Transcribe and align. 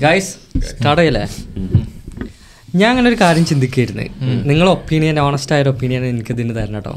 Guys 0.00 0.30
start 0.68 1.00
ചെയ്യല്ലേ? 1.00 1.24
ഞാൻ 2.74 2.88
അങ്ങനെ 2.90 3.08
ഒരു 3.08 3.18
കാര്യം 3.20 3.44
ചിന്തിക്കായിരുന്നു. 3.44 4.04
നിങ്ങളെ 4.48 4.70
ഒപ്പീനിയൻ 4.70 5.16
ഓണസ്റ്റ് 5.20 5.52
ആയ 5.54 5.68
ഒപ്പീനിയൻ 5.72 6.04
എനിക്ക് 6.04 6.32
ഇതിന് 6.32 6.54
തരണം 6.56 6.78
കേട്ടോ 6.78 6.94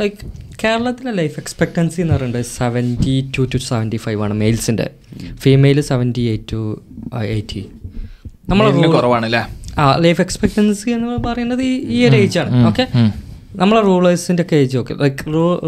ലൈക്ക് 0.00 0.16
കേരളത്തിലെ 0.62 1.12
ലൈഫ് 1.12 1.36
എക്സ്പെക്ടൻസി 1.38 1.98
എന്ന് 2.00 2.14
പറയുന്നത് 2.14 2.46
seventy 2.52 3.14
two 3.36 3.42
to 3.52 3.58
seventy 3.66 3.98
five 4.04 4.22
ആണ് 4.22 4.34
മെയിൽസിന്റെ 4.34 4.86
female 5.40 5.80
seventy 5.90 6.22
eight 6.28 6.52
to 6.52 6.60
eighty 7.28 7.62
നമ്മൾ 8.48 8.64
ഇതിന് 8.68 8.82
rule- 8.82 8.94
കുറവാണ് 8.96 9.26
അല്ലേ 9.26 9.42
ആ 9.78 9.96
ലൈഫ് 9.96 10.20
എക്സ്പെക്ടൻസി 10.20 10.88
എന്ന് 10.90 11.18
പറയുന്നത് 11.24 11.62
ഈ 11.62 11.74
ഈ 11.94 12.06
ഒരു 12.06 12.16
ഏജ് 12.16 12.38
ആണ് 12.38 12.66
ഓക്കെ 12.66 12.84
നമ്മളെ 13.56 13.80
റൂളേഴ്സിന്റെ 13.82 14.42
ഒക്കെ 14.42 14.56
ഏജ് 14.56 14.76
ഓക്കെ 14.76 14.94
ലൈക്ക് 14.94 15.24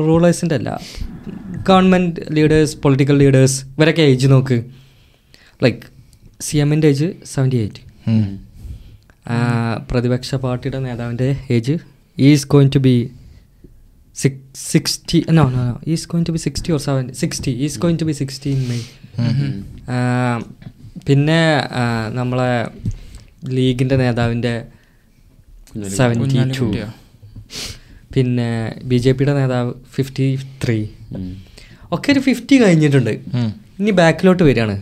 റൂളേഴ്സിന്റെ 0.07 0.55
അല്ല. 0.55 0.71
ഗവൺമെന്റ് 1.69 2.21
ലീഡേഴ്സ് 2.31 2.77
പൊളിറ്റിക്കൽ 2.77 3.17
ലീഡേഴ്സ് 3.19 3.59
ഇവരൊക്കെ 3.75 4.03
ഏജ് 4.03 4.27
നോക്ക്. 4.31 4.57
ലൈക്ക് 5.61 5.83
സി 6.41 6.57
എമ്മിന്റെ 6.63 6.89
ഏജ് 6.91 7.09
സെവന്റി 7.31 7.59
എയ്റ്റ് 7.59 7.83
പ്രതിപക്ഷ 9.89 10.35
പാർട്ടിയുടെ 10.43 10.81
നേതാവിന്റെ 10.85 11.29
age 11.51 11.75
is 12.19 12.47
going 12.53 12.73
to 12.73 12.81
be 12.81 12.97
sixty 14.67 15.19
no 15.31 15.45
no 15.49 15.63
no 15.63 15.75
is 15.93 16.07
going 16.09 16.27
to 16.29 16.35
be 16.37 16.41
sixty 16.45 16.71
or 16.73 16.81
seven 16.85 17.07
sixty 17.21 17.53
is 17.65 17.79
going 17.83 17.99
to 17.99 18.09
be 18.09 18.15
sixty 18.21 18.51
in 18.51 18.63
May 18.69 18.85
പിന്നെ 21.07 21.41
ആ, 21.75 21.83
നമ്മളെ 22.15 22.53
ലീഗിന്റെ 23.51 23.97
നേതാവിന്റെ 23.99 24.55
സെവന്റി 25.97 26.23
ടു 26.55 26.67
പിന്നെ 28.15 28.49
ബി 28.85 28.99
ജെ 28.99 29.13
പിയുടെ 29.13 29.35
നേതാവ് 29.35 29.73
ഫിഫ്റ്റി 29.95 30.27
ത്രീ 30.63 30.79
ഒക്കെ 31.93 32.09
ഒരു 32.13 32.23
ഫിഫ്റ്റി 32.23 32.55
കഴിഞ്ഞിട്ടുണ്ട്. 32.63 33.13
ഇനി 33.79 33.91
ബാക്കിലോട്ട് 34.01 34.43
വരികയാണ്. 34.43 34.75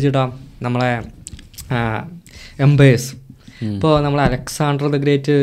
എടുക്കാം 0.00 0.30
നമ്മളെ 0.62 0.90
എംപയേഴ്സ് 2.58 3.10
ഇപ്പോൾ 3.68 3.94
നമ്മൾ 4.02 4.20
Alexander 4.20 4.86
the 4.88 4.98
Great 5.04 5.36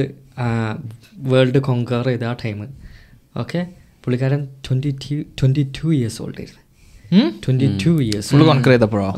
world 1.31 1.59
conquer 1.59 2.05
ചെയ്ത 2.07 2.23
ആ 2.23 2.35
ടൈം 2.43 2.59
ഓക്കെ? 3.35 3.61
പുള്ളിക്കാരൻ 4.03 4.41
twenty 4.65 4.91
two 5.03 5.15
twenty 5.39 5.63
two 5.77 5.87
years 5.93 6.19
old 6.21 6.39
ആയിരുന്നു 6.41 6.61
twenty 7.45 7.67
two 7.83 7.91
years 8.05 8.29
conquer 8.43 8.71
ചെയ്തപ്പോഴോ? 8.71 9.09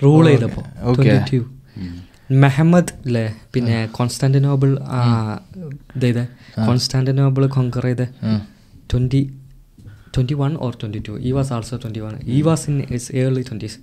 rule 0.00 0.24
ചെയ്തപ്പോൾ 0.28 0.64
Okay. 0.90 1.04
ട്വന്റി 1.04 1.18
ടു 1.32 1.40
മെഹമ്മദ് 2.44 2.92
അല്ലേ 3.06 3.24
പിന്നെ 3.54 3.76
കോൺസ്റ്റാന്റിനോബിൾ 3.96 4.70
ഇത്. 4.92 5.02
ചെയ്തേ 6.00 6.24
കോൺസ്റ്റാന്റിനോബിൾ 6.66 7.44
കോങ്കർ 7.56 7.84
ചെയ്ത് 7.88 8.06
twenty 8.90 9.20
twenty 10.14 10.34
one 10.34 10.52
or 10.56 10.72
twenty 10.82 11.00
two 11.08 11.14
he 11.18 11.32
was 11.32 11.52
also 11.52 11.76
twenty 11.76 12.00
one 12.00 12.14
he 12.36 12.40
was 12.42 12.64
in 12.70 12.76
his 12.96 13.08
early 13.22 13.42
twenties 13.48 13.78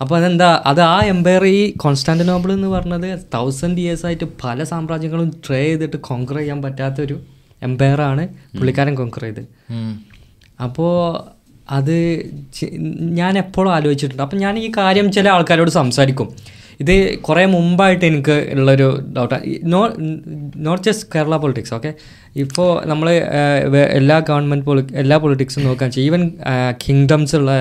അപ്പോൾ 0.00 0.14
അതെന്താ? 0.18 0.48
അത് 0.66 0.80
ആ 0.80 0.98
എംപയർ 1.12 1.44
ഈ 1.46 1.60
കോൺസ്റ്റാന്റിനോബിൾ 1.76 2.50
എന്ന് 2.52 2.68
പറഞ്ഞത് 2.68 3.08
തൗസൻഡ് 3.34 3.80
ഇയേഴ്സ് 3.80 4.06
ആയിട്ട് 4.06 4.26
പല 4.44 4.64
സാമ്രാജ്യങ്ങളും 4.64 5.30
ട്രേ 5.46 5.62
ചെയ്തിട്ട് 5.64 5.96
കോങ്കർ 6.08 6.36
ചെയ്യാൻ 6.36 6.62
പറ്റാത്തൊരു 6.62 7.16
എംപയറാണ് 7.62 8.24
പുള്ളിക്കാരൻ 8.58 8.94
കോങ്കർ 8.94 9.24
ചെയ്ത് 9.24 9.42
അപ്പോൾ 10.62 10.94
അത് 11.70 11.96
ഞാൻ 13.18 13.38
എപ്പോഴും 13.38 13.70
ആലോചിച്ചിട്ടുണ്ട്. 13.74 14.22
അപ്പം 14.22 14.38
ഞാൻ 14.38 14.54
ഈ 14.58 14.68
കാര്യം 14.76 15.12
ചില 15.12 15.28
ആൾക്കാരോട് 15.28 15.70
സംസാരിക്കും. 15.70 16.28
ഇത് 16.80 17.18
കുറേ 17.20 17.44
മുമ്പായിട്ട് 17.46 18.04
എനിക്ക് 18.04 18.36
ഉള്ളൊരു 18.52 18.88
ഡൗട്ടാണ് 19.16 19.54
no 19.64 19.80
not 20.56 20.82
just 20.82 21.06
Kerala 21.14 21.36
politics 21.36 21.74
okay 21.74 21.94
ഇപ്പോൾ 22.36 22.86
നമ്മൾ 22.86 23.08
എല്ലാ 23.98 24.18
ഗവൺമെന്റ് 24.18 24.64
പൊളി 24.64 24.84
എല്ലാ 24.94 25.16
പൊളിറ്റിക്സും 25.16 25.64
നോക്കുകയാണ് 25.64 25.92
ചെയ്യും 25.92 26.14
ഈവൻ 26.14 26.24
കിങ്ഡംസ് 26.84 27.36
ഉള്ള 27.36 27.52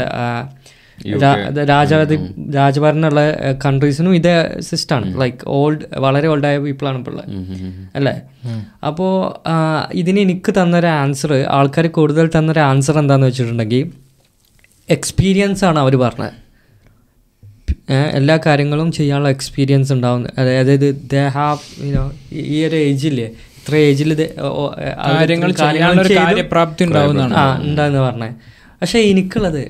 രാജാധി 1.72 2.16
രാജഭരണമുള്ള 2.56 3.22
കൺട്രീസിനും 3.66 4.16
ഇതേ 4.16 4.34
സിസ്റ്റമാണ് 4.60 5.20
ലൈക്ക് 5.22 5.38
ഓൾഡ് 5.48 5.86
വളരെ 5.98 6.28
ഓൾഡായ 6.28 6.58
പീപ്പിളാണ് 6.58 6.98
ഇപ്പോൾ 6.98 7.12
ഉള്ളത്. 7.12 7.28
അല്ലേ? 7.96 8.14
അപ്പോൾ 8.84 9.12
ഇതിന് 9.94 10.20
എനിക്ക് 10.20 10.54
തന്നൊരു 10.62 10.88
ആൻസർ 11.02 11.34
ആൾക്കാർ 11.58 11.88
കൂടുതൽ 11.88 12.28
തന്നൊരു 12.38 12.60
ആൻസർ 12.60 12.98
എന്താണെന്ന് 13.00 13.28
വെച്ചിട്ടുണ്ടെങ്കിൽ 13.28 13.92
എക്സ്പീരിയൻസ് 14.90 15.66
ആണ് 15.66 15.80
അവർ 15.80 15.96
പറഞ്ഞത്. 15.96 16.34
എല്ലാ 18.18 18.40
കാര്യങ്ങളും 18.46 18.90
ചെയ്യാനുള്ള 18.92 19.30
എക്സ്പീരിയൻസ് 19.30 19.92
ഉണ്ടാവും. 19.94 20.24
അതായത് 20.40 20.74
ദേ 21.12 21.22
ഹാവ് 21.36 21.60
യുനോ 21.86 22.04
ഈ 22.48 22.66
ഒരു 22.66 22.76
ഏജില്ലേ 22.86 23.28
ഇത്ര 23.58 23.76
ഏജിൽ 23.86 24.12
കാര്യങ്ങൾ 25.62 25.92
കാര്യപ്രാപ്തി 26.22 26.84
ഉണ്ടാവുന്നതാണ്. 26.88 27.34
ആ 27.36 27.46
ഉണ്ടാന്ന് 27.64 28.00
പറഞ്ഞത് 28.00 28.36
പക്ഷേ 28.82 29.00
എനിക്കുള്ളത് 29.08 29.62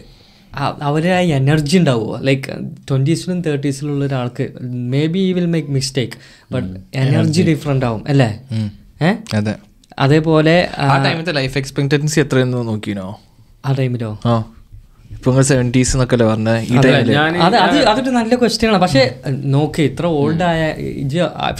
അവരെ 0.81 1.11
ആ 1.13 1.21
എനർജി 1.35 1.77
ഉണ്ടാവുമോ 1.77 2.17
ലൈക്ക് 2.21 2.53
ട്വന്റീസിലും 2.89 3.39
തേർട്ടീസിലുള്ള 3.41 4.05
ഒരാൾക്ക് 4.05 4.45
maybe 5.07 5.19
he 5.19 5.33
will 5.33 5.45
make 5.47 5.69
mistake 5.69 6.17
but 6.51 6.69
energy 7.01 7.41
different 7.49 7.85
ആവും 7.85 8.03
അല്ലേ? 8.09 8.29
അതേപോലെ 9.97 10.55
ആ, 10.77 10.87
ആ 10.87 10.97
ടൈമത്തെ 11.05 11.31
ലൈഫ് 11.31 11.57
എക്സ്പെക്ടൻസി 11.57 12.19
എത്രയെന്ന് 12.19 12.67
നോക്കിയോ 12.67 13.07
ആ 13.63 13.71
ടൈമിലോ 13.73 14.11
ആ. 14.25 14.35
ഇപ്പൊ 15.17 15.31
സെവന്റീസ് 15.49 15.91
എന്നൊക്കെ 15.95 16.17
പറഞ്ഞ? 16.29 16.49
അത് 16.79 17.55
അത് 17.57 17.77
അതൊരു 17.91 18.11
നല്ല 18.17 18.35
ക്വസ്റ്റ്യൻ 18.41 18.69
ആണ്. 18.71 18.79
പക്ഷേ 18.83 19.03
നോക്ക് 19.55 19.81
ഇത്ര 19.89 20.05
ഓൾഡ് 20.19 20.45
ആയ 20.51 20.61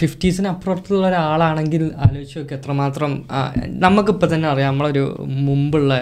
ഫിഫ്റ്റീസിന് 0.02 0.48
അപ്പുറത്തുള്ള 0.54 1.04
ഒരാളാണെങ്കിൽ 1.10 1.84
ആലോചിച്ച് 2.04 2.38
നോക്ക് 2.38 2.54
എത്രമാത്രം 2.58 3.12
നമുക്ക് 3.86 4.12
ഇപ്പൊ 4.16 4.28
തന്നെ 4.34 4.48
അറിയാം. 4.52 4.70
നമ്മളൊരു 4.72 5.04
മുമ്പുള്ള 5.48 5.92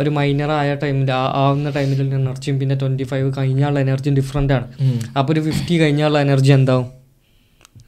ഒരു 0.00 0.10
മൈനർ 0.16 0.50
ആയ 0.60 0.70
ടൈമിൽ 0.80 1.10
ആവുന്ന 1.42 1.68
ടൈമിലുള്ള 1.76 2.14
എനർജിയും 2.22 2.56
പിന്നെ 2.62 2.74
ട്വന്റി 2.80 3.04
ഫൈവ് 3.12 3.28
കഴിഞ്ഞാലുള്ള 3.38 3.80
എനർജിയും 3.86 4.16
ഡിഫറെന്റ് 4.20 4.52
ആണ്. 4.56 4.66
അപ്പോൾ 5.18 5.32
ഒരു 5.34 5.42
ഫിഫ്റ്റി 5.46 5.76
കഴിഞ്ഞാലുള്ള 5.82 6.20
എനർജി 6.26 6.52
എന്താവും? 6.58 6.88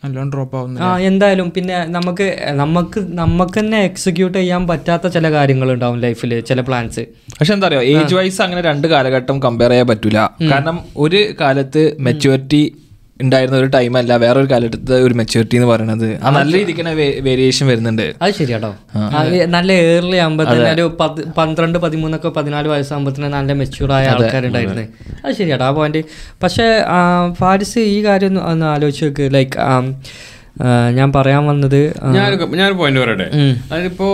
നല്ലോണം 0.05 0.31
ഡ്രോപ്പ് 0.33 0.57
ആവുന്നു 0.59 0.81
ആ 0.85 0.91
എന്തായാലും 1.09 1.49
പിന്നെ 1.55 1.77
നമുക്ക് 1.95 2.29
നമുക്ക് 2.57 3.01
നമുക്ക് 3.21 3.59
തന്നെ 3.61 3.81
എക്സിക്യൂട്ട് 3.87 4.39
ചെയ്യാൻ 4.39 4.63
പറ്റാത്ത 4.67 5.07
ചില 5.09 5.27
കാര്യങ്ങൾ 5.29 5.43
കാര്യങ്ങളുണ്ടാവും 5.57 5.99
ലൈഫിൽ 6.01 6.33
ചില 6.43 6.61
പ്ലാൻസ് 6.61 7.03
പക്ഷെ 7.35 7.53
എന്താ 7.55 7.67
പറയുക 7.67 7.91
ഏജ് 7.95 8.15
വൈസ് 8.15 8.41
അങ്ങനെ 8.43 8.63
രണ്ട് 8.67 8.87
കാലഘട്ടം 8.89 9.37
കമ്പയർ 9.45 9.71
ചെയ്യാൻ 9.71 9.87
പറ്റൂല. 9.91 10.19
കാരണം 10.51 10.77
ഒരു 10.97 11.21
കാലത്ത് 11.41 11.83
മെച്യൂരിറ്റി 12.01 12.63
ഉണ്ടായിരുന്ന 13.21 13.57
ഒരു 13.63 13.69
ടൈം 13.75 13.93
അല്ല 13.99 14.13
ഒരു 14.35 14.49
കാലത്ത് 14.53 14.95
ഒരു 15.07 15.15
മെച്യൂരിറ്റി 15.15 15.57
എന്ന് 15.59 15.69
പറയുന്നത് 15.73 16.07
ആ 16.25 16.31
നല്ല 16.37 16.53
രീതിക്ക് 16.59 16.81
തന്നെ 16.81 16.95
വേരിയേഷൻ 17.27 17.65
വരുന്നുണ്ട്. 17.71 18.07
അത് 18.23 18.33
ശരിയാട്ടോ. 18.39 18.71
നല്ല 19.57 19.71
ഏർലി 19.91 20.19
ആകുമ്പോൾ 20.25 20.49
ഒരു 20.75 20.87
പത്ത് 21.01 21.23
പന്ത്രണ്ട് 21.39 21.79
പതിമൂന്നൊക്കെ 21.85 22.33
പതിനാല് 22.39 22.69
വയസ്സാകുമ്പോൾ 22.75 23.15
തന്നെ 23.17 23.31
നല്ല 23.37 23.53
മെച്യൂർ 23.61 23.93
ആയ 23.99 24.13
ആൾക്കാരുണ്ടായിരുന്നു 24.15 24.87
അത് 25.25 25.33
ശരിയാട്ടോ 25.41 25.65
ആ 25.69 25.73
പോയിന്റ് 25.79 26.03
പക്ഷേ 26.45 26.67
ഫാരിസ് 27.41 27.83
ഈ 27.97 27.99
കാര്യം 28.09 28.31
ഒന്ന് 28.31 28.43
ഒന്ന് 28.53 28.67
ആലോചിച്ച് 28.75 29.05
നോക്ക്. 29.05 29.27
ലൈക്ക് 29.37 29.57
ഞാൻ 30.99 31.09
പറയാൻ 31.13 31.45
വന്നത് 31.51 31.81
ഞാൻ 32.17 32.27
ഞാൻ 32.33 32.51
ഞാനൊരു 32.59 32.77
പോയിന്റ് 32.81 33.01
പറയട്ടെ? 33.01 33.29
അതിപ്പോ 33.77 34.09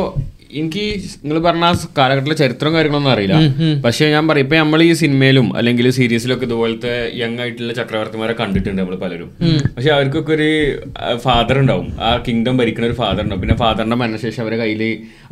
എനിക്ക് 0.61 0.85
നിങ്ങൾ 1.23 1.39
പറഞ്ഞ 1.47 1.65
ആ 1.71 1.73
കാലഘട്ടത്തിലെ 1.99 2.37
ചരിത്രം 2.41 2.73
കാര്യങ്ങളൊന്നും 2.77 3.13
അറിയില്ല. 3.13 3.37
പക്ഷെ 3.85 4.05
ഞാൻ 4.15 4.25
പറയും 4.29 4.45
ഇപ്പൊ 4.47 4.57
നമ്മൾ 4.63 4.81
ഈ 4.87 4.93
സിനിമയിലും 5.01 5.47
അല്ലെങ്കിൽ 5.59 5.87
സീരീസിലും 5.99 6.35
ഒക്കെ 6.37 6.47
ഇതുപോലത്തെ 6.49 6.95
യങ് 7.21 7.39
ആയിട്ടുള്ള 7.43 7.73
ചക്രവർത്തിമാരെ 7.79 8.35
കണ്ടിട്ടുണ്ട് 8.41 8.81
നമ്മൾ 8.81 8.97
പലരും. 9.03 9.29
പക്ഷെ 9.77 9.91
അവർക്കൊക്കെ 9.97 10.33
ഒരു 10.39 10.51
ഫാദർ 11.25 11.59
ഉണ്ടാവും. 11.63 11.89
ആ 12.07 12.11
കിങ്ഡം 12.29 12.57
ഭരിക്കുന്ന 12.61 12.89
ഒരു 12.91 12.97
ഫാദർ 13.03 13.23
ഉണ്ടാവും. 13.27 13.43
പിന്നെ 13.45 13.57
ഫാദറിന്റെ 13.63 13.99
മരണശേഷം 14.03 14.43
അവരുടെ 14.45 14.61
കയ്യിൽ 14.63 14.83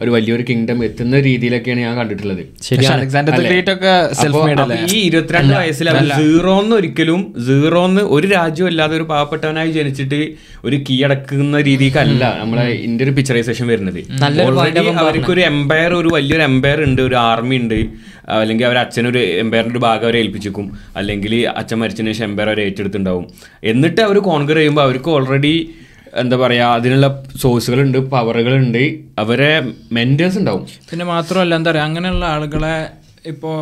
ഒരു 0.03 0.11
വലിയൊരു 0.17 0.47
കിങ്ഡം 0.51 0.79
എത്തുന്ന 0.89 1.21
രീതിയിലൊക്കെയാണ് 1.29 1.81
ഞാൻ 1.87 1.97
കണ്ടിട്ടുള്ളത്. 2.01 2.43
ഈ 4.95 4.99
ഇരുപത്തിരണ്ട് 5.09 5.55
വയസ്സിൽ 5.61 5.89
സീറോന്ന് 6.21 6.75
ഒരിക്കലും 6.81 7.21
സീറോന്ന് 7.49 8.05
ഒരു 8.17 8.27
രാജ്യം 8.37 8.69
അല്ലാതെ 8.73 8.97
ഒരു 9.01 9.09
പാവപ്പെട്ടവനായി 9.13 9.73
ജനിച്ചിട്ട് 9.79 10.21
ഒരു 10.65 10.77
കീഴടക്കുന്ന 10.89 11.57
രീതിക്കല്ല 11.71 12.25
നമ്മളെ 12.41 12.69
ഇന്ത്യ 12.87 13.07
ഒരു 13.07 13.13
പിക്ചറൈസേഷൻ 13.19 13.67
വരുന്നത് 13.67 14.01
ഓൾറെഡി 15.09 15.19
അവർക്ക് 15.19 15.33
ഒരു 15.33 15.41
എംപയർ 15.41 15.91
ഒരു 15.95 16.09
വലിയൊരു 16.09 16.43
എംപയർ 16.43 16.79
ഉണ്ട് 16.85 17.03
ഒരു 17.03 17.15
ആർമി 17.15 17.57
ഉണ്ട്. 17.57 17.81
അല്ലെങ്കിൽ 18.29 18.67
അവർ 18.67 18.79
അച്ഛനൊരു 18.79 19.19
എംപയറിന്റെ 19.19 19.77
ഒരു 19.79 19.83
ഭാഗം 19.85 20.07
അവരെ 20.09 20.19
ഏൽപ്പിച്ചേക്കും. 20.19 20.67
അല്ലെങ്കിൽ 20.97 21.35
അച്ഛൻ 21.61 21.79
മരിച്ചതിന് 21.79 22.13
ശേഷം 22.13 22.25
എംപയർ 22.25 22.49
അവർ 22.49 22.61
ഏറ്റെടുത്തിട്ടുണ്ടാവും. 22.61 23.27
എന്നിട്ട് 23.73 24.01
അവർ 24.01 24.19
കോൺകർ 24.19 24.57
ചെയ്യുമ്പോൾ 24.57 24.83
അവർക്ക് 24.83 25.11
ഓൾറെഡി 25.11 25.55
എന്താ 26.15 26.37
പറയാ 26.37 26.67
അതിനുള്ള 26.75 27.07
സോഴ്സുകളുണ്ട് 27.37 27.99
പവറുകളുണ്ട് 28.13 28.85
അവരെ 29.19 29.51
മെന്റേഴ്സ് 29.93 30.39
ഉണ്ടാവും. 30.39 30.67
പിന്നെ 30.91 31.05
മാത്രമല്ല 31.05 31.55
എന്താ 31.55 31.71
പറയുക 31.71 31.85
അങ്ങനെയുള്ള 31.85 32.25
ആളുകളെ 32.25 32.75
ഇപ്പോൾ 33.27 33.57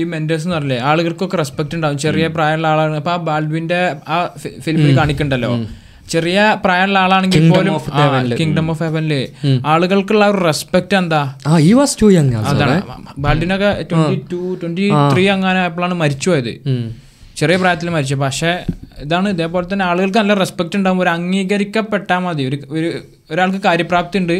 ഈ 0.00 0.04
മെന്റേഴ്സ് 0.04 0.44
എന്ന് 0.46 0.56
പറഞ്ഞില്ലേ 0.56 0.78
ആളുകൾക്കൊക്കെ 0.90 1.36
റെസ്പെക്ട് 1.36 1.74
ഉണ്ടാവും. 1.74 1.98
ചെറിയ 1.98 2.26
പ്രായമുള്ള 2.26 2.68
ആളാണ്. 2.68 2.96
അപ്പോൾ 2.96 3.10
ആ 3.10 3.16
ബാൽവിന്റെ 3.16 3.80
ആ 4.08 4.18
ഫിലിമിൽ 4.64 4.96
കാണിക്കണ്ടല്ലോ? 4.96 5.50
ചെറിയ 6.08 6.38
പ്രായമുള്ള 6.64 6.98
ആളാണെങ്കിൽ 6.98 7.42
പോലും 7.50 7.74
കിങ്ഡം 8.40 8.66
ഓഫ് 8.72 8.82
ഹെവനിൽ 8.82 9.12
ആളുകൾക്കുള്ള 9.72 10.24
ഒരു 10.32 10.40
റെസ്പെക്ട് 10.48 10.94
എന്താ? 10.94 11.20
ആ 11.46 11.58
ഈ 11.68 11.72
വാസ് 11.72 11.96
ടു 12.02 12.08
യങ് 12.16 12.34
അതാണ്. 12.50 12.76
ബാൽഡിനൊക്കെ 13.24 13.70
ട്വന്റി 13.90 14.18
ടു 14.32 14.40
ട്വന്റി 14.62 14.86
ത്രീ 15.12 15.24
അങ്ങനെ 15.36 15.60
ആയപ്പോഴാണ് 15.62 15.94
മരിച്ചു 16.02 16.30
പോയത്. 16.30 16.52
ചെറിയ 17.40 17.56
പ്രായത്തിൽ 17.56 17.90
മരിച്ചു. 17.90 18.14
പക്ഷേ 18.14 18.52
ഇതാണ് 19.04 19.28
ഇതേപോലെ 19.28 19.66
തന്നെ 19.72 19.84
ആളുകൾക്ക് 19.84 20.18
നല്ല 20.18 20.34
റെസ്പെക്ട് 20.34 20.76
ഉണ്ടാകും 20.76 21.00
ഒരു 21.04 21.10
അംഗീകരിക്കപ്പെട്ടാൽ 21.16 22.18
മതി. 22.18 22.42
ഒരു 22.50 22.58
ഒരു 22.70 22.88
ഒരാൾക്ക് 23.30 23.60
കാര്യപ്രാപ്തി 23.68 24.18
ഉണ്ട് 24.18 24.36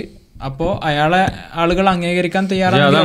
അപ്പോ 0.49 0.81
അയാളെ 0.85 1.23
ആളുകൾ 1.55 1.89
അംഗീകരിക്കാൻ 1.89 2.45
തയ്യാറാണ് 2.53 2.97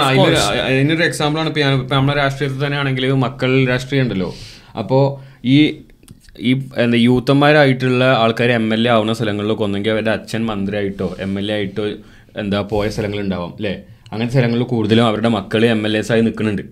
അതിനൊരു 0.68 1.04
എക്സാമ്പിൾ 1.04 1.40
ആണ് 1.42 1.50
ഇപ്പൊ 1.50 1.96
നമ്മുടെ 1.96 2.18
രാഷ്ട്രീയത്തിൽ 2.18 2.66
തന്നെ 2.66 2.78
ആണെങ്കിൽ 2.78 3.12
മക്കൾ 3.26 3.52
രാഷ്ട്രീയം 3.72 4.04
ഉണ്ടല്ലോ. 4.06 4.34
അപ്പോ 4.80 5.00
ഈ 5.46 5.58
ഈ 6.42 6.52
എന്താ 6.78 6.98
യൂത്തന്മാരായിട്ടുള്ള 6.98 8.06
ആൾക്കാർ 8.18 8.52
എം 8.52 8.68
എൽ 8.74 8.84
എ 8.88 8.92
ആവുന്ന 8.92 9.14
സ്ഥലങ്ങളിലൊക്കെ 9.14 9.64
ഒന്നെങ്കിൽ 9.64 9.92
അവരുടെ 9.92 10.12
അച്ഛൻ 10.12 10.42
മന്ത്രിയായിട്ടോ 10.46 11.08
എം 11.20 11.34
എൽ 11.40 11.48
എ 11.52 11.56
ആയിട്ടോ 11.56 11.86
എന്താ 12.38 12.60
പോയ 12.62 12.88
സ്ഥലങ്ങളുണ്ടാവും 12.90 13.54
അല്ലേ 13.54 13.74
അങ്ങനത്തെ 14.12 14.34
സ്ഥലങ്ങളിൽ 14.34 14.64
കൂടുതലും 14.64 15.06
അവരുടെ 15.06 15.30
മക്കൾ 15.30 15.64
എം 15.66 15.82
എൽ 15.88 15.98
എസ് 15.98 16.12
ആയി 16.12 16.22
നിൽക്കുന്നുണ്ട് 16.22 16.64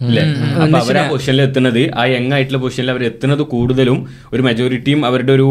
അല്ലേ 0.00 0.22
അപ്പൊ 0.62 0.76
അവർ 0.82 0.96
ആ 1.00 1.04
പൊസിഷനിൽ 1.12 1.42
എത്തുന്നത്. 1.46 1.80
ആ 2.00 2.04
യങ് 2.12 2.32
ആയിട്ടുള്ള 2.36 2.58
പൊസിഷനിൽ 2.64 2.90
അവർ 2.94 3.02
എത്തുന്നത് 3.08 3.42
കൂടുതലും 3.52 3.98
ഒരു 4.34 4.42
മെജോറിറ്റിയും 4.48 5.00
അവരുടെ 5.08 5.32
ഒരു 5.38 5.48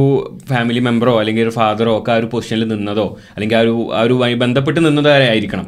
ഫാമിലി 0.51 0.81
മെമ്പറോ 0.87 1.13
അല്ലെങ്കിൽ 1.21 1.43
ഒരു 1.47 1.53
ഫാദറോ 1.57 1.93
ഒക്കെ 1.99 2.11
ആ 2.13 2.19
ഒരു 2.21 2.29
പൊസിഷനിൽ 2.33 2.67
നിന്നതോ 2.73 3.07
അല്ലെങ്കിൽ 3.35 3.57
ആ 3.59 3.63
ഒരു 3.65 3.73
ആ 3.99 4.03
ഒരു 4.07 4.15
ബന്ധപ്പെട്ട് 4.43 4.79
നിന്നതോ 4.87 5.11
ആയിരിക്കണം. 5.31 5.65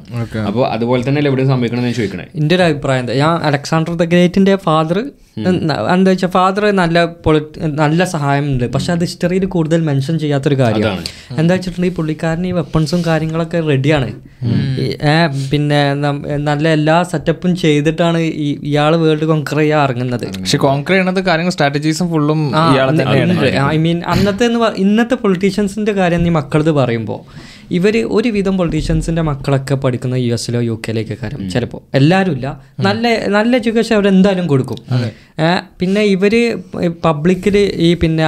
അപ്പോൾ 0.50 0.63
അതുപോലെ 0.75 1.01
തന്നെ 1.07 1.28
എവിടെ 1.31 1.45
സംഭവിക്കണം 1.51 1.81
എന്ന് 1.83 1.98
ചോദിക്കണേ? 2.00 2.25
എന്റെ 2.42 2.56
ഒരു 2.57 2.63
അഭിപ്രായം 2.69 3.04
എന്താ? 3.04 3.16
ഞാൻ 3.24 3.36
അലക്സാണ്ടർ 3.50 3.94
ദ 4.01 4.07
ഗ്രേറ്റിന്റെ 4.13 4.56
ഫാദർ 4.68 5.00
എന്താ 5.94 6.10
വെച്ചാൽ 6.12 6.30
ഫാദർ 6.36 6.63
നല്ല 6.80 6.98
പൊളിറ്റ് 7.25 7.68
നല്ല 7.81 8.04
സഹായമുണ്ട് 8.13 8.66
പക്ഷെ 8.74 8.89
അത് 8.95 9.04
ഹിസ്റ്ററിയിൽ 9.06 9.45
കൂടുതൽ 9.54 9.80
മെൻഷൻ 9.89 10.16
ചെയ്യാത്തൊരു 10.24 10.57
കാര്യമാണ് 10.62 11.04
എന്താ 11.39 11.51
വെച്ചിട്ടുണ്ടെങ്കിൽ 11.56 11.95
പുള്ളിക്കാരന് 12.00 12.48
ഈ 12.50 12.54
വെപ്പൺസും 12.57 13.01
കാര്യങ്ങളൊക്കെ 13.07 13.60
റെഡിയാണ് 13.69 14.10
പിന്നെ 15.51 15.80
നല്ല 16.50 16.66
എല്ലാ 16.77 16.98
സെറ്റപ്പും 17.12 17.54
ചെയ്തിട്ടാണ് 17.63 18.19
ഈ 18.45 18.50
ഇയാൾ 18.71 18.94
വേൾഡ് 19.03 19.25
കോൺക്വർ 19.31 19.59
ചെയ്യാൻ 19.62 19.79
ഇറങ്ങുന്നത്. 19.83 20.25
പക്ഷെ 20.39 20.57
കോൺക്രീറ്റ് 20.65 21.01
ചെയ്യണത് 21.01 21.21
കാര്യങ്ങൾ 21.29 21.53
സ്ട്രാറ്റജീസും 21.56 22.07
ഫുള്ളും 22.12 22.41
ഇയാളെ 22.73 23.06
ഐ 23.71 23.77
മീൻ 23.85 24.00
അന്നത്തെ 24.13 24.47
ഇന്നത്തെ 24.85 25.15
പൊളിറ്റീഷ്യൻസിന്റെ 25.23 25.94
കാര്യം 26.01 26.23
നീ 26.27 26.31
മക്കളത് 26.39 26.71
പറയുമ്പോൾ 26.79 27.19
ഇവർ 27.77 27.95
ഒരുവിധം 28.18 28.56
പൊളിറ്റീഷ്യൻസിന്റെ 28.59 29.23
മക്കളൊക്കെ 29.29 29.75
പഠിക്കുന്ന 29.83 30.15
യു 30.25 30.31
എസിലോ 30.38 30.62
യു 30.68 30.75
കെയിലേക്ക് 30.85 31.15
കാര്യം. 31.21 31.41
ചിലപ്പോൾ 31.53 31.81
എല്ലാവരും 32.00 32.33
ഇല്ല 32.38 32.47
നല്ല 32.88 33.13
നല്ല 33.35 33.51
എഡ്യൂക്കേഷൻ 33.62 33.94
അവർ 33.97 34.07
എന്തായാലും 34.13 34.45
കൊടുക്കും. 34.51 34.79
പിന്നെ 35.79 36.01
ഇവർ 36.15 36.33
പബ്ലിക്കിൽ 37.06 37.56
ഈ 37.88 37.89
പിന്നെ 38.01 38.23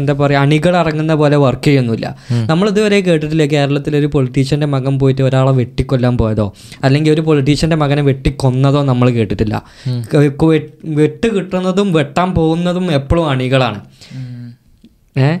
എന്താ 0.00 0.14
പറയുക 0.20 0.44
അണികൾ 0.44 0.74
ഇറങ്ങുന്ന 0.82 1.14
പോലെ 1.22 1.38
വർക്ക് 1.44 1.66
ചെയ്യുന്നില്ല 1.68 2.06
നമ്മൾ 2.50 2.66
ഇതുവരെ 2.72 2.98
കേട്ടിട്ടില്ല 3.08 3.46
കേരളത്തിൽ 3.54 3.92
ഒരു 4.00 4.10
പൊളിറ്റീഷ്യന്റെ 4.14 4.68
മകൻ 4.74 4.94
പോയിട്ട് 5.02 5.22
ഒരാളെ 5.28 5.52
വെട്ടിക്കൊല്ലാൻ 5.60 6.14
പോയതോ? 6.22 6.46
അല്ലെങ്കിൽ 6.86 7.12
ഒരു 7.16 7.24
പൊളിറ്റീഷ്യന്റെ 7.28 7.78
മകനെ 7.82 8.04
വെട്ടിക്കൊന്നതോ 8.10 8.82
നമ്മൾ 8.90 9.08
കേട്ടിട്ടില്ല. 9.18 9.54
വെട്ട് 11.00 11.26
കിട്ടുന്നതും 11.36 11.90
വെട്ടാൻ 11.98 12.28
പോകുന്നതും 12.38 12.86
എപ്പോഴും 13.00 13.26
അണികളാണ്. 13.32 13.80
ഏഹ് 15.16 15.38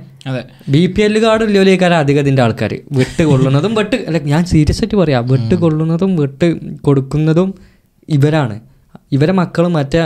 ബി 0.70 0.86
പി 0.86 1.02
എൽ 1.02 1.22
കാർഡ് 1.22 1.44
ഇല്ലോലേക്കാരം 1.44 1.96
അധികം 1.96 2.20
ഇതിന്റെ 2.20 2.42
ആൾക്കാർ 2.42 2.78
വെട്ട് 2.92 3.22
കൊള്ളുന്നതും 3.22 3.74
വെട്ട് 3.74 3.96
അല്ല 3.96 4.18
ഞാൻ 4.18 4.44
സീരിയസ് 4.44 4.82
ആയിട്ട് 4.82 4.94
പറയാം. 4.94 5.28
വെട്ട് 5.28 5.54
കൊള്ളുന്നതും 5.54 6.16
വെട്ട് 6.16 6.48
കൊടുക്കുന്നതും 6.80 7.54
ഇവരാണ്. 8.08 8.60
ഇവരെ 9.12 9.32
മക്കൾ 9.32 9.68
മറ്റേ 9.68 10.00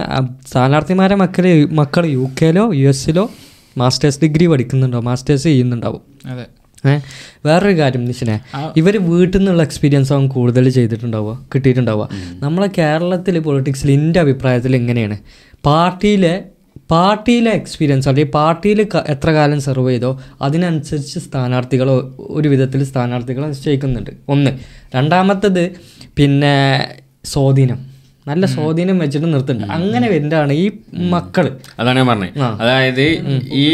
സ്ഥാനാർത്ഥിമാരെ 0.50 1.14
മക്കൾ 1.14 1.68
മക്കൾ 1.72 2.06
യു 2.06 2.28
കെയിലോ 2.42 2.74
യു 2.74 2.88
എസിലോ 2.88 3.30
മാസ്റ്റേഴ്സ് 3.78 4.20
ഡിഗ്രി 4.20 4.46
പഠിക്കുന്നുണ്ടോ 4.46 5.00
മാസ്റ്റേഴ്സ് 5.00 5.44
ചെയ്യുന്നുണ്ടാവും. 5.44 6.00
അതെ. 6.26 6.46
ഏഹ് 6.88 7.02
വേറൊരു 7.46 7.78
കാര്യം 7.78 8.04
നിശ്ചനെ 8.04 8.40
ഇവർ 8.76 8.96
വീട്ടിൽ 9.10 9.38
നിന്നുള്ള 9.38 9.62
എക്സ്പീരിയൻസ് 9.62 10.12
ആവും 10.12 10.28
കൂടുതൽ 10.28 10.68
ചെയ്തിട്ടുണ്ടാവുക 10.68 11.46
കിട്ടിയിട്ടുണ്ടാവുക. 11.54 12.08
നമ്മളെ 12.42 12.68
കേരളത്തിൽ 12.78 13.38
പൊളിറ്റിക്സിൽ 13.38 13.90
എന്റെ 13.90 14.20
അഭിപ്രായത്തിൽ 14.20 14.76
എങ്ങനെയാണ്? 14.76 15.18
പാർട്ടിയിലെ 15.66 16.34
പാർട്ടിയിലെ 16.90 17.50
എക്സ്പീരിയൻസ് 17.50 18.08
അല്ലെങ്കിൽ 18.08 18.32
പാർട്ടിയിൽ 18.32 18.88
എത്ര 19.08 19.31
കാലം 19.31 19.61
സെർവ് 19.61 19.90
ചെയ്തോ 19.90 20.20
അതിനനുസരിച്ച് 20.43 21.19
സ്ഥാനാർത്ഥികൾ 21.19 21.90
ഒരു 22.19 22.49
വിധത്തിൽ 22.49 22.85
സ്ഥാനാർത്ഥികളെ 22.85 23.46
നിശ്ചയിക്കുന്നുണ്ട്. 23.46 24.11
ഒന്ന്. 24.29 24.58
രണ്ടാമത്തത് 24.94 25.73
പിന്നെ 26.17 26.88
സ്വാധീനം. 27.25 27.88
നല്ല 28.30 28.44
സ്വാധീനം 28.54 28.96
വെച്ചിട്ട് 29.02 29.28
നിർത്തുന്നുണ്ട്. 29.34 29.72
അങ്ങനെ 29.76 30.06
വരുന്നതാണ് 30.14 30.52
ഈ 30.62 30.64
മക്കൾ. 31.14 31.46
അതാണ് 31.80 31.96
ഞാൻ 32.00 32.08
പറഞ്ഞത് 32.12 32.38
അതായത് 32.62 33.04
ഈ 33.62 33.66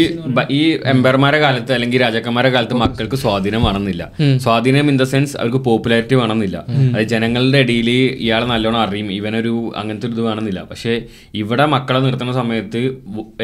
ഈ 0.59 0.61
എംപയർമാരെ 0.93 1.39
കാലത്ത് 1.45 1.71
അല്ലെങ്കിൽ 1.77 2.01
രാജാക്കന്മാരെ 2.05 2.49
കാലത്ത് 2.55 2.77
മക്കൾക്ക് 2.83 3.17
സ്വാധീനം 3.23 3.63
വേണമെന്നില്ല. 3.67 4.03
സ്വാധീനം 4.45 4.89
ഇൻ 4.91 4.97
ദ 5.01 5.07
സെൻസ് 5.13 5.35
അവർക്ക് 5.41 5.61
പോപ്പുലാരിറ്റി 5.69 6.15
വേണമെന്നില്ല. 6.21 6.57
അതായത് 6.91 7.11
ജനങ്ങളുടെ 7.13 7.61
ഇടയിൽ 7.65 7.89
ഇയാളെ 8.25 8.47
നല്ലോണം 8.53 8.81
അറിയും 8.85 9.09
ഇവനൊരു 9.19 9.53
അങ്ങനത്തെ 9.81 10.07
ഒരു 10.09 10.15
ഇത് 10.17 10.23
വേണമെന്നില്ല. 10.27 10.61
പക്ഷേ 10.71 10.93
ഇവിടെ 11.41 11.65
മക്കളെ 11.75 11.99
നിർത്തുന്ന 12.05 12.33
സമയത്ത് 12.41 12.79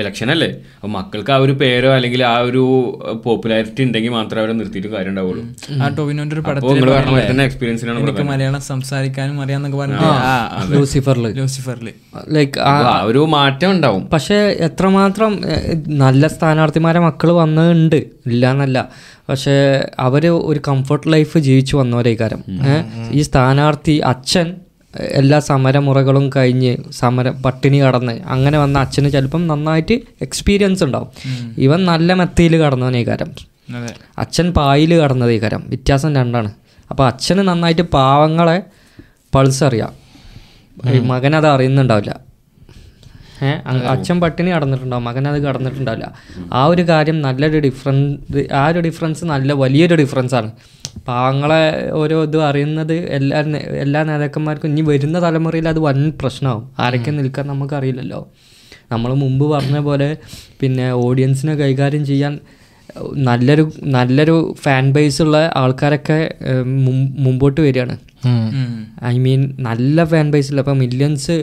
ഇലക്ഷൻ 0.01 0.31
അല്ലേ? 0.35 0.49
അപ്പൊ 0.75 0.89
മക്കൾക്ക് 0.97 1.33
ആ 1.35 1.39
ഒരു 1.45 1.53
പേരോ 1.61 1.89
അല്ലെങ്കിൽ 1.97 2.21
ആ 2.33 2.35
ഒരു 2.49 2.63
പോപ്പുലാരിറ്റി 3.25 3.81
ഉണ്ടെങ്കിൽ 3.87 4.13
മാത്രമേ 4.19 4.41
അവരെ 4.43 4.53
നിർത്തിയിട്ട് 4.59 4.91
കാര്യം 4.95 5.11
ഉണ്ടാവുള്ളൂ. 5.13 5.43
ആ 5.83 5.87
ടോവിനോന്റെ 5.97 6.35
ഒരു 6.37 6.43
പടത്തിൽ 6.47 7.41
എക്സ്പീരിയൻസിനാണ് 7.47 8.27
മലയാളം 8.33 8.61
സംസാരിക്കാനും 8.71 9.37
അറിയാന്നൊക്കെ 9.43 9.77
പറഞ്ഞു 9.83 9.97
ലൂസിഫറിൽ 11.01 11.25
ലൂസിഫറിൽ. 11.37 11.87
ലൈക്ക് 12.29 12.57
ഒരു 13.05 13.21
മാറ്റം 13.33 13.69
ഉണ്ടാവും. 13.71 14.03
പക്ഷേ 14.07 14.37
എത്രമാത്രം 14.67 15.31
നല്ല 16.01 16.27
സ്ഥാനാർത്ഥിമാരെ 16.27 16.99
മക്കൾ 16.99 17.31
വന്നിട്ടുണ്ട് 17.33 17.99
ഇല്ല 18.29 18.51
എന്നല്ല 18.51 18.79
പക്ഷേ 19.29 19.55
അവർ 19.99 20.23
ഒരു 20.49 20.59
കംഫർട്ട് 20.67 21.13
ലൈഫ് 21.13 21.37
ജീവിച്ചു 21.39 21.75
വന്നവരേ 21.77 22.13
കാരം 22.15 22.41
ഏഹ്, 22.65 22.83
ഈ 23.11 23.21
സ്ഥാനാർത്ഥി 23.21 23.95
അച്ഛൻ 24.11 24.47
എല്ലാ 25.13 25.39
സമരമുറകളും 25.41 26.29
കഴിഞ്ഞ് 26.35 26.71
സമരം 26.91 27.41
പട്ടിണി 27.41 27.77
കടന്ന് 27.81 28.21
അങ്ങനെ 28.27 28.57
വന്ന 28.57 28.79
അച്ഛന് 28.79 29.09
ചിലപ്പം 29.11 29.47
നന്നായിട്ട് 29.47 29.95
എക്സ്പീരിയൻസ് 30.21 30.83
ഉണ്ടാവും. 30.83 31.09
ഇവൻ 31.57 31.79
നല്ല 31.85 32.13
മെത്തയിൽ 32.13 32.55
കടന്നവനേ 32.57 33.03
കാരം 33.03 33.29
അതെ. 33.77 33.91
അച്ഛൻ 34.17 34.47
പായിൽ 34.51 34.93
ഈ 34.93 34.99
കാരം 35.39 35.63
വ്യത്യാസം 35.69 36.15
രണ്ടാണ്. 36.15 36.51
അപ്പോൾ 36.89 37.05
അച്ഛന് 37.07 37.47
നന്നായിട്ട് 37.47 37.81
പാവങ്ങളെ 37.95 38.57
പൾസ് 39.33 39.63
അറിയാം. 39.63 39.91
മകൻ 41.11 41.35
അത് 41.35 41.47
അറിയുന്നുണ്ടാവില്ല. 41.47 42.11
ഏഹ് 43.47 43.61
അച്ഛൻ 43.93 44.17
പട്ടിണി 44.21 44.51
കടന്നിട്ടുണ്ടാവും 44.51 45.03
മകൻ 45.03 45.27
അത് 45.27 45.39
കടന്നിട്ടുണ്ടാവില്ല. 45.43 46.07
ആ 46.53 46.65
ഒരു 46.65 46.81
കാര്യം 46.81 47.21
നല്ലൊരു 47.21 47.59
ഡിഫറൻസ് 47.59 48.53
ആ 48.53 48.67
ഒരു 48.67 48.79
ഡിഫറൻസ് 48.79 49.25
നല്ല 49.25 49.53
വലിയൊരു 49.53 49.95
ഡിഫറൻസാണ് 49.95 50.45
ആണ്. 50.45 50.51
പാവങ്ങളെ 51.07 51.91
ഓരോ 51.91 52.23
ഇതും 52.23 52.43
അറിയുന്നത് 52.47 52.93
എല്ലാ 52.93 53.39
എല്ലാ 53.75 54.03
നേതാക്കന്മാർക്കും 54.03 54.69
ഇനി 54.69 54.81
വരുന്ന 54.81 55.17
തലമുറയിൽ 55.23 55.67
അത് 55.67 55.79
വൻ 55.79 55.99
പ്രശ്നമാവും. 56.21 56.71
ആരൊക്കെ 56.79 57.11
നിൽക്കാൻ 57.11 57.47
നമുക്കറിയില്ലല്ലോ. 57.47 58.21
നമ്മൾ 58.91 59.13
മുമ്പ് 59.13 59.45
പറഞ്ഞ 59.45 59.79
പോലെ 59.79 60.17
പിന്നെ 60.61 60.91
ഓഡിയൻസിനെ 61.05 61.53
കൈകാര്യം 61.55 62.05
ചെയ്യാൻ 62.05 62.39
നല്ലൊരു 63.15 63.71
നല്ലൊരു 63.83 64.55
ഫാൻ 64.61 64.93
ബേസ് 64.93 65.21
ഉള്ള 65.21 65.51
ആൾക്കാരൊക്കെ 65.55 66.33
മുമ്പോട്ട് 67.17 67.61
വരികയാണ്. 67.61 67.97
ഐ 69.05 69.19
മീൻ 69.19 69.55
നല്ല 69.59 70.05
ഫാൻ 70.05 70.31
ബേസ് 70.31 70.51
ഉള്ള 70.51 70.61
ഇപ്പം 70.61 70.79
മില്യൺസ് 70.79 71.35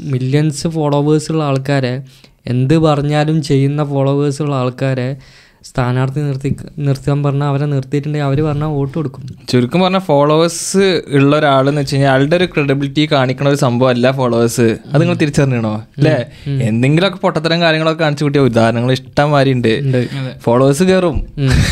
മില്യൺസ് 0.00 0.68
ഫോളോവേഴ്സ് 0.68 1.32
ഉള്ള 1.32 1.44
ആൾക്കാരെ 1.44 2.02
എന്ത് 2.46 2.78
പറഞ്ഞാലും 2.78 3.42
ചെയ്യുന്ന 3.42 3.84
ഫോളോവേഴ്സ് 3.84 4.42
ഉള്ള 4.42 4.56
ആൾക്കാരെ 4.56 5.16
സ്ഥാനാർത്ഥി 5.64 6.20
നിർത്തി 6.20 6.56
നിർത്താൻ 6.78 7.22
പറഞ്ഞാൽ 7.22 7.46
അവരെ 7.46 7.66
നിർത്തിയിട്ടുണ്ടെങ്കിൽ 7.66 8.26
അവർ 8.26 8.40
പറഞ്ഞാൽ 8.42 8.66
വോട്ട് 8.66 8.98
കൊടുക്കും. 8.98 9.22
ചുരുക്കം 9.48 9.80
പറഞ്ഞാൽ 9.80 10.00
ഫോളോവേഴ്സ് 10.00 11.02
ഉള്ള 11.08 11.38
ഒരാളെന്ന് 11.38 11.80
വെച്ച് 11.80 11.94
കഴിഞ്ഞാൽ 11.94 12.10
അയാളുടെ 12.10 12.36
ഒരു 12.36 12.44
ക്രെഡിബിലിറ്റി 12.44 13.08
കാണിക്കണ 13.12 13.48
ഒരു 13.48 13.56
സംഭവം 13.56 13.90
അല്ല 13.90 14.10
ഫോളോവേഴ്സ്. 14.10 14.76
അത് 14.92 15.00
നിങ്ങൾ 15.00 15.14
തിരിച്ചറിഞ്ഞോ 15.14 15.74
അല്ലേ? 15.98 16.16
എന്തെങ്കിലുമൊക്കെ 16.48 17.18
പൊട്ടത്തരം 17.18 17.60
കാര്യങ്ങളൊക്കെ 17.60 18.02
കാണിച്ചു 18.02 18.24
കിട്ടിയ 18.24 18.40
ഉദാഹരണങ്ങൾ 18.40 18.92
ഇഷ്ടം 18.92 19.30
മാതിരി 19.30 19.52
ഉണ്ട്. 19.52 20.08
ഫോളോവേഴ്സ് 20.44 20.82
കയറും. 20.82 21.26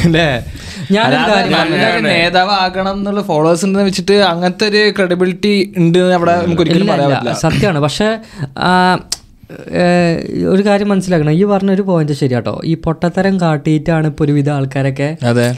അല്ലേ? 0.04 0.44
ഞാൻ 0.90 1.10
നേതാവ് 2.02 2.50
ആകണം 2.50 2.92
എന്നുള്ള 2.92 3.22
ഫോളോവേഴ്സ് 3.22 3.66
വെച്ചിട്ട് 3.66 4.12
അങ്ങനത്തെ 4.12 4.66
ഒരു 4.68 4.90
ക്രെഡിബിലിറ്റി 4.90 5.74
ഉണ്ട് 5.76 5.98
എന്ന് 5.98 6.14
അവിടെ 6.14 6.42
നമുക്ക് 6.44 6.62
ഒരിക്കലും 6.62 6.86
പറയാൻ 6.86 7.10
പറ്റില്ല. 7.10 7.32
സത്യമാണ്. 7.32 7.80
പക്ഷേ 7.80 8.16
ഒരു 10.52 10.62
കാര്യം 10.66 10.88
മനസ്സിലാക്കണം. 10.88 11.32
ഈ 11.32 11.42
പറഞ്ഞൊരു 11.44 11.82
പോയിന്റ് 11.82 12.12
ശരിയാട്ടോ. 12.12 12.54
ഈ 12.64 12.74
പൊട്ടത്തരം 12.86 13.40
കാട്ടിയിട്ടാണ് 13.40 14.06
ഇപ്പോൾ 14.06 14.24
ഒരുവിധ 14.24 14.50
ആൾക്കാരൊക്കെ 14.50 15.10
അതെ. 15.30 15.48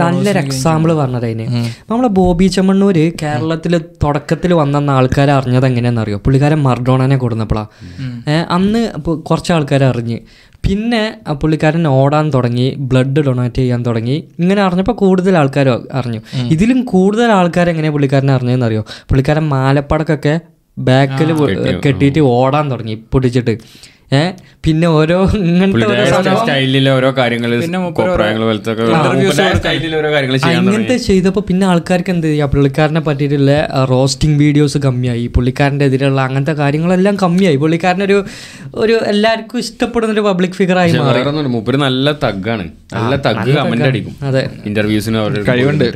നല്ലൊരു 0.00 0.38
എക്സാമ്പിൾ 0.38 0.90
പറഞ്ഞതതിന് 0.92 1.44
നമ്മളെ 1.90 2.08
ബോബി 2.08 2.46
ചമ്മണ്ണൂര് 2.46 3.04
കേരളത്തിൽ 3.22 3.74
തുടക്കത്തിൽ 4.04 4.50
വന്ന 4.54 4.90
ആൾക്കാരെ 4.90 5.32
അറിഞ്ഞത് 5.32 5.66
എങ്ങനെയാണെന്ന് 5.66 6.02
അറിയോ? 6.02 6.18
പുള്ളിക്കാരൻ 6.24 6.60
മർഡോണനെ 6.66 7.16
കൊടുന്നപ്പോഴാ 7.16 7.64
അന്ന് 8.56 8.82
കുറച്ച് 9.28 9.52
ആൾക്കാരെ 9.52 9.86
അറിഞ്ഞ്. 9.86 10.18
പിന്നെ 10.66 11.02
പുള്ളിക്കാരൻ 11.42 11.84
ഓടാൻ 11.88 12.26
തുടങ്ങി 12.30 12.66
ബ്ലഡ് 12.90 13.20
ഡൊണേറ്റ് 13.26 13.60
ചെയ്യാൻ 13.62 13.80
തുടങ്ങി. 13.86 14.16
ഇങ്ങനെ 14.38 14.62
അറിഞ്ഞപ്പോൾ 14.62 14.92
കൂടുതൽ 14.92 15.34
ആൾക്കാർ 15.38 15.68
അറിഞ്ഞു. 15.92 16.20
ഇതിലും 16.54 16.80
കൂടുതൽ 16.84 17.30
ആൾക്കാർ 17.32 17.68
എങ്ങനെയാണ് 17.70 17.94
പുള്ളിക്കാരനെ 17.94 18.32
അറിഞ്ഞതെന്ന് 18.32 18.66
അറിയോ? 18.66 18.82
പുള്ളിക്കാരൻ 19.08 19.48
മാലപ്പടക്കൊക്കെ 19.48 20.34
ബാക്കിൽ 20.78 21.32
കെട്ടിയിട്ട് 21.78 22.18
ഓടാൻ 22.18 22.70
തുടങ്ങി. 22.70 22.94
പൊട്ടിച്ചിട്ട്. 23.12 23.58
ഏഹ് 24.18 24.30
പിന്നെ 24.64 24.86
ഓരോ 24.88 25.16
ഇങ്ങനത്തെ 25.40 25.86
ഓരോ 25.86 26.04
സംഭവം. 26.10 26.38
സ്റ്റൈലിലെ 26.40 26.90
ഓരോ 26.90 27.10
കാര്യങ്ങൾ 27.16 27.50
അങ്ങനത്തെ 30.50 30.96
ചെയ്തപ്പോൾ 30.96 31.40
പിന്നെ 31.40 31.66
ആൾക്കാർക്ക് 31.66 32.10
എന്ത് 32.10 32.26
ചെയ്യാം? 32.26 32.48
പുള്ളിക്കാരനെ 32.50 33.00
പറ്റിയിട്ടുള്ള 33.00 33.52
റോസ്റ്റിംഗ് 33.90 34.38
വീഡിയോസ് 34.38 34.78
കമ്മിയായി. 34.78 35.26
പുള്ളിക്കാരന്റെ 35.26 35.84
എതിരെയുള്ള 35.84 36.20
അങ്ങനത്തെ 36.20 36.52
കാര്യങ്ങളെല്ലാം 36.52 37.16
കമ്മിയായി. 37.22 37.56
പുള്ളിക്കാരനൊരു 37.56 38.18
ഒരു 38.74 38.96
എല്ലാവർക്കും 39.06 39.58
ഇഷ്ടപ്പെടുന്ന 39.58 40.12
ഒരു 40.12 40.20
പബ്ലിക് 40.20 40.50
ഫിഗർ 40.50 40.78
ആയി 40.78 40.92
മാറി. 40.98 41.22
മൂപ്പര് 41.56 41.76
നല്ല 41.76 42.12
തഗ്ഗാണ്. 42.24 42.66
നല്ല 42.94 43.16
തഗ് 43.26 43.56
കമന്റ് 43.56 43.84
അടിക്കും. 43.84 44.14
അതെ. 44.22 44.42
ഇന്റർവ്യൂസിന് 44.66 45.18
കഴിവുണ്ട്. 45.48 45.86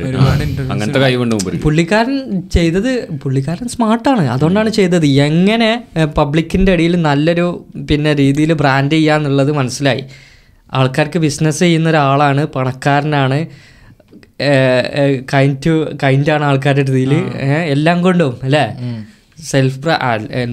അങ്ങനത്തെ 0.71 0.99
കഴിവുണ്ട് 0.99 1.35
പുള്ളിക്കാരൻ 1.67 2.17
ചെയ്തത് 2.57 2.91
പുള്ളിക്കാരൻ 3.23 3.67
സ്മാർട്ടാണ് 3.75 4.23
അതുകൊണ്ടാണ് 4.35 4.69
ചെയ്തത്. 4.79 5.05
എങ്ങനെ 5.27 5.71
പബ്ലിക്കിന്റെ 6.19 6.71
ഇടയിൽ 6.75 6.95
നല്ലൊരു 7.09 7.47
പിന്നെ 7.89 8.04
ഇന്ന 8.05 8.13
രീതിയിൽ 8.23 8.51
ബ്രാൻഡ് 8.53 8.91
ചെയ്യുക 8.91 9.19
എന്നുള്ളത് 9.19 9.51
മനസ്സിലായി. 9.51 10.03
ആൾക്കാർക്ക് 10.73 11.19
ബിസിനസ് 11.19 11.59
ചെയ്യുന്ന 11.59 11.87
ഒരാളാണ് 11.89 12.41
പണക്കാരനാണ് 12.55 13.39
കൈൻഡ് 15.33 15.59
ടു 15.65 15.73
കൈൻഡാണ് 16.03 16.43
ആൾക്കാരുടെ 16.43 16.91
രീതിയിൽ. 16.91 17.13
എല്ലാം 17.73 17.97
കൊണ്ടും 18.01 18.33
അല്ലേ? 18.43 18.65
സെൽഫ് 19.51 19.87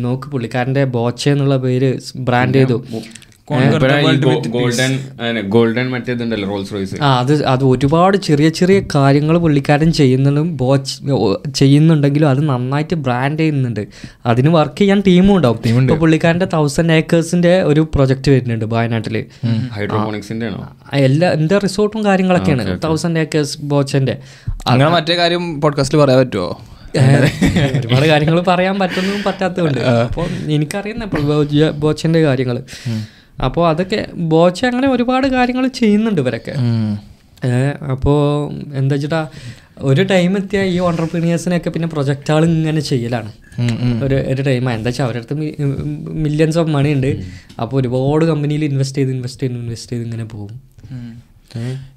നോക്ക് 0.04 0.26
പുള്ളിക്കാരന്റെ 0.32 0.85
ബോച്ച 0.97 1.28
എന്നുള്ള 1.28 1.56
പേര് 1.64 1.90
ബ്രാൻഡ് 2.28 2.54
ചെയ്തു. 2.54 2.78
ഗോൾഡൻ 4.49 4.92
ഗോൾഡൻ 5.49 5.90
മറ്റേതുണ്ടല്ലോ 5.90 6.49
റോൾസ് 6.49 6.73
റോയ്സ് 6.73 7.02
ആ 7.02 7.18
അത് 7.18 7.47
അത് 7.47 7.64
ഒരുപാട് 7.64 8.16
ചെറിയ 8.16 8.49
ചെറിയ 8.49 8.82
കാര്യങ്ങൾ 8.94 9.38
പുള്ളിക്കാരൻ 9.38 9.92
ചെയ്യുന്നതും 9.92 10.56
ബോച്ച് 10.56 10.94
ചെയ്യുന്നുണ്ടെങ്കിലും 11.54 12.28
അത് 12.28 12.49
നന്നായിട്ട് 12.49 12.94
ബ്രാൻഡ് 12.94 13.38
ചെയ്യുന്നുണ്ട്. 13.38 13.87
അതിന് 14.26 14.49
വർക്ക് 14.49 14.78
ചെയ്യാൻ 14.78 15.02
ടീമും 15.06 15.37
ഉണ്ടാവും. 15.37 15.59
ഇപ്പോൾ 15.82 15.99
പുള്ളിക്കാരന്റെ 15.99 16.47
തൗസൻഡ് 16.47 16.92
ഏക്കേഴ്സിന്റെ 16.92 17.62
ഒരു 17.62 17.88
പ്രൊജക്റ്റ് 17.94 18.30
വരുന്നുണ്ട് 18.30 18.64
വയനാട്ടിൽ 18.64 19.25
ഹൈഡ്രോണിക്സിന്റെ 19.73 20.47
ആണോ? 20.47 20.76
എല്ലാ 20.92 21.30
എന്താ 21.30 21.59
റിസോർട്ടും 21.59 22.04
കാര്യങ്ങളൊക്കെയാണ്. 22.04 22.80
തൗസൻഡ് 22.85 23.18
ഏക്കേഴ്സ് 23.18 23.59
ബോച്ചന്റെ 23.61 24.18
അങ്ങനെ 24.66 24.90
മറ്റേ 24.90 25.16
കാര്യം 25.16 25.61
പോഡ്കാസ്റ്റിൽ 25.61 25.99
പറയാൻ 25.99 26.18
പറ്റുമോ 26.18 26.61
ഒരുപാട് 27.78 28.09
കാര്യങ്ങൾ 28.09 28.40
പറയാൻ 28.40 28.78
പറ്റുന്നതും 28.78 29.23
പറ്റാത്തതുണ്ട് 29.26 29.80
അപ്പോൾ 29.80 30.26
എനിക്കറിയുന്ന 30.52 31.04
ബോച്ചന്റെ 31.04 31.71
ബോച്ചന്റെ 31.71 32.23
കാര്യങ്ങൾ 32.23 32.62
അപ്പോൾ 33.47 33.65
അതൊക്കെ 33.71 34.01
ബോച്ച 34.33 34.61
അങ്ങനെ 34.71 34.89
ഒരുപാട് 34.95 35.27
കാര്യങ്ങൾ 35.37 35.65
ചെയ്യുന്നുണ്ട് 35.81 36.21
ഇവരൊക്കെ. 36.25 36.55
അപ്പോൾ 37.95 38.19
എന്താ 38.81 38.95
വെച്ചിട്ടാ 38.97 39.21
ഒരു 39.91 40.03
ടൈം 40.11 40.33
എത്തിയ 40.41 40.61
ഈ 40.75 40.77
ഓണ്ടർപ്രീനിയേഴ്സിനെയൊക്കെ 40.89 41.71
പിന്നെ 41.75 41.89
പ്രൊജക്റ്റുകൾ 41.95 42.43
ഇങ്ങനെ 42.49 42.83
ചെയ്യലാണ്. 42.91 43.31
ഒരു 44.05 44.17
ഒരു 44.33 44.43
ടൈം 44.49 44.65
എന്താ 44.77 44.89
വെച്ചാൽ 44.91 45.05
അവരുടെ 45.07 45.23
അടുത്ത് 45.23 45.37
മില്യൺസ് 46.27 46.59
ഓഫ് 46.63 46.71
മണി 46.77 46.91
ഉണ്ട്. 46.97 47.11
അപ്പോൾ 47.63 47.77
ഒരുപാട് 47.81 48.25
കമ്പനിയിൽ 48.31 48.65
ഇൻവെസ്റ്റ് 48.71 49.01
ചെയ്ത് 49.01 49.13
ഇൻവെസ്റ്റ് 49.17 49.43
ചെയ്ത് 49.45 49.59
ഇൻവെസ്റ്റ് 49.63 49.93
ചെയ്ത് 49.93 50.05
ഇങ്ങനെ 50.09 50.27
പോകും. 50.35 50.57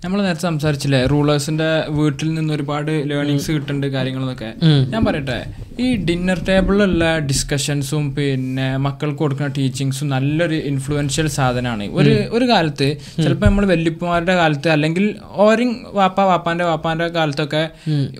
നമ്മൾ 0.03 0.17
നേരത്തെ 0.25 0.45
സംസാരിച്ചില്ലേ 0.49 0.99
റൂളേഴ്സിന്റെ 1.11 1.67
വീട്ടിൽ 1.97 2.27
നിന്ന് 2.37 2.51
ഒരുപാട് 2.57 2.91
ലേണിങ്സ് 3.09 3.49
കിട്ടുന്നുണ്ട് 3.55 3.87
കാര്യങ്ങളൊക്കെ. 3.95 4.49
ഞാൻ 4.93 5.01
പറയട്ടെ 5.07 5.37
ഈ 5.83 5.87
ഡിന്നർ 6.07 6.39
ടേബിളിലുള്ള 6.47 7.05
ഡിസ്കഷൻസും 7.29 8.03
പിന്നെ 8.17 8.67
മക്കൾക്ക് 8.85 9.19
കൊടുക്കുന്ന 9.21 9.49
ടീച്ചിങ്സും 9.57 10.07
നല്ലൊരു 10.15 10.57
ഇൻഫ്ലുവൻഷ്യൽ 10.71 11.27
സാധനമാണ്. 11.37 11.85
ഒരു 11.99 12.13
ഒരു 12.35 12.45
കാലത്ത് 12.51 12.87
ചിലപ്പോൾ 13.23 13.47
നമ്മൾ 13.49 13.65
വല്യപ്പമാരുടെ 13.73 14.35
കാലത്ത് 14.41 14.69
അല്ലെങ്കിൽ 14.75 15.05
ഓരിങ് 15.45 15.75
വാപ്പ 15.99 16.25
വാപ്പാന്റെ 16.31 16.65
വാപ്പാന്റെ 16.71 17.07
കാലത്തൊക്കെ 17.17 17.63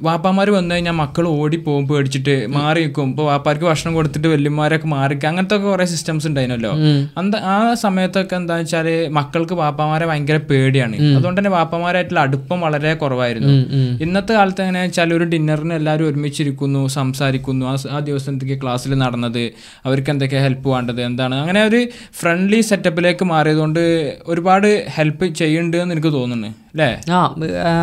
വാപ്പാമാർ 0.08 0.50
വന്നു 0.58 0.74
കഴിഞ്ഞാൽ 0.76 0.98
മക്കൾ 1.04 1.28
ഓടിപ്പോകും 1.42 1.86
പേടിച്ചിട്ട് 1.92 2.36
മാറി 2.58 2.82
നിൽക്കും. 2.86 3.10
ഇപ്പോൾ 3.14 3.28
വാപ്പാർക്ക് 3.32 3.66
ഭക്ഷണം 3.72 3.94
കൊടുത്തിട്ട് 4.00 4.28
വല്യമാരൊക്കെ 4.36 4.90
മാറിക്കുക 4.98 5.30
അങ്ങനത്തെ 5.32 5.58
ഒക്കെ 5.60 5.70
കുറേ 5.74 5.88
സിസ്റ്റംസ് 5.94 6.28
ഉണ്ടായിരുന്നല്ലോ 6.32 6.74
അന്ത 7.22 7.36
ആ 7.56 7.60
സമയത്തൊക്കെ 7.86 8.36
എന്താ 8.42 8.56
വെച്ചാൽ 8.62 8.90
മക്കൾക്ക് 9.20 9.58
വാപ്പാമാരെ 9.64 10.06
ഭയങ്കര 10.12 10.40
പേടിയാണ്. 10.52 10.98
അതുകൊണ്ട് 11.26 11.40
തന്നെ 11.42 11.52
വാപ്പമാരായിട്ടുള്ള 11.58 12.22
അടുപ്പം 12.28 12.58
വളരെ 12.66 12.92
കുറവായിരുന്നു. 13.02 13.54
ഇന്നത്തെ 14.06 14.34
കാലത്ത് 14.38 14.62
എങ്ങനെ 14.64 14.82
വെച്ചാൽ 14.86 15.10
ഒരു 15.18 15.26
ഡിന്നറിന് 15.32 15.74
എല്ലാവരും 15.80 16.08
ഒരുമിച്ചിരിക്കുന്നു 16.10 16.82
സംസാരിക്കുന്നു. 16.98 17.66
ആ 17.96 18.00
ദിവസം 18.10 18.30
എന്തൊക്കെ 18.34 18.58
ക്ലാസ്സിൽ 18.64 18.92
നടന്നത് 19.04 19.44
അവർക്ക് 19.88 20.12
എന്തൊക്കെ 20.14 20.40
ഹെൽപ്പ് 20.46 20.68
വേണ്ടത് 20.74 21.02
എന്താണ്? 21.08 21.36
അങ്ങനെ 21.44 21.62
ഒരു 21.70 21.80
ഫ്രണ്ട്ലി 22.20 22.60
സെറ്റപ്പിലേക്ക് 22.70 23.26
മാറിയതുകൊണ്ട് 23.32 23.82
ഒരുപാട് 24.34 24.70
ഹെൽപ്പ് 24.98 25.26
ചെയ്യുന്നുണ്ട് 25.42 25.78
എന്ന് 25.84 25.96
എനിക്ക് 25.98 26.12
തോന്നുന്നു 26.18 26.52
അല്ലേ? 26.76 26.90
ആ 27.18 27.20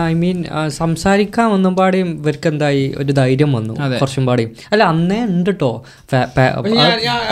ഐ 0.09 0.15
മീൻ 0.23 0.39
സംസാരിക്കാൻ 0.79 1.47
ഒന്നും 1.57 1.75
പാടിയും 1.81 2.09
ഇവർക്ക് 2.21 2.49
എന്തായി 2.53 2.85
ഒരു 3.03 3.13
ധൈര്യം 3.21 3.51
വന്നു 3.59 3.75
കുറച്ചും 4.01 4.27
പാടിയും. 4.31 4.51
അല്ല 4.73 4.83
അന്നേ 4.93 5.21
ഉണ്ട് 5.31 5.51
കേട്ടോ 5.51 5.73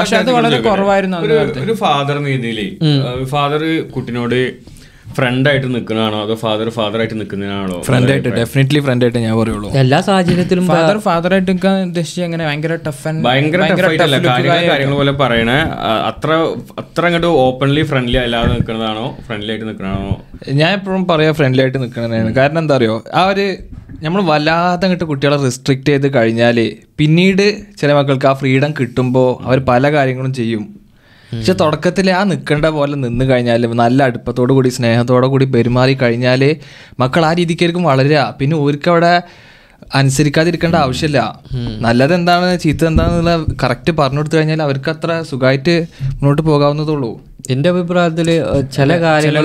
പക്ഷെ 0.01 0.17
അത് 0.23 0.31
വളരെ 0.39 0.61
കുറവായിരുന്നു 0.69 1.19
ഒരു 1.27 1.37
ഒരു 1.65 1.75
ഫാദർ 1.85 2.19
രീതിയിൽ 2.31 2.61
ഫാദർ 3.35 3.63
കുട്ടിനോട് 3.97 4.39
ഫ്രണ്ട് 5.17 5.47
ആയിട്ട് 5.51 5.69
നിൽക്കുന്നതാണോ? 5.75 6.19
അതോ 6.27 6.35
ഫാദർ 6.43 6.69
ഫാദർ 6.77 6.99
ആയിട്ട് 7.03 7.17
നിൽക്കുന്നതാണോ 7.21 7.77
ഫ്രണ്ട് 7.89 8.11
ആയിട്ട് 8.13 8.31
ഡെഫിനറ്റ്ലി 8.39 8.81
ഫ്രണ്ട് 8.87 9.05
ആയിട്ട് 9.07 9.21
ഞാൻ 9.27 9.35
പറയുള്ളൂ. 9.41 9.69
എല്ലാ 9.83 9.99
സാഹചര്യത്തിലും 10.09 10.65
ഫാദർ 10.73 10.99
ഫാദർ 11.07 11.33
ആയിട്ട് 11.37 11.51
നിൽക്കാൻ 11.53 11.75
ഉദ്ദേശിച്ച് 11.89 12.23
എങ്ങനെ? 12.27 12.45
ഭയങ്കര 12.49 12.77
ടഫ് 12.87 13.05
ഭയങ്കര 13.29 13.61
കാര്യങ്ങൾ 14.71 14.97
പോലെ 15.01 15.15
പറയണേ. 15.23 15.59
അത്ര 16.11 16.31
അത്ര 16.83 17.05
അങ്ങോട്ട് 17.11 17.31
ഓപ്പൺലി 17.47 17.85
ഫ്രണ്ട്ലി 17.91 18.19
അല്ലാതെ 18.25 18.51
നിൽക്കുന്നതാണോ? 18.57 19.07
ഫ്രണ്ട്ലി 19.29 19.53
ആയിട്ട് 19.55 19.69
നിൽക്കണതാണോ 19.71 20.15
ഞാൻ 20.63 20.71
എപ്പോഴും 20.79 21.05
പറയാ 21.13 21.33
ഫ്രണ്ട്ലി 21.41 21.63
ആയിട്ട് 21.65 21.79
നിൽക്കണതാണ് 21.85 22.33
കാരണം 22.41 22.61
എന്താ 22.65 22.77
അറിയോ? 22.81 22.97
ആ 23.21 23.23
ഒരു 23.33 23.47
നമ്മൾ 24.05 24.21
വല്ലാതെ 24.33 24.85
അങ്ങോട്ട് 24.87 25.07
കുട്ടികളെ 25.09 25.37
റെസ്ട്രിക്റ്റ് 25.47 25.91
ചെയ്ത് 25.93 26.07
കഴിഞ്ഞാൽ 26.15 26.59
പിന്നീട് 26.99 27.47
ചില 27.81 27.91
മക്കൾക്ക് 27.99 28.29
ആ 28.31 28.33
ഫ്രീഡം 28.43 28.71
കിട്ടുമ്പോൾ 28.79 29.29
അവർ 29.47 29.59
പല 29.73 29.91
കാര്യങ്ങളും 29.97 30.33
ചെയ്യും. 30.39 30.63
പക്ഷെ 31.31 31.55
തുടക്കത്തിൽ 31.63 32.07
ആ 32.19 32.23
നിൽക്കേണ്ട 32.31 32.67
പോലെ 32.77 32.95
നിന്ന് 33.05 33.25
കഴിഞ്ഞാൽ 33.31 33.67
നല്ല 33.83 33.99
അടുപ്പത്തോടു 34.09 34.53
കൂടി 34.57 34.71
സ്നേഹത്തോടു 34.79 35.27
കൂടി 35.35 35.47
പെരുമാറി 35.55 35.95
കഴിഞ്ഞാൽ 36.03 36.43
മക്കൾ 37.03 37.25
ആ 37.29 37.33
രീതിക്കായിരിക്കും 37.41 37.85
വളരുക. 37.91 38.23
പിന്നെ 38.41 38.57
ഓർക്ക് 38.65 38.91
അവിടെ 38.93 39.13
അനുസരിക്കാതിരിക്കേണ്ട 39.99 40.77
ആവശ്യമില്ല. 40.85 41.21
നല്ലത് 41.87 42.15
എന്താണ് 42.19 42.49
ചീത്ത 42.65 42.85
എന്താണെന്നുള്ള 42.91 43.33
കറക്റ്റ് 43.63 43.93
പറഞ്ഞു 44.01 44.21
കൊടുത്തു 44.21 44.37
കഴിഞ്ഞാൽ 44.39 44.61
അവർക്ക് 44.67 44.91
അത്ര 44.95 45.11
സുഖമായിട്ട് 45.31 45.75
മുന്നോട്ട് 46.19 46.43
പോകാവുന്നതുള്ളൂ 46.51 47.13
എന്റെ 47.49 47.69
അഭിപ്രായത്തിൽ 47.69 48.29
ചില 48.73 48.91
കാര്യങ്ങൾ 49.01 49.45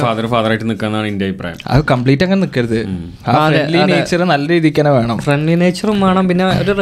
ഫാദർ 0.00 0.26
ഫാദർ 0.26 0.50
ആയിട്ട് 0.50 0.70
നിൽക്കാന്നാണ് 0.70 1.06
എന്റെ 1.06 1.24
അഭിപ്രായം. 1.26 1.56
അത് 1.66 1.84
കംപ്ലീറ്റ് 1.84 2.24
അങ്ങനെ 2.24 2.40
നിൽക്കരുത് 2.40 2.78
ആ 3.26 3.34
ഫ്രണ്ട്ലി 3.48 3.78
നേച്ചർ 3.90 4.24
നല്ല 4.24 4.48
രീതിക്ക് 4.48 4.80
തന്നെ 4.80 4.92
വേണം. 4.92 5.18
ഫ്രണ്ട്ലി 5.18 5.54
നേച്ചറും 5.54 6.00
വേണം 6.00 6.28
പിന്നെ 6.28 6.44
ഒരു 6.62 6.72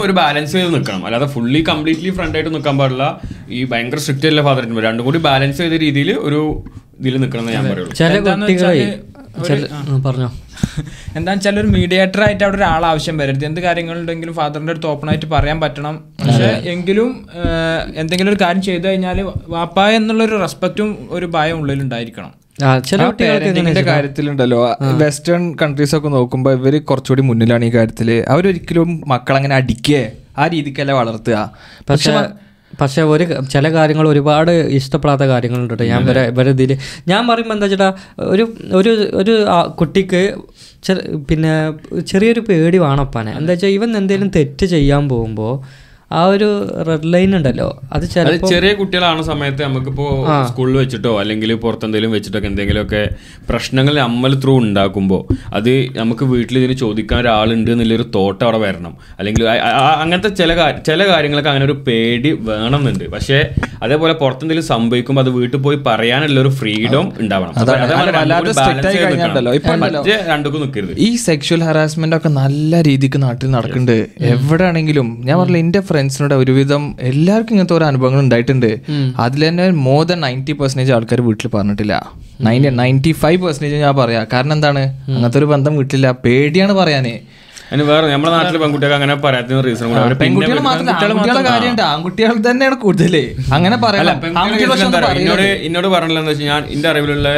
ഒരു- 0.00 0.14
ബാലൻസ് 0.14 0.52
ചെയ്ത് 0.52 0.74
നിൽക്കണം 0.74 1.06
അല്ലാതെ 1.06 1.26
ഫുള്ളി 1.26 1.64
കംപ്ലീറ്റ്ലി 1.68 2.10
ഫ്രണ്ട് 2.10 2.38
ആയിട്ട് 2.38 2.54
നിൽക്കാൻ 2.54 2.78
പാടില്ല. 2.78 3.04
ഈ 3.50 3.64
ഭയങ്കര 3.64 3.96
സ്ട്രിക്റ്റ് 3.96 4.26
അല്ല 4.26 4.42
ഫാദർ 4.42 4.82
രണ്ടും 4.82 5.04
കൂടി 5.04 5.18
ബാലൻസ് 5.18 5.58
ചെയ്ത 5.58 5.72
രീതിയിൽ 5.80 6.18
ഒരു 6.20 6.40
ഇതിൽ 7.00 7.16
നിൽക്കണം 7.16 7.52
ഞാൻ 7.52 7.64
പറയുള്ളൂ. 7.64 7.92
ചില 7.94 8.14
കുട്ടികളെ 8.20 8.86
പറഞ്ഞോ. 10.06 10.28
എന്താണെന്ന് 11.16 11.34
വെച്ചാൽ 11.34 11.58
ഒരു 11.62 11.68
മീഡിയേറ്റർ 11.76 12.20
ആയിട്ട് 12.26 12.42
അവിടെ 12.44 12.58
ഒരാൾ 12.60 12.82
ആവശ്യം 12.90 13.16
വരരുത്. 13.20 13.44
എന്ത് 13.50 13.60
കാര്യങ്ങളുണ്ടെങ്കിലും 13.66 14.34
ഫാദറിന്റെ 14.38 14.72
അടുത്ത് 14.74 14.88
ഓപ്പൺ 14.92 15.08
ആയിട്ട് 15.10 15.28
പറയാൻ 15.34 15.58
പറ്റണം. 15.64 15.96
പക്ഷെ 16.24 16.48
എങ്കിലും 16.74 17.10
എന്തെങ്കിലും 18.00 18.30
ഒരു 18.32 18.40
കാര്യം 18.44 18.62
ചെയ്തു 18.68 18.86
കഴിഞ്ഞാൽ 18.88 19.20
വാപ്പ 19.54 19.86
എന്നുള്ളൊരു 19.98 20.38
റെസ്പെക്റ്റും 20.44 20.90
ഒരു 21.18 21.28
ഭയം 21.36 21.58
ഉള്ളിൽ 21.62 21.80
ഉണ്ടായിരിക്കണം 21.86 22.32
ആ 22.66 22.70
ചില 22.88 23.02
കാര്യത്തിലുണ്ടല്ലോ. 23.88 24.60
വെസ്റ്റേൺ 25.02 25.42
കൺട്രീസ് 25.62 25.94
ഒക്കെ 25.98 26.10
നോക്കുമ്പോൾ 26.16 26.54
ഇവർ 26.58 26.74
കുറച്ചുകൂടി 26.90 27.22
മുന്നിലാണ് 27.28 27.64
ഈ 27.68 27.72
കാര്യത്തിൽ. 27.76 28.08
അവരൊരിക്കലും 28.34 28.90
മക്കളങ്ങനെ 29.12 29.54
അടിക്കേ 29.60 30.02
ആ 30.38 30.46
രീതിക്കല്ല 30.54 30.92
വളർത്തുക. 31.00 31.36
പക്ഷെ 31.90 32.14
പക്ഷെ 32.80 33.02
ഒരു 33.08 33.24
ചില 33.48 33.72
കാര്യങ്ങൾ 33.72 34.08
ഒരുപാട് 34.08 34.50
ഇഷ്ടപ്പെടാത്ത 34.76 35.24
കാര്യങ്ങളുണ്ട് 35.24 35.74
കേട്ടോ. 35.74 35.84
ഞാൻ 35.86 36.02
വരെ 36.04 36.30
വരെ 36.30 36.50
ഇതിൽ 36.50 36.72
ഞാൻ 37.08 37.28
പറയുമ്പോൾ 37.28 37.54
എന്താ 37.54 37.66
വെച്ചാൽ 37.66 37.92
ഒരു 38.28 38.44
ഒരു 38.74 38.90
ഒരു 39.14 39.34
കുട്ടിക്ക് 39.74 40.22
ചെ- 40.84 40.98
പിന്നെ 41.28 41.52
ചെറിയൊരു 42.06 42.40
പേടി 42.48 42.78
വേണപ്പാനെ 42.78 43.32
എന്താ 43.32 43.52
വെച്ചാൽ 43.52 43.68
ഇവൻ 43.70 43.90
എന്തെങ്കിലും 43.96 44.30
തെറ്റ് 44.30 44.66
ചെയ്യാൻ 44.66 45.08
പോകുമ്പോൾ 45.08 45.52
ആ 46.10 46.20
ഒരു 46.34 46.46
റെഡ് 46.88 47.08
ലൈൻ 47.14 47.30
ഉണ്ടല്ലോ. 47.36 47.66
അത് 47.92 48.04
ചെറിയ 48.52 48.70
കുട്ടികളാണ് 48.78 49.22
സമയത്ത് 49.22 49.62
നമുക്കിപ്പോ 49.62 50.06
സ്കൂളിൽ 50.50 50.76
വെച്ചിട്ടോ 50.76 51.10
അല്ലെങ്കിൽ 51.20 51.50
പുറത്തെന്തെങ്കിലും 51.64 52.12
വെച്ചിട്ടൊക്കെ 52.16 52.48
എന്തെങ്കിലുമൊക്കെ 52.48 53.02
പ്രശ്നങ്ങൾ 53.50 53.94
നമ്മൾ 53.98 54.30
ത്രൂ 54.44 54.54
ഉണ്ടാക്കുമ്പോൾ 54.58 55.22
അത് 55.58 55.70
നമുക്ക് 55.98 56.24
വീട്ടിൽ 56.32 56.58
ഇതിന് 56.58 56.76
ചോദിക്കാൻ 56.82 57.18
ഒരാളുണ്ട് 57.20 57.70
എന്നുള്ളൊരു 57.70 58.06
തോട്ട് 58.14 58.42
അവിടെ 58.44 58.58
വരണം. 58.58 58.94
അല്ലെങ്കിൽ 59.18 59.44
അങ്ങനത്തെ 59.48 60.30
ചില 60.40 60.56
ചില 60.88 61.00
കാര്യങ്ങളൊക്കെ 61.10 61.50
അങ്ങനെ 61.50 61.66
ഒരു 61.70 61.76
പേടി 61.88 62.32
വേണമെന്നുണ്ട്. 62.48 63.04
പക്ഷേ 63.16 63.40
അതേപോലെ 63.82 64.14
പുറത്തെന്തെങ്കിലും 64.22 64.68
സംഭവിക്കുമ്പോൾ 64.72 65.22
അത് 65.22 65.30
വീട്ടിൽ 65.38 65.58
പോയി 65.66 65.78
പറയാനുള്ള 65.88 66.40
ഒരു 66.44 66.52
ഫ്രീഡം 66.60 67.04
ഉണ്ടാവണം. 67.20 67.52
രണ്ടുക്കും 70.32 70.60
നിൽക്കരുത്. 70.64 70.94
ഈ 71.08 71.10
സെക്ഷൽ 71.26 71.62
ഹറാസ്മെന്റ് 71.68 72.16
ഒക്കെ 72.16 72.32
നല്ല 72.40 72.82
രീതിക്ക് 72.88 73.22
നാട്ടിൽ 73.22 73.50
നടക്കുന്നുണ്ട് 73.56 73.96
എവിടെയാണെങ്കിലും 74.32 75.08
ഞാൻ 75.28 75.38
പറഞ്ഞില്ല 75.38 75.64
എന്റെ 75.66 75.80
ഫ്രണ്ട്സിനോട് 75.98 76.34
ഒരുവിധം 76.42 76.82
എല്ലാവർക്കും 77.10 77.54
ഇങ്ങനത്തെ 77.54 77.74
ഓരോ 77.78 77.86
അനുഭവങ്ങൾ 77.92 78.20
ഉണ്ടായിട്ടുണ്ട്. 78.24 78.70
അതിൽ 79.24 79.42
തന്നെ 79.48 79.64
മോർ 79.86 80.02
ദാൻ 80.10 80.18
നയന്റി 80.26 80.52
പെർസെന്റേജ് 80.60 80.92
ആൾക്കാർ 80.96 81.20
വീട്ടിൽ 81.28 81.48
പറഞ്ഞിട്ടില്ല. 81.56 81.94
നയന്റി 82.46 82.70
നയന്റി 82.82 83.12
ഫൈവ് 83.22 83.38
പെർസെന്റേജ് 83.44 83.76
ഞാൻ 83.86 83.94
പറയാം. 84.02 84.26
കാരണം 84.32 84.54
എന്താണ്? 84.56 84.82
അങ്ങനത്തെ 85.14 85.38
ഒരു 85.42 85.48
ബന്ധം 85.52 85.72
വീട്ടിലില്ല. 85.80 86.10
പേടിയാണ് 86.24 86.74
പറയാനേ. 86.80 87.14
അതിന് 87.70 87.84
വേറെ 87.88 88.06
നമ്മുടെ 88.12 88.30
നാട്ടിലെ 88.34 88.58
പെൺകുട്ടികൾ 88.60 88.92
അങ്ങനെ 88.98 89.14
പറയാത്തതിന് 89.24 89.62
റീസൺ 89.64 89.88
പെൺകുട്ടികൾ 90.20 90.58
ആൺകുട്ടികളെ 90.70 91.42
കാര്യമുണ്ട്. 91.48 91.82
ആൺകുട്ടികൾ 91.92 92.36
തന്നെയാണ് 92.46 92.76
കൂടുതൽ 92.84 93.14
അങ്ങനെ 93.56 93.76
പറയാം 93.82 94.04
എന്നോട് 94.04 94.94
പറഞ്ഞില്ല 95.08 95.42
എന്നോട് 95.68 95.88
പറഞ്ഞില്ലെന്ന് 95.96 96.32
വെച്ചാൽ 96.32 96.48
ഞാൻ 96.52 96.62
എന്റെ 96.76 96.88
അറിവിലുള്ള 96.92 97.28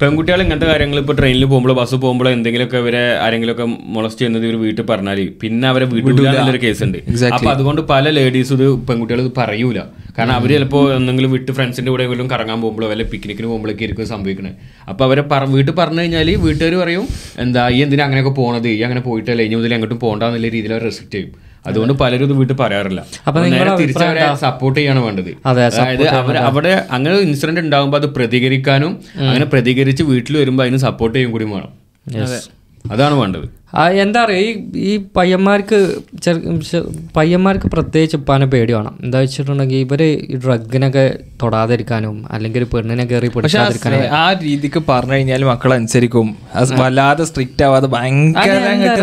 പെൺകുട്ടികൾ 0.00 0.40
ഇങ്ങനത്തെ 0.44 0.68
കാര്യങ്ങൾ 0.70 0.98
ഇപ്പോൾ 1.02 1.16
ട്രെയിനിൽ 1.18 1.44
പോകുമ്പോഴോ 1.50 1.74
ബസ് 1.78 1.96
പോകുമ്പോഴോ 2.04 2.30
എന്തെങ്കിലുമൊക്കെ 2.36 2.78
ഇവരെ 2.82 3.02
ആരെങ്കിലുമൊക്കെ 3.24 3.66
മൊളസ്റ്റ് 3.94 4.20
ചെയ്യുന്നത് 4.20 4.44
ഇവർ 4.48 4.56
വീട്ടിൽ 4.64 4.84
പറഞ്ഞാൽ 4.90 5.18
പിന്നെ 5.42 5.66
അവരെ 5.72 5.84
എന്നുള്ളൊരു 5.90 6.60
കേസ് 6.64 6.82
ഉണ്ട്. 6.86 6.98
അപ്പൊ 7.36 7.50
അതുകൊണ്ട് 7.54 7.82
പല 7.92 8.10
ലേഡീസ് 8.18 8.52
ഇത് 8.56 8.66
പെൺകുട്ടികൾ 8.88 9.20
ഇത് 9.24 9.30
പറയൂല. 9.38 9.78
കാരണം 10.16 10.34
അവർ 10.38 10.50
ചിലപ്പോൾ 10.56 10.82
എന്തെങ്കിലും 10.96 11.30
വിട്ട് 11.36 11.52
ഫ്രണ്ട്സിന്റെ 11.58 11.90
കൂടെ 11.94 12.04
എങ്കിലും 12.08 12.28
കറങ്ങാൻ 12.34 12.58
പോകുമ്പോഴോ 12.64 12.88
വല്ല 12.92 13.06
പിക്നിക്കിന് 13.12 13.48
പോകുമ്പോഴൊക്കെ 13.52 13.84
ആയിരിക്കും 13.84 14.10
സംഭവിക്കുന്നത് 14.14 14.56
അപ്പൊ 14.90 15.04
അവരെ 15.08 15.24
വീട്ടിൽ 15.56 15.74
പറഞ്ഞു 15.80 16.02
കഴിഞ്ഞാൽ 16.02 16.30
വീട്ടുകാർ 16.46 16.76
പറയും 16.82 17.06
എന്താ 17.44 17.62
ഈ 17.76 17.80
എന്തിനാ 17.86 18.04
അങ്ങനെയൊക്കെ 18.08 18.34
പോണത്? 18.42 18.68
ഈ 18.76 18.82
അങ്ങനെ 18.88 19.02
പോയിട്ടല്ലേ 19.08 19.44
ഇനി 19.48 19.56
മുതൽ 19.60 19.74
അങ്ങോട്ടും 19.78 20.00
പോകണ്ടെന്നുള്ള 20.04 20.48
രീതിയിൽ 20.56 20.74
അവർ 20.76 20.84
റെസ്ട്രിക്ട് 20.90 21.16
ചെയ്യും. 21.16 21.32
അതുകൊണ്ട് 21.68 21.94
പലരും 22.02 22.24
ഇത് 22.28 22.34
വീട്ടിൽ 22.38 22.56
പറയാറില്ല. 22.62 23.00
നേരെ 23.54 23.70
തിരിച്ചവരെ 23.82 24.24
സപ്പോർട്ട് 24.44 24.78
ചെയ്യാണ് 24.78 25.00
വേണ്ടത്. 25.06 25.30
അതായത് 25.50 26.06
അവർ 26.20 26.36
അവിടെ 26.48 26.72
അങ്ങനെ 26.96 27.14
ഇൻസിഡന്റ് 27.28 27.62
ഉണ്ടാകുമ്പോൾ 27.66 28.00
അത് 28.02 28.08
പ്രതികരിക്കാനും 28.16 28.92
അങ്ങനെ 29.28 29.46
പ്രതികരിച്ച് 29.54 30.02
വീട്ടിൽ 30.12 30.34
വരുമ്പോൾ 30.42 30.64
അതിന് 30.66 30.80
സപ്പോർട്ട് 30.88 31.16
ചെയ്യും 31.18 31.32
കൂടി 31.36 31.46
വേണം. 31.54 31.72
അതാണ് 32.94 33.14
വേണ്ടത്. 33.22 33.46
എന്താ 34.02 34.24
പറയുക 34.24 34.40
ഈ 34.40 34.90
ഈ 34.90 34.92
പയ്യന്മാർക്ക് 35.18 35.78
പയ്യന്മാർക്ക് 37.16 37.68
പ്രത്യേകിച്ച് 37.68 38.16
ഉപ്പാനെ 38.16 38.46
പേടി 38.46 38.72
വേണം 38.72 38.98
എന്താ 39.04 39.18
വെച്ചിട്ടുണ്ടെങ്കിൽ 39.18 39.76
ഇവർ 39.76 40.02
ഈ 40.02 40.36
ഡ്രഗിനൊക്കെ 40.44 41.04
തൊടാതിരിക്കാനും 41.42 42.16
അല്ലെങ്കിൽ 42.30 42.58
ഒരു 42.58 42.68
പെണ്ണിനെ 42.74 43.04
കയറി 43.12 43.28
പിടിച്ചാതിരിക്കാനും 43.36 43.96
ആ 43.96 44.00
പിടിക്കാതിരിക്കാനും 44.00 44.20
ആ 44.20 44.42
രീതിക്ക് 44.46 44.82
പറഞ്ഞു 44.88 45.12
കഴിഞ്ഞാൽ 45.12 45.44
മക്കൾ 45.44 45.72
അനുസരിക്കും. 45.74 46.28
വല്ലാതെ 46.82 47.24
സ്ട്രിക്റ്റ് 47.24 47.64
ആവാതെ 47.68 47.86
ഭയങ്കര 47.86 48.52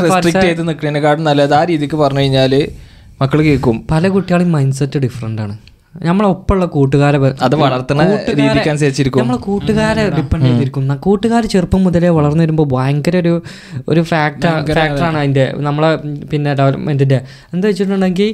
റെസ്ട്രിക്റ്റ് 0.07 0.45
ചെയ്ത് 0.47 0.63
നിൽക്കുന്നതിനെക്കാട്ടും 0.69 1.25
നല്ലത്. 1.29 1.53
ആ 1.59 1.63
രീതിക്ക് 1.71 1.95
പറഞ്ഞു 1.95 2.19
കഴിഞ്ഞാൽ 2.19 2.55
മക്കൾ 3.21 3.41
കേൾക്കും. 3.47 3.77
പല 3.91 4.07
കുട്ടികളും 4.07 4.51
മൈൻഡ് 4.51 4.77
സെറ്റ് 4.79 4.99
ഡിഫറെന്റ് 5.07 5.41
ആണ്. 5.41 5.57
നമ്മളെ 5.95 6.27
ഒപ്പമുള്ള 6.33 6.65
കൂട്ടുകാരെ 6.73 7.17
അത് 7.45 7.55
വളർത്തുന്ന 7.61 8.03
രീതിക്കനുസരിച്ചിരിക്കും. 8.39 9.21
നമ്മളെ 9.21 9.39
കൂട്ടുകാരെ 9.47 10.03
ഡിപ്പെൻഡ് 10.17 10.45
ചെയ്തിരിക്കും. 10.47 10.83
കൂട്ടുകാർ 11.05 11.43
ചെറുപ്പം 11.53 11.81
മുതലേ 11.85 12.09
വളർന്നു 12.17 12.43
വരുമ്പോൾ 12.43 12.67
ഭയങ്കര 12.73 13.15
ഒരു 13.23 13.33
ഒരു 13.91 14.01
ഫാക്ടർ 14.11 14.53
ഫാക്ടറാണ് 14.77 15.17
അതിന്റെ 15.21 15.45
നമ്മളെ 15.67 15.89
പിന്നെ 16.31 16.51
ഡെവലപ്മെന്റിന്റെ 16.59 17.17
എന്താ 17.53 17.65
വെച്ചിട്ടുണ്ടെങ്കിൽ 17.71 18.29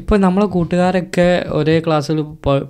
ഇപ്പോൾ 0.00 0.16
നമ്മളെ 0.26 0.46
കൂട്ടുകാരൊക്കെ 0.54 1.28
ഒരേ 1.58 1.76
ക്ലാസ്സിൽ 1.86 2.20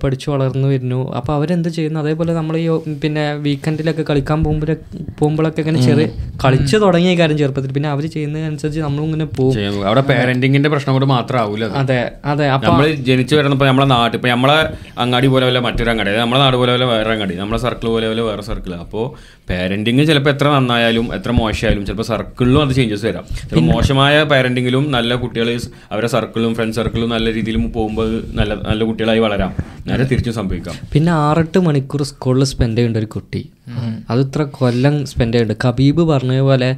പഠിച്ചു 0.03 0.27
വളർന്നു 0.33 0.67
വരുന്നു. 0.73 0.99
അപ്പോൾ 1.19 1.33
അവരെന്ത് 1.37 1.69
ചെയ്യുന്നു? 1.77 1.99
അതേപോലെ 2.03 2.33
നമ്മൾ 2.39 2.57
ഈ 2.63 2.67
പിന്നെ 3.05 3.25
വീക്കെൻഡിലൊക്കെ 3.47 4.05
കളിക്കാൻ 4.11 4.41
പോകുമ്പോൾ 4.47 4.73
പോകുമ്പോഴൊക്കെ 5.21 5.61
ഇങ്ങനെ 5.65 5.81
ചെറിയ 5.87 6.07
കളിച്ച് 6.45 6.75
തുടങ്ങിയ 6.85 7.15
കാര്യം 7.21 7.39
ചെറുപ്പത്തിൽ. 7.43 7.73
പിന്നെ 7.79 7.91
അവർ 7.95 8.05
ചെയ്യുന്നതനുസരിച്ച് 8.17 8.83
ഇങ്ങനെ 9.07 9.29
പോകും. 9.39 9.55
അവിടെ 9.89 10.05
പാരന്റിങ്ങിന്റെ 10.11 10.69
പ്രശ്നം 10.75 10.93
കൊണ്ട് 10.97 11.09
മാത്രം 11.15 11.39
ആവൂല 11.45 11.71
അതെ 11.83 11.99
അതെ. 12.33 12.45
അപ്പോൾ 12.57 12.69
നമ്മൾ 12.71 12.87
ജനിച്ചു 13.09 13.33
വരുന്നപ്പോൾ 13.39 13.83
നമ്മളെ 13.85 14.01
നാട്ടിൽ 14.01 14.17
ഇപ്പോൾ 14.19 14.31
നമ്മളെ 14.35 14.57
അങ്ങാടി 15.03 15.27
പോലെ 15.27 15.45
വല്ല 15.45 15.59
മറ്റൊരു 15.59 15.89
അങ്ങാടി 15.93 16.09
അതായത് 16.09 16.23
നമ്മളെ 16.23 16.39
നാട് 16.43 16.57
പോലെ 16.61 16.71
വല്ല 16.75 16.85
വേറെ 16.91 17.11
അങ്ങാടി 17.15 17.35
നമ്മളെ 17.41 17.59
സർക്കിൾ 17.65 17.87
പോലെ 17.95 18.07
വല്ല 18.11 18.21
വേറെ 18.29 18.43
സർക്കിൾ 18.49 18.73
അപ്പോൾ 18.73 19.05
പാരന്റിങ് 19.49 20.05
ചിലപ്പോൾ 20.09 20.29
എത്ര 20.29 20.47
നന്നായാലും 20.55 21.07
എത്ര 21.17 21.31
മോശമായാലും 21.39 21.83
ചിലപ്പോൾ 21.87 22.07
സർക്കിളിലും 22.11 22.61
അത് 22.65 22.73
ചേഞ്ചസ് 22.77 23.05
വരാം. 23.05 23.25
ചിലപ്പോൾ 23.41 23.65
മോശമായ 23.71 24.23
പാരന്റിങ്ങിലും 24.31 24.85
നല്ല 24.95 25.15
കുട്ടികൾ 25.15 25.49
അവരുടെ 25.91 26.09
സർക്കിളും 26.15 26.55
ഫ്രണ്ട് 26.59 26.75
സർക്കിളും 26.75 27.09
നല്ല 27.15 27.33
രീതിയിലും 27.33 27.65
പോകുമ്പോൾ 27.75 28.09
നല്ല 28.39 28.53
നല്ല 28.69 28.83
കുട്ടികളായി 28.83 29.19
വളരാം. 29.19 29.51
നേരെ 29.89 30.05
തിരിച്ചു 30.11 30.31
സംഭവിക്കാം. 30.39 30.75
പിന്നെ 30.93 31.11
ആറെട്ട് 31.25 31.59
മണിക്കൂർ 31.67 32.03
സ്കൂളിൽ 32.11 32.43
സ്പെൻഡ് 32.53 32.77
ചെയ്യേണ്ട 32.77 32.97
ഒരു 33.03 33.09
കുട്ടി. 33.15 33.41
അത് 34.09 34.19
ഇത്ര 34.25 34.41
കൊല്ലം 34.59 34.95
സ്പെൻഡ് 35.11 35.33
ചെയ്യുന്നുണ്ട് 35.35 35.67
കബീബ് 35.67 36.03
പറഞ്ഞ 36.11 36.39
പോലെ 36.49 36.69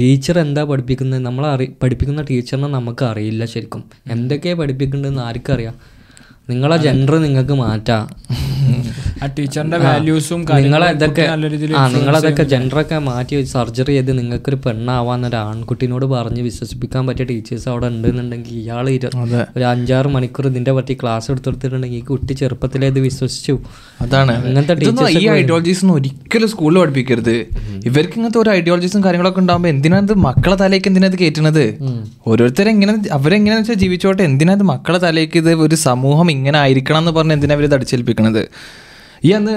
ടീച്ചർ 0.00 0.38
എന്താ 0.44 0.64
പഠിപ്പിക്കുന്നത് 0.70 1.22
നമ്മൾ 1.28 1.46
അറി 1.54 1.66
പഠിപ്പിക്കുന്ന 1.82 2.22
ടീച്ചറിനെ 2.30 2.70
നമുക്ക് 2.78 3.04
അറിയില്ല 3.12 3.44
ശരിക്കും. 3.54 3.82
എന്തൊക്കെയാണ് 4.16 4.60
പഠിപ്പിക്കേണ്ടതെന്ന് 4.62 5.22
ആർക്കറിയാം? 5.28 5.58
അറിയാം 5.60 5.74
നിങ്ങളെ 6.50 6.76
ജെൻഡർ 6.76 7.16
നിങ്ങൾക്ക് 7.18 7.52
മാറ്റാം. 7.52 8.04
ആ 9.22 9.26
ടീച്ചറിന്റെ 9.36 9.78
വാല്യൂസും 9.78 10.40
നിങ്ങൾ 10.56 10.82
ഇതൊക്കെ 10.92 11.24
നല്ല 11.30 11.48
രീതിയിൽ 11.48 11.72
ആ 11.76 11.82
നിങ്ങളതൊക്കെ 11.94 12.44
ജെൻഡറൊക്കെ 12.44 12.98
മാറ്റി 12.98 13.42
സർജറി 13.50 13.92
ചെയ്ത് 13.92 14.18
നിങ്ങൾക്കൊരു 14.18 14.58
പെണ്ണാവാന്ന് 14.64 15.28
ഒരു 15.28 15.36
ആൺകുട്ടീനോട് 15.40 16.06
പറഞ്ഞ് 16.06 16.42
വിശ്വസിപ്പിക്കാൻ 16.42 17.02
പറ്റിയ 17.06 17.24
ടീച്ചേഴ്സ് 17.24 17.68
അവിടെ 17.68 17.86
ഉണ്ടെന്നുണ്ടെങ്കിൽ 17.86 18.54
ഇയാൾ 18.54 18.86
ഒരു 19.56 19.64
അഞ്ചാറ് 19.64 20.08
മണിക്കൂർ 20.08 20.46
ഇതിന്റെ 20.46 20.72
പറ്റി 20.72 20.94
ക്ലാസ് 21.02 21.30
എടുത്തെടുത്തിട്ടുണ്ടെങ്കിൽ 21.30 21.98
ഈ 21.98 22.04
കുട്ടി 22.04 22.32
ചെറുപ്പത്തിലേ 22.32 22.86
ഇത് 22.86 23.00
വിശ്വസിച്ചു. 23.00 23.54
അതാണ്. 24.00 24.34
ഇങ്ങനത്തെ 24.48 24.74
ടീച്ചേഴ്സ് 24.74 25.12
ഈ 25.18 25.28
ഐഡിയോളജീസ് 25.38 25.82
ഒന്നും 25.84 25.96
ഒരിക്കലും 25.96 26.48
സ്കൂളിൽ 26.48 26.78
പഠിപ്പിക്കരുത്. 26.78 27.34
ഇവർക്ക് 27.86 28.14
ഇങ്ങനത്തെ 28.16 28.38
ഒരു 28.38 28.50
ഐഡിയോളജീസും 28.50 29.04
കാര്യങ്ങളൊക്കെ 29.04 29.40
ഉണ്ടാകുമ്പോൾ 29.40 29.68
എന്തിനാ 29.68 29.98
ഇത് 29.98 30.14
മക്കളെ 30.26 30.56
തലേക്ക് 30.56 30.88
എന്തിനാ 30.88 31.06
ഇത് 31.06 31.18
കയറ്റുന്നത് 31.18 31.64
ഓരോരുത്തരെ 32.26 32.70
എങ്ങനെ 32.70 32.94
അവരെങ്ങനെ 33.12 33.56
വെച്ചാൽ 33.56 33.74
ജീവിച്ചോട്ടെ 33.74 34.22
എന്തിനാ 34.22 34.52
ഇത് 34.52 34.62
മക്കളെ 34.62 34.98
തലേക്ക് 34.98 35.38
ഇത് 35.38 35.54
ഒരു 35.66 35.74
സമൂഹം 35.86 36.30
ഇങ്ങനെ 36.30 36.58
ആയിരിക്കണം 36.58 36.98
എന്ന് 36.98 37.10
പറഞ്ഞ് 37.10 37.32
എന്തിനാ 37.32 37.54
അവർ 37.54 37.64
ഇത് 37.64 37.74
അടിച്ചേൽപ്പിക്കണത്? 37.74 38.42
ഈ 39.24 39.30
അന്ന് 39.30 39.54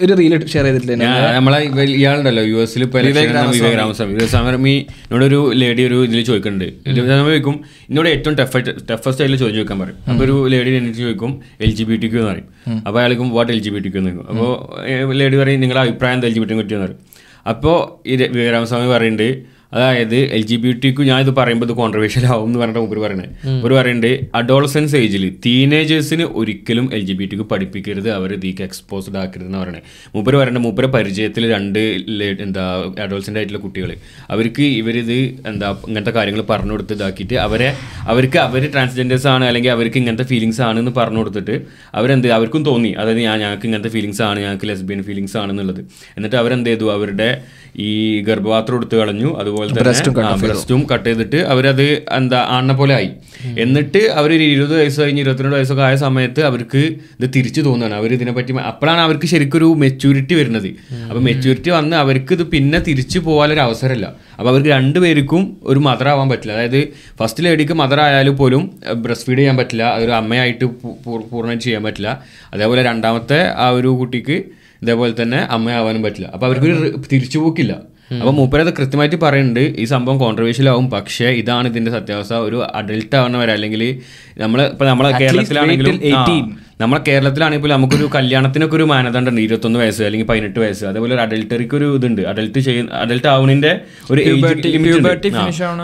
ഒരു 0.00 0.12
റീൽ 0.14 0.46
ഷെയർ 0.46 0.64
ചെയ്തിട്ടില്ലേ 0.64 0.96
നമ്മളെ 1.34 1.58
ഇയാളുണ്ടല്ലോ 1.94 2.42
യു 2.42 2.56
എസിൽ 2.56 2.82
ആണ് 2.84 3.50
വിവേക് 3.50 3.76
രാമസ്വാമി. 3.78 4.12
വിവേക് 4.12 4.34
രാമസ്വാമി 4.34 4.74
എന്നോടൊരു 5.04 5.52
ലേഡി 5.54 5.82
ഒരു 5.82 6.04
ഇതിൽ 6.04 6.24
ചോദിക്കുന്നുണ്ട്. 6.24 6.68
ചോദിക്കും 7.26 7.56
എന്നോട് 7.90 8.08
ഏറ്റവും 8.08 8.34
ടഫ് 8.34 8.56
ടഫസ്റ്റ് 8.90 9.22
ആയിട്ട് 9.22 9.36
ചോദിച്ചു 9.36 9.58
ചോദിക്കാൻ 9.58 9.78
പറയും. 9.80 9.98
അപ്പോൾ 10.10 10.24
ഒരു 10.24 10.48
ലേഡി 10.48 10.70
എനിക്ക് 10.76 10.98
ചോദിക്കും 10.98 11.32
L 11.60 11.70
G 11.70 11.84
B 11.84 11.96
T 11.96 12.08
Q 12.08 12.18
എന്ന് 12.18 12.30
പറയും. 12.30 12.48
അപ്പോൾ 12.86 13.00
അയാൾക്കും 13.00 13.30
what 13.30 13.52
L 13.52 13.58
G 13.58 13.70
B 13.70 13.78
T 13.78 13.88
Q 13.88 13.98
എന്ന് 13.98 14.10
പറയും 14.10 14.30
അപ്പോൾ 14.30 15.14
ലേഡി 15.14 15.36
പറയും 15.36 15.60
നിങ്ങളുടെ 15.60 15.80
അഭിപ്രായം 15.80 16.14
എന്താ 16.14 16.28
എൽ 16.28 16.32
ജി 16.32 16.40
ബി 16.40 16.44
ടി 16.44 16.54
കിട്ടിയെന്ന് 16.54 16.86
പറയും. 16.86 17.00
അപ്പോൾ 17.46 17.76
ഈ 18.08 18.16
ര- 18.16 18.30
വിവേക് 18.32 18.52
രാമസ്വാമി 18.52 18.90
പറയുന്നുണ്ട് 18.92 19.28
അതായത് 19.72 20.16
എൽ 20.36 20.42
ജി 20.50 20.56
ബി 20.62 20.70
ടിക്ക് 20.82 21.02
ഞാൻ 21.10 21.18
ഇത് 21.24 21.32
പറയുമ്പോൾ 21.38 21.66
ഇത് 21.68 21.74
കോൺട്രവേഴ്ഷ്യൽ 21.80 22.24
ആവും 22.32 22.46
എന്ന് 22.48 22.60
പറഞ്ഞിട്ട് 22.60 22.82
മുമ്പ് 22.84 23.02
പറയുന്നത് 23.04 23.64
ഒരു 23.66 23.74
പറയുന്നുണ്ട് 23.78 24.12
അഡോളസൻസ് 24.38 24.96
ഏജിൽ 25.00 25.24
ടീനേജേഴ്സിന് 25.46 26.24
ഒരിക്കലും 26.40 26.86
എൽ 26.96 27.02
ജി 27.08 27.14
ബി 27.20 27.26
ടിക്ക് 27.32 27.46
പഠിപ്പിക്കരുത് 27.52 28.08
അവർ 28.18 28.32
ഇതിക്ക് 28.38 28.64
എക്സ്പോസ്ഡ് 28.68 29.18
ആക്കരുത് 29.22 29.48
എന്ന് 29.48 29.60
പറയണേ. 29.62 29.82
മൂപ്പര് 30.14 30.36
പറയുന്നത് 30.40 30.64
മൂപ്പര 30.66 30.86
പരിചയത്തിൽ 30.96 31.44
രണ്ട് 31.54 31.80
എന്താ 32.46 32.64
അഡോൾസന്റ് 33.04 33.38
ആയിട്ടുള്ള 33.40 33.60
കുട്ടികൾ 33.66 33.92
അവർക്ക് 34.34 34.64
ഇവരിത് 34.80 35.16
എന്താ 35.52 35.70
ഇങ്ങനത്തെ 35.88 36.14
കാര്യങ്ങൾ 36.18 36.42
പറഞ്ഞു 36.52 36.74
കൊടുത്ത് 36.76 36.96
ഇതാക്കിയിട്ട് 36.98 37.38
അവരെ 37.46 37.70
അവർക്ക് 38.14 38.40
അവർ 38.46 38.62
ട്രാൻസ്ജെൻഡേഴ്സ് 38.74 39.28
ആണ് 39.34 39.44
അല്ലെങ്കിൽ 39.50 39.72
അവർക്ക് 39.76 39.98
ഇങ്ങനത്തെ 40.02 40.26
ഫീലിങ്സ് 40.32 40.62
ആണ് 40.68 40.78
എന്ന് 40.82 40.94
പറഞ്ഞു 40.98 41.20
കൊടുത്തിട്ട് 41.22 41.54
അവരെന്ത് 41.98 42.28
അവർക്കും 42.38 42.62
തോന്നി. 42.70 42.92
അതായത് 43.00 43.22
ഞാൻ 43.28 43.36
ഞങ്ങൾക്ക് 43.44 43.66
ഇങ്ങനത്തെ 43.68 43.92
ഫീലിങ്സ് 43.96 44.22
ആണ് 44.28 44.38
ഞങ്ങൾക്ക് 44.44 44.68
ലെസ്ബിയൻ 44.70 45.00
ഫീലിങ്സ് 45.08 45.36
ആണെന്നുള്ളത്. 45.42 45.80
എന്നിട്ട് 46.16 46.36
അവരെന്ത് 46.42 46.70
ചെയ്തു? 46.70 46.86
അവരുടെ 46.96 47.28
ഈ 47.88 47.90
ഗർഭപാത്രം 48.28 48.76
എടുത്തു 48.78 48.96
കളഞ്ഞു. 49.00 49.30
അതുപോലെ 49.40 49.59
തന്നെ 49.68 49.82
ബ്രസ്റ്റും 50.46 50.86
കട്ട് 50.94 51.08
ചെയ്തിട്ട് 51.08 51.36
അവരത് 51.36 52.02
എന്താ 52.12 52.46
ആണിനെ 52.48 52.74
പോലെ 52.74 52.94
ആയി. 52.94 53.10
എന്നിട്ട് 53.58 53.98
അവർ 53.98 54.32
ഒരു 54.32 54.42
ഇരുപത് 54.42 54.80
വയസ്സ് 54.80 55.00
കഴിഞ്ഞ് 55.00 55.20
ഇരുപത്തിരണ്ട് 55.20 55.56
വയസ്സൊക്കെ 55.56 55.82
ആയ 55.82 55.96
സമയത്ത് 55.96 56.40
അവർക്ക് 56.44 56.78
ഇത് 57.20 57.30
തിരിച്ചു 57.36 57.60
തോന്നുകയാണ്. 57.60 57.94
അവർ 57.94 58.12
ഇതിനെ 58.12 58.32
പറ്റി 58.32 58.52
അപ്പോഴാണ് 58.52 59.00
അവർക്ക് 59.00 59.26
ശരിക്കും 59.26 59.58
ഒരു 59.58 59.64
മെച്യൂരിറ്റി 59.64 60.34
വരുന്നത് 60.34 60.66
അപ്പോൾ 60.92 61.20
മെച്യൂരിറ്റി 61.20 61.70
വന്ന് 61.70 61.96
അവർക്ക് 61.96 62.32
ഇത് 62.32 62.42
പിന്നെ 62.42 62.78
തിരിച്ചു 62.78 63.18
പോകാനൊരു 63.18 63.60
അവസരമല്ല. 63.60 64.14
അപ്പോൾ 64.38 64.50
അവർക്ക് 64.50 64.68
രണ്ടുപേർക്കും 64.68 65.56
ഒരു 65.62 65.78
മദർ 65.78 66.08
ആവാൻ 66.08 66.28
പറ്റില്ല. 66.28 66.52
അതായത് 66.52 66.88
ഫസ്റ്റ് 67.20 67.44
ലേഡിക്ക് 67.44 67.72
മദർ 67.72 68.00
ആയാലും 68.00 68.36
പോലും 68.36 68.80
ബ്രസ്റ്റ് 68.94 69.26
ഫീഡ് 69.26 69.38
ചെയ്യാൻ 69.38 69.56
പറ്റില്ല. 69.56 69.82
അതൊരു 69.82 70.10
അമ്മയായിട്ട് 70.10 70.64
പൂ- 70.64 71.04
പൂ- 71.04 71.28
പൂർണമായിട്ട് 71.28 71.64
ചെയ്യാൻ 71.64 71.82
പറ്റില്ല. 71.82 72.22
അതേപോലെ 72.54 72.82
രണ്ടാമത്തെ 72.82 73.52
ആ 73.56 73.68
ഒരു 73.68 73.88
കുട്ടിക്ക് 73.88 74.42
ഇതേപോലെ 74.82 75.22
തന്നെ 75.22 75.38
അമ്മയാവാനും 75.38 76.02
പറ്റില്ല. 76.02 76.26
അപ്പോൾ 76.26 76.46
അവർക്ക് 76.46 76.66
തിരിച്ചു 76.66 77.02
തിരിച്ചുപോക്കില്ല 77.12 77.89
അപ്പോൾ 78.18 78.32
മൂപ്പരത് 78.32 78.74
കൃത്യമായിട്ട് 78.74 79.16
പറയുന്നുണ്ട് 79.16 79.60
ഈ 79.60 79.84
സംഭവം 79.84 80.18
കോൺട്രവേഴ്ഷ്യൽ 80.18 80.68
ആവും. 80.68 80.90
പക്ഷേ 80.90 81.28
ഇതാണ് 81.42 81.68
ഇതിന്റെ 81.68 81.90
സത്യാവസ്ഥ. 81.90 82.34
ഒരു 82.34 82.58
അഡൽട്ട് 82.74 83.16
ആവുന്നവരെ 83.16 83.52
അല്ലെങ്കിൽ 83.52 83.82
നമ്മൾ 84.38 84.62
ഇപ്പൊ 84.62 84.86
നമ്മളെ 84.86 85.10
കേരളത്തിലാണെങ്കിലും 85.20 85.96
നമ്മളെ 86.80 87.00
കേരളത്തിലാണെങ്കിൽ 87.08 87.64
പോലും 87.64 87.76
നമുക്കൊരു 87.76 88.10
കല്യാണത്തിനൊക്കെ 88.14 88.76
ഒരു 88.76 88.82
മാനദണ്ഡം 88.82 89.30
ഉണ്ട്. 89.30 89.40
ഇരുപത്തൊന്ന് 89.40 89.78
വയസ്സ് 89.80 90.02
അല്ലെങ്കിൽ 90.02 90.26
പതിനെട്ട് 90.26 90.60
വയസ്സ്. 90.60 90.84
അതേപോലെ 90.84 91.14
ഒരു 91.14 91.22
അഡൽട്ടറിക്ക് 91.22 91.74
ഒരു 91.74 91.96
ഇതുണ്ട്. 91.96 92.22
അഡൽട്ട് 92.22 92.58
ചെയ്യുന്ന 92.58 92.90
അഡൽട്ട് 92.94 93.26
ആവുന്നതിന്റെ 93.26 93.80
ഒരു. 94.10 94.20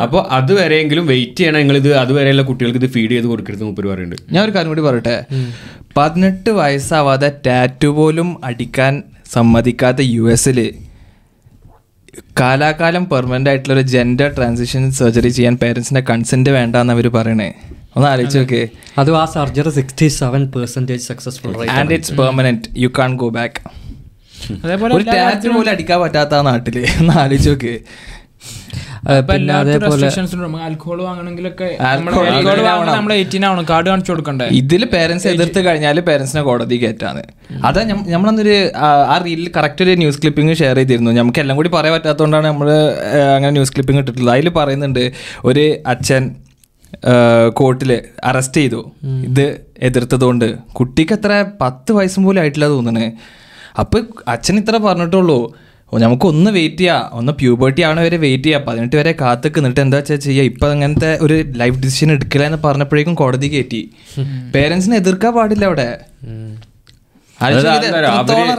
അപ്പോൾ 0.02 0.26
അതുവരെയെങ്കിലും 0.30 1.06
വെയിറ്റ് 1.06 1.36
ചെയ്യണം. 1.36 1.58
നിങ്ങൾ 1.58 1.76
ഇത് 1.76 1.90
അതുവരെയുള്ള 1.94 2.42
കുട്ടികൾക്ക് 2.42 2.78
ഇത് 2.78 2.88
ഫീഡ് 2.90 3.10
ചെയ്ത് 3.10 3.26
കൊടുക്കരുത് 3.26 3.64
മൂപ്പര് 3.64 3.88
പറയുന്നുണ്ട് 3.88 4.34
ഞാൻ 4.34 4.44
ഒരു 4.44 4.54
കാര്യം 4.54 4.68
കൂടി 4.68 4.80
പറയട്ടെ? 4.80 5.24
പതിനെട്ട് 5.96 6.50
വയസ്സാവാതെ 6.50 7.32
ടാറ്റു 7.46 7.86
പോലും 7.86 8.36
അടിക്കാൻ 8.44 9.02
സമ്മതിക്കാത്ത 9.32 10.00
യു 10.00 10.32
എസിൽ 10.32 10.58
കാലാകാലം 12.40 13.08
പെർമനന്റ് 13.08 13.50
ആയിട്ടുള്ള 13.50 13.74
ഒരു 13.74 13.86
ജെൻഡർ 13.86 14.34
ട്രാൻസിഷൻ 14.36 14.92
സർജറി 14.92 15.28
ചെയ്യാൻ 15.28 15.56
പേരൻസിന്റെ 15.62 16.00
കൺസെന്റ് 16.10 16.50
വേണ്ടെന്ന് 16.50 16.92
അവർ 16.92 17.08
പറയണേ. 17.08 17.54
ഒന്ന് 17.96 18.08
ആലോചിച്ച് 18.08 18.38
നോക്കേ. 18.38 18.68
അത് 18.98 19.16
ആ 19.16 19.24
surgery 19.24 19.70
sixty 19.70 20.08
seven 20.08 20.52
percentage 20.56 21.02
successful 21.02 21.70
and 21.70 21.92
it's 21.92 22.12
permanent 22.12 22.68
you 22.76 22.88
can't 22.98 23.16
go 23.16 23.28
back 23.28 23.60
അതേപോലെ 24.64 24.94
ഒരു 24.94 25.04
ടാറ്റു 25.04 25.48
പോലും 25.48 25.70
അടിക്കാൻ 25.70 26.00
പറ്റാത്ത 26.00 26.40
നാട്ടിൽ. 26.40 26.86
ഒന്ന് 27.00 27.12
ആലോചിച്ച് 27.12 27.50
നോക്ക്. 27.50 27.80
ആൽക്കഹോൾ 30.62 31.02
വാങ്ങണമെങ്കിലൊക്കെ. 31.02 31.76
വാങ്ങണം. 32.62 32.94
നമ്മൾ 32.96 33.12
എയ്റ്റീൻ 33.12 33.46
ആവണം. 33.46 33.66
കാർഡ് 33.70 33.86
കാണിച്ചു 33.86 34.12
കൊടുക്കണ്ടേ? 34.12 34.46
ഇതിൽ 34.46 34.84
പേരൻസ് 34.84 35.28
എതിർത്ത് 35.28 35.60
കഴിഞ്ഞാൽ 35.66 36.00
പേരൻസിനെ 36.00 36.42
കോടതി 36.42 36.76
കയറ്റാണ് 36.76 37.22
അതാ 37.64 37.82
നമ്മളന്നൊരു 37.84 38.70
ആ, 38.76 39.22
റീലിൽ 39.24 39.50
കറക്റ്റ് 39.56 39.84
ഒരു 39.84 39.90
ന്യൂസ് 39.90 40.18
ക്ലിപ്പിംഗ് 40.18 40.54
ഷെയർ 40.54 40.76
ചെയ്തിരുന്നു. 40.76 41.10
നമുക്ക് 41.10 41.38
എല്ലാം 41.38 41.56
കൂടി 41.56 41.68
പറയാൻ 41.68 41.94
പറ്റാത്തതുകൊണ്ടാണ് 41.94 42.46
നമ്മൾ 42.46 42.70
അങ്ങനെ 43.36 43.50
ന്യൂസ് 43.50 43.72
ക്ലിപ്പിംഗ് 43.72 44.00
ഇട്ടിട്ടുള്ളത്. 44.00 44.34
അതിൽ 44.34 44.48
പറയുന്നുണ്ട് 44.48 45.12
ഒരു 45.44 45.76
അച്ഛൻ 45.86 46.34
കോർട്ടിൽ 47.48 48.02
അറസ്റ്റ് 48.24 48.60
ചെയ്തു. 48.60 48.90
ഇത് 49.04 49.60
എതിർത്തതുകൊണ്ട് 49.82 50.58
കുട്ടിക്ക് 50.58 51.12
എത്ര 51.12 51.44
പത്ത് 51.60 51.92
വയസ്സും 51.92 52.24
പോലും 52.24 52.40
ആയിട്ടില്ല 52.40 52.66
തോന്നണേ. 52.66 53.12
അപ്പൊ 53.78 54.00
അച്ഛൻ 54.28 54.56
ഇത്ര 54.56 54.76
പറഞ്ഞിട്ടുള്ളൂ. 54.76 55.54
നമുക്ക് 55.92 56.26
ഒന്ന് 56.32 56.50
വെയിറ്റ് 56.56 56.80
ചെയ്യാം. 56.80 57.02
ഒന്ന് 57.18 57.32
പ്യൂബർട്ടി 57.40 57.80
ആവണ 57.86 58.00
വരെ 58.06 58.18
വെയിറ്റ് 58.24 58.46
ചെയ്യാം. 58.46 58.62
പതിനെട്ട് 58.68 58.96
വരെ 59.00 59.12
കാത്തുക്ക് 59.20 59.58
നിന്നിട്ട് 59.60 59.82
എന്താ 59.84 59.98
വെച്ചാൽ 60.00 60.18
ചെയ്യുക 60.26 60.44
ഇപ്പം 60.50 60.68
അങ്ങനത്തെ 60.74 61.10
ഒരു 61.24 61.36
ലൈഫ് 61.60 61.78
ഡിസിഷൻ 61.84 62.08
എടുക്കില്ല 62.16 62.46
എന്ന് 62.50 62.60
പറഞ്ഞപ്പോഴേക്കും 62.66 63.14
കോടതി 63.22 63.48
കയറ്റി 63.54 63.82
പേരൻസിനെ 64.54 64.96
എതിർക്കാൻ 65.02 65.32
പാടില്ല 65.36 65.64
അവിടെ. 65.70 65.88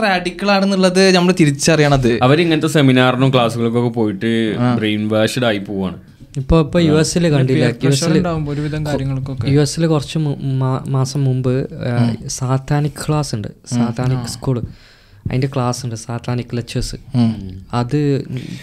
റാഡിക്കൽ 0.06 0.50
ആണെന്നുള്ളത് 0.56 1.02
നമ്മൾ 1.16 1.32
തിരിച്ചറിയണത്. 1.40 2.10
അവരിങ്ങനത്തെ 2.26 2.70
സെമിനാറിനും 2.76 3.30
ക്ലാസ്സുകൾക്കൊക്കെ 3.34 3.92
പോയിട്ട് 3.98 4.32
ബ്രെയിൻ 4.80 5.02
വാഷ്ഡ് 5.14 5.46
ആയി 5.50 5.60
പോവാണ്. 5.68 5.98
ഇപ്പൊ 6.40 6.56
ഇപ്പൊ 6.64 6.78
യു 6.88 6.94
എസിൽ 7.02 7.24
കണ്ടില്ല? 7.34 7.64
യു 7.84 7.90
എസിൽ 7.94 8.16
ഒരുവിധം 8.52 8.82
കാര്യങ്ങൾക്കൊക്കെ. 8.88 9.46
യു 9.54 9.60
കുറച്ച് 9.94 10.18
മാസം 10.96 11.20
മുമ്പ് 11.28 11.54
സാത്താനിക് 12.38 13.00
ക്ലാസ് 13.06 13.32
ഉണ്ട്. 13.38 13.50
സാത്താനിക് 13.76 14.30
സ്കൂൾ 14.36 14.58
അതിന്റെ 15.28 15.48
ക്ലാസ് 15.54 15.80
ഉണ്ട് 15.84 15.94
സാത്താനിക് 15.94 16.56
ലെക്ചേഴ്സ് 16.56 16.96
അത് 17.72 17.98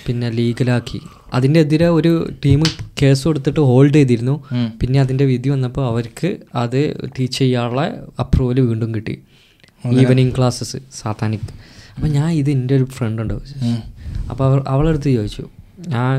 പിന്നെ 0.05 0.29
ലീഗലാക്കി. 0.29 1.01
അതിന്റെ 1.33 1.59
എതിരെ 1.59 1.87
ഒരു 1.89 2.11
ടീം 2.45 2.63
കേസ് 3.01 3.23
കൊടുത്തിട്ട് 3.27 3.59
ഹോൾഡ് 3.59 3.93
ചെയ്തിരുന്നു. 3.93 4.43
പിന്നെ 4.81 4.99
അതിന്റെ 4.99 5.25
വിധി 5.25 5.49
വന്നപ്പോൾ 5.49 5.85
അവർക്ക് 5.87 6.37
അത് 6.55 6.79
ടീച്ച് 7.19 7.39
ചെയ്യാനുള്ള 7.39 7.81
അപ്രൂവൽ 8.19 8.59
വീണ്ടും 8.59 8.95
കിട്ടി. 8.95 9.15
ഈവനിങ് 10.01 10.31
ക്ലാസ്സസ് 10.37 10.77
സാത്താനിക് 11.01 11.49
അപ്പോൾ 11.95 12.07
ഞാൻ 12.07 12.29
ഇത് 12.31 12.49
എന്റെ 12.51 12.75
ഒരു 12.75 12.83
ഫ്രണ്ട് 12.83 13.21
ഉണ്ട്. 13.21 13.33
അപ്പോൾ 14.29 14.43
അവർ 14.45 14.63
അവളടുത്ത് 14.67 15.09
ചോദിച്ചു. 15.09 15.45
ഞാൻ 15.87 16.15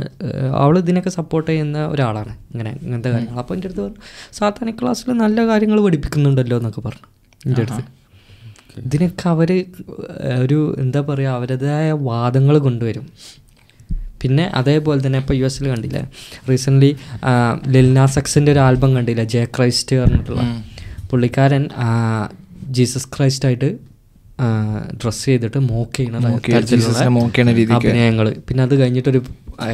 അവൾ 0.55 0.79
ഇതിനൊക്കെ 0.79 1.11
സപ്പോർട്ട് 1.11 1.51
ചെയ്യുന്ന 1.51 1.87
ഒരാളാണ്. 1.87 2.33
ഇങ്ങനെ 2.53 2.79
ഇങ്ങനത്തെ 2.83 3.11
കാര്യങ്ങൾ. 3.11 3.39
അപ്പോൾ 3.39 3.55
എന്റെ 3.55 3.67
അടുത്ത് 3.69 3.83
പറഞ്ഞു 3.83 4.03
സാത്താനിക് 4.33 4.79
ക്ലാസ്സിൽ 4.83 5.13
നല്ല 5.13 5.47
കാര്യങ്ങൾ 5.47 5.81
പഠിപ്പിക്കുന്നുണ്ടല്ലോ 5.85 6.57
എന്നൊക്കെ 6.57 6.81
പറഞ്ഞു. 6.81 7.07
എന്റെ 7.47 7.63
അടുത്ത്. 7.63 7.85
ഇതിനൊക്കെ 8.85 9.27
അവർ 9.35 9.51
ഒരു 10.43 10.59
എന്താ 10.85 11.01
പറയുക 11.09 11.37
അവരുടേതായ 11.39 11.89
വാദങ്ങൾ 12.11 12.57
കൊണ്ടുവരും. 12.67 13.07
പിന്നെ 14.23 14.45
അതേപോലെ 14.61 15.01
തന്നെ 15.07 15.19
ഇപ്പോൾ 15.23 15.37
യു 15.41 15.45
എസിൽ 15.49 15.67
കണ്ടില്ലേ 15.73 16.03
റീസെന്റ്ലി 16.51 16.91
ലിൽനാ 17.75 18.05
സക്സിന്റെ 18.17 18.51
ഒരു 18.55 18.63
ആൽബം 18.67 18.91
കണ്ടില്ലേ 18.97 19.25
ജെ 19.35 19.43
ക്രൈസ്റ്റ് 19.57 19.97
പറഞ്ഞിട്ടുള്ള. 20.03 20.45
പുള്ളിക്കാരൻ 21.11 21.65
ജീസസ് 22.77 23.09
ക്രൈസ്റ്റ് 23.17 23.47
ആയിട്ട് 23.49 23.69
ഡ്രസ്സ് 25.03 25.25
ചെയ്തിട്ട് 25.27 25.59
മോക്ക് 25.69 25.97
ചെയ്യണ 25.97 26.17
അഭിനയങ്ങൾ 27.77 28.27
പിന്നെ 28.49 28.63
അത് 28.67 28.75
കഴിഞ്ഞിട്ടൊരു 28.81 29.21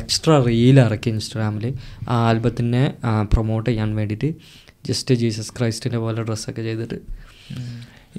എക്സ്ട്രാ 0.01 0.35
റീൽ 0.49 0.77
ഇറക്കി 0.87 1.09
ഇൻസ്റ്റാഗ്രാമിൽ 1.15 1.65
ആ 2.09 2.17
ആൽബത്തിനെ 2.29 2.85
പ്രൊമോട്ട് 3.33 3.69
ചെയ്യാൻ 3.71 3.91
വേണ്ടിയിട്ട് 4.01 4.29
ജസ്റ്റ് 4.89 5.15
ജീസസ് 5.23 5.53
ക്രൈസ്റ്റിന്റെ 5.57 5.99
പോലെ 6.05 6.23
ഡ്രസ്സൊക്കെ 6.29 6.63
ചെയ്തിട്ട്. 6.69 6.99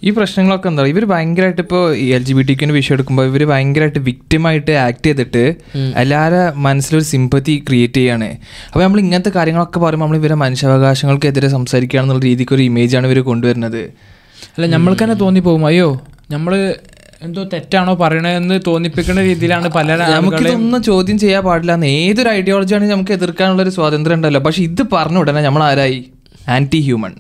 ഈ 0.02 0.10
പ്രശ്നങ്ങളൊക്കെ 0.18 0.68
എന്താ? 0.70 0.84
ഇവർ 0.94 1.04
ഭയങ്കരമായിട്ട് 1.12 1.62
ഇപ്പോൾ 1.66 1.82
ഈ 2.04 2.06
എൽ 2.18 2.24
ജി 2.28 2.34
ബി 2.38 2.44
ടിക്കിന് 2.50 2.74
വിഷയം 2.78 2.96
എടുക്കുമ്പോൾ 2.96 3.26
ഇവർ 3.30 3.42
ഭയങ്കരമായിട്ട് 3.52 4.00
വിക്ടിമായിട്ട് 4.08 4.74
ആക്ട് 4.86 5.06
ചെയ്തിട്ട് 5.08 5.44
എല്ലാവരുടെ 6.02 6.42
മനസ്സിലൊരു 6.66 7.06
സിമ്പത്തി 7.12 7.54
ക്രിയേറ്റ് 7.68 8.00
ചെയ്യാണ്. 8.00 8.30
അപ്പോൾ 8.72 8.84
നമ്മൾ 8.86 9.00
ഇങ്ങനത്തെ 9.06 9.32
കാര്യങ്ങളൊക്കെ 9.38 9.80
പറയുമ്പോൾ 9.80 10.06
നമ്മൾ 10.06 10.20
ഇവരെ 10.22 10.38
മനുഷ്യാവകാശങ്ങൾക്കെതിരെ 10.44 11.50
സംസാരിക്കുകയാണെന്നുള്ള 11.58 12.24
രീതിക്ക് 12.30 12.56
ഒരു 12.58 12.64
ഇമേജാണ് 12.70 13.08
ഇവർ 13.10 13.20
കൊണ്ടുവരുന്നത്. 13.30 13.82
അല്ല 14.56 14.68
നമ്മൾക്ക് 14.76 15.04
തന്നെ 15.04 15.18
തോന്നിപ്പോകും. 15.24 15.66
അയ്യോ 15.72 15.90
നമ്മൾ 16.32 16.54
എന്തോ 17.28 17.44
തെറ്റാണോ 17.54 17.94
പറയണതെന്ന് 18.02 18.60
തോന്നിപ്പിക്കുന്ന 18.68 19.22
രീതിയിലാണ് 19.28 19.68
പല 19.76 19.96
നമുക്കിതൊന്നും 20.16 20.82
ചോദ്യം 20.84 21.18
ചെയ്യാൻ 21.18 21.44
പാടില്ല. 21.44 21.74
എന്ന് 21.78 21.88
ഏതൊരു 21.88 22.30
ഐഡിയോളജി 22.40 22.74
ആണെങ്കിൽ 22.78 22.96
നമുക്ക് 22.96 23.14
എതിർക്കാനുള്ള 23.18 23.62
ഒരു 23.66 23.70
സ്വാതന്ത്ര്യം 23.78 24.18
ഉണ്ടല്ലോ. 24.18 24.42
പക്ഷെ 24.48 24.62
ഇത് 24.70 24.84
പറഞ്ഞ 24.96 25.18
ഉടനെ 25.24 25.44
നമ്മൾ 25.48 25.64
ആരായി 25.70 26.00
ആന്റി 26.56 26.82
ഹ്യൂമൻ 26.88 27.14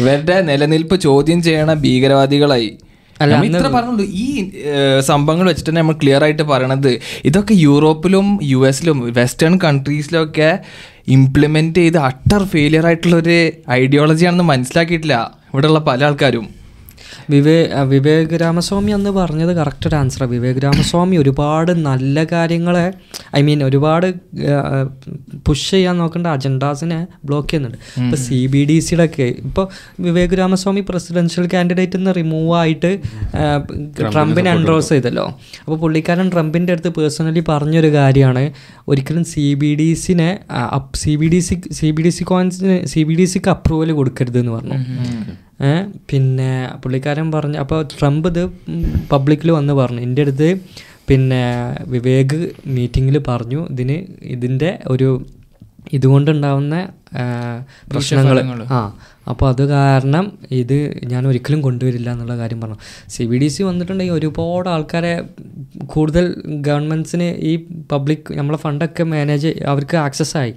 ഇവരുടെ 0.00 0.36
നിലനിൽപ്പ് 0.50 0.96
ചോദ്യം 1.06 1.42
ചെയ്യണ 1.42 1.72
ഭീകരവാദികളായി. 1.84 2.70
ഇത്ര 3.48 3.68
പറഞ്ഞുള്ളൂ. 3.74 4.04
ഈ 4.24 4.26
സംഭവങ്ങൾ 5.08 5.46
വെച്ചിട്ട് 5.50 5.68
തന്നെ 5.70 5.80
നമ്മൾ 5.80 5.96
ക്ലിയർ 6.02 6.22
ആയിട്ട് 6.26 6.44
പറയണത് 6.52 6.90
ഇതൊക്കെ 7.28 7.54
യൂറോപ്പിലും 7.66 8.26
യു 8.52 8.60
എസിലും 8.70 8.98
വെസ്റ്റേൺ 9.18 9.54
കൺട്രീസിലൊക്കെ 9.64 10.50
ഇംപ്ലിമെന്റ് 11.16 11.80
ചെയ്ത് 11.82 11.98
അട്ടർ 12.08 12.42
ഫെയിലിയർ 12.52 12.86
ആയിട്ടുള്ള 12.90 13.16
ഒരു 13.16 13.36
ഐഡിയോളജിയാണെന്ന് 13.80 14.46
മനസ്സിലാക്കിയിട്ടില്ല. 14.52 15.16
ഇവിടെയുള്ള 15.52 15.80
പല 15.90 16.04
ആൾക്കാരും. 16.04 16.46
വിവേ 17.34 17.56
വിവേക് 17.92 18.34
രാമസ്വാമി 18.42 18.92
അന്ന് 18.96 19.10
പറഞ്ഞത് 19.10 19.52
കറക്റ്റ് 19.60 19.88
ഒരു 19.88 19.96
ആൻസറാണ് 20.00 20.30
വിവേക് 20.30 20.60
രാമസ്വാമി 20.64 21.16
ഒരുപാട് 21.22 21.72
നല്ല 21.88 22.24
കാര്യങ്ങളെ 22.32 22.86
ഐ 23.38 23.42
മീൻ 23.48 23.62
ഒരുപാട് 23.68 24.06
പുഷ് 25.46 25.70
ചെയ്യാൻ 25.70 25.96
നോക്കേണ്ട 26.02 26.26
അജണ്ടാസിനെ 26.36 26.98
ബ്ലോക്ക് 27.28 27.48
ചെയ്യുന്നുണ്ട്. 27.48 27.78
ഇപ്പോൾ 28.04 28.20
സി 28.26 28.38
ബി 28.52 28.62
ഡി 28.70 28.78
സിയുടെ 28.86 29.06
ഒക്കെ 29.10 29.28
ഇപ്പോൾ 29.48 29.66
വിവേക് 30.06 30.34
രാമസ്വാമി 30.40 30.84
പ്രസിഡൻഷ്യൽ 30.90 31.46
കാൻഡിഡേറ്റ് 31.54 31.96
നിന്ന് 31.98 32.14
റിമൂവ് 32.20 32.52
ആയിട്ട് 32.60 32.92
ട്രംപിനെ 34.14 34.50
അൺഡ്രോസ് 34.56 34.90
ചെയ്തല്ലോ. 34.94 35.26
അപ്പോൾ 35.64 35.78
പുള്ളിക്കാരൻ 35.84 36.28
ട്രംപിന്റെ 36.34 36.72
അടുത്ത് 36.76 36.92
പേഴ്സണലി 36.98 37.44
പറഞ്ഞൊരു 37.50 37.92
കാര്യമാണ്. 37.98 38.44
ഒരിക്കലും 38.88 39.24
C 39.34 39.46
B 39.62 39.70
D 39.80 39.88
സിനെ 40.04 40.30
C 41.02 41.14
B 41.20 41.28
D 41.34 41.40
C 41.48 41.54
C 41.78 41.88
B 41.96 42.02
D 42.06 42.10
C 42.18 42.24
കോയിൻസിന് 42.32 42.76
C 42.92 43.00
B 43.08 43.14
D 43.20 43.24
സിക്ക് 43.34 43.50
അപ്രൂവൽ 43.54 43.90
കൊടുക്കരുത് 43.98 44.38
എന്ന് 44.42 44.52
പറഞ്ഞു. 44.56 44.78
പിന്നെ 46.10 46.50
പുള്ളിക്കാരൻ 46.82 47.28
പറഞ്ഞു 47.32 47.58
അപ്പോൾ 47.58 47.80
ട്രംപ് 47.92 48.28
ഇത് 48.28 48.42
പബ്ലിക്കിൽ 49.12 49.50
വന്ന് 49.50 49.72
പറഞ്ഞു. 49.72 50.00
എന്റെ 50.00 50.22
അടുത്ത് 50.22 50.48
പിന്നെ 51.08 51.42
വിവേക് 51.94 52.38
മീറ്റിങ്ങിൽ 52.66 53.16
പറഞ്ഞു. 53.28 53.62
ഇതിന് 53.70 53.96
ഇതിന്റെ 54.34 54.70
ഒരു 54.86 55.08
ഇതുകൊണ്ടുണ്ടാവുന്ന 55.92 56.74
പ്രശ്നങ്ങൾ 57.92 58.36
ആ 58.76 58.78
അപ്പോൾ 59.30 59.46
അത് 59.48 59.62
കാരണം 59.68 60.24
ഇത് 60.50 60.74
ഞാൻ 61.06 61.22
ഒരിക്കലും 61.28 61.60
കൊണ്ടുവരില്ല 61.62 62.08
എന്നുള്ള 62.12 62.34
കാര്യം 62.36 62.60
പറഞ്ഞു. 62.60 62.78
സി 63.08 63.22
ബി 63.22 63.38
ഡി 63.38 63.48
സി 63.48 63.62
വന്നിട്ടുണ്ടെങ്കിൽ 63.62 64.14
ഒരുപാട് 64.14 64.68
ആൾക്കാരെ 64.68 65.12
കൂടുതൽ 65.86 66.24
ഗവൺമെന്റ്സിന് 66.68 67.28
ഈ 67.50 67.52
പബ്ലിക് 67.92 68.32
നമ്മളെ 68.38 68.58
ഫണ്ടൊക്കെ 68.58 69.02
മാനേജ് 69.02 69.52
അവർക്ക് 69.66 69.96
ആക്സസ് 69.96 70.36
ആയി 70.36 70.54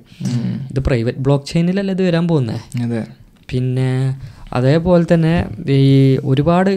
ഇത് 0.71 0.79
പ്രൈവറ്റ് 0.79 1.17
ബ്ലോക്ക് 1.27 1.47
ചെയിനിലല്ല 1.53 1.91
ഇത് 1.91 2.03
വരാൻ 2.07 2.27
പോകുന്നത് 2.27 3.05
പിന്നെ 3.49 3.91
അതേപോലെ 4.53 5.05
തന്നെ 5.13 5.35
ഈ 5.73 5.83
ഒരുപാട് 6.25 6.71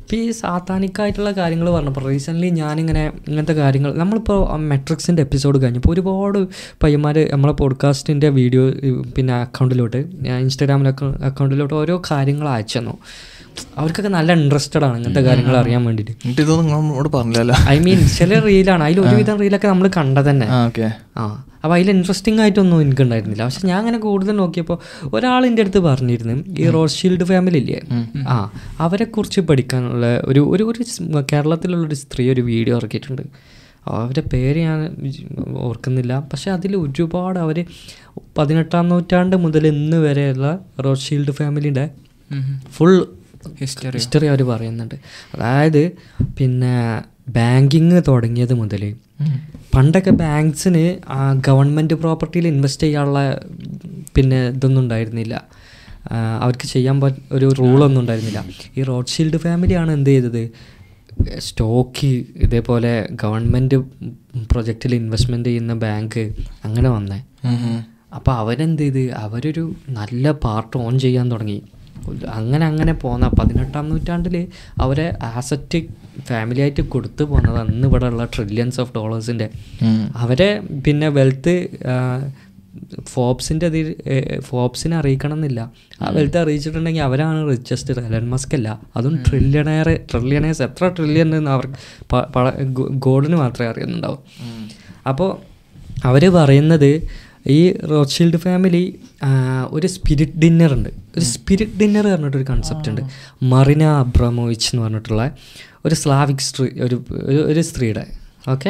ഇപ്പോൾ 0.00 0.16
ഈ 0.16 0.30
സാത്താനിക്കായിട്ടുള്ള 0.30 1.30
കാര്യങ്ങൾ 1.32 1.70
പറഞ്ഞപ്പോൾ 1.70 2.00
റീസെന്റ്ലി 2.04 2.48
ഞാനിങ്ങനെ 2.52 3.12
ഇങ്ങനത്തെ 3.28 3.52
കാര്യങ്ങൾ 3.52 3.94
നമ്മളിപ്പോൾ 3.94 4.38
മെട്രിക്സിന്റെ 4.64 5.22
എപ്പിസോഡ് 5.22 5.62
കഴിഞ്ഞപ്പോൾ 5.62 5.92
ഒരുപാട് 5.92 6.38
പയ്യന്മാർ 6.82 7.18
നമ്മളെ 7.32 7.52
പോഡ്കാസ്റ്റിന്റെ 7.52 8.28
വീഡിയോ 8.30 8.64
പിന്നെ 9.16 9.34
അക്കൗണ്ടിലോട്ട് 9.36 9.96
ഞാൻ 10.20 10.40
ഇൻസ്റ്റാഗ്രാമിലൊക്കെ 10.40 11.06
അക്കൗണ്ടിലോട്ട് 11.24 11.74
ഓരോ 11.74 12.02
കാര്യങ്ങൾ 12.10 12.48
അയച്ചു 12.48 12.78
തന്നു. 12.78 12.94
അവർക്കൊക്കെ 13.76 14.10
നല്ല 14.10 14.32
ഇൻട്രസ്റ്റഡ് 14.32 14.84
ആണ് 14.84 14.96
ഇങ്ങനത്തെ 14.96 15.20
കാര്യങ്ങൾ 15.20 15.56
അറിയാൻ 15.56 15.84
വേണ്ടിയിട്ട് 15.84 16.14
ഇതൊന്നും 16.34 16.70
പറഞ്ഞില്ലല്ലോ. 17.10 17.54
ഐ 17.68 17.78
മീൻ 17.78 18.00
ചില 18.16 18.38
റീലാണ് 18.40 18.84
അതിൽ 18.84 19.00
ഒരുവിധം 19.00 19.38
റീലൊക്കെ 19.40 19.68
നമ്മൾ 19.68 19.88
കണ്ടത് 19.96 20.30
തന്നെ 20.30 20.46
ആ 20.52 20.66
ഓക്കെ 20.66 20.86
ആ. 21.16 21.26
അപ്പോൾ 21.66 21.76
അതിൽ 21.76 21.90
ഇൻട്രസ്റ്റിംഗ് 21.90 22.40
ആയിട്ടൊന്നും 22.40 22.80
എനിക്ക് 22.80 23.02
ഉണ്ടായിരുന്നില്ല 23.02 23.44
പക്ഷെ 23.44 23.62
ഞാൻ 23.68 23.78
അങ്ങനെ 23.78 23.98
കൂടുതൽ 23.98 24.36
നോക്കിയപ്പോൾ 24.36 24.78
ഒരാൾ 25.12 25.36
ഒരാളിന്റെ 25.36 25.62
അടുത്ത് 25.62 25.78
പറഞ്ഞിരുന്നു 25.78 26.34
ഈ 26.60 26.66
റോഡ്ഷീൽഡ് 26.70 27.24
ഫാമിലി 27.24 27.58
ഇല്ലേ? 27.58 27.78
ആ 28.28 28.34
അവരെക്കുറിച്ച് 28.80 29.40
പഠിക്കാനുള്ള 29.40 30.06
ഒരു 30.24 30.40
ഒരു 30.40 30.64
ഒരു 30.64 30.78
കേരളത്തിലുള്ളൊരു 30.82 31.26
കേരളത്തിലുള്ള 31.32 31.86
ഒരു 31.86 31.94
സ്ത്രീ 31.94 32.24
ഒരു 32.32 32.40
വീഡിയോ 32.40 32.74
ഇറക്കിയിട്ടുണ്ട്. 32.76 33.22
അവരുടെ 33.86 34.22
പേര് 34.32 34.58
ഞാൻ 34.58 34.78
ഓർക്കുന്നില്ല. 35.66 36.12
പക്ഷെ 36.32 36.50
അതിൽ 36.50 36.72
ഒരുപാട് 36.76 37.38
അവർ 37.38 37.58
പതിനെട്ടാം 38.38 38.88
നൂറ്റാണ്ട് 38.92 39.36
മുതൽ 39.36 39.66
ഇന്ന് 39.66 39.96
വരെയുള്ള 39.96 40.48
റോഡ്ഷീൽഡ് 40.84 41.30
ഫാമിലിയുടെ 41.30 41.84
ഫുൾ 42.72 42.96
ഹിസ്റ്ററി 43.60 43.96
ഹിസ്റ്ററി 43.98 44.26
അവർ 44.26 44.42
പറയുന്നുണ്ട്. 44.52 44.96
അതായത് 45.34 45.82
പിന്നെ 46.38 46.74
ബാങ്കിങ് 47.28 48.02
തുടങ്ങിയത് 48.08 48.54
മുതൽ 48.54 48.96
പണ്ടൊക്കെ 49.74 50.10
ബാങ്ക്സിന് 50.10 51.10
ആ 51.10 51.32
ഗവൺമെന്റ് 51.32 51.94
പ്രോപ്പർട്ടിയിൽ 51.94 52.46
ഇൻവെസ്റ്റ് 52.46 52.82
ചെയ്യാനുള്ള 52.82 53.40
പിന്നെ 54.14 54.48
ഇതൊന്നും 54.48 54.82
ഉണ്ടായിരുന്നില്ല. 54.82 55.44
അവർക്ക് 56.40 56.66
ചെയ്യാൻ 56.66 57.00
പറ്റ 57.00 57.14
ഒരു 57.32 57.52
റൂളൊന്നും 57.58 58.00
ഉണ്ടായിരുന്നില്ല. 58.00 58.44
ഈ 58.76 58.82
റോഡ്ഷീൽഡ് 58.82 59.36
ഫാമിലിയാണ് 59.36 59.90
എന്ത് 59.90 60.10
ചെയ്തത്? 60.10 60.50
സ്റ്റോക്ക് 61.38 62.24
ഇതേപോലെ 62.36 63.08
ഗവൺമെന്റ് 63.10 63.76
പ്രൊജക്റ്റിൽ 64.52 64.94
ഇൻവെസ്റ്റ്മെന്റ് 64.94 65.48
ചെയ്യുന്ന 65.48 65.74
ബാങ്ക് 65.74 66.32
അങ്ങനെ 66.64 66.88
വന്നേ. 66.88 67.24
അപ്പോൾ 68.14 68.32
അവരെന്ത് 68.32 68.82
ചെയ്ത്? 68.82 69.12
അവരൊരു 69.12 69.74
നല്ല 69.88 70.32
പാർട്ട് 70.32 70.76
ഓൺ 70.76 70.98
ചെയ്യാൻ 70.98 71.30
തുടങ്ങി. 71.30 71.62
അങ്ങനെ 72.32 72.66
അങ്ങനെ 72.66 72.92
പോന്ന 72.92 73.28
പതിനെട്ടാം 73.28 73.88
നൂറ്റാണ്ടിൽ 73.88 74.36
അവരെ 74.80 75.16
ആസറ്റ് 75.22 75.80
ഫാമിലി 76.22 76.60
ആയിട്ട് 76.60 76.80
കൊടുത്തു 76.80 77.24
പോകുന്നത് 77.24 77.58
അന്ന് 77.58 77.86
ഇവിടെ 77.86 78.06
ഉള്ള 78.06 78.24
ട്രില്യൺസ് 78.24 78.80
ഓഫ് 78.80 78.92
ഡോളേഴ്സിന്റെ 78.96 79.48
അവരെ 80.16 80.48
പിന്നെ 80.86 81.08
വെൽത്ത് 81.08 81.54
ഫോബ്സിന്റെ 83.04 83.66
അതിൽ 83.66 83.86
ഫോബ്സിനെ 84.40 84.96
അറിയിക്കണം 84.96 85.34
എന്നില്ല 85.34 85.60
ആ 86.02 86.08
വെൽത്ത് 86.10 86.38
അറിയിച്ചിട്ടുണ്ടെങ്കിൽ 86.38 87.02
അവരാണ് 87.02 87.50
റിച്ചസ്റ്റ് 87.50 88.00
എലൻ 88.00 88.30
മസ്ക് 88.30 88.54
അല്ല. 88.54 88.80
അതും 88.96 89.22
ട്രില്യണയർ 89.28 90.00
ട്രില്യണേഴ്സ് 90.12 90.62
എത്ര 90.62 90.88
ട്രില്യൺ 90.88 91.36
എന്ന് 91.36 91.50
അവർക്ക് 91.50 91.74
പ- 92.12 92.50
ഗോൾഡിന് 92.98 93.36
മാത്രമേ 93.36 93.68
അറിയുന്നുണ്ടാവും. 93.68 94.18
അപ്പോൾ 95.06 95.30
അവർ 96.04 96.28
പറയുന്നത് 96.28 96.90
ഈ 97.46 97.72
റോഡ്ഷീൽഡ് 97.90 98.36
ഫാമിലി 98.36 98.84
ഒരു 99.70 99.86
സ്പിരിറ്റ് 99.86 100.32
ഡിന്നർ 100.38 100.72
ഉണ്ട്. 100.74 100.88
ഒരു 101.16 101.24
സ്പിരിറ്റ് 101.24 101.72
ഡിന്നർ 101.80 102.06
പറഞ്ഞിട്ടൊരു 102.06 102.44
കൺസെപ്റ്റ് 102.44 102.88
ഉണ്ട്. 102.88 103.00
മറിന 103.42 103.82
അബ്രമോവിച്ച് 103.82 104.74
എന്ന് 104.74 104.82
പറഞ്ഞിട്ടുള്ള 104.82 105.36
ഒരു 105.84 105.94
സ്ലാവിക് 105.94 106.38
സ്ത്രീ 106.38 106.66
ഒരു 106.80 107.04
ഒരു- 107.12 107.60
സ്ത്രീയുടെ. 107.60 108.06
ഓക്കെ 108.48 108.68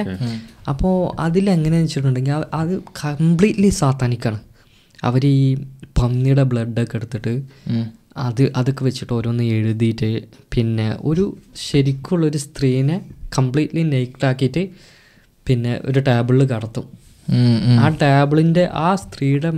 അപ്പോൾ 0.69 1.21
അതിലെങ്ങനെയാണെന്ന് 1.21 1.85
വെച്ചിട്ടുണ്ടെങ്കിൽ 1.85 2.33
അത് 2.33 2.81
കംപ്ലീറ്റ്ലി 2.81 3.69
സാത്താനിക്കാണ്. 3.69 4.41
അവർ 5.05 5.27
ഈ 5.27 5.55
പന്നിയുടെ 5.99 6.43
ബ്ലഡൊക്കെ 6.43 6.97
എടുത്തിട്ട് 6.97 7.43
അത് 8.17 8.53
അതൊക്കെ 8.57 8.85
വെച്ചിട്ട് 8.85 9.13
ഓരോന്ന് 9.13 9.45
എഴുതിയിട്ട് 9.45 10.23
പിന്നെ 10.53 10.97
ഒരു 11.01 11.39
ശരിക്കുള്ളൊരു 11.57 12.39
സ്ത്രീനെ 12.39 13.01
കംപ്ലീറ്റ്ലി 13.39 13.83
നെയ്ക്ഡ് 13.83 14.27
ആക്കിയിട്ട് 14.27 14.69
പിന്നെ 15.47 15.81
ഒരു 15.85 16.01
ടേബിളിൽ 16.01 16.47
കടത്തും. 16.47 17.06
ആ 17.79 17.89
ടേബിളിന്റെ 18.01 18.65
ആ 18.79 18.95
സ്ത്രീയുടെ 18.95 19.51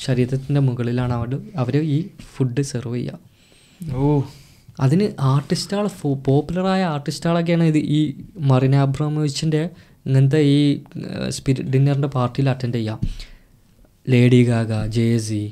ശരീരത്തിന്റെ 0.00 0.60
മുകളിലാണ് 0.60 1.12
അവർ 1.12 1.30
അവർ 1.56 1.76
ഈ 1.88 1.98
ഫുഡ് 2.32 2.62
സെർവ് 2.62 2.96
ചെയ്യുക 2.96 3.18
ഓ. 3.96 4.08
അതിന് 4.78 5.06
ആർട്ടിസ്റ്റുകൾ 5.30 5.86
പോപ്പുലറായ 6.24 6.82
ആർട്ടിസ്റ്റുകളൊക്കെയാണ് 6.92 7.64
ഇത് 7.64 7.78
ഈ 7.92 8.00
മറിന 8.44 8.74
അബ്രാമോവിച്ചിന്റെ 8.82 9.62
ഇങ്ങനത്തെ 10.06 10.40
ഈ 10.52 10.60
സ്പിരിറ്റ് 11.30 11.70
ഡിന്നറിന്റെ 11.70 12.08
പാർട്ടിയിൽ 12.08 12.48
അറ്റൻഡ് 12.50 12.74
ചെയ്യുക 12.74 13.10
ലേഡി 14.06 14.40
ഗാഗ 14.44 14.72
ജേസി 14.88 15.42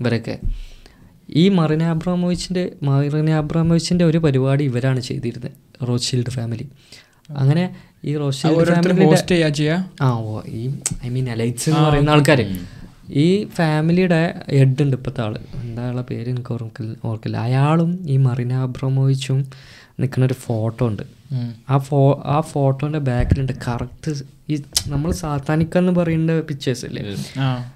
ഇവരൊക്കെ. 0.00 0.34
ഈ 1.34 1.48
മറിന 1.50 1.82
അബ്രാമോവിച്ചിന്റെ 1.92 2.64
മറിന 2.82 3.30
അബ്രാമോവിച്ചിന്റെ 3.34 4.04
ഒരു 4.04 4.18
പരിപാടി 4.18 4.64
ഇവരാണ് 4.64 5.00
ചെയ്തിരുന്നത് 5.00 5.50
റോസ്ഷീൽഡ് 5.88 6.30
ഫാമിലി. 6.30 6.66
അങ്ങനെ 7.36 7.64
ഈ 8.02 8.12
റോഷി 8.16 8.42
ആ 10.02 10.10
ഓ 10.24 10.34
ഈ 10.52 10.62
ഐ 11.04 11.10
മീൻ 11.14 11.26
അലൈറ്റ്സ് 11.30 11.66
എന്ന് 11.70 11.82
പറയുന്ന 11.86 12.10
ആൾക്കാർ 12.10 12.40
ഈ 13.16 13.26
ഫാമിലിയുടെ 13.56 14.20
ഹെഡ് 14.52 14.82
ഉണ്ട് 14.84 14.96
ഇപ്പോഴത്തെ 14.96 15.22
ആൾ. 15.24 15.34
എന്താ 15.60 15.82
ആളെ 15.88 16.02
പേര് 16.08 16.28
എനിക്ക് 16.30 16.52
ഓർക്കില്ല 16.56 16.94
ഓർക്കില്ല 17.04 17.36
അയാളും 17.46 17.90
ഈ 18.06 18.16
മറിന 18.26 18.54
അബ്രമോവിച്ചും 18.66 19.38
നിൽക്കുന്ന 20.00 20.26
ഒരു 20.26 20.36
ഫോട്ടോ 20.42 20.82
ഉണ്ട്. 20.90 21.04
ആ 21.68 21.78
ഫോ 21.86 21.98
ആ 22.26 22.38
ഫോട്ടോന്റെ 22.50 23.00
ബാക്കിലുണ്ട് 23.08 23.54
കറക്റ്റ് 23.64 24.12
ഈ 24.52 24.56
നമ്മൾ 24.88 25.10
സാത്താനിക്ക 25.22 25.74
എന്ന് 25.78 25.92
പറയുന്ന 25.98 26.38
പിക്ചേഴ്സ് 26.48 26.84
അല്ലേ 26.88 27.02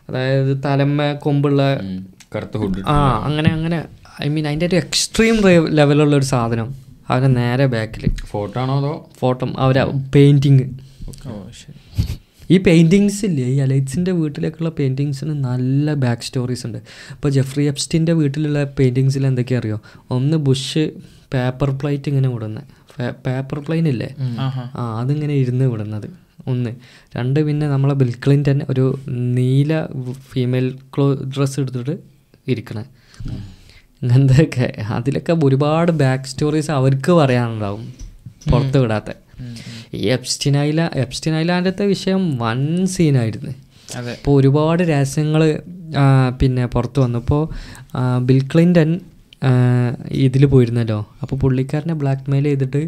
അതായത് 0.08 0.52
തലമ്മ 0.64 1.10
കൊമ്പുള്ള 1.24 1.62
ആ 2.88 2.94
അങ്ങനെ 3.26 3.50
അങ്ങനെ 3.56 3.78
ഐ 4.22 4.28
മീൻ 4.28 4.46
അതിന്റെ 4.48 4.66
ഒരു 4.66 4.76
എക്സ്ട്രീം 4.76 5.36
ലെവലുള്ള 5.78 6.14
ഒരു 6.16 6.28
സാധനം. 6.30 6.68
അവന്റെ 7.12 7.30
നേരെ 7.40 7.66
ബാക്കിൽ 7.66 8.04
ഫോട്ടോ 8.30 8.56
ആണോ 8.60 8.74
അതോ? 8.80 8.92
ഫോട്ടോ 9.18 9.46
അവരെ 9.58 9.84
പെയിന്റിങ് 10.14 10.64
ഈ 12.50 12.56
പെയിന്റിങ്സ് 12.58 13.20
ഇല്ലേ 13.24 13.44
ഈ 13.44 13.56
അലൈറ്റ്സിന്റെ 13.56 14.10
വീട്ടിലേക്കുള്ള 14.10 14.70
പെയിന്റിങ്സിന് 14.78 15.34
നല്ല 15.44 15.94
ബാക്ക് 16.04 16.22
സ്റ്റോറീസ് 16.22 16.64
ഉണ്ട്. 16.66 16.78
ഇപ്പോൾ 17.14 17.28
ജെഫ്രി 17.28 17.64
എപ്സ്റ്റിന്റെ 17.72 18.12
വീട്ടിലുള്ള 18.12 18.64
പെയിന്റിങ്സിൽ 18.78 19.26
എന്തൊക്കെയാ 19.26 19.60
അറിയോ? 19.60 19.78
ഒന്ന് 20.10 20.36
ബുഷ് 20.36 20.84
പേപ്പർ 21.34 21.70
പ്ലേറ്റ് 21.80 22.08
ഇങ്ങനെ 22.08 22.28
വിടുന്നത് 22.28 22.64
പേപ്പർ 23.26 23.58
പ്ലെയിൻ 23.58 23.88
ഇല്ലേ? 23.88 24.08
ആ 24.78 24.82
അതിങ്ങനെ 25.00 25.34
ഇരുന്ന് 25.34 25.64
വിടുന്നത്. 25.64 26.08
ഒന്ന്. 26.46 26.70
രണ്ട് 27.16 27.40
പിന്നെ 27.46 27.66
നമ്മളെ 27.68 27.94
ബിൽ 27.94 28.12
ക്ലിന്റൻ 28.26 28.60
ഒരു 28.70 28.84
നീല 29.08 29.72
ഫീമെയിൽ 30.30 30.68
ക്ലോ 30.94 31.06
ഡ്രസ്സ് 31.36 31.60
എടുത്തിട്ട് 31.60 31.94
ഇരിക്കണേ. 32.48 32.84
ഇങ്ങനത്തെയൊക്കെ 34.02 34.66
അതിലൊക്കെ 34.94 35.32
ഒരുപാട് 35.44 35.92
ബാക്ക് 35.92 36.24
സ്റ്റോറീസ് 36.24 36.70
അവർക്ക് 36.70 37.12
പറയാനുണ്ടാവും. 37.12 37.84
പുറത്ത് 38.50 38.78
വിടാത്ത 38.78 39.10
ഈ 39.94 40.00
എപ്സ്റ്റിൻ 40.06 40.54
ഐല 40.58 40.80
എപ്സ്റ്റിൻ 40.94 41.34
ഐലാൻഡത്തെ 41.34 41.84
വിഷയം 41.86 42.22
വൺ 42.36 42.86
സീനായിരുന്നു 42.86 43.52
അപ്പോൾ 43.98 44.32
ഒരുപാട് 44.40 44.82
രഹസ്യങ്ങൾ 44.82 45.42
പിന്നെ 46.40 46.66
പുറത്ത് 46.66 47.00
വന്നപ്പോൾ 47.00 47.42
ബിൽ 48.18 48.40
ക്ലിന്റൻ 48.52 48.90
ഇതിൽ 50.24 50.46
പോയിരുന്നല്ലോ. 50.46 50.98
അപ്പോൾ 51.22 51.36
പുള്ളിക്കാരനെ 51.36 51.94
ബ്ലാക്ക് 51.94 52.30
മെയിൽ 52.30 52.44
ചെയ്തിട്ട് 52.44 52.82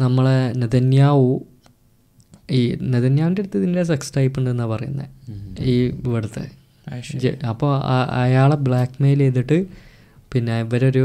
നമ്മളെ 0.00 0.52
നെതന്യാവു 0.56 1.28
ഈ 2.50 2.60
നെതന്യാവിന്റെ 2.82 3.42
അടുത്ത് 3.42 3.58
ഇതിന്റെ 3.58 3.82
സെക്സ് 3.82 4.12
ടൈപ്പ് 4.16 4.38
ഉണ്ടെന്നാണ് 4.38 4.70
പറയുന്നത് 4.70 5.08
ഈ 5.60 5.74
ഇവിടുത്തെ. 6.06 6.44
അപ്പോൾ 7.48 7.72
അയാളെ 8.22 8.56
ബ്ലാക്ക് 8.56 9.02
മെയിൽ 9.02 9.18
ചെയ്തിട്ട് 9.18 9.58
പിന്നെ 10.34 10.54
ഇവരൊരു 10.64 11.04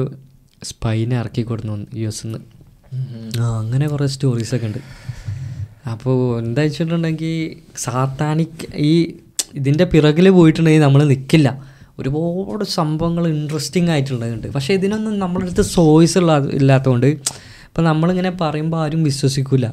സ്പൈനെ 0.69 1.15
ഇറക്കി 1.21 1.43
കൊടുന്നു 1.49 1.75
യു 2.01 2.07
എസ് 2.11 2.27
നിന്ന് 2.27 2.39
ആ 3.41 3.47
അങ്ങനെ 3.61 3.85
കുറേ 3.87 4.05
സ്റ്റോറീസൊക്കെ 4.13 4.67
ഉണ്ട്. 4.69 4.79
അപ്പോൾ 5.91 6.15
എന്താ 6.39 6.61
വെച്ചിട്ടുണ്ടെങ്കിൽ 6.61 7.35
സാത്താനിക് 7.83 8.63
ഈ 8.89 8.93
ഇതിന്റെ 9.59 9.85
പിറകിൽ 9.93 10.27
പോയിട്ടുണ്ടെങ്കിൽ 10.29 10.83
നമ്മൾ 10.87 11.01
നിൽക്കില്ല 11.11 11.49
ഒരുപാട് 11.99 12.63
സംഭവങ്ങൾ 12.79 13.23
ഇൻട്രസ്റ്റിംഗ് 13.27 13.91
ആയിട്ടുള്ളതുണ്ട്. 13.93 14.47
പക്ഷേ 14.55 14.73
ഇതിനൊന്നും 14.79 15.15
നമ്മളെ 15.23 15.45
അടുത്ത് 15.45 15.63
സോയ്സ് 15.75 16.17
ഉള്ള 16.21 16.33
ഇല്ലാത്തതുകൊണ്ട് 16.59 17.07
ഇപ്പം 17.69 17.83
നമ്മളിങ്ങനെ 17.89 18.31
പറയുമ്പോൾ 18.41 18.79
ആരും 18.83 19.01
വിശ്വസിക്കില്ല 19.09 19.67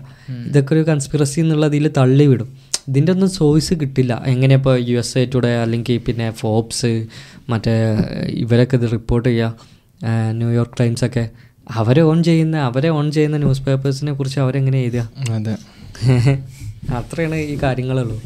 ഇതൊക്കെ 0.48 0.72
ഒരു 0.76 0.82
കൺസ്പിറസി 0.90 1.38
എന്നുള്ളതിൽ 1.40 1.86
തള്ളിവിടും. 1.98 2.48
ഇതിന്റെ 2.88 3.12
ഒന്നും 3.12 3.30
സോയ്സ് 3.30 3.74
കിട്ടില്ല. 3.74 4.22
എങ്ങനെ 4.26 4.54
ഇപ്പോൾ 4.54 4.78
യു 4.78 4.98
എസ് 4.98 5.18
എ 5.18 5.24
ടുഡേ 5.34 5.56
അല്ലെങ്കിൽ 5.56 5.98
പിന്നെ 5.98 6.30
ഫോബ്സ് 6.30 7.06
മറ്റേ 7.48 7.74
ഇവരൊക്കെ 8.28 8.76
ഇത് 8.76 8.92
റിപ്പോർട്ട് 8.92 9.28
ചെയ്യുക. 9.28 9.54
ന്യൂയോർക്ക് 10.32 10.80
ടൈംസൊക്കെ 10.80 11.28
അവരെ 11.70 12.02
ഓൺ 12.02 12.22
ചെയ്യുന്ന 12.22 12.56
അവരെ 12.56 12.88
ഓൺ 12.88 13.10
ചെയ്യുന്ന 13.10 13.36
ന്യൂസ് 13.36 13.62
പേപ്പേഴ്സിനെ 13.62 14.12
കുറിച്ച് 14.12 14.40
അവരെങ്ങനെ 14.40 14.78
എഴുതുക? 14.78 15.08
അതെ. 15.30 15.56
അത്രയാണ് 16.92 17.34
ഈ 17.34 17.58
കാര്യങ്ങളുള്ളൂ. 17.62 18.16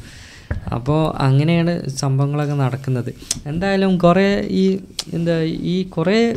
അപ്പോൾ 0.75 1.17
അങ്ങനെയാണ് 1.17 1.89
സംഭവങ്ങളൊക്കെ 1.89 2.55
നടക്കുന്നത്. 2.55 3.11
എന്തായാലും 3.47 3.99
കുറേ 3.99 4.27
ഈ 4.51 4.81
എന്താ 5.15 5.37
ഈ 5.43 5.83
കുറേ 5.85 6.37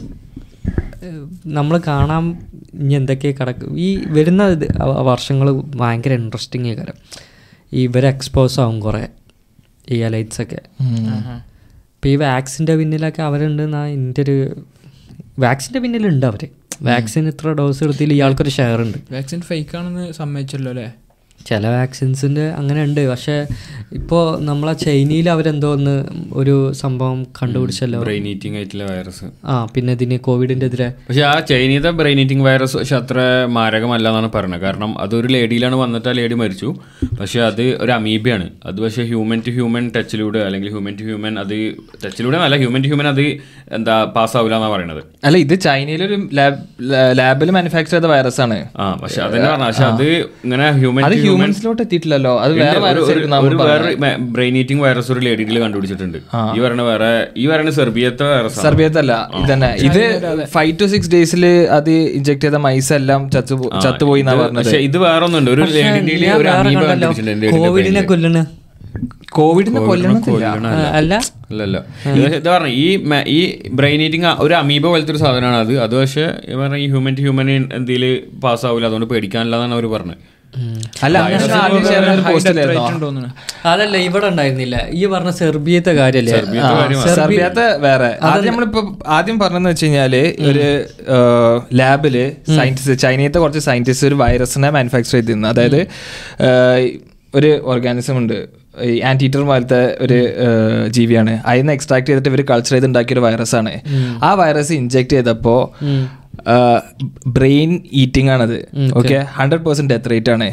നമ്മൾ 1.45 1.77
കാണാൻ 1.87 2.25
ഇനി 2.73 2.93
എന്തൊക്കെ 2.93 3.31
കിടക്കും 3.31 3.79
ഈ 3.79 4.03
വരുന്ന 4.07 4.43
വർഷങ്ങൾ 4.81 5.61
ഭയങ്കര 5.75 6.13
ഇൻട്രസ്റ്റിംഗ് 6.13 6.67
ഈ 6.67 6.75
ഇവർ 7.79 8.05
എക്സ്പോസ് 8.05 8.59
ആവും 8.59 8.79
കുറേ 8.79 9.03
ഈ 9.87 9.99
അലൈറ്റ്സൊക്കെ. 10.01 10.59
ഇപ്പം 11.93 12.09
ഈ 12.09 12.15
വാക്സിന്റെ 12.23 12.75
പിന്നിലൊക്കെ 12.75 13.21
അവരുണ്ടെന്നാണ് 13.23 13.89
എന്റെ 13.89 14.21
ഒരു 14.21 14.35
വാക്സിന്റെ 15.39 15.79
പിന്നിലുണ്ട് 15.79 16.25
അവർ 16.25 16.43
വാക്സിൻ 16.81 17.27
ഇത്ര 17.27 17.53
ഡോസ് 17.53 17.83
എടുത്തില്ല 17.83 18.13
ഇയാൾക്കൊരു 18.13 18.49
ഷെയർ 18.49 18.81
ഉണ്ട് 18.81 18.97
വാക്സിൻ 19.13 19.41
ഫേക്ക് 19.41 19.77
ആണെന്ന് 19.77 20.11
സമ്മതിച്ചല്ലോ 20.13 20.71
അല്ലേ? 20.71 20.87
ചില 21.45 21.67
വാക്സിൻസിന്റെ 21.67 22.49
അങ്ങനെ 22.49 22.83
ഉണ്ട് 22.83 23.09
പക്ഷേ 23.09 23.45
ഇപ്പോൾ 23.91 24.41
നമ്മളെ 24.41 24.73
ചൈനയിൽ 24.73 25.29
അവരെന്തോ 25.29 25.73
ഒന്ന് 25.73 26.05
ഒരു 26.33 26.73
സംഭവം 26.73 27.23
കണ്ടുപിടിച്ചല്ലോ. 27.23 27.99
ബ്രെയിൻ 27.99 28.27
ഈറ്റിംഗ് 28.27 28.57
ആയിട്ടുള്ള 28.57 28.83
വൈറസ് 28.83 29.25
ആ 29.45 29.65
പിന്നെ 29.65 29.93
ഇതിന് 29.93 30.19
കോവിഡിന്റെ 30.19 30.65
എതിരെ. 30.65 30.93
പക്ഷേ 31.09 31.21
ആ 31.21 31.39
ചൈനീയത്തെ 31.39 31.89
ബ്രെയിൻ 31.89 32.19
ഈറ്റിംഗ് 32.19 32.43
വൈറസ് 32.43 32.77
പക്ഷെ 32.77 32.95
അത്ര 32.95 33.45
മാരകമല്ല 33.45 34.07
എന്നാണ് 34.09 34.31
പറയുന്നത് 34.35 34.61
കാരണം 34.61 35.01
അതൊരു 35.01 35.27
ലേഡിയിലാണ് 35.27 35.75
വന്നിട്ട് 35.75 36.09
ആ 36.09 36.11
ലേഡി 36.11 36.33
മരിച്ചു. 36.33 36.75
പക്ഷേ 37.19 37.39
അത് 37.39 37.61
ഒരു 37.61 37.91
അമീബയാണ്. 37.91 38.49
അത് 38.65 38.81
പക്ഷേ 38.81 39.03
ഹ്യൂമൻ 39.03 39.41
ടു 39.47 39.51
ഹ്യൂമൻ 39.51 39.91
ടച്ചിലൂടെ 39.97 40.39
അല്ലെങ്കിൽ 40.39 40.69
ഹ്യൂമൻ 40.69 40.95
ടു 40.99 41.03
ഹ്യൂമൻ 41.03 41.39
അത് 41.39 41.75
ടച്ചിലൂടെ 42.05 42.37
അല്ല 42.37 42.55
ഹ്യൂമൻ 42.55 42.81
ടു 42.83 42.87
ഹ്യൂമൻ 42.87 43.07
അത് 43.07 43.25
എന്താ 43.77 43.95
പാസ്സാവില്ല 44.15 44.55
എന്നാ 44.59 44.69
പറയുന്നത് 44.73 45.01
അല്ല 45.27 45.37
ഇത് 45.45 45.53
ചൈനയിലൊരു 45.65 46.15
ലാബ് 46.37 46.57
ലാബിൽ 47.19 47.51
മാനുഫാക്ചർ 47.55 47.93
ചെയ്ത 47.95 48.07
വൈറസ് 48.11 48.41
ആണ്. 48.45 48.57
ആ 48.83 48.85
പക്ഷെ 49.01 49.19
അതന്നെ 49.25 49.47
പറഞ്ഞ 49.51 49.67
പക്ഷെ 49.69 49.85
അത് 49.91 50.07
ഇങ്ങനെ 50.45 50.65
ഹ്യൂമൻ 50.79 51.05
അത് 51.07 51.15
ഹ്യൂമൻസിലോട്ട് 51.25 51.81
എത്തിയിട്ടില്ലല്ലോ. 51.85 52.33
അത് 52.45 52.53
വേറെ 52.53 53.01
ഒരു 53.47 53.55
വേറെ 53.61 53.93
ബ്രെയിൻ 54.35 54.57
ഈറ്റിംഗ് 54.61 54.83
വൈറസ് 54.85 55.11
ഒരു 55.15 55.21
ലേഡിയിൽ 55.27 55.59
കണ്ടുപിടിച്ചിട്ടുണ്ട്. 55.65 56.17
ഈ 56.55 56.59
പറയുന്ന 56.63 56.85
വേറെ 56.91 57.11
ഈ 57.43 57.45
പറയുന്ന 57.51 57.73
സെർബിയത്തെ 57.79 58.25
വൈറസ് 58.31 58.65
സർബിയത്തല്ല 58.67 59.13
ഇതന്നെ. 59.43 59.71
ഇത് 59.89 60.01
ഫൈവ് 60.55 60.73
ടു 60.81 60.87
സിക്സ് 60.95 61.11
ഡേയ്സിൽ 61.15 61.45
അത് 61.77 61.93
ഇഞ്ചെക്ട് 62.17 62.43
ചെയ്ത 62.47 62.59
മൈസ് 62.67 62.93
എല്ലാം 62.99 63.21
ചത്തു 63.35 63.55
ചത്തുപോയി 63.85 64.23
എന്നാ 64.25 64.35
പറഞ്ഞത്. 64.41 64.59
പക്ഷെ 64.63 64.81
ഇത് 64.89 64.97
വേറെ 65.07 65.25
ഒന്നുണ്ട് 65.29 65.51
ഒരു 65.55 65.63
ലേഡിയിൽ 65.77 66.25
ഒരു 66.41 66.51
കോവിഡിനെ 67.55 68.03
കൊല്ലണ. 68.11 68.45
കോവിഡിനെ 69.37 69.81
കൊല്ലണത്തില്ല 69.89 70.45
അല്ല? 70.99 71.13
അല്ലല്ല. 71.51 71.77
ഇത് 72.39 72.49
പറഞ്ഞ 72.49 72.69
ഈ 72.83 72.85
ഈ 73.37 73.39
ബ്രെയിൻ 73.79 74.01
ഈറ്റിംഗ് 74.05 74.29
ഒരു 74.45 74.53
അമീബ 74.61 74.85
പോലത്തെ 74.91 75.11
ഒരു 75.13 75.21
സാധനമാണ് 75.23 75.57
അത്. 75.63 75.73
അത് 75.85 75.95
പക്ഷേ 76.01 76.25
ഈ 76.49 76.59
പറഞ്ഞ 76.61 76.77
ഈ 76.83 76.87
ഹ്യൂമൻ 76.93 77.15
ടു 77.17 77.23
ഹ്യൂമൻ 77.27 77.49
എന്തെങ്കിലും 77.79 78.13
പാസ്സാവില്ല 78.45 78.87
അതുകൊണ്ട് 78.89 79.09
പേടിക്കാനില്ലെന്നാണ് 79.13 79.75
അവർ 79.79 79.87
പറഞ്ഞത് 79.95 80.21
അല്ല 81.05 81.17
അതല്ല 83.69 83.95
ഇവിടെ 84.07 84.25
ഉണ്ടായിരുന്നില്ല. 84.31 84.75
ഈ 84.97 84.99
പറഞ്ഞ 85.13 85.31
സെർബിയത്തെ 85.39 85.93
കാര്യല്ലേ? 85.99 86.33
സെർബിയത്തെ 87.15 87.65
വേറെ. 87.85 88.09
ആദ്യം 88.31 88.49
നമ്മളിപ്പോ 88.51 88.81
ആദ്യം 89.17 89.37
പറഞ്ഞെന്ന് 89.43 89.69
വെച്ച് 89.71 89.85
കഴിഞ്ഞാൽ 89.85 90.15
ഒരു 90.49 90.67
ലാബിൽ 91.79 92.17
സയന്റിസ്റ്റ് 92.57 92.97
ചൈനയത്തെ 93.05 93.39
കുറച്ച് 93.43 93.63
സയന്റിസ്റ്റ് 93.69 94.07
ഒരു 94.09 94.17
വൈറസിനെ 94.23 94.69
മാനുഫാക്ചർ 94.77 95.15
ചെയ്തിരുന്നു. 95.15 95.47
അതായത് 95.53 95.81
ഒരു 97.39 97.51
ഓർഗാനിസം 97.73 98.17
ഉണ്ട്. 98.21 98.37
ഈ 98.89 98.99
ആന്റീറ്റർ 99.09 99.41
പോലത്തെ 99.49 99.81
ഒരു 100.05 100.17
ജീവിയാണ് 100.97 101.33
ജീവിയാണ്. 101.45 101.59
നിന്ന് 101.61 101.73
എക്സ്ട്രാക്ട് 101.77 102.07
ചെയ്തിട്ട് 102.07 102.29
ഇവർ 102.31 102.41
കൾച്ചർ 102.51 102.73
ചെയ്ത് 102.75 102.87
ഉണ്ടാക്കിയ 102.89 103.15
ഒരു 103.17 103.23
വൈറസ് 103.25 103.55
ആണ്. 103.61 103.73
ആ 104.27 104.29
വൈറസ് 104.41 104.73
ഇഞ്ചെക്ട് 104.81 105.13
ചെയ്തപ്പോൾ 105.15 105.61
ബ്രെയിൻ 107.35 107.71
ഈറ്റിംഗ് 108.01 108.31
ആണത്. 108.35 108.55
Okay 108.99 109.17
hundred 109.37 109.63
percent 109.65 109.91
death 109.93 110.09
rate 110.11 110.31
ആണ്. 110.35 110.47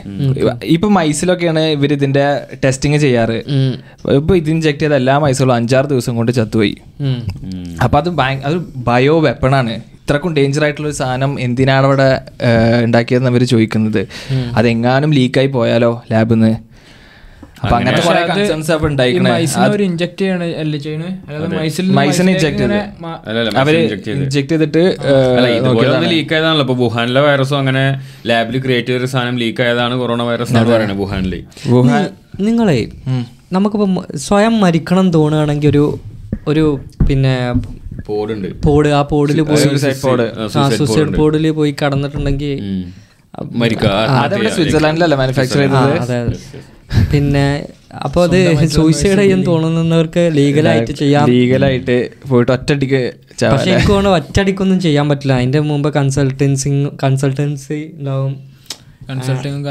ഇപ്പൊ 0.74 0.88
മൈസിലൊക്കെയാണ് 0.96 1.62
ഇവർ 1.76 1.92
ഇതിന്റെ 1.92 2.24
ടെസ്റ്റിംഗ് 2.64 2.98
ചെയ്യാറ്. 3.04 3.38
ഇപ്പൊ 4.18 4.34
ഇത് 4.40 4.50
ഇഞ്ചെക്ട് 4.54 4.82
ചെയ്ത 4.84 4.94
എല്ലാ 5.02 5.14
മൈസുകളും 5.24 5.54
അഞ്ചാറ് 5.54 5.88
ദിവസം 5.94 6.16
കൊണ്ട് 6.20 6.32
ചത്തുപോയി. 6.32 6.76
അപ്പൊ 7.84 7.98
അത് 8.02 8.10
അത് 8.50 8.58
ബയോ 8.90 9.16
വെപ്പണാണ് 9.28 9.74
ഇത്രക്കും 10.02 10.32
ഡേഞ്ചർ 10.36 10.62
ആയിട്ടുള്ള 10.64 10.88
ഒരു 10.88 10.96
സാധനം 11.02 11.32
എന്തിനാണ് 11.40 11.86
അവിടെ 11.86 12.08
ഉണ്ടാക്കിയതെന്ന് 12.86 13.30
അവർ 13.32 13.42
ചോദിക്കുന്നത്. 13.52 14.02
അതെങ്ങാനും 14.58 15.12
ലീക്കായി 15.18 15.50
പോയാലോ 15.58 15.92
ലാബിൽ 16.12 16.34
നിന്ന് 16.34 16.52
അപ്പൊ 17.60 17.74
അങ്ങനത്തെ 17.76 18.02
കുറെ 18.04 18.20
കൺസേൺസ് 18.30 18.70
അപ്പൊ 18.74 18.86
ഉണ്ടായിക്കണേ. 18.88 19.30
ഒരു 19.68 19.82
ഇഞ്ചക്ട് 19.88 20.20
ചെയ്യണ 20.20 20.44
അല്ലേ 20.62 20.78
ചെയ്യണേ? 20.84 21.08
അല്ലാതെ 21.26 21.48
മൈസിൽ 21.56 21.86
മൈസിനെ 21.98 22.30
ഇഞ്ചെക്ട് 22.34 22.62
ചെയ്ത് 22.62 22.76
അവർ 23.60 23.74
inject 23.80 24.48
ചെയ്തിട്ട് 24.50 24.82
ലീക്ക് 26.12 26.34
ആയതാണല്ലോ 26.36 26.64
ഇപ്പൊ 26.66 26.76
വുഹാനിലെ 26.82 27.22
വൈറസും 27.26 27.58
അങ്ങനെ 27.58 27.84
ലാബിൽ 28.30 28.56
ക്രിയേറ്റ് 28.64 28.90
ചെയ്ത 28.92 29.08
സാധനം 29.14 29.36
ലീക്ക് 29.42 29.62
ആയതാണ് 29.66 29.96
കൊറോണ 30.02 30.22
വൈറസ് 30.30 30.52
വുഹാനിലെ 30.52 30.72
പറയുന്നത് 30.74 31.00
വുഹാനിൽ 31.00 31.34
വുഹാൻ 31.74 32.04
നിങ്ങളെ 32.40 32.78
നമുക്കിപ്പോ 33.52 33.88
സ്വയം 34.26 34.56
മരിക്കണം 34.60 35.06
തോന്നുകയാണെങ്കിൽ 35.14 35.70
ഒരു 35.72 35.84
ഒരു 36.48 36.64
പിന്നെ 37.08 37.34
പോഡ് 38.66 38.90
ആ 38.92 39.02
പോഡിൽ 39.10 39.40
പോയി 39.42 39.62
സൂസൈഡ് 40.70 41.12
പോഡിൽ 41.18 41.50
പോയി 41.52 41.72
കടന്നിട്ടുണ്ടെങ്കിൽ 41.82 42.52
മരിക്കുക. 43.56 43.90
അതെവിടെ 44.20 44.50
സ്വിറ്റ്സർലാൻഡിലല്ലേ 44.50 45.16
മാനുഫാക്ചർ 45.18 45.58
ചെയ്തത്? 45.58 45.92
അതെ 46.02 46.16
അതെ. 46.20 46.38
പിന്നെ 47.12 47.66
അപ്പോൾ 48.04 48.22
അത് 48.22 48.66
സൂയിസൈഡ് 48.66 49.18
ചെയ്യാൻ 49.22 49.46
തോന്നുന്നവർക്ക് 49.46 50.30
ലീഗലായിട്ട് 50.36 50.92
ചെയ്യാം. 50.92 51.26
ലീഗലായിട്ട് 51.30 52.10
പോയിട്ട് 52.28 52.52
ഒറ്റടിക്ക്. 52.52 53.02
പക്ഷെ 53.52 53.70
എനിക്ക് 53.70 53.88
തോന്നുന്നു 53.88 54.16
ഒറ്റയടിക്കൊന്നും 54.18 54.80
ചെയ്യാൻ 54.80 55.08
പറ്റില്ല. 55.08 55.32
അതിന്റെ 55.32 55.60
മുമ്പ് 55.60 55.94
കൺസൾട്ടൻസി 55.94 56.70
കൺസൾട്ടൻസി 57.04 57.92
ഉണ്ടാവും. 57.94 58.50
കൺസൾട്ടിങ്ങും 59.10 59.62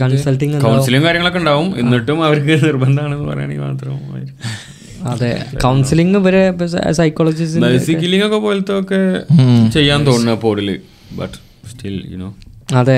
കൺസൾട്ടിങ് 0.00 0.60
കൗൺസിലിംഗ് 0.60 1.06
കാര്യങ്ങളൊക്കെ 1.06 1.38
ഉണ്ടാവും. 1.38 1.78
എന്നിട്ടും 1.78 2.24
അവർക്ക് 2.24 2.56
നിർബന്ധമാണെന്ന് 2.64 3.28
പറയുകയാണെങ്കിൽ 3.28 3.62
മാത്രം 3.62 3.94
അതെ 5.04 5.44
കൗൺസിലിംഗ് 5.62 6.18
ഇവരെ 6.18 6.42
സൈക്കോളജിസ്റ്റ് 6.92 8.24
ഒക്കെ 8.26 8.38
പോലത്തെ 8.38 8.74
ഒക്കെ 8.80 9.00
ചെയ്യാൻ 9.72 10.06
തോന്നുന്നു 10.06 10.40
പോഡിൽ 10.40 10.70
ബട്ട് 11.12 11.36
സ്റ്റിൽ 11.70 11.96
യുനോ 12.12 12.28
അതെ 12.68 12.96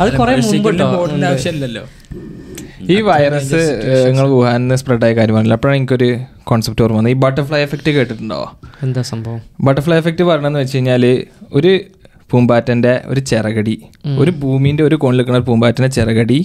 അത് 0.00 0.10
കുറെ 0.16 0.32
ആവശ്യമില്ലല്ലോ. 1.26 1.84
ഈ 2.90 3.00
വൈറസ് 3.00 3.60
നിങ്ങൾ 4.06 4.26
വുഹാനിന്ന് 4.28 4.76
സ്പ്രെഡ് 4.76 5.04
ആയ 5.04 5.12
കാര്യമാണല്ലോ. 5.14 5.54
അപ്പോഴാണ് 5.54 5.76
എനിക്കൊരു 5.76 6.08
കോൺസെപ്റ്റ് 6.44 6.82
ഓർമ്മ 6.82 6.96
വന്നത്. 6.96 7.12
ഈ 7.12 7.18
ബട്ടർഫ്ലൈ 7.20 7.60
എഫക്റ്റ് 7.60 7.90
കേട്ടിട്ടുണ്ടോ? 7.90 8.40
എന്താ 8.82 9.02
സംഭവം? 9.02 9.40
ബട്ടർഫ്ലൈ 9.60 9.96
എഫക്റ്റ് 9.96 10.24
പറഞ്ഞതെന്ന് 10.24 10.58
വെച്ച് 10.58 10.76
കഴിഞ്ഞാൽ 10.76 11.04
ഒരു 11.52 11.72
പൂമ്പാറ്റന്റെ 12.30 13.02
ഒരു 13.06 13.20
ചിറകടി 13.20 13.74
ഒരു 14.18 14.30
ഭൂമിന്റെ 14.30 14.84
ഒരു 14.84 14.96
കോണിൽ 14.96 15.16
നിൽക്കുന്ന 15.16 15.38
പൂമ്പാറ്റന്റെ 15.38 15.88
പൂമ്പാറ്റന്റെ 15.88 15.88
ചിറകടി 15.88 16.38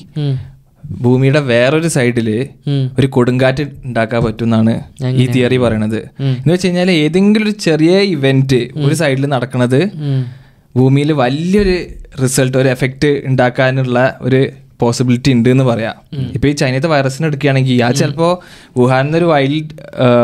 ഭൂമിയുടെ 1.01 1.39
വേറൊരു 1.39 1.88
സൈഡിൽ 1.88 2.27
ഉം. 2.67 2.91
ഒരു 2.99 3.08
കൊടുങ്കാറ്റ് 3.08 3.63
ഉണ്ടാക്കാൻ 3.86 4.23
പറ്റും 4.23 4.43
എന്നാണ് 4.43 4.73
ഈ 5.15 5.25
തിയറി 5.27 5.58
പറയണത്. 5.58 5.99
എന്ന് 6.19 6.54
വെച്ച് 6.54 6.67
കഴിഞ്ഞാൽ 6.67 6.91
ഏതെങ്കിലും 6.91 7.47
ഒരു 7.47 7.51
ചെറിയ 7.60 7.97
ഇവന്റ് 7.97 8.62
ഒരു 8.77 8.93
സൈഡിൽ 8.93 9.25
നടക്കുന്നത് 9.25 9.82
ഉം. 10.06 10.21
ഭൂമിയിൽ 10.76 11.12
വലിയൊരു 11.12 11.78
റിസൾട്ട് 12.24 12.58
ഒരു 12.58 12.70
എഫക്റ്റ് 12.70 13.22
ഉണ്ടാക്കാനുള്ള 13.26 14.18
ഒരു 14.22 14.50
പോസിബിലിറ്റി 14.80 15.32
ഉണ്ട് 15.32 15.50
എന്ന് 15.50 15.64
പറയാം 15.64 15.96
ഇപ്പൊ 16.34 16.48
ഈ 16.48 16.52
ചൈനത്തെ 16.52 16.88
വൈറസിന് 16.88 17.26
എടുക്കുകയാണെങ്കിൽ 17.28 17.84
ആ 17.84 17.92
ചിലപ്പോ 17.92 18.44
വുഹാനിൽ 18.78 19.18
ഒരു 19.18 19.26
വൈൽഡ് 19.26 19.74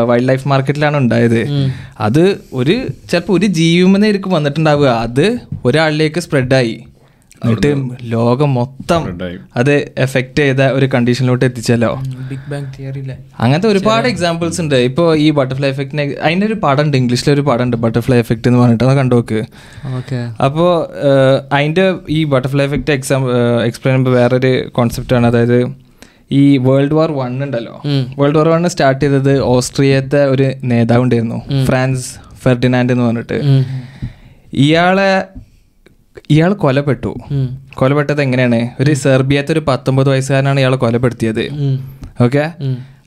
വൈൽഡ് 0.06 0.28
ലൈഫ് 0.28 0.48
മാർക്കറ്റിലാണ് 0.48 0.96
ഉണ്ടായത്. 0.96 1.70
അത് 2.00 2.38
ഒരു 2.52 2.76
ചിലപ്പോൾ 3.10 3.38
ഒരു 3.38 3.46
ജീവിമെന്നായിരിക്കും 3.46 4.32
വന്നിട്ടുണ്ടാവുക. 4.32 4.88
അത് 4.88 5.38
ഒരാളിലേക്ക് 5.64 6.20
സ്പ്രെഡായി 6.20 6.84
എന്നിട്ട് 7.44 7.70
ലോകം 8.02 8.54
മൊത്തം 8.54 9.02
അത് 9.56 9.72
എഫക്റ്റ് 9.98 10.38
ചെയ്ത 10.38 10.62
ഒരു 10.78 10.86
കണ്ടീഷനിലോട്ട് 10.94 11.44
എത്തിച്ചല്ലോ. 11.44 11.90
ബിഗ് 12.30 12.50
ബാങ് 12.50 12.70
തിയറിയിലെ 12.78 13.16
അങ്ങനത്തെ 13.40 13.68
ഒരുപാട് 13.68 14.08
എക്സാമ്പിൾസ് 14.08 14.60
ഉണ്ട്. 14.60 14.74
ഇപ്പോൾ 14.74 15.16
ഈ 15.16 15.30
ബട്ടർഫ്ലൈ 15.30 15.68
എഫക്റ്റിനെ 15.68 16.04
അതിന്റെ 16.22 16.46
ഒരു 16.46 16.54
പടം 16.54 16.84
ഉണ്ട് 16.84 16.96
ഇംഗ്ലീഷിൽ 16.96 17.32
ഒരു 17.32 17.40
പടം 17.40 17.64
ഉണ്ട് 17.64 17.76
ബട്ടർഫ്ലൈ 17.76 18.18
എഫക്റ്റ് 18.18 18.48
എന്ന് 18.48 18.60
പറഞ്ഞിട്ട് 18.60 18.84
അത് 18.84 18.96
കണ്ടുനോക്ക് 18.96 19.40
അപ്പോ 19.84 20.14
അപ്പോൾ 20.44 20.70
അതിന്റെ 21.52 21.94
ഈ 22.10 22.24
ബട്ടർഫ്ലൈ 22.24 22.64
എഫക്റ്റ് 22.64 22.92
എക്സാം 22.92 23.24
എക്സ്പ്ലെയിൻ 23.64 23.94
ചെയ്യുമ്പോൾ 23.94 24.20
വേറൊരു 24.20 24.70
ആണ്. 25.14 25.26
അതായത് 25.26 25.58
ഈ 26.32 26.58
വേൾഡ് 26.58 26.94
വാർ 26.94 27.10
വൺ 27.12 27.44
ഉണ്ടല്ലോ. 27.44 27.82
വേൾഡ് 28.18 28.36
വാർ 28.36 28.48
വൺ 28.48 28.68
സ്റ്റാർട്ട് 28.68 29.04
ചെയ്തത് 29.04 29.40
ഓസ്ട്രിയത്തെ 29.40 30.24
ഒരു 30.24 30.46
നേതാവ് 30.62 31.02
ഉണ്ടായിരുന്നു. 31.02 31.38
ഫ്രാൻസ് 31.64 32.08
ഫെർഡിനാൻഡ് 32.42 32.92
എന്ന് 32.92 33.04
പറഞ്ഞിട്ട്. 33.04 33.38
ഇയാളെ 34.52 35.24
ഇയാൾ 36.30 36.52
കൊലപ്പെട്ടു. 36.52 37.10
കൊലപ്പെട്ടത് 37.74 38.22
എങ്ങനെയാണ്? 38.22 38.68
ഒരു 38.80 38.94
സെർബിയത്തെ 38.94 39.52
ഒരു 39.52 39.62
പത്തൊമ്പത് 39.68 40.08
വയസ്സുകാരനാണ് 40.08 40.60
ഇയാൾ 40.60 40.76
കൊലപ്പെടുത്തിയത്. 40.76 41.44
ഓക്കെ? 42.24 42.44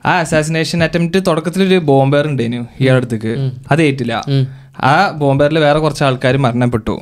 ആ 0.06 0.12
അസാസിനേഷൻ 0.20 0.84
അറ്റംപ്റ്റ് 0.84 1.20
തുടക്കത്തിൽ 1.28 1.64
ഒരു 1.64 1.76
ബോംബേർ 1.76 2.28
ഉണ്ടായിരുന്നു 2.28 2.68
ഇയാളുടെ 2.80 3.06
അടുത്തേക്ക്. 3.06 3.34
അത് 3.72 3.82
ഏറ്റില്ല. 3.82 4.14
ആ 4.82 5.12
ബോംബേറിൽ 5.12 5.60
വേറെ 5.60 5.80
കുറച്ച് 5.80 6.04
ആൾക്കാർ 6.04 6.38
മരണപ്പെട്ടു. 6.38 6.96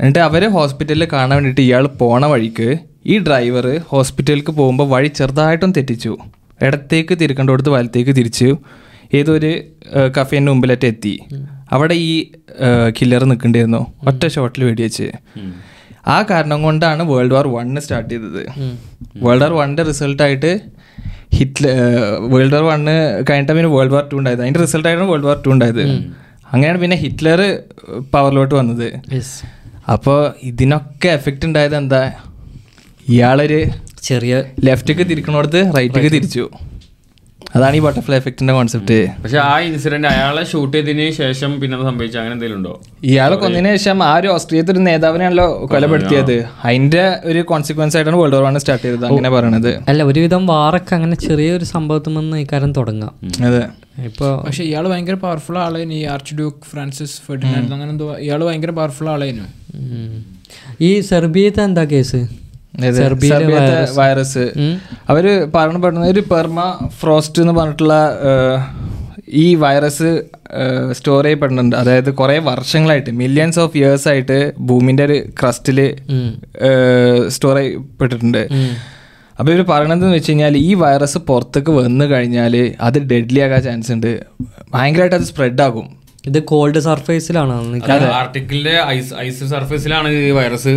എന്നിട്ട് 0.00 0.18
അവർ 0.18 0.48
ഹോസ്പിറ്റലിൽ 0.48 1.08
കാണാൻ 1.12 1.30
വേണ്ടിയിട്ട് 1.30 1.60
ഇയാൾ 1.60 1.86
പോണ 1.86 2.26
വഴിക്ക് 2.26 2.68
ഈ 3.06 3.18
ഡ്രൈവർ 3.18 3.80
ഹോസ്പിറ്റലിലേക്ക് 3.88 4.50
പോകുമ്പോൾ 4.50 4.88
വഴി 4.88 5.08
ചെറുതായിട്ടും 5.08 5.72
തെറ്റിച്ചു. 5.72 6.16
ഇടത്തേക്ക് 6.62 7.18
തിരിക്കേണ്ടടുത്ത് 7.18 7.70
വലത്തേക്ക് 7.70 8.10
തിരിച്ചു 8.10 8.58
ഏതൊരു 9.14 9.52
കഫേന്റെ 10.16 10.52
മുമ്പിലേറ്റ് 10.52 10.86
എത്തി. 10.86 11.14
അവിടെ 11.74 11.96
ഈ 12.08 12.12
കില്ലർ 12.98 13.22
നിൽക്കേണ്ടിയിരുന്നു 13.30 13.80
ഒറ്റ 14.10 14.22
ഷോട്ടിൽ 14.34 14.62
വെടിവെച്ച്. 14.68 15.08
ആ 16.14 16.16
കാരണം 16.30 16.58
കൊണ്ടാണ് 16.66 17.02
വേൾഡ് 17.12 17.34
വാർ 17.36 17.46
വണ്ണ് 17.56 17.80
സ്റ്റാർട്ട് 17.84 18.10
ചെയ്തത്. 18.12 18.42
വേൾഡ് 19.24 19.42
വാർ 19.44 19.52
വണ്ണിന്റെ 19.60 19.84
റിസൾട്ടായിട്ട് 19.90 20.52
ഹിറ്റ്ലർ 21.38 21.76
വേൾഡ് 22.32 22.54
വാർ 22.54 22.64
വണ്ണ് 22.70 22.94
കഴിഞ്ഞിട്ട് 23.28 23.52
പിന്നെ 23.58 23.70
വേൾഡ് 23.76 23.94
വാർ 23.96 24.04
ടു 24.12 24.16
ഉണ്ടായത്. 24.20 24.42
അതിന്റെ 24.44 24.62
റിസൾട്ടായിട്ടാണ് 24.64 25.08
വേൾഡ് 25.12 25.28
വാർ 25.30 25.38
ടു 25.44 25.52
ഉണ്ടായത്. 25.54 25.84
അങ്ങനെയാണ് 26.52 26.80
പിന്നെ 26.84 26.96
ഹിറ്റ്ലർ 27.04 27.40
പവറിലോട്ട് 28.14 28.54
വന്നത്. 28.60 28.88
അപ്പോൾ 29.94 30.18
ഇതിനൊക്കെ 30.50 31.08
എഫക്റ്റ് 31.18 31.46
ഉണ്ടായത് 31.48 31.76
എന്താ? 31.82 32.02
ഇയാളൊരു 33.12 33.60
ചെറിയ 34.08 34.34
ലെഫ്റ്റേക്ക് 34.66 35.04
തിരിക്കണോടത്ത് 35.10 35.60
റൈറ്റേക്ക് 35.76 36.10
തിരിച്ചു. 36.16 36.44
അതാണ് 37.56 37.76
ഈ 37.76 37.80
ബട്ടർഫ്ലൈ 37.80 38.16
എഫക്റ്റിന്റെ 38.16 38.52
കോൺസെപ്റ്റ് 38.54 38.96
പക്ഷെ 39.22 39.38
ആ 39.38 39.54
ഇൻസിഡന്റ് 39.58 40.08
അയാളെ 40.08 40.44
ഷൂട്ട് 40.44 40.74
ചെയ്തതിന് 40.76 41.06
ശേഷം 41.10 41.60
പിന്നെ 41.60 41.76
സംഭവിച്ച? 41.88 42.16
അങ്ങനെ 42.16 42.34
എന്തെങ്കിലും 42.36 42.58
ഉണ്ടോ? 42.60 42.72
ഇയാളെ 43.04 43.36
കൊന്നതിന് 43.36 43.70
ശേഷം 43.76 44.02
ആ 44.02 44.12
ഒരു 44.16 44.28
ഓസ്ട്രിയത്തെ 44.28 44.72
ഒരു 44.72 44.78
നേതാവിനെയാണല്ലോ 44.78 45.46
കൊലപ്പെടുത്തിയത്. 45.72 46.36
അതിന്റെ 46.64 47.02
ഒരു 47.24 47.42
കോൺസിക്വൻസ് 47.42 47.96
ആയിട്ടാണ് 47.96 48.16
വേൾഡ് 48.16 48.34
വാർ 48.34 48.42
വൺ 48.42 48.58
സ്റ്റാർട്ട് 48.58 48.84
ചെയ്തത് 48.86 49.06
അങ്ങനെ 49.06 49.30
പറയണത്. 49.30 49.70
അല്ല 49.88 50.02
ഒരുവിധം 50.02 50.46
വാറൊക്കെ 50.46 50.94
അങ്ങനെ 50.94 51.16
ചെറിയൊരു 51.26 51.64
സംഭവത്തിൽ 51.64 52.14
നിന്ന് 52.14 52.36
ഇക്കാരം 52.36 52.72
തുടങ്ങാം. 52.72 53.14
അതെ. 53.46 53.62
ഇപ്പോൾ 54.04 54.30
പക്ഷെ 54.44 54.64
ഇയാൾ 54.64 54.88
ഭയങ്കര 54.88 55.14
പവർഫുൾ 55.14 55.58
ആളായിരുന്നു 55.58 55.94
ഈ 55.94 56.04
ആർച്ച് 56.04 56.34
ഡ്യൂക്ക് 56.34 56.62
ഫ്രാൻസിസ് 56.70 57.16
ഫെർഡിനാൻഡ് 57.26 57.72
അങ്ങനെ 57.74 57.90
എന്തോ 57.90 58.06
ഇയാൾ 58.26 58.44
ഭയങ്കര 58.44 58.70
പവർഫുൾ 58.70 59.08
ആളായിരുന്നു 59.08 59.48
ഈ 60.80 61.00
സെർബിയത്തെ 61.00 61.62
എന്താ 61.62 61.84
കേസ് 61.84 62.20
വൈറസ് 64.00 64.44
അവർ 65.10 65.24
പറഞ്ഞു 65.54 65.80
പെടുന്ന 65.84 66.06
ഒരു 66.14 66.22
പെർമ 66.32 66.60
ഫ്രോസ്റ്റ് 67.00 67.42
എന്ന് 67.42 67.54
പറഞ്ഞിട്ടുള്ള 67.58 67.96
ഈ 69.44 69.46
വൈറസ് 69.54 70.10
സ്റ്റോർ 70.98 71.24
ചെയ്യപ്പെടുന്നുണ്ട്. 71.24 71.74
അതായത് 71.80 72.10
കുറെ 72.20 72.36
വർഷങ്ങളായിട്ട് 72.50 73.10
മില്യൺസ് 73.22 73.60
ഓഫ് 73.64 73.76
ഇയേഴ്സ് 73.80 74.08
ആയിട്ട് 74.12 74.38
ഭൂമിന്റെ 74.68 75.04
ഒരു 75.08 75.18
ക്രസ്റ്റിൽ 75.40 75.78
സ്റ്റോർ 77.34 77.56
ചെയ്യപ്പെട്ടിട്ടുണ്ട്. 77.60 78.42
അപ്പോൾ 79.38 79.50
ഇവർ 79.52 79.62
പറയണതെന്ന് 79.72 80.16
വെച്ച് 80.16 80.30
കഴിഞ്ഞാൽ 80.30 80.56
ഈ 80.56 80.70
വൈറസ് 80.74 81.18
പുറത്തേക്ക് 81.28 81.72
വന്നു 81.80 82.04
കഴിഞ്ഞാൽ 82.04 82.54
അത് 82.88 82.98
ഡെഡ്ലി 83.12 83.40
ആകാൻ 83.46 83.62
ചാൻസ് 83.68 83.92
ഉണ്ട്. 83.96 84.10
ഭയങ്കരമായിട്ട് 84.74 85.16
അത് 85.20 85.26
സ്പ്രെഡ് 85.30 85.62
ആകും. 85.66 85.86
ഇത് 86.30 86.38
കോൾഡ് 86.50 86.80
സർഫേസിലാണ് 86.88 87.54
ആർട്ടിക്കിളിലെ 88.22 88.74
ഐസ് 88.96 89.14
ഐസ് 89.26 89.44
സർഫേസിലാണ് 89.54 90.08
ഈ 90.08 90.30
വൈറസ് 90.40 90.74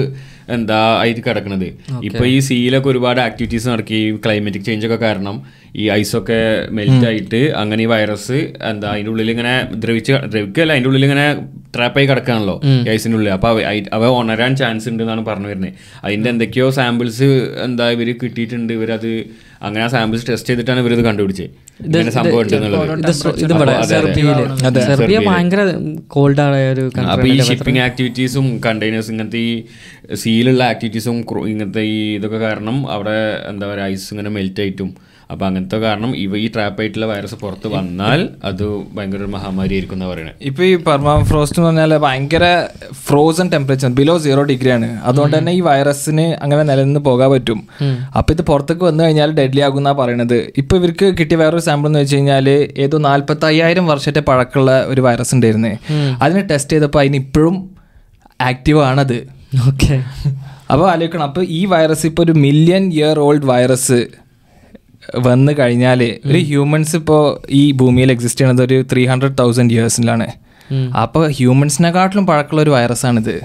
എന്താ 0.56 0.80
ആയിട്ട് 1.02 1.22
കിടക്കുന്നത് 1.28 1.68
ഇപ്പൊ 2.10 2.24
ഈ 2.34 2.38
സീലൊക്കെ 2.48 2.90
ഒരുപാട് 2.94 3.20
ആക്ടിവിറ്റീസ് 3.28 3.68
നടക്കി 3.74 4.00
ക്ലൈമറ്റിക് 4.26 4.66
ചേഞ്ച് 4.70 4.88
ഒക്കെ 4.88 5.00
കാരണം 5.06 5.36
ഈ 5.82 5.86
ഐസൊക്കെ 6.00 6.40
മെൽറ്റ് 6.78 7.06
ആയിട്ട് 7.10 7.42
അങ്ങനെ 7.62 7.82
ഈ 7.86 7.88
വൈറസ് 7.94 8.40
എന്താ 8.70 8.88
അതിന്റെ 8.94 9.12
ഉള്ളിൽ 9.14 9.30
ഇങ്ങനെ 9.34 9.54
ദ്രവിച്ച് 9.84 10.14
ദ്രവിക്കല്ല 10.34 10.72
അതിന്റെ 10.76 10.90
ഉള്ളിൽ 10.90 11.06
ഇങ്ങനെ 11.08 11.26
ട്രാപ്പായി 11.76 12.08
കിടക്കാണല്ലോ 12.10 12.56
ഈ 12.66 12.90
ഐസിന്റെ 12.96 13.18
ഉള്ളിൽ. 13.18 13.32
അപ്പൊ 13.38 13.48
അവ 13.52 13.60
അവ 13.98 14.10
ഉണരാൻ 14.20 14.52
ചാൻസ് 14.60 14.88
ഉണ്ട് 14.90 15.02
എന്നാണ് 15.04 15.24
പറഞ്ഞു 15.30 15.48
വരുന്നത്. 15.52 15.74
അതിന്റെ 16.06 16.30
എന്തൊക്കെയോ 16.34 16.68
സാമ്പിൾസ് 16.80 17.30
എന്താ 17.66 17.86
ഇവർ 17.96 18.10
കിട്ടിയിട്ടുണ്ട്. 18.24 18.74
ഇവരത് 18.78 19.12
അങ്ങനെ 19.64 19.84
ആ 19.86 19.88
സാമ്പിൾസ് 19.88 20.28
ടെസ്റ്റ് 20.28 20.50
ചെയ്തിട്ടാണ് 20.50 20.80
ഇവരിത് 20.80 21.00
ഇത് 21.00 21.08
കണ്ടുപിടിച്ചത് 21.08 21.50
അപ്പൊ 27.08 27.28
ഈ 27.28 27.40
ഷിപ്പിംഗ് 27.42 27.80
ആക്ടിവിറ്റീസും 27.80 28.62
കണ്ടെയ്നേഴ്സ് 28.66 29.12
ഇങ്ങനത്തെ 29.12 29.38
ഈ 29.38 29.64
സീലുള്ള 30.14 30.64
ആക്ടിവിറ്റീസും 30.64 31.18
ഇങ്ങനത്തെ 31.48 31.82
ഈ 31.82 32.16
ഇതൊക്കെ 32.16 32.38
കാരണം 32.38 32.92
അവിടെ 32.92 33.18
എന്താ 33.50 33.68
പറയുക 33.68 33.84
ഐസ് 33.84 34.08
ഇങ്ങനെ 34.12 34.30
മെൽറ്റ് 34.30 34.62
ആയിട്ടും 34.62 34.92
അപ്പൊ 35.32 35.44
അങ്ങനത്തെ 35.48 35.78
കാരണം 35.78 36.12
ഇവ 36.24 36.38
ഈ 36.38 36.48
ട്രാപ്പ് 36.56 36.80
ആയിട്ടുള്ള 36.82 37.06
വൈറസ് 37.12 37.38
പുറത്ത് 37.44 37.68
വന്നാൽ 37.74 38.20
അത് 38.50 38.64
ഭയങ്കര 38.96 39.20
ഒരു 39.26 39.32
മഹാമാരി 39.36 39.74
ആയിരിക്കും 39.76 39.98
എന്ന് 39.98 40.08
പറയുന്നത് 40.12 40.36
ഇപ്പൊ 40.50 40.64
ഈ 40.64 40.74
പെർമാ 40.88 41.14
ഫ്രോസ്റ്റ് 41.30 41.58
എന്ന് 41.60 41.70
പറഞ്ഞാൽ 41.70 41.94
ഭയങ്കര 42.06 42.46
frozen 43.08 43.48
temperature 43.54 43.92
below 44.00 44.16
zero 44.26 44.44
degree 44.52 44.72
ആണ്. 44.78 44.90
അതുകൊണ്ട് 45.10 45.36
തന്നെ 45.38 45.52
ഈ 45.60 45.62
വൈറസിന് 45.70 46.26
അങ്ങനെ 46.44 46.64
നിലനിന്ന് 46.72 47.02
പോകാൻ 47.10 47.32
പറ്റും. 47.34 47.60
അപ്പൊ 48.18 48.30
ഇത് 48.36 48.44
പുറത്തേക്ക് 48.52 48.86
വന്നു 48.90 49.04
കഴിഞ്ഞാൽ 49.04 49.32
ഡെഡ്ലി 49.42 49.62
ആകും 49.68 49.82
എന്നാ 49.82 49.94
പറയുന്നത് 50.02 50.38
ഇപ്പൊ 50.64 50.74
ഇവർക്ക് 50.82 51.10
കിട്ടിയ 51.20 51.38
വേറൊരു 51.44 51.64
സാമ്പിൾ 51.68 51.90
എന്ന് 51.90 52.02
വെച്ച് 52.04 52.16
കഴിഞ്ഞാൽ 52.16 52.50
ഏതോ 52.86 52.98
നാല്പത്തി 53.10 53.48
അയ്യായിരം 53.52 53.88
വർഷത്തെ 53.94 54.24
പഴക്കമുള്ള 54.32 54.74
ഒരു 54.94 55.02
വൈറസ് 55.08 55.34
ഉണ്ടായിരുന്നേ. 55.36 55.74
അതിനെ 56.24 56.44
ടെസ്റ്റ് 56.52 56.74
ചെയ്തപ്പോൾ 56.76 57.02
അതിന് 57.04 57.20
ഇപ്പോഴും 57.26 57.58
ആക്റ്റീവ് 58.50 58.82
ആണത്. 58.90 59.18
ഓക്കെ 59.70 59.96
അപ്പോൾ 60.72 60.86
ആലോചിക്കണം. 60.92 61.26
അപ്പോൾ 61.30 61.44
ഈ 61.58 61.62
വൈറസ് 61.72 62.06
ഇപ്പോൾ 62.10 62.24
ഒരു 62.26 62.34
മില്യൺ 62.46 62.84
ഇയർ 62.98 63.18
ഓൾഡ് 63.26 63.48
വൈറസ് 63.50 64.00
വന്നു 65.16 65.52
കഴിഞ്ഞാൽ 65.60 66.04
ഒരു 66.04 66.38
ഹ്യൂമൻസ് 66.38 66.96
ഇപ്പോ 66.96 67.44
ഈ 67.50 67.72
ഭൂമിയിൽ 67.72 68.12
എക്സിസ്റ്റ് 68.12 68.42
ചെയ്യണത് 68.42 68.64
ഒരു 68.64 68.86
ത്രീ 68.92 69.06
ഹൺഡ്രഡ് 69.06 69.38
തൗസൻഡ് 69.40 69.74
ഇയേഴ്സിലാണ് 69.74 70.28
അപ്പോൾ 71.02 71.28
ഹ്യൂമൻസിനെക്കാട്ടിലും 71.28 72.26
പഴക്കമുള്ള 72.28 72.62
ഒരു 72.62 72.70
വൈറസാണിത് 72.70 73.36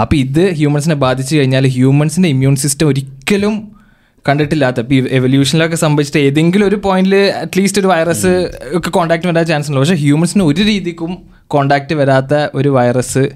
അപ്പോൾ 0.00 0.16
ഇത് 0.16 0.54
ഹ്യൂമൻസിനെ 0.54 0.94
ബാധിച്ചു 0.94 1.36
കഴിഞ്ഞാൽ 1.36 1.66
ഹ്യൂമൻസിന്റെ 1.66 2.28
ഇമ്മ്യൂൺ 2.28 2.56
സിസ്റ്റം 2.56 2.86
ഒരിക്കലും 2.86 3.80
കണ്ടിട്ടില്ലാത്ത. 4.28 4.80
ഇപ്പൊ 4.80 4.94
എവല്യൂഷനിലൊക്കെ 4.94 5.76
സംഭവിച്ചിട്ട് 5.76 6.18
ഏതെങ്കിലും 6.18 6.66
ഒരു 6.66 6.76
പോയിന്റിൽ 6.76 7.14
അറ്റ്ലീസ്റ്റ് 7.16 7.80
ഒരു 7.80 7.88
വൈറസ് 7.88 8.50
ഒക്കെ 8.74 8.90
കോണ്ടാക്ട് 8.90 9.26
വരാൻ 9.26 9.46
ചാൻസ് 9.46 9.70
ഉണ്ട്. 9.70 9.80
പക്ഷേ 9.80 9.94
ഹ്യൂമൻസിന് 9.94 10.42
ഒരു 10.42 10.62
രീതിക്കും 10.62 11.18
കോണ്ടാക്ട് 11.46 11.94
വരാത്ത 11.94 12.34
ഒരു 12.54 12.68
വൈറസ് 12.68 13.30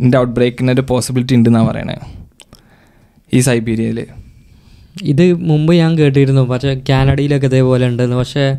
ന്റെ 0.00 0.18
ഔട്ട് 0.18 0.32
ബ്രേക്കിന് 0.34 0.72
ഒരു 0.72 0.80
പോസിബിലിറ്റി 0.80 1.34
ഉണ്ട് 1.34 1.48
ഉണ്ടെന്നാണ് 1.48 1.68
പറയണേ. 1.70 1.96
ഈ 3.34 3.40
സൈബീരിയയിൽ 3.40 4.06
ഇത് 5.02 5.34
മുമ്പ് 5.34 5.74
ഞാൻ 5.74 5.98
കേട്ടിരുന്നു. 5.98 6.40
പക്ഷേ 6.40 6.80
കാനഡയിലൊക്കെ 6.88 7.46
ഇതേപോലെ 7.46 7.88
ഉണ്ടെന്ന്. 7.88 8.16
പക്ഷേ 8.16 8.56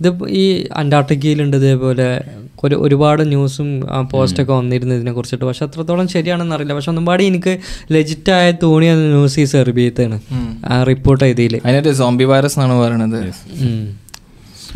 ഇത് 0.00 0.24
ഈ 0.28 0.66
അന്റാർട്ടിക്കയിലുണ്ട് 0.72 1.56
ഇതേപോലെ. 1.56 2.24
ഒരു 2.64 2.74
ഒരുപാട് 2.74 3.28
ന്യൂസും 3.28 3.88
പോസ്റ്റൊക്കെ 4.10 4.52
വന്നിരുന്നു 4.52 4.94
ഇതിനെ 4.94 5.12
കുറിച്ചിട്ട് 5.12 5.44
പക്ഷെ 5.44 5.64
അത്രത്തോളം 5.64 6.08
ശരിയാണെന്ന് 6.08 6.54
അറിയില്ല. 6.54 6.74
പക്ഷെ 6.74 6.90
ഒന്നും 6.90 7.06
പാടി 7.06 7.24
എനിക്ക് 7.24 7.58
ലെജിറ്റായ 7.92 8.50
തോന്നിയ 8.50 8.94
ന്യൂസ് 8.94 9.40
ഈ 9.40 9.44
സെർബിയത്താണ്. 9.44 10.20
ആ 10.64 10.82
റിപ്പോർട്ട് 10.82 11.24
ചെയ്തതിൽ 11.24 11.60
അതിനൊരു 11.64 11.92
സോംബി 11.92 12.24
വൈറസ് 12.24 12.58
എന്നാണ് 12.58 12.78
പറയണത്. 12.82 13.18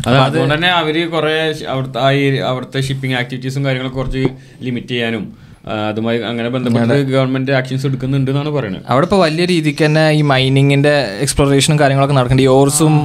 അതുകൊണ്ട് 0.07 0.53
തന്നെ 0.55 0.67
അവർ 0.67 1.09
കുറെ 1.09 1.55
അവിടുത്തെ 1.69 1.99
ആ 1.99 2.09
അവിടുത്തെ 2.49 2.81
ഷിപ്പിംഗ് 2.81 3.15
ആക്ടിവിറ്റീസും 3.15 3.65
കാര്യങ്ങളൊക്കെ 3.65 3.97
കുറച്ച് 3.97 4.27
ലിമിറ്റ് 4.61 4.87
ചെയ്യാനും 4.87 5.46
അതുമായി 5.89 6.17
അങ്ങനെ 6.29 6.49
ബന്ധപ്പെട്ട് 6.55 6.97
ഗവൺമെന്റ് 7.13 7.51
ആക്ഷൻസ് 7.59 7.85
എടുക്കുന്നുണ്ട് 7.89 8.29
എന്നാണ് 8.31 8.51
പറയുന്നത് 8.57 8.83
അവിടെ 8.93 9.05
ഇപ്പോൾ 9.07 9.19
വലിയ 9.25 9.45
രീതിക്ക് 9.51 9.83
തന്നെ 9.85 10.03
ഈ 10.19 10.21
മൈനിങ്ങിന്റെ 10.31 10.93
എക്സ്പ്ലോറേഷനും 11.25 11.77
കാര്യങ്ങളൊക്കെ 11.81 12.15
നടക്കുന്നുണ്ട്. 12.19 12.49
ഈ 12.49 12.51
ഓർസും 12.57 12.95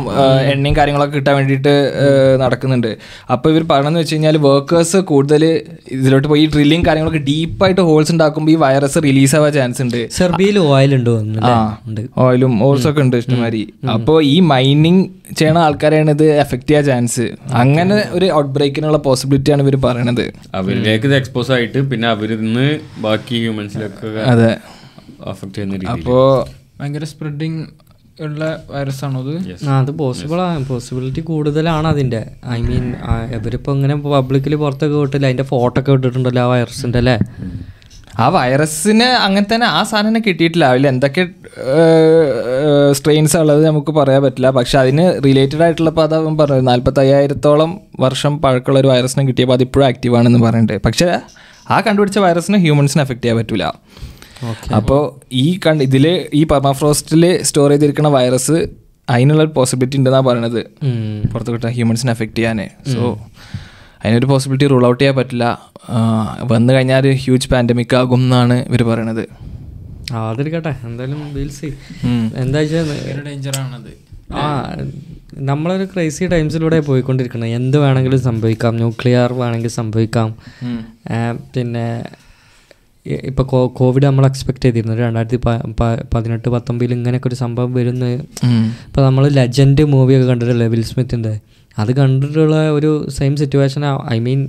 എണ്ണയും 0.52 0.76
കാര്യങ്ങളൊക്കെ 0.78 1.16
കിട്ടാൻ 1.18 1.34
വേണ്ടിയിട്ട് 1.38 1.74
നടക്കുന്നുണ്ട്. 2.44 2.90
അപ്പോൾ 3.36 3.50
ഇവർ 3.54 3.64
പറയണമെന്ന് 3.72 4.02
വെച്ച് 4.02 4.14
കഴിഞ്ഞാൽ 4.14 4.38
വർക്കേഴ്സ് 4.48 5.00
കൂടുതൽ 5.12 5.44
ഇതിലോട്ട് 5.98 6.28
പോയി 6.32 6.44
ഈ 6.44 6.48
ഡ്രില്ലിങ് 6.56 6.86
കാര്യങ്ങളൊക്കെ 6.88 7.22
ഡീപ്പായിട്ട് 7.30 7.82
ഹോൾസ് 7.90 8.12
ഉണ്ടാക്കുമ്പോൾ 8.16 8.52
ഈ 8.54 8.58
വൈറസ് 8.64 9.00
റിലീസ് 9.08 9.36
ആവാൻ 9.40 9.52
ചാൻസ് 9.58 9.82
ഉണ്ട്. 9.86 10.00
സെർബിയയിൽ 10.18 10.58
ഓയിൽ 10.68 10.94
ഉണ്ടോ 10.98 11.16
ആ 11.50 11.54
ഓയിലും 12.26 12.54
ഓൾസും 12.68 12.90
ഒക്കെ 12.92 13.02
ഉണ്ട് 13.06 13.16
ഇഷ്ടമാതിരി. 13.22 13.64
അപ്പോൾ 13.96 14.18
ഈ 14.34 14.36
മൈനിങ് 14.52 15.02
ചെയ്യണ 15.38 15.58
ആൾക്കാരെയാണ് 15.66 16.10
ഇത് 16.16 16.24
എഫക്ട് 16.42 16.66
ചെയ്യാൻ 16.68 16.84
ചാൻസ് 16.88 17.24
അങ്ങനെ 17.60 17.96
ഒരു 18.16 18.26
ഔട്ട് 18.38 18.50
ബ്രേക്കിനുള്ള 18.56 18.98
പോസിബിലിറ്റിയാണ് 19.06 19.62
ഇവർ 19.64 19.76
പറയണത്. 19.84 20.24
അവരിലേക്ക് 20.58 21.06
ഇത് 21.08 21.14
എക്സ്പോസ് 21.20 21.50
ആയിട്ട് 21.56 21.78
പിന്നെ 21.90 22.06
അവരിൽ 22.14 22.40
നിന്ന് 22.52 22.68
ബാക്കി 23.04 23.36
ഹ്യൂമൻസിലൊക്കെ 23.44 24.08
അതെ. 24.32 24.50
അഫക്റ്റ് 25.32 25.56
ചെയ്യുന്ന 25.56 25.80
രീതിയിൽ 25.80 25.92
അപ്പോൾ 25.96 26.22
ഭയങ്കര 26.78 27.04
സ്പ്രെഡിങ് 27.12 27.60
ഉള്ള 28.24 28.44
വൈറസ് 28.70 29.02
ആണോ 29.06 29.20
അത്? 29.24 29.34
ആ 29.68 29.74
അത് 29.82 29.90
പോസിബിൾ 30.00 30.38
ആണ് 30.46 30.64
പോസിബിലിറ്റി 30.70 31.22
കൂടുതലാണ് 31.30 31.86
അതിന്റെ 31.92 32.20
ഐ 32.56 32.58
മീൻ 32.68 32.86
ഇവരിപ്പോൾ 33.36 33.72
ഇങ്ങനെ 33.76 33.94
പബ്ലിക്കിൽ 34.14 34.54
പുറത്തൊക്കെ 34.62 34.96
വിട്ടില്ല. 35.02 35.26
അതിന്റെ 35.30 35.46
ഫോട്ടോ 35.52 35.76
ഒക്കെ 35.80 35.92
വിട്ടിട്ടുണ്ടല്ലോ 35.94 36.42
ആ 36.46 36.50
വൈറസിന്റെ 36.52 37.00
അല്ലേ? 37.02 37.16
ആ 38.22 38.24
വൈറസിന് 38.36 39.06
അങ്ങനെ 39.26 39.46
തന്നെ 39.52 39.66
ആ 39.76 39.82
സാധനം 39.90 40.22
കിട്ടിയിട്ടില്ല. 40.26 40.64
അതിൽ 40.72 40.86
എന്തൊക്കെ 40.92 41.22
സ്ട്രെയിൻസ് 42.98 43.36
ഉള്ളത് 43.42 43.62
നമുക്ക് 43.68 43.92
പറയാൻ 43.98 44.20
പറ്റില്ല. 44.24 44.50
പക്ഷെ 44.58 44.76
അതിന് 44.82 45.04
റിലേറ്റഡ് 45.26 45.62
ആയിട്ടുള്ള 45.66 45.90
ഇപ്പോൾ 45.92 46.06
പറഞ്ഞു 46.08 46.36
പറഞ്ഞത്. 46.42 46.66
നാൽപ്പത്തി 46.70 47.00
അയ്യായിരത്തോളം 47.04 47.70
വർഷം 48.04 48.34
പഴക്കമുള്ള 48.44 48.80
ഒരു 48.82 48.90
വൈറസിനെ 48.92 49.24
കിട്ടിയപ്പോൾ 49.30 49.56
അതിപ്പോഴും 49.58 49.86
ആക്റ്റീവ് 49.90 50.16
ആണെന്ന് 50.20 50.42
പറയുന്നുണ്ട് 50.46 50.84
പക്ഷേ 50.88 51.08
ആ 51.72 51.76
കണ്ടുപിടിച്ച 51.86 52.18
വൈറസിന് 52.26 52.58
ഹ്യൂമൻസിന് 52.64 53.02
എഫക്റ്റ് 53.04 53.24
ചെയ്യാൻ 53.24 53.38
പറ്റില്ല 53.40 53.66
അപ്പോൾ 54.78 55.02
ഈ 55.44 55.46
കണ്ട് 55.64 55.82
ഇതിൽ 55.88 56.06
ഈ 56.38 56.42
പെർമാഫ്രോസ്റ്റിൽ 56.52 57.24
സ്റ്റോർ 57.48 57.70
ചെയ്തിരിക്കുന്ന 57.72 58.08
വൈറസ് 58.18 58.56
അതിനുള്ള 59.12 59.42
ഒരു 59.46 59.52
പോസിബിലിറ്റി 59.58 59.96
ഉണ്ടെന്നാണ് 60.00 60.26
പറയണത്. 60.28 60.60
പുറത്ത് 61.32 61.50
കിട്ടാൻ 61.54 61.72
ഹ്യൂമൻസിനെ 61.76 62.12
എഫക്റ്റ് 62.16 62.38
ചെയ്യാൻ 62.40 62.60
സോ 62.92 63.02
അതിനൊരു 64.02 64.28
പോസിബിലിറ്റി 64.32 64.66
റൂൾ 64.72 64.84
ഔട്ട് 64.88 65.00
ചെയ്യാൻ 65.00 65.16
പറ്റില്ല. 65.18 65.46
വന്നു 66.52 66.70
കഴിഞ്ഞാൽ 66.74 67.00
ഒരു 67.04 67.12
ഹ്യൂജ് 67.24 67.48
പാൻഡമിക് 67.52 67.94
ആകും 68.00 68.22
എന്നാണ് 68.26 68.56
ഇവർ 68.68 68.82
പറയണത്. 68.90 69.24
ആ 70.14 70.22
അതിരിക്കട്ടെ. 70.30 70.72
എന്തായാലും. 70.88 71.20
എന്താ 72.42 72.58
വെച്ചാൽ 72.62 72.90
ഡേഞ്ചറാണത് 73.28 73.92
ആ 74.42 74.46
നമ്മളൊരു 75.48 75.84
ക്രൈസി 75.84 76.24
ടൈംസിലൂടെ 76.32 76.80
പോയിക്കൊണ്ടിരിക്കുന്നത് 76.80 77.50
എന്ത് 77.50 77.76
വേണമെങ്കിലും 77.78 78.20
സംഭവിക്കാം. 78.20 78.72
ന്യൂക്ലിയർ 78.76 79.32
വേണമെങ്കിൽ 79.32 79.72
സംഭവിക്കാം. 79.80 80.28
പിന്നെ 81.54 81.86
ഇപ്പോൾ 83.06 83.44
ഇപ്പൊ 83.46 83.66
കോവിഡ് 83.78 84.06
നമ്മൾ 84.06 84.24
എക്സ്പെക്ട് 84.26 84.62
ചെയ്തിരുന്നു. 84.64 84.96
രണ്ടായിരത്തി 84.96 85.38
പതിനെട്ട് 86.14 86.48
പത്തൊമ്പതിൽ 86.48 86.92
ഇങ്ങനെയൊക്കെ 86.94 87.28
ഒരു 87.28 87.34
സംഭവം 87.34 87.72
വരുന്ന. 87.74 88.10
ഇപ്പൊ 88.86 89.00
നമ്മൾ 89.02 89.24
ലെജൻഡ് 89.28 89.84
മൂവിയൊക്കെ 89.84 90.28
കണ്ടിട്ടില്ലേ? 90.28 90.66
വിൽ 90.66 90.84
സ്മിത്തിന്റെ 90.90 91.32
അത് 91.78 91.90
കണ്ടിട്ടുള്ള 91.96 92.56
ഒരു 92.70 92.90
same 93.08 93.36
situation 93.36 93.84
I 94.12 94.18
mean 94.18 94.40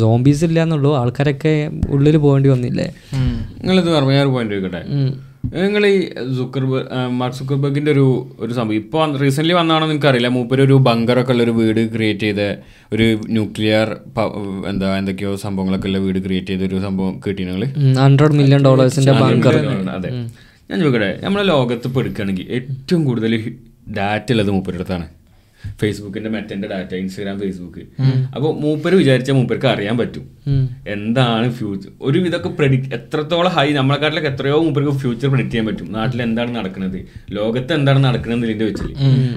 zombies 0.00 0.44
ഇല്ല 0.44 0.62
എന്നുള്ളൂ 0.62 0.96
ആൾക്കാരൊക്കെ 0.96 1.70
ഉള്ളിൽ 1.90 2.16
പോകേണ്ടി 2.16 2.48
വന്നില്ലേ? 2.48 2.88
നിങ്ങളിത് 3.14 3.90
പറഞ്ഞു 3.96 4.12
ഞാൻ 4.12 4.28
പോയിന്റ് 4.28 4.54
ചോദിക്കട്ടെ 4.54 4.82
നിങ്ങൾ 5.44 5.82
ഈ 5.86 5.96
സുക്കർബർഗ് 6.36 6.88
മാർക്ക് 7.18 7.38
സുക്കർബർഗിന്റെ 7.38 7.90
ഒരു 7.94 8.04
ഒരു 8.42 8.52
സംഭവം. 8.52 8.76
ഇപ്പോൾ 8.82 9.14
റീസെന്റ്ലി 9.22 9.54
വന്നാണോ 9.58 9.84
നിങ്ങൾക്ക് 9.86 10.08
അറിയില്ല 10.10 10.28
മൂപ്പര് 10.36 10.62
ഒരു 10.66 10.76
ബങ്കറൊക്കെ 10.86 11.32
ഉള്ള 11.34 11.42
ഒരു 11.46 11.54
വീട് 11.58 11.80
ക്രിയേറ്റ് 11.94 12.26
ചെയ്ത 12.26 12.42
ഒരു 12.92 13.06
ന്യൂക്ലിയർ 13.36 13.88
എന്താ 14.70 14.90
എന്തൊക്കെയോ 15.00 15.32
സംഭവങ്ങളൊക്കെ 15.44 15.88
ഉള്ള 15.90 16.00
വീട് 16.06 16.20
ക്രിയേറ്റ് 16.26 16.52
ചെയ്ത 16.52 16.64
ഒരു 16.70 16.78
സംഭവം 16.86 17.14
കിട്ടി 17.26 17.42
നിങ്ങൾ 17.44 17.64
ഹൺഡ്രഡ് 18.00 18.36
മില്യൺ 18.40 18.62
ഡോളേഴ്സിന്റെ 18.68 19.14
ബങ്കർ 19.22 19.56
അതെ. 19.96 20.10
ഞാൻ 20.70 20.76
ചോദിക്കട്ടെ 20.82 21.10
നമ്മളെ 21.24 21.44
ലോകത്ത് 21.52 21.88
ഇപ്പോൾ 21.88 22.02
എടുക്കുകയാണെങ്കിൽ 22.04 22.46
ഏറ്റവും 22.58 23.02
കൂടുതൽ 23.04 23.32
ഡാറ്റ 23.96 24.28
ഉള്ളത് 24.34 24.50
മൂപ്പരുടെ 24.50 24.80
അടുത്താണ്. 24.80 25.06
ഫേസ്ബുക്കിന്റെ 25.80 26.30
മെറ്റന്റെ 26.30 26.68
ഡാറ്റ 26.72 26.92
ഇൻസ്റ്റാഗ്രാം 27.02 27.36
ഫേസ്ബുക്ക് 27.40 27.82
അപ്പോൾ 28.34 28.50
മൂപ്പര് 28.62 28.94
വിചാരിച്ച 29.02 29.30
മൂപ്പർക്ക് 29.38 29.68
അറിയാൻ 29.72 29.96
പറ്റും. 30.00 30.24
എന്താണ് 30.94 31.48
ഫ്യൂച്ചർ 31.58 31.90
ഒരു 32.08 32.18
ഇതൊക്കെ 32.28 32.50
പ്രഡിക്ട് 32.58 32.90
എത്രത്തോളം 32.98 33.52
ഹൈ 33.56 33.66
നമ്മളെക്കാട്ടിലൊക്കെ 33.72 34.30
എത്രയോ 34.34 34.58
മൂപ്പർക്ക് 34.64 34.94
ഫ്യൂച്ചർ 35.04 35.28
പ്രഡിക്ട് 35.28 35.52
ചെയ്യാൻ 35.52 35.66
പറ്റും. 35.70 35.88
നാട്ടിൽ 35.98 36.22
എന്താണ് 36.28 36.52
നടക്കുന്നത്? 36.58 36.98
ലോകത്ത് 37.38 37.72
എന്താണ് 37.72 38.02
നടക്കുന്നത് 38.08 38.48
ഇതിന്റെ 38.48 38.66
വെച്ചിൽ 38.70 38.90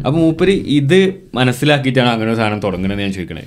അപ്പൊ 0.05 0.17
മൂപ്പര് 0.19 0.55
ഇത് 0.80 0.99
മനസ്സിലാക്കിയിട്ടാണ് 1.39 2.11
അങ്ങനെ 2.15 2.32
ഒരു 2.32 2.39
സാധനം 2.41 2.59
തുടങ്ങുന്നത് 2.59 3.01
ഞാൻ 3.05 3.13
ചോദിക്കണേ. 3.19 3.45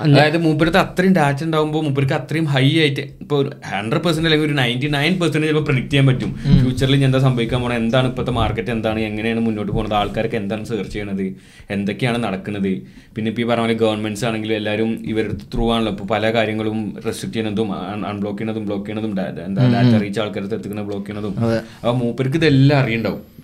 അതായത് 0.00 0.38
മൂപ്പരത്ത് 0.38 0.78
അത്രയും 0.78 1.14
ഡാറ്റ 1.14 1.44
ഉണ്ടാകുമ്പോൾ 1.44 1.84
മൂപ്പർക്ക് 1.84 2.12
അത്രയും 2.12 2.44
ഹൈ 2.44 2.78
ആയിട്ട് 2.78 3.00
ഇപ്പോൾ 3.00 3.42
ഒരു 3.42 3.52
ഹൺഡ്രഡ് 3.66 4.00
പെർസെന്റ് 4.00 4.28
അല്ലെങ്കിൽ 4.28 4.46
ഒരു 4.46 4.54
നയന്റി 4.54 4.86
നയൻ 4.86 5.20
പെർസെന്റ് 5.20 5.46
ചിലപ്പോൾ 5.46 5.64
പ്രിഡിക്ട് 5.64 5.90
ചെയ്യാൻ 5.90 6.06
പറ്റും. 6.06 6.34
ഫ്യൂച്ചറിൽ 6.60 7.04
എന്താ 7.04 7.18
സംഭവിക്കാൻ 7.18 7.60
പോകണം 7.60 7.76
എന്താണ് 7.76 8.08
ഇപ്പോഴത്തെ 8.08 8.32
മാർക്കറ്റ് 8.32 8.70
എന്താണ്? 8.70 9.00
എങ്ങനെയാണ് 9.00 9.40
മുന്നോട്ട് 9.40 9.72
പോകുന്നത് 9.72 9.98
ആൾക്കാർക്ക് 9.98 10.36
എന്താണ് 10.36 10.64
സെർച്ച് 10.64 10.92
ചെയ്യണത്? 10.92 11.32
എന്തൊക്കെയാണ് 11.70 12.24
നടക്കുന്നത്? 12.24 12.82
പിന്നെ 13.14 13.28
ഇപ്പോൾ 13.28 13.42
ഈ 13.42 13.44
പറഞ്ഞ 13.44 13.60
പോലെ 13.60 13.74
ഗവൺമെന്റ്സ് 13.74 14.24
ആണെങ്കിലും 14.24 14.54
എല്ലാവരും 14.54 15.04
ഇവരുടെ 15.06 15.34
ത്രൂ 15.34 15.72
ആണല്ലോ. 15.72 15.92
ഇപ്പോൾ 15.92 16.04
പല 16.04 16.32
കാര്യങ്ങളും 16.32 16.96
റെസ്ട്രിക്ട് 17.06 17.36
ചെയ്യുന്നതും 17.36 17.72
അൺബ്ലോക്ക് 18.06 18.38
ചെയ്യുന്നതും 18.38 18.66
ബ്ലോക്ക് 18.66 18.86
ചെയ്യുന്നതും 18.86 19.16
ഡാ- 19.16 19.44
എന്താ 19.44 19.72
ഡാറ്റ 19.72 20.02
റീച്ച് 20.02 20.20
ആൾക്കാർക്ക് 20.20 20.54
എത്തിക്കുന്ന 20.54 20.82
ബ്ലോക്ക് 20.82 21.06
ചെയ്യുന്നതും. 21.06 21.40
അപ്പോൾ 21.54 21.96
മൂപ്പർക്ക് 21.96 22.36
ഇതെല്ലാം 22.36 22.80
അറിയണ്ടാവും. 22.80 23.36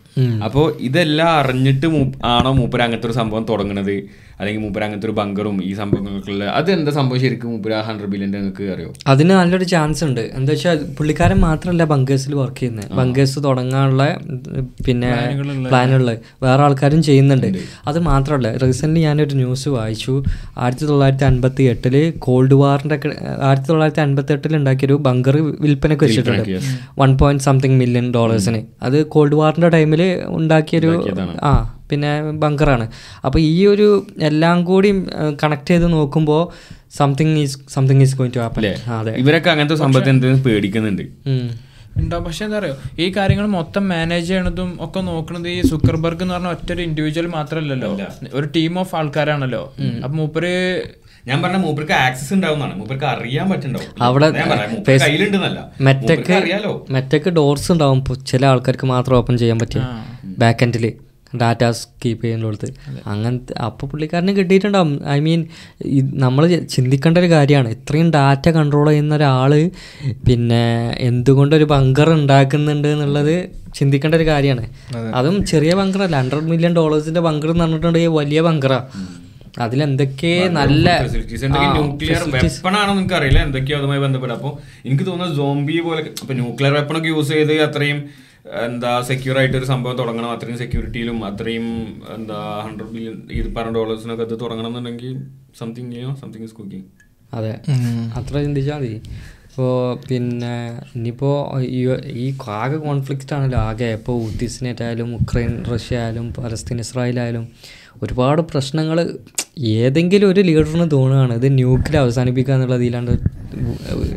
അപ്പോൾ 0.45 0.77
ഇതെല്ലാം 0.81 1.29
അറിഞ്ഞിട്ട് 1.29 1.87
ആണോ 2.25 2.53
മൂപ്പർ 2.53 2.83
അങ്ങനത്തെ 2.83 3.07
ഒരു 3.07 3.15
സംഭവം 3.15 3.47
തുടങ്ങുന്നത് 3.51 4.05
അല്ലെങ്കിൽ 4.43 4.63
മൂപ്പര 4.65 4.83
അങ്ങനത്തെ 4.87 5.07
ഒരു 5.09 5.15
ബങ്കറും 5.19 5.57
ഈ 5.69 5.73
സംഭവങ്ങൾക്കുള്ള 5.81 6.45
അത് 6.59 6.69
എന്താ 6.77 6.93
സംഭവം 6.97 7.21
ശരിക്കും 7.25 7.51
മൂപ്പര 7.53 7.75
ഹൺഡ്രഡ് 7.89 8.11
ബില്യന്റെ 8.13 8.39
നിങ്ങൾക്ക് 8.39 8.65
അറിയോ? 8.75 8.89
അതിന് 9.13 9.33
നല്ലൊരു 9.41 9.67
ചാൻസ് 9.73 10.03
ഉണ്ട്. 10.07 10.21
എന്താ 10.39 10.53
വെച്ചാൽ 10.53 10.79
പുള്ളിക്കാരൻ 10.99 11.39
മാത്രമല്ല 11.47 11.85
ബങ്കേഴ്സിൽ 11.93 12.33
വർക്ക് 12.41 12.59
ചെയ്യുന്നത് 12.61 12.89
ബങ്കേഴ്സ് 13.01 13.39
തുടങ്ങാനുള്ള 13.47 14.05
പിന്നെ 14.87 15.11
പ്ലാനുള്ള 15.69 16.11
വേറെ 16.47 16.63
ആൾക്കാരും 16.67 17.03
ചെയ്യുന്നുണ്ട്. 17.09 17.49
അത് 17.91 17.99
മാത്രമല്ല 18.11 18.51
റീസെന്റ്ലി 18.65 19.03
ഞാനൊരു 19.09 19.37
ന്യൂസ് 19.43 19.69
വായിച്ചു. 19.77 20.15
ആയിരത്തി 20.63 20.87
തൊള്ളായിരത്തി 20.91 21.27
അൻപത്തി 21.31 21.63
എട്ടിൽ 21.73 21.97
കോൾഡ് 22.27 22.59
വാറിന്റെ 22.63 22.97
ഒക്കെ 22.99 23.11
ആയിരത്തി 23.49 23.71
തൊള്ളായിരത്തി 23.71 24.03
അൻപത്തി 24.07 24.35
എട്ടിൽ 24.37 24.57
ഉണ്ടാക്കിയൊരു 24.61 24.97
ബങ്കർ 25.09 25.37
വിൽപ്പനക്ക് 25.67 26.05
വെച്ചിട്ടുണ്ട്. 26.07 26.51
വൺ 27.03 27.13
പോയിന്റ് 27.23 27.45
സംതിങ് 27.49 27.79
മില്യൺ 27.83 28.09
ഡോളേഴ്സിന് 28.19 28.63
അത് 28.89 28.99
കോൾഡ് 29.15 29.39
വാറിന്റെ 29.43 29.71
ടൈമിൽ 29.77 30.03
ഉണ്ടാക്കിയൊരു 30.41 30.93
ആ 31.51 31.53
പിന്നെ 31.93 32.13
ബങ്കറാണ്. 32.45 32.87
അപ്പോൾ 33.25 33.41
ഈ 33.51 33.59
ഒരു 33.73 33.89
എല്ലാം 34.31 34.65
കൂടി 34.71 34.93
കണക്ട് 35.43 35.71
ചെയ്ത് 35.73 35.87
നോക്കുമ്പോൾ 35.93 36.43
something 36.99 37.37
is 37.43 37.59
something 37.75 38.03
is 38.07 38.17
going 38.17 38.35
to 38.37 38.41
happen 38.45 38.65
അതെ. 39.01 39.13
ഇവരൊക്കെ 39.25 39.51
അങ്ങനത്തെ 39.51 39.79
സംഭവത്തെ 39.83 40.11
എന്തെങ്കിലും 40.11 40.45
പേടിക്കുന്നുണ്ട്. 40.45 41.05
ഉണ്ടാവും 42.01 42.25
പക്ഷെ 42.25 42.43
എന്താ 42.45 42.59
പറയുക 42.59 43.01
ഈ 43.01 43.07
കാര്യങ്ങൾ 43.17 43.47
മൊത്തം 43.47 43.85
മാനേജ് 43.89 44.27
ചെയ്യണതും 44.29 44.69
ഒക്കെ 44.85 45.01
നോക്കുന്നത് 45.01 45.49
ഈ 45.49 45.59
സുക്കർബർഗ് 45.71 46.23
എന്ന് 46.23 46.35
പറഞ്ഞ 46.35 46.51
ഒറ്റ 46.55 46.69
ഒരു 46.73 46.83
ഇൻഡിവിജ്വൽ 46.83 47.27
മാത്രമല്ലല്ലോ 47.27 47.91
ഒരു 48.35 48.47
ടീം 48.57 48.79
ഓഫ് 48.79 48.95
ആൾക്കാരാണല്ലോ. 49.01 49.63
അപ്പൊ 50.05 50.15
മൂപ്പര് 50.21 50.53
ഞാൻ 51.27 51.39
പറഞ്ഞ 51.43 51.59
മൂപ്പർക്ക് 51.65 51.93
ആക്സസ് 51.93 52.33
ഉണ്ടാവുന്നതാണ്. 52.35 52.75
മൂപ്പർക്ക് 52.79 53.05
അറിയാൻ 53.05 53.47
പറ്റുന്നുണ്ടാവും. 53.51 54.03
അവിടെ 54.07 54.29
കയ്യിലുണ്ടെന്നല്ല. 55.03 55.61
മെറ്റക്ക് 55.81 56.33
അറിയാലോ. 56.33 56.73
മെറ്റക്ക് 56.91 57.31
ഡോർസ് 57.31 57.73
ഉണ്ടാവും. 57.73 58.01
ചില 58.31 58.43
ആൾക്കാർക്ക് 58.47 58.87
മാത്രം 58.87 59.17
ഓപ്പൺ 59.17 59.37
ചെയ്യാൻ 59.43 59.59
പറ്റും 59.59 59.85
ബാക്ക് 60.39 60.65
എൻഡിൽ 60.65 60.87
ഡാറ്റാസ് 61.41 61.83
കീപ്പ് 62.03 62.23
ചെയ്യുന്നിടത്ത്. 62.25 62.69
അങ്ങനത്തെ 63.07 63.53
അപ്പോൾ 63.67 63.87
പുള്ളിക്കാരന് 63.87 64.33
കിട്ടിയിട്ടുണ്ടാവും. 64.39 64.93
ഐ 65.17 65.19
മീൻ 65.21 65.41
നമ്മൾ 66.25 66.43
ചിന്തിക്കേണ്ട 66.75 67.19
ഒരു 67.19 67.31
കാര്യമാണ്. 67.35 67.69
ഇത്രയും 67.69 68.11
ഡാറ്റ 68.11 68.49
കൺട്രോൾ 68.59 68.89
ചെയ്യുന്ന 68.91 69.15
ഒരാൾ 69.17 69.55
പിന്നെ 70.29 70.65
എന്തുകൊണ്ടൊരു 71.09 71.69
ബങ്കർ 71.75 72.11
ഉണ്ടാക്കുന്നുണ്ട് 72.19 72.89
എന്നുള്ളത് 72.89 73.35
ചിന്തിക്കേണ്ട 73.79 74.15
ഒരു 74.15 74.27
കാര്യമാണ്. 74.27 74.65
അതും. 75.15 75.37
ചെറിയ 75.45 75.75
ബങ്കറല്ല 75.75 76.17
ഹൺഡ്രഡ് 76.23 76.49
മില്യൺ 76.53 76.73
ഡോളേഴ്സിന്റെ 76.77 77.21
ബങ്കർ 77.21 77.51
എന്ന് 77.51 77.65
പറഞ്ഞിട്ടുണ്ടെങ്കിൽ 77.65 78.15
വലിയ 78.21 78.41
ബങ്കറാ 78.41 78.81
അതിലെന്തൊക്കെ 79.63 80.35
നല്ല 80.59 80.89
ന്യൂക്ലിയർ 81.77 82.23
വെപ്പൺ 82.35 82.75
ആണോ 82.81 82.93
നിങ്ങൾക്ക് 82.95 83.17
അറിയില്ല 83.19 83.41
എന്തൊക്കെയോ 83.47 83.79
അതുമായി 83.79 84.01
ബന്ധപ്പെട്ട്. 84.01 84.35
അപ്പോൾ 84.35 84.53
എനിക്ക് 84.87 85.05
തോന്നുന്നത് 85.07 85.37
സോംബി 85.37 85.79
പോലെ 85.79 86.01
ഇപ്പൊ 86.23 86.35
ന്യൂക്ലിയർ 86.35 86.73
വെപ്പൺ 86.73 86.97
ഒക്കെ 86.99 87.09
യൂസ് 87.09 87.33
ചെയ്ത് 87.33 87.53
അത്രയും 87.63 87.99
എന്താ 88.45 89.03
സെക്യൂർ 89.03 89.39
ആയിട്ട് 89.39 89.57
ഒരു 89.57 89.65
സംഭവം 89.65 89.99
തുടങ്ങണം. 89.99 90.31
അത്രയും 90.31 90.59
സെക്യൂരിറ്റിയിലും 90.59 91.25
അത്രയും 91.25 91.67
എന്താ 92.17 92.63
ഹൺഡ്രഡ് 92.67 92.91
ബില്യൺ 92.91 93.23
ഇത് 93.33 93.55
പറഞ്ഞ 93.55 93.75
ഡോളേഴ്സിനൊക്കെ 93.75 94.25
അത് 94.25 94.41
തുടങ്ങണം 94.41 94.69
എന്നുണ്ടെങ്കിൽ 94.69 95.13
സംതിങ് 95.59 96.17
സംതിങ് 96.21 96.45
ഇസ് 96.45 96.55
കുക്കിംഗ് 96.55 96.85
അതെ. 97.35 97.53
അത്ര 98.19 98.43
ചിന്തിച്ചാൽ 98.43 98.75
മതി. 98.75 99.01
ഇപ്പോൾ 99.51 99.99
പിന്നെ 100.09 100.81
ഇനിയിപ്പോൾ 100.97 101.63
ഈ 102.03 102.37
ആകെ 102.49 102.77
കോൺഫ്ലിക്റ്റ് 102.77 103.35
ആണല്ലോ. 103.35 103.59
ആകെ 103.59 103.85
ഇപ്പോൾ 103.85 104.23
ഉത്തീസിനേറ്റായാലും 104.23 105.15
ഉക്രൈൻ 105.17 105.65
റഷ്യ 105.75 105.99
ആയാലും 105.99 106.33
പലസ്തീൻ 106.33 106.81
ഇസ്രായേൽ 106.81 107.21
ആയാലും 107.21 107.49
ഒരുപാട് 108.03 108.43
പ്രശ്നങ്ങൾ 108.43 109.19
ഏതെങ്കിലും 109.59 110.29
ഒരു 110.29 110.41
ലീഡറിന് 110.41 110.91
തോന്നുകയാണ്. 110.91 111.35
ഇത് 111.35 111.59
ന്യൂക്ലിയർ 111.59 112.03
അവസാനിപ്പിക്കുക 112.03 112.55
എന്നുള്ളത് 112.55 112.85
ഇല്ലാണ്ട് 112.85 113.13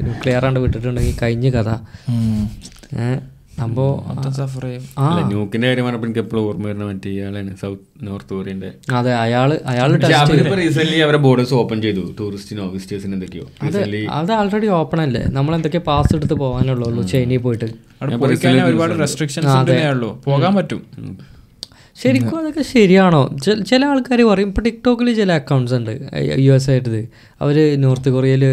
ന്യൂക്ലിയർ 0.04 0.46
ആണ്ട് 0.46 0.60
വിട്ടിട്ടുണ്ടെങ്കിൽ 0.60 1.18
കഴിഞ്ഞ 1.22 1.50
കഥ. 1.50 1.70
ഏഹ് 3.00 3.35
അപ്പോൾ 3.64 3.90
സഫർ 4.38 4.64
ചെയ്യും 4.64 4.84
ആ. 4.98 5.06
ന്യൂക്കിന്റെ 5.28 5.68
കാര്യം 5.68 5.86
പറഞ്ഞപ്പോൾ 5.86 6.08
എനിക്ക് 6.08 6.20
എപ്പോഴും 6.20 6.42
ഓർമ്മ 6.48 6.66
വരുന്ന 6.68 6.86
മറ്റേ 6.86 7.10
ഇയാളാണ് 7.10 7.52
സൗത്ത് 7.62 7.84
നോർത്ത് 8.04 8.34
കൊറിയന്റെ. 8.34 8.70
അതെ 8.96 9.14
അയാൾ 9.16 9.50
അയാൾ 9.66 9.90
റീസെന്റ് 10.60 10.98
അവരെ 11.02 11.20
ബോർഡേഴ്സ് 11.26 11.54
ഓപ്പൺ 11.54 11.78
ചെയ്തു 11.82 12.04
ടൂറിസ്റ്റിനോ 12.20 12.66
വിസിറ്റേഴ്സിന് 12.74 13.14
എന്തൊക്കെയോ. 13.14 13.46
അത് 14.16 14.32
ആൾറെഡി 14.34 14.68
ഓപ്പൺ 14.80 15.02
അല്ലേ? 15.02 15.24
നമ്മൾ 15.30 15.56
എന്തൊക്കെ 15.56 15.82
പാസ് 15.90 16.14
എടുത്ത് 16.16 16.38
പോകാനുള്ളൂ 16.42 17.04
ചൈനയിൽ 17.14 17.42
പോയിട്ട്. 17.42 17.70
ഒരുപാട് 18.66 18.94
റെസ്ട്രിക്ഷൻസ് 19.00 19.54
ഉണ്ടെന്നേ 19.56 19.88
ഉള്ളൂ. 19.90 20.12
പോകാൻ 20.26 20.54
പറ്റും. 20.56 20.82
ശരിക്കും 21.98 22.38
അതൊക്കെ 22.40 22.64
ശരിയാണോ? 22.72 23.20
ചില 23.70 23.82
ആൾക്കാർ 23.92 24.20
പറയും 24.30 24.50
ഇപ്പോൾ 24.50 24.62
ടിക്ടോക്കിൽ 24.62 25.08
ചില 25.20 25.32
അക്കൗണ്ട്സ് 25.42 25.76
ഉണ്ട് 25.78 25.92
യു 26.46 26.52
എസ് 26.54 26.70
ആയിട്ടത് 26.72 27.00
അവർ 27.42 27.58
നോർത്ത് 27.84 28.10
കൊറിയയിൽ 28.10 28.44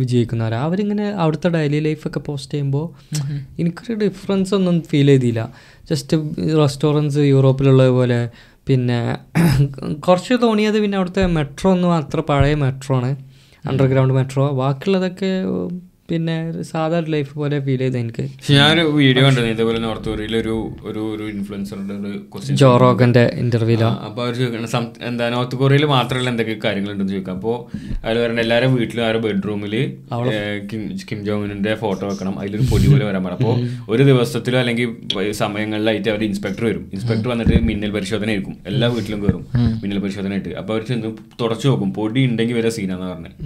വിജയിക്കുന്നവരാ. 0.00 0.58
അവരിങ്ങനെ 0.68 1.06
അവിടുത്തെ 1.22 1.48
ഡെയിലി 1.48 1.78
ലൈഫൊക്കെ 1.78 2.20
പോസ്റ്റ് 2.28 2.52
ചെയ്യുമ്പോൾ 2.52 2.86
എനിക്കൊരു 3.60 3.96
ഡിഫറൻസ് 4.04 4.54
ഒന്നും 4.58 4.76
ഫീൽ 4.90 5.06
ചെയ്തില്ല. 5.06 5.42
ജസ്റ്റ് 5.90 6.16
റെസ്റ്റോറന്റ്സ് 6.62 7.24
യൂറോപ്പിലുള്ളത് 7.34 7.92
പോലെ 7.98 8.20
പിന്നെ 8.68 8.98
കുറച്ച് 10.06 10.34
തോന്നിയത് 10.42 10.78
പിന്നെ 10.82 10.96
അവിടുത്തെ 10.98 11.26
മെട്രോ 11.36 11.68
ഒന്നും 11.72 11.92
അത്ര 11.94 12.20
പഴയ 12.30 12.54
മെട്രോ 12.64 12.96
ആണ്. 12.96 13.10
അണ്ടർഗ്രൗണ്ട് 13.64 14.14
മെട്രോ 14.18 14.44
ബാക്കിയുള്ളതൊക്കെ 14.60 15.30
പിന്നെ 16.10 16.36
സാധാരണ 16.72 17.10
ലൈഫ് 17.14 17.32
പോലെ 17.40 17.56
ഫീൽ 17.66 17.80
ചെയ്ത് 17.84 17.98
എനിക്ക്. 18.02 18.24
ഞാനൊരു 18.56 18.84
വീഡിയോ 19.00 19.22
കണ്ടിരുന്നു 19.26 19.54
ഇതേപോലെ 19.56 19.80
നോർത്ത് 19.86 20.08
കൊറിയയിൽ 20.12 20.34
ഒരു 20.42 20.54
ഒരു 20.90 21.02
ഒരു 21.14 21.24
ഇൻഫ്ലുവൻസറുടെ 21.34 21.94
ഒരു 22.10 22.18
ക്വസ്റ്റ്യൻ 22.32 22.56
ജോറോഗന്റെ 22.62 23.24
ഇന്റർവ്യൂലോ 23.42 23.90
അപ്പോൾ 24.06 24.22
അവർ 24.24 24.34
ചോദിക്കണം 24.40 24.86
എന്താ 25.10 25.28
നോർത്ത് 25.36 25.56
കൊറിയയിൽ 25.62 25.86
മാത്രമല്ല 25.94 26.30
എന്തൊക്കെ 26.34 26.56
കാര്യങ്ങളുണ്ടെന്ന് 26.66 27.14
ചോദിക്കാം. 27.14 27.36
അപ്പോൾ 27.40 27.56
അതിൽ 28.04 28.18
പറയുന്നത് 28.22 28.44
എല്ലാവരും 28.44 28.72
വീട്ടിലും 28.78 29.04
ആരും 29.08 29.22
ബെഡ്റൂമിൽ 29.26 29.74
കിം 30.70 30.82
കിം 31.10 31.20
ജോങ്ങിന്റെ 31.28 31.74
ഫോട്ടോ 31.82 32.02
വെക്കണം. 32.10 32.34
അതിലൊരു 32.40 32.66
പൊടി 32.72 32.86
പോലെ 32.92 33.04
വരാൻ 33.08 33.22
പാടില്ല. 33.26 33.38
അപ്പോൾ 33.38 33.54
ഒരു 33.92 34.02
ദിവസത്തിലോ 34.10 34.58
അല്ലെങ്കിൽ 34.62 34.88
സമയങ്ങളിലായിട്ട് 35.42 36.08
അവർ 36.14 36.22
ഇൻസ്പെക്ടർ 36.30 36.64
വരും. 36.70 36.84
ഇൻസ്പെക്ടർ 36.96 37.28
വന്നിട്ട് 37.32 37.56
മിന്നൽ 37.68 37.92
പരിശോധന 37.96 38.28
ആയിരിക്കും. 38.32 38.56
എല്ലാ 38.70 38.86
വീട്ടിലും 38.94 39.20
കയറും 39.24 39.44
മിന്നൽ 39.82 39.98
പരിശോധന 40.04 40.32
ആയിട്ട്. 40.36 40.52
അപ്പോൾ 40.60 40.74
അവർ 40.74 40.82
ചെന്ന് 40.90 41.10
തുടച്ചു 41.40 41.66
നോക്കും. 41.70 41.90
പൊടി 41.98 42.20
ഉണ്ടെങ്കിൽ 42.30 42.56
വരെ 42.60 42.70
സീനാന്ന് 42.76 43.08
പറഞ്ഞത് 43.12 43.36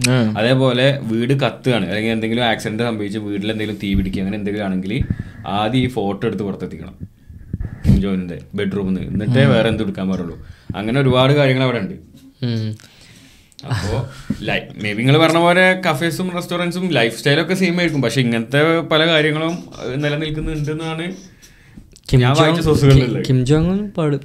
അതേപോലെ 0.40 0.86
വീട് 1.12 1.34
കത്തുകയാണ്. 1.44 1.86
അല്ലെങ്കിൽ 1.90 2.12
എന്തെങ്കിലും 2.16 2.44
ആക്സിഡന്റ് 2.54 2.84
സംഭവിച്ച് 2.88 3.18
വീട്ടിൽ 3.26 3.48
എന്തെങ്കിലും 3.54 3.78
തീ 3.82 3.90
പിടിക്കുക 3.98 4.22
അങ്ങനെ 4.22 4.38
എന്തെങ്കിലും 4.40 4.66
ആണെങ്കിൽ 4.68 4.94
ആദ്യം 5.58 5.82
ഈ 5.84 5.88
ഫോട്ടോ 5.96 6.24
എടുത്ത് 6.28 6.44
പുറത്തെത്തിക്കണം. 6.48 6.96
ജോനിന്റെ 8.02 8.36
ബെഡ്റൂമിൽ 8.58 8.92
നിന്ന് 8.94 9.02
എന്നിട്ടേ 9.12 9.44
വേറെ 9.52 9.68
എന്ത് 9.72 9.82
എടുക്കാൻ 9.82 10.06
പാടുള്ളൂ. 10.10 10.36
അങ്ങനെ 10.78 10.96
ഒരുപാട് 11.02 11.32
കാര്യങ്ങൾ 11.38 11.64
അവിടെ 11.66 11.78
ഉണ്ട്. 11.84 11.96
അപ്പോ 13.72 13.98
മേ 14.82 14.90
ബി 14.92 14.98
നിങ്ങൾ 15.00 15.16
പറഞ്ഞ 15.18 15.40
പോലെ 15.44 15.62
കഫേസും 15.86 16.28
റെസ്റ്റോറന്റ്സും 16.36 16.84
ലൈഫ് 16.96 17.14
സ്റ്റൈലൊക്കെ 17.18 17.54
സെയിം 17.60 17.76
ആയിരിക്കും. 17.80 18.02
പക്ഷെ 18.06 18.20
ഇങ്ങനത്തെ 18.24 18.60
പല 18.92 19.02
കാര്യങ്ങളും 19.10 19.54
നിലനിൽക്കുന്നുണ്ടെന്നാണ് 20.02 21.06
കിം 23.28 23.46
ജോങ് 23.46 23.78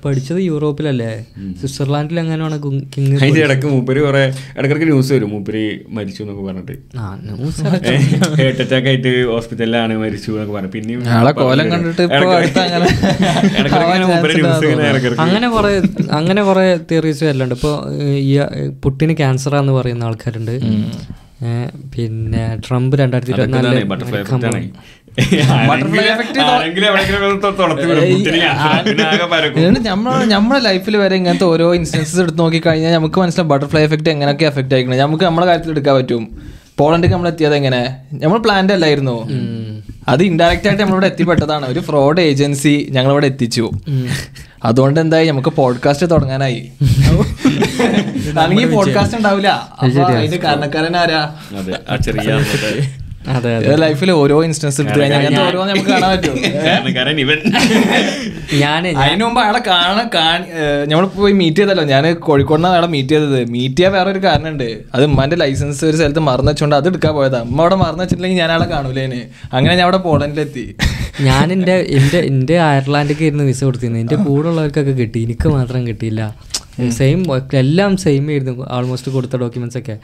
പഠിച്ചത് 0.06 0.38
യൂറോപ്പിലല്ലേ? 0.38 1.26
സ്വിറ്റ്സർലാൻഡിൽ 1.38 2.20
എങ്ങനെയാണ് 2.20 2.60
കുങ്- 2.60 3.20
അതിന്റെ 3.22 3.42
ഇടയ്ക്ക് 3.42 3.66
മൂപ്പര് 3.66 4.02
കുറെ 4.02 4.34
ഇടക്കിടക്ക് 4.58 4.86
ന്യൂസ് 4.86 5.14
വരും. 5.14 5.30
മൂപ്പര് 5.30 5.80
മരിച്ചു 5.90 6.24
എന്നൊക്കെ 6.24 6.46
പറഞ്ഞിട്ട്. 6.46 6.98
ആ 6.98 7.20
ന്യൂസ് 7.24 7.62
ഹാർട്ട് 7.62 8.62
അറ്റാക്ക് 8.62 8.88
ആയിട്ട് 8.88 9.28
ഹോസ്പിറ്റലിലാണ് 9.28 9.98
മരിച്ചു 9.98 10.32
എന്നൊക്കെ 10.32 10.54
പറഞ്ഞു. 10.54 10.72
പിന്നെ 10.72 11.32
കോലം 11.32 11.72
കണ്ടിട്ട് 11.72 12.02
ഇപ്പൊ 12.02 12.18
അങ്ങനെ 12.18 12.86
ഇടയ്ക്കിടയ്ക്ക് 13.60 14.44
ന്യൂസ് 14.44 14.66
ഇങ്ങനെ 14.66 14.90
ഇടയ്ക്കിടയ്ക്ക്. 14.90 15.22
അങ്ങനെ 15.22 15.50
കുറെ 15.50 15.82
അങ്ങനെ 16.12 16.44
കുറെ 16.44 16.80
തിയറീസ് 16.92 17.24
വരലുണ്ട്. 17.24 17.56
ഇപ്പോൾ 17.56 17.94
ഈ 18.02 18.40
പുട്ടിന് 18.84 19.18
ക്യാൻസറാന്ന് 19.18 19.74
പറയുന്ന 19.74 20.04
ആൾക്കാരുണ്ട്. 20.04 20.60
പിന്നെ 21.96 22.58
ട്രംപ് 22.70 22.96
രണ്ടായിരത്തി 22.96 23.32
അതൊക്കെ 23.32 24.70
നമ്മുടെ 30.26 30.59
ലൈഫിൽ 30.59 30.97
വരെ 30.97 31.15
ഇങ്ങനത്തെ 31.15 31.43
ഓരോ 31.43 31.76
ഇൻസ്റ്റൻസസ് 31.76 32.20
എടുത്ത് 32.20 32.39
നോക്കി 32.39 32.59
കഴിഞ്ഞാൽ 32.59 32.93
നമുക്ക് 32.93 33.20
മനസ്സിലാവും 33.20 33.49
ബട്ടർഫ്ലൈ 33.49 33.84
എഫക്റ്റ് 33.84 34.09
എങ്ങനെയൊക്കെ 34.09 34.45
എഫക്റ്റ് 34.45 34.76
ആയിക്കണം. 34.76 34.97
നമുക്ക് 34.97 35.24
നമ്മുടെ 35.24 35.47
കാര്യത്തിൽ 35.47 35.70
എടുക്കാൻ 35.70 35.95
പറ്റും. 35.95 36.41
പോളണ്ടിക്ക് 36.78 37.15
നമ്മൾ 37.15 37.28
എത്തിയത് 37.28 37.55
എങ്ങനെ? 37.55 37.97
നമ്മൾ 38.13 38.38
പ്ലാന്റ് 38.38 38.74
അല്ലായിരുന്നു. 38.74 39.30
അത് 40.07 40.24
ഇൻഡയറക്റ്റ് 40.24 40.67
ആയിട്ട് 40.67 40.84
നമ്മളിവിടെ 40.84 41.07
എത്തിപ്പെട്ടതാണ്. 41.07 41.65
ഒരു 41.65 41.80
ഫ്രോഡ് 41.80 42.22
ഏജൻസി 42.22 42.88
ഞങ്ങളിവിടെ 42.91 43.26
എത്തിച്ചു. 43.26 43.70
അതുകൊണ്ട് 44.63 44.99
എന്തായി? 44.99 45.28
നമുക്ക് 45.28 45.49
പോഡ്കാസ്റ്റ് 45.49 46.11
തുടങ്ങാനായി. 46.11 46.70
അല്ലെങ്കിൽ 48.39 48.72
പോഡ്കാസ്റ്റ് 48.72 49.17
ഉണ്ടാവില്ല. 49.17 49.70
അതിന്റെ 50.17 50.38
കാരണക്കാരൻ 50.38 50.97
ആരാ? 50.97 51.30
ലൈഫിൽ 53.78 54.11
ഓരോ 54.11 54.43
ഇൻസ്റ്റൻസ് 54.43 54.82
എടുത്തു 54.82 54.99
കഴിഞ്ഞാൽ 54.99 55.24
നമുക്ക് 55.70 55.89
കാണാൻ 55.89 56.09
പറ്റും. 56.11 56.36
ഞാൻ 58.61 58.88
അതിനു 58.88 59.26
മുമ്പ് 59.26 59.41
അയാളെ 59.41 59.59
കാണാൻ 59.67 60.39
നമ്മൾ 60.89 61.05
പോയി 61.05 61.34
മീറ്റ് 61.34 61.55
ചെയ്തല്ലോ. 61.55 61.84
ഞാൻ 61.84 62.13
കോഴിക്കോടിനാണ് 62.13 62.74
അയാളെ 62.74 62.88
മീറ്റ് 62.88 63.09
ചെയ്തത്. 63.09 63.49
മീറ്റ് 63.49 63.76
ചെയ്യാൻ 63.76 63.93
വേറെ 63.93 64.11
ഒരു 64.11 64.20
കാരണമുണ്ട്. 64.20 64.78
അത് 64.95 65.03
ഉമ്മാന്റെ 65.03 65.36
ലൈസൻസ് 65.36 65.86
ഒരു 65.86 65.97
സ്ഥലത്ത് 65.97 66.20
മറന്നു 66.20 66.51
വെച്ചോണ്ട് 66.51 66.76
അത് 66.76 66.88
എടുക്കാൻ 66.88 67.13
പോയതാ. 67.13 67.39
അമ്മ 67.39 67.61
അവിടെ 67.61 67.76
മറന്നു 67.76 68.03
വെച്ചിട്ടില്ലെങ്കിൽ 68.03 68.39
ഞാൻ 68.39 68.49
അയാളെ 68.49 68.65
കാണൂലേന് 68.65 69.20
അങ്ങനെ 69.53 69.76
ഞാൻ 69.76 69.82
അവിടെ 69.82 69.97
പോളണ്ടിലെത്തി. 69.97 70.76
ഞാൻ 71.22 71.51
എന്റെ 71.51 71.86
എന്റെ 71.89 72.20
എന്റെ 72.20 72.59
അയർലാൻഡിലേക്ക് 72.59 73.24
ഇരുന്ന് 73.24 73.43
വിസ 73.43 73.63
കൊടുത്തിരുന്നു 73.63 73.99
എന്റെ 73.99 74.15
കൂടെ 74.15 74.47
ഉള്ളവർക്കൊക്കെ 74.47 74.91
കിട്ടി. 74.91 75.24
എനിക്ക് 75.24 75.49
മാത്രം 75.49 75.88
കിട്ടിയില്ല. 75.88 76.22
സെയിം 77.00 77.20
എല്ലാം 77.64 77.98
സെയിം 77.98 78.26
ആയിരുന്നു. 78.30 78.66
ആൾമോസ്റ്റ് 78.76 79.12
കൊടുത്ത 79.12 79.38
ഡോക്യുമെന്റ്സ് 79.38 79.78
ഒക്കെ. 79.78 79.96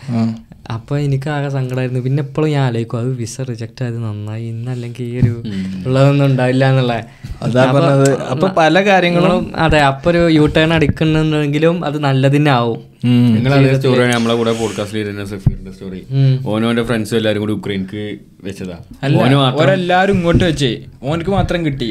അപ്പൊ 0.75 0.93
എനിക്ക് 0.97 1.29
ആകെ 1.29 1.49
സങ്കടമായിരുന്നു 1.49 1.99
പിന്നെ 1.99 2.21
എപ്പോഴും 2.23 2.49
ഞാൻ 2.51 2.63
ആലോചിക്കും 2.67 2.99
അത് 2.99 3.09
വിസ 3.21 3.41
റിജക്റ്റ് 3.49 3.83
ആയത് 3.83 3.97
നന്നായി 4.03 4.45
ഇന്നല്ലെങ്കിൽ 4.45 5.05
ഈ 5.05 5.19
ഒരു 5.21 5.33
ഉള്ളതൊന്നും 5.87 6.25
ഉണ്ടാവില്ല 6.25 6.65
എന്നുള്ള. 6.65 6.93
അതാ 7.43 7.65
പറഞ്ഞത്. 7.71 8.09
അപ്പൊ 8.33 8.47
പല 8.61 8.85
കാര്യങ്ങളും 8.85 9.41
അതെ 9.55 9.81
അപ്പൊ 9.91 10.09
ഒരു 10.11 10.29
യു 10.37 10.45
ടേൺ 10.57 10.73
അടിക്കുന്നുണ്ടെങ്കിലും 10.73 11.85
അത് 11.85 11.97
നല്ലതിനെ 12.03 12.51
ആവും 13.05 13.33
നിങ്ങളെ 13.35 13.75
സ്റ്റോറി 13.75 14.11
നമ്മളെ 14.11 14.35
കൂടെ 14.35 14.53
പോഡ്കാസ്റ്റിൽ 14.59 14.99
ഇരുന്ന 14.99 15.25
സഫീറിന്റെ 15.25 15.71
സ്റ്റോറി 15.71 16.01
ഓനോന്റെ 16.47 16.83
ഫ്രണ്ട്സ് 16.83 17.15
എല്ലാരും 17.15 17.41
കൂടി 17.41 17.53
ഉക്രൈൻക്ക് 17.53 18.17
വെച്ചതാ. 18.43 18.77
ഓരെല്ലാരും 19.61 20.13
ഇങ്ങോട്ട് 20.13 20.43
വെച്ചേ. 20.43 20.71
ഓനക്ക് 21.03 21.29
മാത്രം 21.29 21.65
കിട്ടി. 21.65 21.89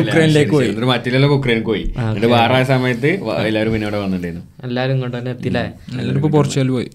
ഉക്രൈനിലേക്ക് 0.00 0.52
പോയി. 0.52 0.68
എന്നിട്ട് 0.68 0.88
മറ്റുള്ളവരൊക്കെ 0.88 1.36
ഉക്രൈനിക്ക് 1.36 1.66
പോയി. 1.66 1.84
എന്നിട്ട് 1.98 2.26
വേറെ 2.26 2.64
സമയത്ത് 2.64 3.10
എല്ലാരും 3.46 3.72
പിന്നെ 3.72 3.86
അവിടെ 3.86 3.98
വന്നിട്ടുണ്ടായിരുന്നു. 3.98 4.44
എല്ലാരും 4.66 4.92
ഇങ്ങോട്ട് 4.92 5.18
തന്നെ 5.18 5.30
എത്തില്ലേ 5.30 5.64
എല്ലാവരും 6.00 6.32
പോർച്ചുഗൽ 6.32 6.68
പോയി. 6.68 6.90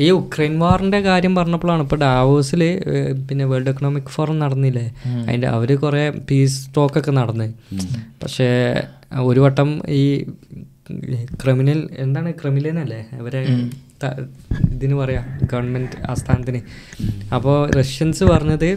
ഈ 0.00 0.10
ഉക്രൈൻ 0.10 0.58
വാറിന്റെ 0.58 1.00
കാര്യം 1.00 1.34
പറഞ്ഞപ്പോഴാണ് 1.34 1.82
ഇപ്പൊ 1.82 1.96
ഡാവോസിൽ 1.96 2.82
പിന്നെ 3.28 3.44
വേൾഡ് 3.44 3.68
എക്കണോമിക് 3.68 4.04
ഫോറം 4.04 4.38
നടന്നില്ലേ? 4.38 4.86
അതിന്റെ 5.28 5.46
അവർ 5.46 5.76
കുറെ 5.76 6.10
പീസ് 6.10 6.68
ടോക്ക് 6.76 6.98
ഒക്കെ 6.98 7.10
നടന്ന്. 7.10 7.52
പക്ഷേ 8.22 8.48
ഒരു 9.22 9.40
വട്ടം 9.40 9.82
ഈ 9.88 10.24
ക്രിമിനൽ 11.42 11.80
എന്താണ് 12.04 12.30
ക്രിമിനൽ 12.40 12.78
അല്ലേ 12.84 13.00
അവരെ 13.20 13.40
ഇതിന് 14.74 14.96
പറയാ 15.00 15.22
ഗവൺമെന്റ് 15.52 15.98
ആസ്ഥാനത്തിന്. 16.12 16.60
അപ്പോൾ 17.36 17.56
റഷ്യൻസ് 17.78 18.24
പറഞ്ഞത് 18.32 18.68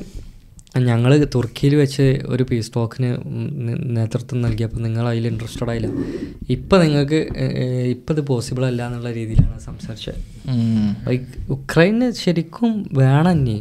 ഞങ്ങൾ 0.88 1.12
തുർക്കിയിൽ 1.34 1.74
വെച്ച് 1.82 2.05
ഒരു 2.34 2.43
പീസ് 2.49 2.72
ടോക്കിന് 2.76 3.10
നേതൃത്വം 3.97 4.39
നൽകിയപ്പോൾ 4.45 4.82
നിങ്ങൾ 4.86 5.05
അതിൽ 5.12 5.26
ഇൻട്രസ്റ്റഡ് 5.32 5.72
ആയില്ല. 5.74 5.89
ഇപ്പം 6.55 6.78
നിങ്ങൾക്ക് 6.86 7.20
ഇപ്പം 7.93 8.14
ഇത് 8.16 8.22
പോസിബിൾ 8.32 8.64
അല്ല 8.70 8.82
എന്നുള്ള 8.89 9.12
രീതിയിലാണ് 9.20 9.60
സംസാരിച്ചത്. 9.70 10.20
ലൈക്ക് 11.08 11.28
ഉക്രൈന് 11.55 12.10
ശരിക്കും 12.24 12.72
വേണം 13.01 13.32
ഇനി 13.39 13.58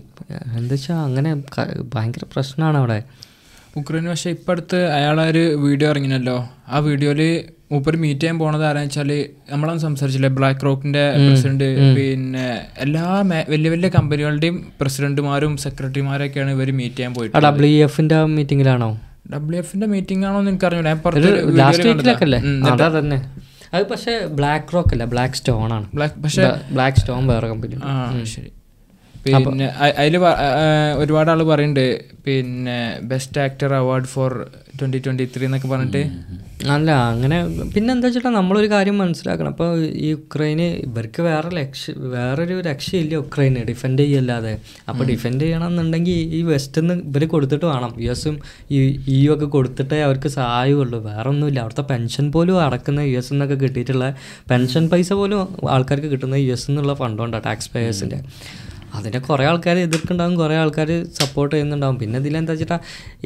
എന്താ 0.58 0.74
വെച്ചാൽ 0.74 1.00
അങ്ങനെ 1.08 1.32
ഭയങ്കര 1.94 2.24
പ്രശ്നമാണ് 2.34 2.78
അവിടെ. 2.82 2.98
ഉക്രൈൻ 3.80 4.04
പക്ഷേ 4.12 4.30
ഇപ്പം 4.36 4.52
അടുത്ത് 4.54 4.78
അയാളൊരു 4.96 5.44
വീഡിയോ 5.66 5.88
ഇറങ്ങിനല്ലോ 5.94 6.38
ആ 6.74 6.78
വീഡിയോയിൽ 6.88 7.22
മൂപ്പര് 7.70 7.96
മീറ്റ് 8.02 8.20
ചെയ്യാൻ 8.20 8.36
പോണത് 8.40 8.64
ആരാന്ന് 8.66 8.88
വെച്ചാൽ 8.88 9.10
നമ്മളൊന്നും 9.52 9.82
സംസാരിച്ചില്ലേ 9.86 10.30
ബ്ലാക്ക് 10.38 10.64
റോക്കിന്റെ 10.66 11.02
പ്രസിഡന്റ് 11.24 11.68
പിന്നെ 11.96 12.44
എല്ലാ 12.84 13.04
വലിയ 13.52 13.70
വലിയ 13.74 13.88
കമ്പനികളുടെയും 13.96 14.58
പ്രസിഡന്റുമാരും 14.80 15.54
സെക്രട്ടറിമാരൊക്കെയാണ് 15.64 16.52
ഇവർ 16.56 16.70
മീറ്റ് 16.80 16.96
ചെയ്യാൻ 17.00 17.14
പോയിട്ട് 17.16 17.42
ഡബ്ല്യു 17.46 17.82
എഫിന്റെ 17.88 18.18
മീറ്റിംഗിലാണോ 18.36 18.90
ഡബ്ല്യു 19.34 19.60
എഫിന്റെ 19.64 19.86
മീറ്റിംഗ് 19.94 20.26
ആണോ 20.28 20.38
എന്ന് 20.42 20.52
എനിക്കറിഞ്ഞൂല 20.52 20.88
ഞാൻ 20.90 21.00
ലാസ്റ്റ് 21.60 21.88
വീക്കിലൊക്കെ 21.88 22.26
അതാ 22.74 22.88
തന്നെ. 22.98 23.18
അത് 23.74 23.84
പക്ഷേ 23.92 24.12
ബ്ലാക്ക് 24.38 24.74
റോക്ക് 24.74 24.92
അല്ല 24.94 25.04
ബ്ലാക്ക് 25.14 25.36
സ്റ്റോൺ 25.40 25.70
ആണ്. 25.76 25.86
ബ്ലാക്ക് 25.96 26.16
പക്ഷേ 26.24 26.44
ബ്ലാക്ക് 26.76 26.98
സ്റ്റോൺ 27.02 27.22
വേറെ 27.32 27.46
കമ്പനി 27.52 27.76
ശരി. 28.34 28.50
പിന്നെ 29.46 29.66
അതിൽ 30.00 30.16
ഒരുപാട് 31.02 31.30
ആൾ 31.32 31.40
പറയുന്നുണ്ട് 31.52 31.86
പിന്നെ 32.26 32.78
best 33.10 33.40
actor 33.46 33.70
award 33.80 34.08
for 34.12 34.32
twenty 34.78 34.98
twenty 35.04 35.24
three 35.34 35.44
എന്നൊക്കെ 35.46 35.68
പറഞ്ഞിട്ട്. 35.72 36.00
അല്ല 36.74 36.90
അങ്ങനെ 37.12 37.36
പിന്നെ 37.74 37.90
എന്താ 37.94 38.06
വെച്ചിട്ടാ 38.08 38.30
നമ്മളൊരു 38.36 38.68
കാര്യം 38.72 38.96
മനസ്സിലാക്കണം. 39.02 39.50
അപ്പോൾ 39.54 39.70
ഈ 40.04 40.08
യുക്രൈന് 40.10 40.66
ഇവർക്ക് 40.86 41.20
വേറെ 41.28 41.50
ലക്ഷ്യ 41.58 41.92
വേറൊരു 42.14 42.56
രക്ഷയില്ല 42.68 43.14
ഉക്രൈന് 43.24 43.62
ഡിഫെൻഡ് 43.70 44.04
ചെയ്യല്ലാതെ. 44.06 44.52
അപ്പോൾ 44.90 45.04
ഡിഫെൻഡ് 45.12 45.42
ചെയ്യണം 45.46 45.68
എന്നുണ്ടെങ്കിൽ 45.72 46.18
ഈ 46.38 46.42
വെസ്റ്റ് 46.50 46.82
നിന്ന് 46.82 46.96
ഇവർ 47.10 47.24
കൊടുത്തിട്ട് 47.34 47.66
വേണം. 47.72 47.92
യു 48.04 48.10
എസും 48.16 48.36
ഈ 48.76 48.80
ഇ 49.14 49.18
യു 49.24 49.32
ഒക്കെ 49.36 49.48
കൊടുത്തിട്ടേ 49.56 50.00
അവർക്ക് 50.08 50.30
സഹായമുള്ളൂ 50.38 51.00
വേറെ 51.10 51.26
ഒന്നുമില്ല 51.34 51.60
അവിടുത്തെ 51.64 51.86
പെൻഷൻ 51.92 52.26
പോലും 52.36 52.58
അടക്കുന്ന 52.66 53.08
യു 53.12 53.18
എസ് 53.22 53.32
നിന്നൊക്കെ 53.34 53.58
കിട്ടിയിട്ടുള്ള 53.64 54.08
പെൻഷൻ 54.52 54.86
പൈസ 54.94 55.12
പോലും 55.22 55.40
ആൾക്കാർക്ക് 55.76 56.10
കിട്ടുന്ന 56.14 56.38
യു 56.46 56.52
എസ് 56.58 56.68
എന്നുള്ള 56.70 56.94
ഫണ്ടുകൊണ്ടാണ് 57.02 57.46
ടാക്സ് 57.48 57.70
പേയേഴ്സിന്റെ 57.74 58.20
അതിനെ 58.98 59.20
കുറേ 59.28 59.44
ആൾക്കാർ 59.50 59.78
എതിർക്കുണ്ടാവും 59.86 60.34
കുറേ 60.42 60.56
ആൾക്കാർ 60.62 60.90
സപ്പോർട്ട് 61.20 61.52
ചെയ്യുന്നുണ്ടാവും. 61.54 61.98
പിന്നെ 62.02 62.18
ഇതിലെന്താ 62.24 62.52
വെച്ചിട്ടാ 62.54 62.78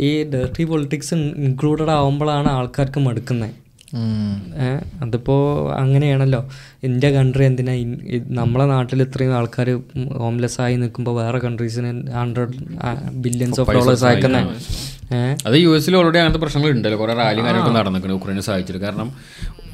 ഈ 0.08 0.10
ഡേർട്ടി 0.34 0.64
പൊളിറ്റിക്സ് 0.72 1.18
ഇൻക്ലൂഡഡ് 1.48 1.94
ആവുമ്പോഴാണ് 1.98 2.50
ആൾക്കാർക്ക് 2.58 3.02
മടുക്കുന്നത് 3.08 3.56
അതിപ്പോൾ 5.04 5.40
അങ്ങനെയാണല്ലോ. 5.80 6.40
ഇന്ത്യ 6.88 7.08
കൺട്രി 7.16 7.44
എന്തിനാ 7.48 7.72
നമ്മളെ 8.38 8.66
നാട്ടിൽ 8.72 9.00
ഇത്രയും 9.04 9.32
ആൾക്കാർ 9.38 9.68
ഹോംലെസ് 10.22 10.58
ആയി 10.64 10.76
നിൽക്കുമ്പോൾ 10.82 11.14
വേറെ 11.20 11.38
കൺട്രീസിന് 11.46 11.90
ഹൺഡ്രഡ് 12.18 12.54
ബില്യൻസ് 13.24 13.60
ഓഫ് 13.62 13.74
ഡോളേഴ്സ് 13.76 14.06
അയക്കുന്നത് 14.10 14.52
അത് 15.48 15.56
യു 15.64 15.70
എസിൽ 15.78 15.96
ഓൾറെഡി 16.00 16.18
അങ്ങനത്തെ 16.20 16.42
പ്രശ്നങ്ങൾ 16.44 16.70
ഉണ്ടല്ലോ 16.76 16.98
കുറെ 17.02 17.16
റാലി 17.20 17.40
കാര്യങ്ങളൊക്കെ 17.46 17.74
നടന്നിട്ടുണ്ട് 17.78 18.16
ഉക്രൈനെ 18.18 18.44
സഹായിച്ചിട്ട്. 18.48 18.82
കാരണം 18.86 19.10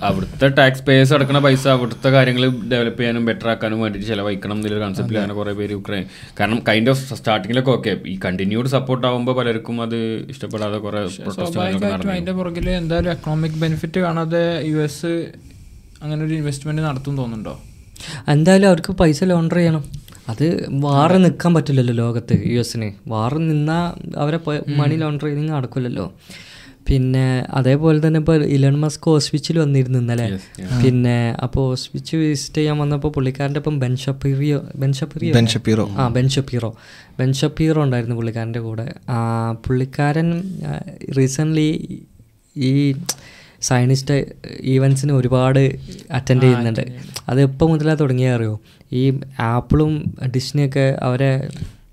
അവിടുത്തെ 0.00 0.46
ടാക്സ് 0.56 0.82
പേയേഴ്സ് 0.82 1.12
അടക്കുന്ന 1.16 1.40
പൈസ 1.44 1.64
അവിടുത്തെ 1.68 2.08
കാര്യങ്ങൾ 2.10 2.42
ഡെവലപ്പ് 2.70 2.98
ചെയ്യാനും 2.98 3.24
ബെറ്റർ 3.28 3.48
ആക്കാനും 3.52 3.78
വേണ്ടിയിട്ട് 3.82 4.08
ചിലവഴിക്കണം 4.10 4.56
എന്നുള്ള 4.58 4.80
കൺസെപ്റ്റിൽ 4.82 5.18
അങ്ങനെ 5.18 5.34
കുറേ 5.34 5.52
പേര് 5.52 5.72
യുക്രൈൻ 5.72 6.04
കാരണം 6.38 6.60
കൈൻഡ് 6.68 6.90
ഓഫ് 6.90 7.18
സ്റ്റാർട്ടിങ്ങിലൊക്കെ 7.18 7.72
ഓക്കെ 7.76 7.92
ഈ 8.06 8.16
കണ്ടിന്യൂഡ് 8.24 8.70
സപ്പോർട്ട് 8.74 9.06
ആകുമ്പോൾ 9.06 9.36
പലർക്കും 9.38 9.78
അത് 9.82 9.98
ഇഷ്ടപ്പെടാതെ 10.30 10.78
കുറെ 10.78 11.02
അതിന്റെ 12.08 12.32
പുറകിൽ 12.32 12.68
എന്തായാലും 12.76 13.12
എക്കണോമിക് 13.12 13.58
ബെനിഫിറ്റ് 13.62 14.00
കാണാതെ 14.00 14.42
യു 14.70 14.80
എസ് 14.84 15.12
അങ്ങനെ 16.02 16.20
ഒരു 16.24 16.34
ഇൻവെസ്റ്റ്മെന്റ് 16.34 16.82
നടത്തും 16.82 17.14
തോന്നുന്നുണ്ടോ? 17.16 17.54
എന്തായാലും 18.28 18.68
അവർക്ക് 18.68 18.92
പൈസ 18.98 19.24
ലോണ്ടർ 19.24 19.56
ചെയ്യണം. 19.56 19.84
അത് 20.28 20.44
വാറ് 20.84 21.16
നിൽക്കാൻ 21.24 21.50
പറ്റില്ലല്ലോ 21.54 21.94
ലോകത്ത് 21.94 22.34
യു 22.46 22.58
എസിന് 22.58 22.88
വാറ് 23.08 23.38
നിന്നാൽ 23.42 23.84
അവരെ 24.16 24.38
മണി 24.76 24.96
ലോണ്ടർ 24.96 25.26
ചെയ്തിങ് 25.26 25.52
നടക്കില്ലല്ലോ 25.52 26.06
പിന്നെ 26.88 27.46
അതേപോലെ 27.50 28.06
തന്നെ 28.06 28.18
ഇപ്പോൾ 28.18 28.44
ഇലൺ 28.44 28.80
മസ്ക് 28.80 29.10
ഓസ്വിച്ചിൽ 29.10 29.58
വന്നിരുന്നു 29.58 29.98
ഇന്നലെ. 29.98 30.38
പിന്നെ 30.84 31.36
അപ്പോൾ 31.42 31.70
ഓസ്വിച്ച് 31.70 32.16
വിസിറ്റ് 32.16 32.56
ചെയ്യാൻ 32.56 32.78
വന്നപ്പോൾ 32.78 33.08
പുള്ളിക്കാരന്റെ 33.08 33.58
ഒപ്പം 33.58 33.78
Ben 33.78 33.96
Shapiro 33.96 34.66
Ben 34.76 34.92
Shapiro 34.92 35.34
Ben 35.34 35.46
Shapiro. 35.46 35.88
ആ 35.88 36.08
ബെൻ 36.08 36.28
ഷപ്പീറോ 36.28 36.76
ബെൻ 37.18 37.32
ഷപ്പീറോ 37.32 37.82
ഉണ്ടായിരുന്നു 37.82 38.16
പുള്ളിക്കാരന്റെ 38.16 38.60
കൂടെ. 38.60 38.94
ആ, 39.08 39.52
പുള്ളിക്കാരൻ 39.52 40.42
റീസെന്റ്ലി 41.18 41.98
ഈ 42.56 42.94
സയനിസ്റ്റ് 43.60 44.32
ഈവൻസിന് 44.60 45.12
ഒരുപാട് 45.12 45.76
അറ്റൻഡ് 46.10 46.42
ചെയ്യുന്നുണ്ട്. 46.42 46.98
അത് 47.28 47.42
എപ്പോൾ 47.42 47.70
മുതലാണ് 47.70 47.98
തുടങ്ങിയ 47.98 48.30
അറിയോ? 48.30 48.60
ഈ 48.92 49.20
ആപ്പിളും 49.40 50.14
ഡിസ്നിയൊക്കെ 50.36 50.98
അവരെ 51.02 51.48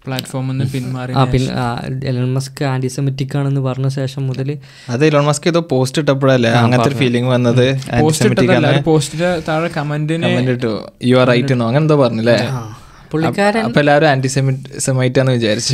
പ്ലാറ്റ്ഫോമിൽ 0.06 0.52
നിന്ന് 0.52 0.66
പിന്മാറി 0.74 1.14
ആ 1.22 1.24
പിന്നെ 1.34 1.66
എലൺ 2.12 2.28
മസ്ക് 2.38 2.62
ആന്റിസെമിറ്റിക് 2.74 3.36
ആണെന്ന് 3.40 3.62
പറഞ്ഞ 3.68 3.90
ശേഷം 4.00 4.22
മുതൽ 4.30 4.50
അത് 4.96 5.04
ഇലോൺ 5.10 5.26
മസ്ക് 5.30 5.48
ഏതോ 5.52 5.62
പോസ്റ്റ് 5.74 6.02
ഇട്ടപ്പോഴല്ലേ 6.04 6.52
അങ്ങനത്തെ 6.62 6.90
ഒരു 6.92 7.00
ഫീലിംഗ് 7.02 7.32
വന്നത്? 7.36 7.66
പോസ്റ്റ് 8.04 8.30
ഇട്ടതല്ല 8.30 8.72
പോസ്റ്റിന്റെ 8.92 9.32
താഴെ 9.50 9.72
കമന്റിന് 9.80 10.32
യു 11.12 11.18
ആർ 11.24 11.28
റൈറ്റ് 11.34 11.54
എന്നോ 11.56 11.68
അങ്ങനെ 11.70 11.84
എന്തോ 11.86 11.98
പറഞ്ഞില്ലേ 12.04 12.38
പുള്ളിക്കാരൻ 13.12 13.64
അപ്പൊ 13.68 13.80
എല്ലാവരും 13.82 14.08
ആന്റിസെമിറ്റ് 14.12 14.80
സെമൈറ്റാന്ന് 14.84 15.34
വിചാരിച്ചു. 15.36 15.74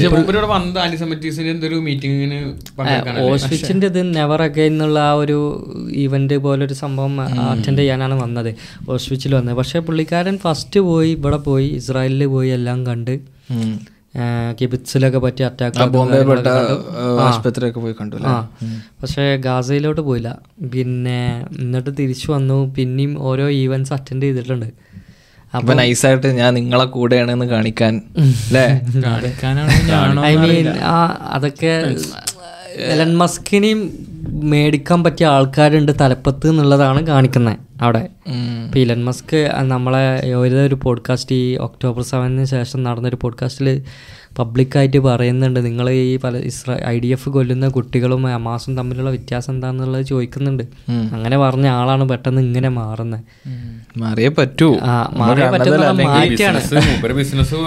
മീറ്റിംഗിന് 1.85 2.39
പങ്കെടുക്കാനാണ് 2.77 3.21
ഓസ്വിച്ചിന്റെ 3.27 3.87
ഇത് 3.91 4.01
നെവർ 4.17 4.41
അഗൈൻ 4.47 4.73
എന്നുള്ള 4.73 4.97
ആ 5.09 5.13
ഒരു 5.21 5.37
ഇവന്റ് 6.05 6.37
പോലെ 6.45 6.61
ഒരു 6.67 6.75
സംഭവം 6.83 7.13
അറ്റൻഡ് 7.51 7.79
ചെയ്യാനാണ് 7.81 8.15
വന്നത് 8.23 8.51
ഓസ്വിച്ചിൽ 8.95 9.31
വന്നത്. 9.37 9.55
പക്ഷേ 9.59 9.79
പുള്ളിക്കാരൻ 9.89 10.37
ഫസ്റ്റ് 10.45 10.81
പോയി 10.89 11.11
ഇവിടെ 11.19 11.39
പോയി 11.47 11.69
ഇസ്രായേലിൽ 11.79 12.25
പോയി 12.35 12.51
എല്ലാം 12.57 12.79
കണ്ട് 12.89 13.13
കിബിറ്റ്സിലൊക്കെ 14.61 15.19
പറ്റി 15.19 15.43
അറ്റാക്ക് 15.43 15.93
പോയി 17.79 17.95
കണ്ടു 18.01 18.15
ആ. 18.15 18.49
പക്ഷേ 19.01 19.35
ഗാസയിലോട്ട് 19.35 20.01
പോയില്ല. 20.01 20.39
പിന്നെ 20.73 21.45
എന്നിട്ട് 21.59 21.89
തിരിച്ചു 21.99 22.31
വന്നു. 22.31 22.73
പിന്നെയും 22.77 23.19
ഓരോ 23.19 23.49
ഈവൻസ് 23.49 23.93
അറ്റൻഡ് 23.93 24.23
ചെയ്തിട്ടുണ്ട്. 24.23 24.65
അപ്പൊ 25.55 25.73
നൈസായിട്ട് 25.73 26.27
ഞാൻ 26.27 26.53
നിങ്ങളെ 26.53 26.85
കൂടെയാണെന്ന് 26.85 27.45
കാണിക്കാൻ. 27.45 28.01
അല്ലേ? 28.17 28.81
കാണിക്കാനാണ് 29.01 29.89
ഞാനോ 29.89 30.25
ഐ 30.25 30.35
മീൻ 30.35 30.67
അതൊക്കെ 31.29 31.95
എലൻ 32.79 33.17
മസ്കിനെയും 33.17 33.93
മേടിക്കാൻ 34.27 35.03
പറ്റിയ 35.03 35.25
ആൾക്കാരുണ്ട് 35.25 35.91
തലപ്പത്ത് 36.01 36.49
എന്നുള്ളതാണ് 36.49 37.07
കാണിക്കുന്നത് 37.07 37.57
അവിടെ. 37.81 38.09
ഇപ്പം 38.65 38.79
ഇലൻ 38.79 39.05
മസ്ക് 39.05 39.51
നമ്മളെ 39.61 40.33
ഒരു 40.33 40.79
പോഡ്കാസ്റ്റ് 40.83 41.35
ഈ 41.35 41.55
ഒക്ടോബർ 41.55 42.03
സെവനിന് 42.03 42.45
ശേഷം 42.45 42.83
നടന്നൊരു 42.83 43.17
പോഡ്കാസ്റ്റിൽ 43.21 43.83
പബ്ലിക്കായിട്ട് 44.39 44.97
പറയുന്നുണ്ട്. 44.97 45.65
നിങ്ങൾ 45.65 45.89
ഈ 45.89 46.17
പല 46.17 46.37
ഇസ്രാ 46.37 46.77
ഐ 46.87 46.99
ഡി 46.99 47.07
എഫ് 47.07 47.29
കൊല്ലുന്ന 47.29 47.67
കുട്ടികളും 47.67 48.27
അമാസും 48.27 48.77
തമ്മിലുള്ള 48.77 49.09
വ്യത്യാസം 49.09 49.53
എന്താണെന്നുള്ളത് 49.53 50.05
ചോദിക്കുന്നുണ്ട്. 50.05 50.63
അങ്ങനെ 50.89 51.37
പറഞ്ഞ 51.37 51.67
ആളാണ് 51.67 52.09
പെട്ടെന്ന് 52.09 52.41
ഇങ്ങനെ 52.41 52.69
മാറുന്നത്. 52.69 53.23
മാറിയേ 53.97 54.27
പറ്റൂ. 54.27 54.77
മാറിയാണ് 55.13 56.05
മാറ്റിയാണ് 56.05 56.61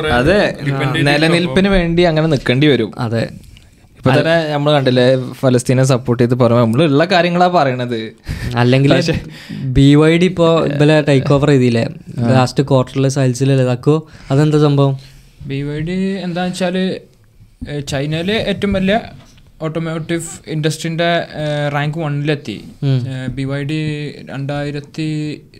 അതെ. 0.07 0.57
നിലനിൽപ്പിന് 1.03 1.69
വേണ്ടി 1.69 2.03
അങ്ങനെ 2.03 2.27
നിൽക്കേണ്ടി 2.27 2.67
വരും. 2.67 2.93
അതെ. 2.99 3.29
ഇപ്പൊ 4.03 4.13
തന്നെ 4.17 4.37
നമ്മൾ 4.53 4.71
കണ്ടില്ലേ 4.75 5.05
ഫലസ്തീനെ 5.41 5.83
സപ്പോർട്ട് 5.91 6.21
ചെയ്ത് 6.23 6.33
പറയുമ്പോൾ 6.41 6.63
നമ്മൾ 6.65 6.81
ഉള്ള 6.93 7.05
കാര്യങ്ങളാ 7.13 7.47
പറയണത്. 7.57 8.01
അല്ലെങ്കിൽ 8.61 8.93
ബി 9.77 9.87
വൈ 10.01 10.11
ഡി 10.23 10.27
ഇപ്പോ 10.31 10.49
ഇവലെ 10.71 10.97
ടേക്ക് 11.09 11.33
ഓവർ 11.37 11.51
ചെയ്തില്ലേ? 11.53 11.85
ലാസ്റ്റ് 12.37 12.63
ക്വാർട്ടറിൽ 12.71 13.07
സൈൽസിൽ 13.17 13.53
ഇതാക്കോ 13.57 13.95
അതെന്താ 14.33 14.61
സംഭവം? 14.67 14.95
ബി 15.51 15.59
വൈ 15.69 15.79
ഡി 15.91 15.99
എന്താന്ന് 16.25 16.53
വെച്ചാൽ 16.53 16.79
ചൈനയിലെ 17.93 18.39
ഏറ്റവും 18.53 18.75
വലിയ 18.79 18.97
ഓട്ടോമോട്ടീവ് 19.69 20.27
ഇൻഡസ്ട്രീന്റെ 20.57 21.11
റാങ്ക് 21.77 22.01
വണ്ണിലെത്തി 22.05 22.59
ബി 23.39 23.47
വൈ 23.53 23.63
ഡി 23.73 23.81
രണ്ടായിരത്തി 24.33 25.09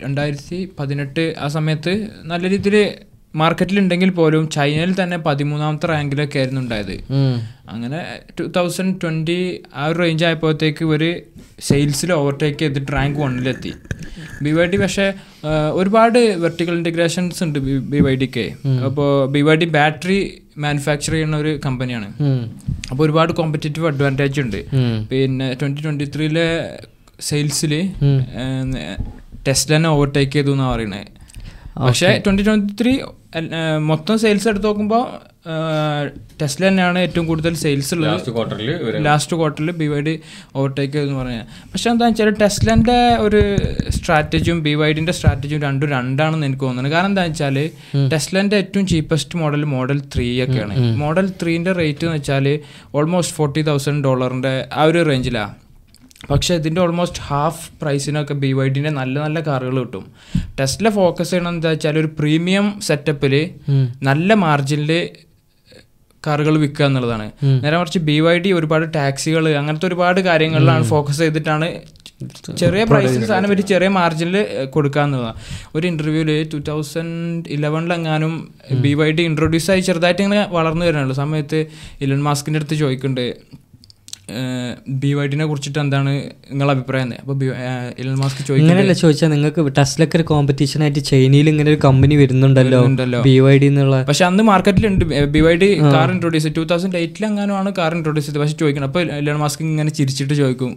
രണ്ടായിരത്തി 0.03 0.61
പതിനെട്ട് 0.79 1.25
ആ 1.45 1.49
സമയത്ത് 1.57 1.95
നല്ല 2.31 2.43
രീതിയിൽ 2.55 2.77
മാർക്കറ്റിലുണ്ടെങ്കിൽ 3.41 4.09
പോലും 4.17 4.43
ചൈനയിൽ 4.55 4.91
തന്നെ 5.01 5.17
പതിമൂന്നാമത്തെ 5.27 5.87
റാങ്കിലൊക്കെ 5.91 6.37
ആയിരുന്നു 6.39 6.61
ഉണ്ടായത്. 6.61 6.95
അങ്ങനെ 7.73 7.99
ടു 8.39 8.43
തൗസൻഡ് 8.57 8.95
ട്വന്റി 9.01 9.37
ആ 9.75 9.85
ഒരു 9.87 9.97
റേഞ്ച് 10.03 10.25
ആയപ്പോഴത്തേക്ക് 10.27 10.85
ഒരു 10.95 11.09
സെയിൽസിൽ 11.67 12.11
ഓവർടേക്ക് 12.19 12.59
ചെയ്തിട്ട് 12.59 12.91
റാങ്ക് 12.97 13.19
വണ്ണിലെത്തി 13.23 13.71
ബി 14.45 14.51
വൈ 14.57 14.65
ഡി 14.73 14.77
പക്ഷേ 14.77 15.07
ഒരുപാട് 15.79 16.19
വെർട്ടിക്കൽ 16.43 16.75
ഇന്റഗ്രേഷൻസ് 16.81 17.41
ഉണ്ട് 17.45 17.59
ബി 17.93 17.99
വൈ 18.07 18.13
ഡിക്ക് 18.23 18.45
അപ്പോൾ 18.87 19.09
B 19.35 19.41
Y 19.47 19.55
D 19.63 19.69
battery 19.77 20.19
manufacture 20.65 21.13
ചെയ്യുന്ന 21.13 21.35
ഒരു 21.37 21.51
കമ്പനിയാണ് 21.65 22.07
അപ്പോൾ 22.91 23.03
ഒരുപാട് 23.05 23.31
കോമ്പറ്റേറ്റീവ് 23.39 23.87
അഡ്വാന്റേജ് 23.91 24.41
ഉണ്ട്. 24.41 24.59
പിന്നെ 25.11 25.47
ട്വന്റി 25.61 25.81
ട്വന്റി 25.85 26.05
ത്രീയിലെ 26.15 26.47
സെയിൽസിൽ 27.29 27.73
ടെസ്റ്റിനെ 29.47 29.89
ഓവർടേക്ക് 29.95 30.33
ചെയ്തു 30.37 30.51
എന്നാണ് 30.51 30.71
പറയുന്നത് 30.73 31.07
പക്ഷേ 31.75 32.09
ട്വന്റി 32.25 32.43
ട്വന്റി 32.43 32.73
ത്രീ 32.81 32.91
മൊത്തം 33.85 34.17
സെയിൽസ് 34.19 34.47
എടുത്ത് 34.47 34.67
നോക്കുമ്പോൾ 34.67 35.03
ടെസ്ല 36.41 36.67
തന്നെയാണ് 36.67 36.99
ഏറ്റവും 36.99 37.25
കൂടുതൽ 37.27 37.53
സെയിൽസ് 37.53 37.89
ഉള്ളത്. 37.93 38.09
ലാസ്റ്റ് 38.09 38.31
ക്വാർട്ടറിൽ 38.31 38.69
ലാസ്റ്റ് 39.03 39.35
ക്വാർട്ടറിൽ 39.35 39.71
ബി 39.71 39.87
വൈ 39.87 40.01
ഡി 40.01 40.13
ഓവർടേക്ക് 40.55 40.97
എന്ന് 40.97 41.15
പറഞ്ഞാൽ 41.19 41.43
പക്ഷെ 41.71 41.89
എന്താ 41.89 42.05
വെച്ചാൽ 42.07 42.29
ടെസ്ലന്റെ 42.41 42.97
ഒരു 43.19 43.41
സ്ട്രാറ്റജിയും 43.89 44.61
ബി 44.63 44.75
വൈ 44.75 44.93
ഡിന്റെ 44.93 45.11
സ്ട്രാറ്റജിയും 45.11 45.61
രണ്ടും 45.61 45.89
രണ്ടാണെന്ന് 45.89 46.45
എനിക്ക് 46.45 46.63
തോന്നുന്നത് 46.63 46.93
കാരണം 46.93 47.05
എന്താ 47.05 47.23
വെച്ചാൽ 47.23 47.57
ടെസ്ലന്റെ 48.13 48.57
ഏറ്റവും 48.57 48.87
ചീപ്പസ്റ്റ് 48.87 49.37
മോഡൽ 49.37 49.63
മോഡൽ 49.75 49.99
ത്രീ 50.15 50.43
ഒക്കെയാണ്. 50.45 50.73
മോഡൽ 51.03 51.27
ത്രീന്റെ 51.41 51.71
റേറ്റ് 51.73 52.05
എന്ന് 52.05 52.17
വെച്ചാൽ 52.17 52.47
ഓൾമോസ്റ്റ് 52.95 53.35
ഫോർട്ടി 53.35 53.61
തൗസൻഡ് 53.61 54.03
ഡോളറിന്റെ 54.03 54.67
ആ 54.73 54.83
ഒരു 54.83 55.03
റേഞ്ചിലാണ് 55.09 55.53
പക്ഷേ 56.29 56.53
ഇതിന്റെ 56.59 56.81
ഓൾമോസ്റ്റ് 56.85 57.21
ഹാഫ് 57.29 57.63
പ്രൈസിനൊക്കെ 57.81 58.35
ബി 58.43 58.49
വൈ 58.57 58.67
ഡിന്റെ 58.75 58.91
നല്ല 58.99 59.15
നല്ല 59.25 59.39
കാറുകൾ 59.47 59.77
കിട്ടും. 59.83 60.05
ടെസ്റ്റിലെ 60.59 60.91
ഫോക്കസ് 60.99 61.31
ചെയ്യണം 61.31 61.51
എന്താ 61.55 61.69
വെച്ചാൽ 61.73 61.97
ഒരു 62.03 62.09
പ്രീമിയം 62.19 62.67
സെറ്റപ്പിൽ 62.87 63.33
നല്ല 64.09 64.33
മാർജിനിൽ 64.45 64.91
കാറുകൾ 66.23 66.55
വിൽക്കുക 66.63 66.85
എന്നുള്ളതാണ്. 66.89 67.25
നേരെ 67.63 67.75
മറിച്ച് 67.79 67.99
ബി 68.09 68.15
വൈ 68.25 68.35
ഡി 68.43 68.49
ഒരുപാട് 68.59 68.85
ടാക്സികൾ 68.97 69.43
അങ്ങനത്തെ 69.61 69.87
ഒരുപാട് 69.89 70.19
കാര്യങ്ങളിലാണ് 70.27 70.83
ഫോക്കസ് 70.91 71.21
ചെയ്തിട്ടാണ് 71.23 71.67
ചെറിയ 72.61 72.83
പ്രൈസിൽ 72.91 73.23
സാധനം 73.29 73.49
പറ്റി 73.51 73.63
ചെറിയ 73.71 73.89
മാർജിനിൽ 73.97 74.37
കൊടുക്കുക 74.75 75.01
എന്നുള്ളതാണ്. 75.07 75.39
ഒരു 75.75 75.85
ഇന്റർവ്യൂവിൽ 75.91 76.29
ടു 76.53 76.59
തൗസൻഡ് 76.69 77.49
ഇലവനിലെങ്ങാനും 77.55 78.33
ബി 78.85 78.93
വൈ 78.99 79.09
ഡി 79.17 79.23
ഇൻട്രൊഡ്യൂസ് 79.31 79.69
ആയി 79.73 79.81
ചെറുതായിട്ട് 79.87 80.23
ഇങ്ങനെ 80.25 80.43
വളർന്നു 80.57 80.85
വരുന്നുള്ളൂ 80.85 81.17
സമയത്ത് 81.21 81.59
ഇലൺ 82.05 82.21
മാസ്കിന്റെ 82.29 82.61
അടുത്ത് 82.61 82.77
ചോദിക്കുന്നുണ്ട് 82.83 83.27
ബി 85.01 85.11
വൈഡിനെ 85.17 85.45
കുറിച്ചിട്ട് 85.49 85.79
എന്താണ് 85.83 86.11
നിങ്ങളുടെ 86.51 86.73
അഭിപ്രായം 86.75 87.11
അപ്പോൾ 87.21 87.35
ഇലൻ 88.01 88.15
മാസ്ക് 88.21 88.39
ഇങ്ങനെയല്ല 88.61 88.95
ചോദിച്ചാൽ 89.01 89.29
നിങ്ങൾക്ക് 89.35 89.61
ടെസ്റ്റിലൊക്കെ 89.79 90.17
ഒരു 90.19 90.25
കോമ്പറ്റീഷൻ 90.31 90.81
ആയിട്ട് 90.85 91.03
ചൈനയിൽ 91.11 91.49
ഇങ്ങനെ 91.53 91.69
ഒരു 91.73 91.79
കമ്പനി 91.87 92.17
വരുന്നുണ്ടല്ലോ. 92.21 92.81
ബി 93.27 93.35
വൈ 93.45 93.55
ഡി 93.63 93.69
എന്നുള്ള 93.73 93.99
പക്ഷെ 94.09 94.25
അന്ന് 94.29 94.45
മാർക്കറ്റിലുണ്ട്. 94.51 95.05
B 95.35 95.43
Y 95.47 95.55
D 95.63 95.69
car 95.95 96.09
introduce 96.15 96.45
ചെയ്ത്. 96.47 96.57
ടൂ 96.59 96.65
തൗസൻഡ് 96.71 96.99
എയ്റ്റിൽ 97.01 97.25
എങ്ങാനുമാണ് 97.31 97.71
കാർ 97.81 97.93
ഇൻട്രോഡ്യൂസ് 97.99 98.27
ചെയ്തത്. 98.27 98.41
പക്ഷെ 98.43 98.57
ചോദിക്കണം. 98.63 98.87
അപ്പോൾ 98.91 99.03
ഇലൻ 99.21 99.39
മാസ്ക് 99.43 99.63
ഇങ്ങനെ 99.69 99.93
ചിരിച്ചിട്ട് 99.99 100.33
ചോദിക്കും 100.41 100.73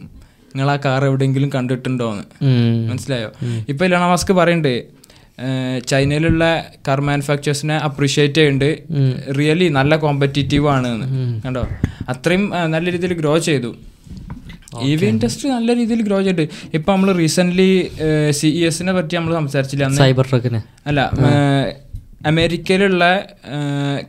നിങ്ങൾ 0.50 0.70
ആ 0.74 0.76
കാർ 0.84 1.02
എവിടെയെങ്കിലും 1.08 1.48
കണ്ടിട്ടുണ്ടോ 1.54 2.06
എന്ന് 2.12 2.26
മനസ്സിലായോ? 2.90 3.30
ഇപ്പൊ 3.72 3.82
ഇലണ 3.88 4.04
മാസ്ക് 4.12 4.32
പറയുന്നുണ്ട് 4.38 4.74
ചൈനയിലുള്ള 5.88 6.44
കാർ 6.88 7.00
മാനുഫാക്ചേഴ്സിനെ 7.00 7.76
അപ്രീഷിയേറ്റ് 7.88 8.34
ചെയ്യുന്നുണ്ട്. 8.34 8.70
റിയലി 9.38 9.68
നല്ല 9.78 9.96
കോമ്പറ്റീറ്റീവ് 9.96 10.68
ആണ് 10.68 10.88
എന്ന്. 10.94 11.06
കണ്ടോ? 11.46 11.64
അത്രയും 12.08 12.44
നല്ല 12.74 12.86
രീതിയിൽ 12.90 13.14
ഗ്രോ 13.20 13.38
ചെയ്തു. 13.38 13.70
ഇ 14.82 14.94
വി 15.00 15.06
ഇൻഡസ്ട്രി 15.06 15.48
നല്ല 15.50 15.74
രീതിയിൽ 15.76 16.02
ഗ്രോ 16.02 16.22
ചെയ്തിട്ട്. 16.22 16.54
ഇപ്പൊ 16.74 16.92
നമ്മൾ 16.92 17.10
റീസെന്റ് 17.16 17.66
സി 18.30 18.46
ഇ 18.46 18.62
എസിനെ 18.66 18.92
പറ്റി 18.92 19.14
നമ്മൾ 19.16 19.34
സംസാരിച്ചില്ല 19.34 19.88
സൈബർ 19.88 20.26
ട്രക്കിന് 20.30 20.60
അല്ല 20.86 21.00
അമേരിക്കയിലുള്ള 22.26 23.04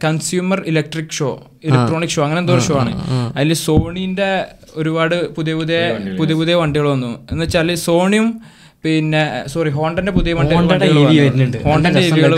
consumer 0.03 0.63
electric 0.67 1.15
show 1.19 1.30
electronic 1.63 2.09
show 2.09 2.21
അങ്ങനെ 2.23 2.39
എന്തോ 2.39 2.53
ഒരു 2.53 2.61
ഷോ 2.61 2.75
ആണ്. 2.80 2.91
അതിൽ 3.36 3.53
സോണിന്റെ 3.53 4.30
ഒരുപാട് 4.75 5.15
പുതിയ 5.36 5.53
പുതിയ 5.53 5.78
പുതിയ 6.19 6.36
പുതിയ 6.36 6.55
വണ്ടികൾ 6.55 6.88
വന്നു. 6.89 7.11
എന്ന് 7.32 7.43
വെച്ചാൽ 7.43 7.75
സോണിയും 7.75 8.28
പിന്നെ 8.88 9.22
സോറി 9.54 9.72
ഹോണ്ടന്റെ 9.78 10.12
പുതിയ 10.18 10.34
ഹോണ്ടന്റെ 10.40 10.88
നല്ല 10.92 12.00
EV 12.08 12.20
കൾ 12.24 12.34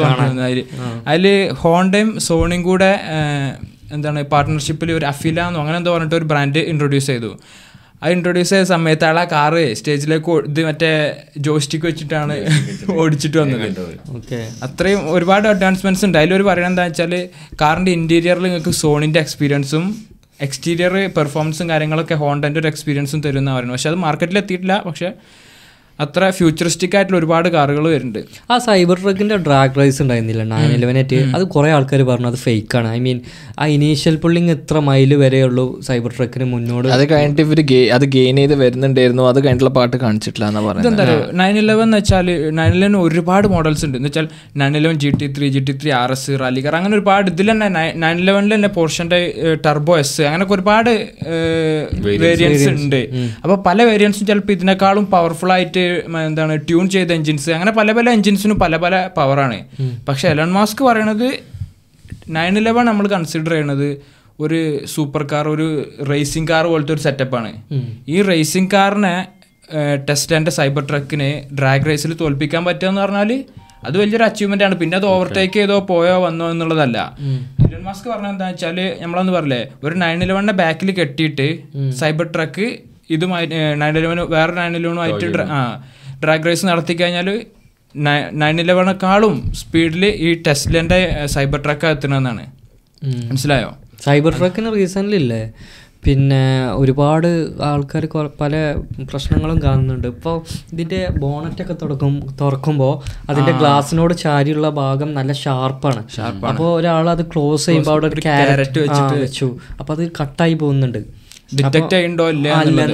അതിൽ. 0.45 0.59
അതിൽ 1.11 1.25
ഹോണ്ടയും 1.61 2.11
സോണിയും 2.27 2.63
കൂടെ 2.69 2.91
എന്താണ് 3.95 4.19
പാർട്ട്ണർഷിപ്പിൽ 4.33 4.89
ഒരു 4.97 5.05
അഫില 5.13 5.39
എന്നോ 5.49 5.59
അങ്ങനെ 5.63 5.77
എന്തോ 5.81 5.91
പറഞ്ഞിട്ട് 5.95 6.17
ഒരു 6.21 6.27
ബ്രാൻഡ് 6.31 6.61
ഇൻട്രൊഡ്യൂസ് 6.71 7.09
ചെയ്തു. 7.11 7.31
അത് 8.03 8.11
ഇൻട്രൊഡ്യൂസ് 8.15 8.51
ചെയ്ത 8.53 8.65
സമയത്ത് 8.73 9.05
ആ 9.07 9.23
കാറ് 9.33 9.61
സ്റ്റേജിലേക്ക് 9.79 10.33
ഇത് 10.49 10.61
മറ്റേ 10.67 10.91
ജോസ്റ്റിക്ക് 11.47 11.85
വെച്ചിട്ടാണ് 11.89 12.35
ഓടിച്ചിട്ട് 13.01 13.37
വന്നത്. 13.41 13.81
ഓക്കെ. 14.17 14.39
അത്രയും 14.67 15.01
ഒരുപാട് 15.15 15.47
അഡ്വാൻസ്മെന്റ്സ് 15.53 16.05
ഉണ്ട്. 16.07 16.17
അതിലൊരു 16.21 16.45
പറയുന്നത് 16.49 16.73
എന്താ 16.73 16.85
വെച്ചാൽ 16.89 17.13
കാറിന്റെ 17.61 17.91
ഇന്റീരിയറിൽ 17.99 18.45
നിങ്ങൾക്ക് 18.49 18.73
സോണിന്റെ 18.83 19.19
എക്സ്പീരിയൻസും 19.25 19.85
എക്സ്റ്റീരിയർ 20.47 20.93
പെർഫോമൻസും 21.17 21.67
കാര്യങ്ങളൊക്കെ 21.73 22.15
ഹോണ്ടന്റെ 22.21 22.59
ഒരു 22.61 22.69
എക്സ്പീരിയൻസും 22.73 23.21
തരുന്ന 23.25 23.49
പറയുന്നത്. 23.55 23.77
പക്ഷെ 23.77 23.89
അത് 23.91 23.99
മാർക്കറ്റിൽ 24.05 24.37
എത്തിയിട്ടില്ല. 24.41 24.75
പക്ഷെ 24.87 25.09
അത്ര 25.99 26.29
ഫ്യൂച്ചറിസ്റ്റിക് 26.29 26.95
ആയിട്ടുള്ള 26.95 27.19
ഒരുപാട് 27.19 27.49
കാറുകൾ 27.49 27.87
വരുന്നുണ്ട്. 27.87 28.19
ആ 28.51 28.57
സൈബർ 28.57 28.97
ട്രക്കിന്റെ 29.03 29.37
ഡ്രാഗ് 29.37 29.79
റൈസ് 29.79 30.01
ഉണ്ടായിരുന്നില്ല. 30.01 30.43
നയൻ 30.43 30.71
ഇലവനായിട്ട് 30.71 31.15
അത് 31.35 31.43
കുറെ 31.43 31.71
ആൾക്കാർ 31.71 32.01
പറഞ്ഞു 32.01 32.27
അത് 32.27 32.35
ഫേക്ക് 32.35 32.77
ആണ്. 32.77 32.87
ഐ 32.87 32.99
മീൻ 32.99 33.19
ആ 33.59 33.65
ഇനീഷ്യൽ 33.67 34.15
പുള്ളിങ് 34.15 34.49
എത്ര 34.49 34.79
മൈൽ 34.79 35.13
വരെയുള്ളൂ 35.15 35.81
സൈബർ 35.81 36.11
ട്രക്കിന് 36.17 36.43
മുന്നോട്ട് 36.45 36.89
അത് 36.89 37.09
കഴിഞ്ഞിട്ട് 37.11 37.41
ഇവർ 37.41 37.61
ഗെ- 37.61 37.91
അത് 37.91 38.05
ഗെയിൻ 38.05 38.35
ചെയ്ത് 38.35 38.55
വരുന്നുണ്ടായിരുന്നു. 38.55 39.23
അത് 39.23 39.39
കഴിഞ്ഞിട്ടുള്ള 39.39 39.69
പാട്ട് 39.69 39.97
കാണിച്ചിട്ടില്ല 39.97 40.47
എന്നാ 40.47 40.61
പറയുന്നത്. 40.61 40.87
എന്താ 40.87 41.03
പറയുക 41.03 41.29
നയൻ 41.33 41.57
ഇലവൻ 41.57 41.83
എന്ന് 41.83 41.97
വെച്ചാൽ 41.97 42.49
നയൻ 42.49 42.73
ഇലവൻ 42.73 42.97
ഒരുപാട് 42.97 43.47
മോഡൽസ് 43.47 43.85
ഉണ്ട്. 43.85 43.97
എന്ന് 43.97 44.07
വെച്ചാൽ 44.07 44.27
nine 44.57 44.77
eleven 44.77 44.99
G 44.99 45.09
T 45.09 45.33
three 45.37 45.47
G 45.47 45.59
T 45.59 45.71
three 45.71 45.91
R 45.91 46.11
S 46.11 46.31
റാലിക്കർ 46.39 46.75
അങ്ങനെ 46.75 46.93
ഒരുപാട് 46.95 47.31
ഇതിൽ 47.31 47.51
തന്നെ 47.51 47.67
നയൻ 47.95 48.19
ഇലവനിൽ 48.19 48.53
തന്നെ 48.53 48.67
പോർഷന്റെ 48.69 49.19
ടർബോ 49.65 49.97
എസ് 49.99 50.21
അങ്ങനെയൊക്കെ 50.21 50.53
ഒരുപാട് 50.53 50.89
വേരിയൻസ് 52.17 52.69
ഉണ്ട്. 52.69 53.09
അപ്പോൾ 53.43 53.55
പല 53.65 53.83
വേരിയൻസും 53.83 54.27
ചിലപ്പോൾ 54.27 54.53
ഇതിനേക്കാളും 54.53 55.05
പവർഫുൾ 55.05 55.51
ആയിട്ട് 55.51 55.85
എന്താണ് 56.25 56.67
ട്യൂൺ 56.67 56.89
ചെയ്ത 56.89 57.11
എഞ്ചിൻസ് 57.11 57.51
അങ്ങനെ 57.51 57.71
പല 57.71 57.91
പല 57.91 58.09
എഞ്ചിൻസിനും 58.09 58.59
പല 58.59 58.77
പല 58.77 59.07
പവറാണ് 59.17 59.59
പക്ഷെ 60.07 60.27
എലൺ 60.27 60.51
മാസ്ക് 60.51 60.83
പറയണത് 60.83 61.27
നയൻ 62.29 62.57
ഇലവൻ 62.57 62.85
നമ്മൾ 62.85 63.07
കൺസിഡർ 63.07 63.51
ചെയ്യണത് 63.51 63.89
ഒരു 64.39 64.59
സൂപ്പർ 64.85 65.23
കാർ 65.23 65.47
ഒരു 65.47 65.67
റേസിംഗ് 66.11 66.49
കാർ 66.49 66.65
പോലത്തെ 66.65 66.93
ഒരു 66.93 67.01
സെറ്റപ്പാണ് 67.01 67.51
ഈ 68.07 68.21
റേസിംഗ് 68.21 68.71
കാറിനെ 68.73 69.15
ടെസ്റ്റ് 70.09 70.35
ആൻഡ് 70.35 70.49
സൈബർ 70.49 70.83
ട്രക്കിനെ 70.89 71.47
ഡ്രാഗ് 71.59 71.85
റേസിൽ 71.85 72.13
തോൽപ്പിക്കാൻ 72.13 72.65
പറ്റുക 72.65 72.87
എന്ന് 72.87 73.01
പറഞ്ഞാൽ 73.01 73.31
അത് 73.87 73.97
വലിയൊരു 73.97 74.23
അച്ചീവ്മെന്റ് 74.23 74.63
ആണ്. 74.63 74.75
പിന്നെ 74.75 74.97
അത് 74.97 75.05
ഓവർടേക്ക് 75.05 75.53
ചെയ്തോ 75.53 75.79
പോയോ 75.79 76.15
വന്നോ 76.23 76.51
എന്നുള്ളതല്ല. 76.51 76.97
ഇലൺ 77.67 77.83
മാസ്ക് 77.83 78.09
പറഞ്ഞാൽ 78.09 78.31
എന്താ 78.31 78.47
നമ്മളൊന്ന് 79.01 79.33
പറഞ്ഞില്ലേ 79.33 79.61
ഒരു 79.83 79.95
നയൻ 79.95 80.23
ഇലവന്റെ 80.23 80.53
ബാക്കിൽ 80.53 80.91
കെട്ടിയിട്ട് 80.91 81.47
സൈബർ 81.99 82.27
ട്രക്ക് 82.35 82.67
ഇതുമായി 83.15 83.47
നയൻ 83.81 83.95
ഇലവനും 84.01 84.27
വേറെ 84.35 84.53
നയൻ 84.59 84.73
ഇലവനുമായിട്ട് 84.79 85.25
ആയിട്ട് 85.25 85.45
ആ 85.57 85.59
ഡ്രാഗ് 86.23 86.47
റേസ് 86.49 86.65
നടത്തി 86.71 86.93
കഴിഞ്ഞാൽ 87.01 87.29
നയൻ 88.41 88.55
ഇലവനേക്കാളും 88.63 89.35
സ്പീഡിൽ 89.61 90.05
ഈ 90.27 90.31
ടെസ്റ്റിലെ 90.47 91.01
സൈബർ 91.35 91.59
ട്രക്ക് 91.65 91.87
എത്തണമെന്നാണ് 91.95 92.45
മനസ്സിലായോ? 93.29 93.69
സൈബർ 94.05 94.33
ട്രക്കിന് 94.39 94.69
റീസണിൽ 94.79 95.13
ഇല്ലേ? 95.21 95.43
പിന്നെ 96.05 96.43
ഒരുപാട് 96.81 97.27
ആൾക്കാർ 97.69 98.03
പല 98.41 98.53
പ്രശ്നങ്ങളും 99.09 99.57
കാണുന്നുണ്ട്. 99.65 100.07
ഇപ്പോൾ 100.15 100.35
ഇതിന്റെ 100.73 100.99
ബോണറ്റൊക്കെ 101.23 101.75
തുറക്കും 101.81 102.13
തുറക്കുമ്പോൾ 102.41 102.93
അതിന്റെ 103.31 103.53
ഗ്ലാസിനോട് 103.61 104.13
ചാരിയുള്ള 104.23 104.69
ഭാഗം 104.81 105.09
നല്ല 105.19 105.31
ഷാർപ്പാണ്. 105.43 106.03
അപ്പോൾ 106.51 106.69
ഒരാൾ 106.79 107.07
അത് 107.15 107.23
ക്ലോസ് 107.33 107.65
ചെയ്യുമ്പോൾ 107.69 107.93
അവിടെ 107.95 108.07
ഒരു 108.11 108.23
ക്യാരറ്റ് 108.27 109.19
വെച്ചു. 109.25 109.49
അപ്പോൾ 109.79 109.93
അത് 109.97 110.03
കട്ടായി 110.21 110.57
പോകുന്നുണ്ട്. 110.63 111.01
ഡിറ്റക്ട് 111.57 111.93
ചെയ്യണ്ടോ 111.93 112.25
അല്ല 112.31 112.47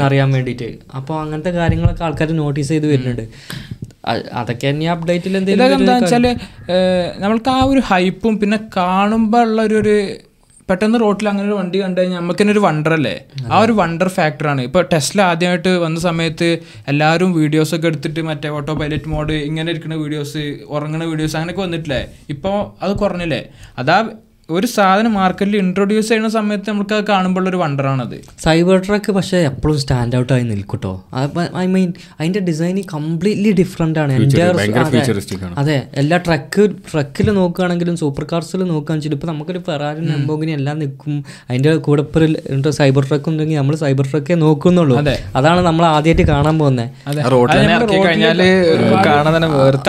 അറിയാൻ 0.08 0.30
വേണ്ടിയിട്ട് 0.36 0.70
അപ്പോൾ 1.00 1.16
അങ്ങനത്തെ 1.24 1.52
കാര്യങ്ങളൊക്കെ 1.62 2.06
ആൾക്കാർ 2.08 2.30
നോട്ടീസ് 2.44 2.72
ചെയ്ത് 2.74 2.88
വരുന്നുണ്ട്. 2.92 3.26
അതൊക്കെ 4.40 4.68
തന്നെ 4.70 4.88
അപ്ഡേറ്റിൽ 4.94 5.34
എന്തെങ്കിലും 5.40 5.76
എന്താ 5.80 5.96
നമ്മൾക്ക് 7.24 7.52
ആ 7.58 7.60
ഒരു 7.72 7.82
ഹൈപ്പും 7.90 8.34
പിന്നെ 8.44 8.60
കാണുമ്പോൾ 8.78 9.44
ഉള്ള 9.50 9.62
ഒരു 9.82 9.96
പെട്ടെന്ന് 10.70 10.98
റോട്ടിൽ 11.04 11.28
അങ്ങനെ 11.32 11.46
ഒരു 11.50 11.56
വണ്ടി 11.58 11.78
കണ്ടു 11.82 12.00
കഴിഞ്ഞാൽ 12.02 12.20
നമുക്ക് 12.22 12.40
തന്നെ 12.42 12.54
ഒരു 12.56 12.62
വണ്ടർ 12.66 12.94
അല്ലേ? 12.98 13.14
ആ 13.52 13.56
ഒരു 13.66 13.74
വണ്ടർ 13.80 14.08
ഫാക്ടറാണ് 14.16 14.62
ഇപ്പൊ 14.68 14.80
ടെസ്ല 14.94 15.20
ആദ്യമായിട്ട് 15.32 15.72
വന്ന 15.84 16.00
സമയത്ത് 16.06 16.48
എല്ലാവരും 16.92 17.30
വീഡിയോസ് 17.40 17.74
ഒക്കെ 17.78 17.88
എടുത്തിട്ട് 17.92 18.22
മറ്റേ 18.30 18.50
ഓട്ടോ 18.58 18.74
പൈലറ്റ് 18.80 19.12
മോഡ് 19.14 19.36
ഇങ്ങനെ 19.50 19.68
ഇരിക്കുന്ന 19.74 19.98
വീഡിയോസ് 20.04 20.44
ഉറങ്ങുന്ന 20.76 21.06
വീഡിയോസ് 21.12 21.36
അങ്ങനെയൊക്കെ 21.40 21.64
വന്നിട്ടില്ലേ? 21.68 22.02
ഇപ്പോൾ 22.36 22.56
അത് 22.86 22.94
കുറഞ്ഞില്ലേ? 23.04 23.42
അതാ 23.84 23.98
ഒരു 24.50 24.68
സാധനം 24.68 25.14
മാർക്കറ്റിൽ 25.14 25.56
ഇൻട്രൊഡ്യൂസ് 25.58 26.08
ചെയ്യുന്ന 26.08 26.30
സമയത്ത് 26.30 26.68
നമുക്ക് 26.70 26.94
അത് 26.96 27.06
കാണുമ്പോൾ 27.08 27.50
ഒരു 27.50 27.58
വണ്ടറാണത് 27.58 28.18
സൈബർ 28.44 28.78
ട്രക്ക് 28.88 29.12
പക്ഷേ 29.12 29.38
എപ്പോഴും 29.38 29.78
സ്റ്റാൻഡ് 29.84 30.16
ഔട്ട് 30.18 30.34
ആയി 30.34 30.44
നിൽക്കട്ടോ. 30.44 30.92
ഐ 31.58 31.66
മീൻ 31.66 31.88
അതിന്റെ 32.20 32.40
ഡിസൈൻ 32.40 32.78
കംപ്ലീറ്റ്ലി 32.94 33.52
ഡിഫറെന്റ് 33.60 34.00
ആണ്. 34.00 34.12
എന്റെ 34.18 34.44
അതെ. 34.44 34.66
ആണ്. 35.46 35.56
അതെ 35.62 35.78
എല്ലാ 36.02 36.18
ട്രക്ക് 36.18 36.66
ട്രക്കിൽ 36.92 37.30
നോക്കുകയാണെങ്കിലും 37.40 37.98
സൂപ്പർ 38.04 38.26
കാർസിൽ 38.32 38.62
നോക്കുകയാണെന്ന് 38.64 39.00
വെച്ചാൽ 39.00 39.16
ഇപ്പൊ 39.18 39.30
നമുക്കൊരു 39.32 39.62
ഫെറാരി 39.70 40.04
നമ്പോഗിനി 40.12 40.54
എല്ലാം 40.60 40.78
നിൽക്കും. 40.84 41.16
അതിന്റെ 41.50 41.74
കൂടെ 41.88 42.04
ഇപ്പോൾ 42.06 42.72
സൈബർ 42.80 43.04
ട്രക്ക് 43.10 43.30
ഉണ്ടെങ്കിൽ 43.34 43.60
നമ്മൾ 43.62 43.76
സൈബർ 43.86 44.08
ട്രക്കേ 44.12 44.38
നോക്കുന്നുള്ളൂ. 44.46 44.98
അതാണ് 45.42 45.64
നമ്മൾ 45.70 45.86
ആദ്യമായിട്ട് 45.96 46.28
കാണാൻ 46.34 46.56
പോകുന്നത് 46.60 46.88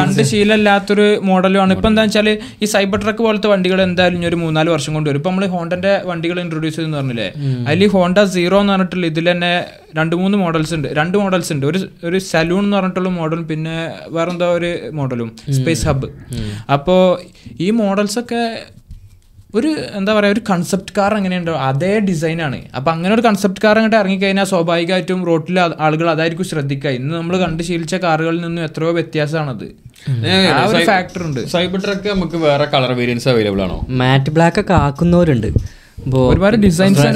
കണ്ട് 0.01 0.23
ശീലമില്ലാത്തൊരു 0.33 1.07
മോഡലുമാണ് 1.31 1.73
ഇപ്പൊ 1.79 1.89
എന്താ 1.93 2.03
വെച്ചാൽ 2.09 2.29
ഈ 2.63 2.73
സൈബർ 2.75 2.99
ട്രക്ക് 3.05 3.23
പോലത്തെ 3.29 3.49
വണ്ടികൾ 3.55 3.79
എന്തായാലും 3.89 4.27
ഒരു 4.27 4.37
മൂന്നാൽ 4.47 4.71
വർഷം 4.75 4.93
കൊണ്ട് 4.97 5.09
വരും. 5.11 5.21
ഇപ്പൊ 5.21 5.31
നമ്മൾ 5.31 5.47
ഹോണ്ടന്റെ 5.55 5.93
വണ്ടികൾ 6.11 6.39
ഇൻട്രൊഡ്യൂസ് 6.45 6.77
ചെയ്തെന്ന് 6.77 6.99
പറഞ്ഞില്ലേ? 7.01 7.29
അതിൽ 7.71 7.89
ഹോണ്ട 7.97 8.25
സീറോ 8.37 8.59
എന്ന് 8.63 8.75
പറഞ്ഞിട്ടുള്ള 8.75 9.07
ഇതിൽ 9.13 9.27
തന്നെ 9.33 9.53
രണ്ട് 9.99 10.15
മൂന്ന് 10.23 10.37
മോഡൽസ് 10.45 10.75
ഉണ്ട്. 10.79 10.89
രണ്ട് 11.01 11.17
മോഡൽസ് 11.23 11.51
ഉണ്ട്. 11.55 11.67
ഒരു 11.71 11.79
ഒരു 12.09 12.19
സലൂൺ 12.31 12.63
എന്ന് 12.67 12.77
പറഞ്ഞിട്ടുള്ള 12.79 13.11
മോഡലും 13.19 13.45
പിന്നെ 13.53 13.77
വേറെന്തോ 14.17 14.49
ഒരു 14.59 14.71
മോഡലും 15.01 15.31
സ്പേസ് 15.59 15.87
ഹബ്ബ് 15.91 16.09
അപ്പോൾ 16.77 17.01
ഈ 17.67 17.69
മോഡൽസ് 17.83 18.19
ഒക്കെ 18.23 18.43
ഒരു 19.59 19.71
എന്താ 19.99 20.13
പറയുക 20.17 20.37
ഒരു 20.37 20.43
കൺസെപ്റ്റ് 20.51 20.95
കാർ 20.99 21.13
എങ്ങനെയുണ്ടോ 21.21 21.55
അതേ 21.69 21.93
ഡിസൈനാണ് 22.09 22.59
അപ്പോൾ 22.77 22.91
അങ്ങനെ 22.95 23.13
ഒരു 23.17 23.23
കൺസെപ്റ്റ് 23.27 23.63
കാർ 23.65 23.77
അങ്ങോട്ട് 23.81 23.99
ഇറങ്ങിക്കഴിഞ്ഞാൽ 24.03 24.47
സ്വാഭാവികമായിട്ടും 24.53 25.21
റോട്ടിൽ 25.31 25.59
ആളുകൾ 25.87 26.07
അതായിരിക്കും 26.15 26.49
ശ്രദ്ധിക്കുക. 26.53 26.91
ഇന്ന് 27.01 27.15
നമ്മൾ 27.19 27.37
കണ്ട് 27.45 27.63
ശീലിച്ച 27.69 27.95
കാറുകളിൽ 28.05 28.41
നിന്നും 28.47 28.65
എത്രയോ 28.69 28.93
വ്യത്യാസമാണത്. 28.99 29.67
ഫാക്ടർ 30.91 31.23
ഉണ്ട്. 31.29 31.41
സൈബർ 31.55 31.81
ട്രക്ക് 31.87 32.09
നമുക്ക് 32.15 32.39
വേറെ 32.47 32.67
കളർ 32.75 32.93
വേരിയൻസ് 33.01 33.29
അവൈലബിൾ 33.33 33.63
ആണോ? 33.67 33.79
മാറ്റ് 34.03 34.31
ബ്ലാക്ക് 34.39 34.61
ഒക്കെ 34.65 34.75
ആക്കുന്നവരുണ്ട്. 34.87 35.51
ഒരുപാട് 36.31 36.57
ഡിസൈൻസ് 36.65 37.07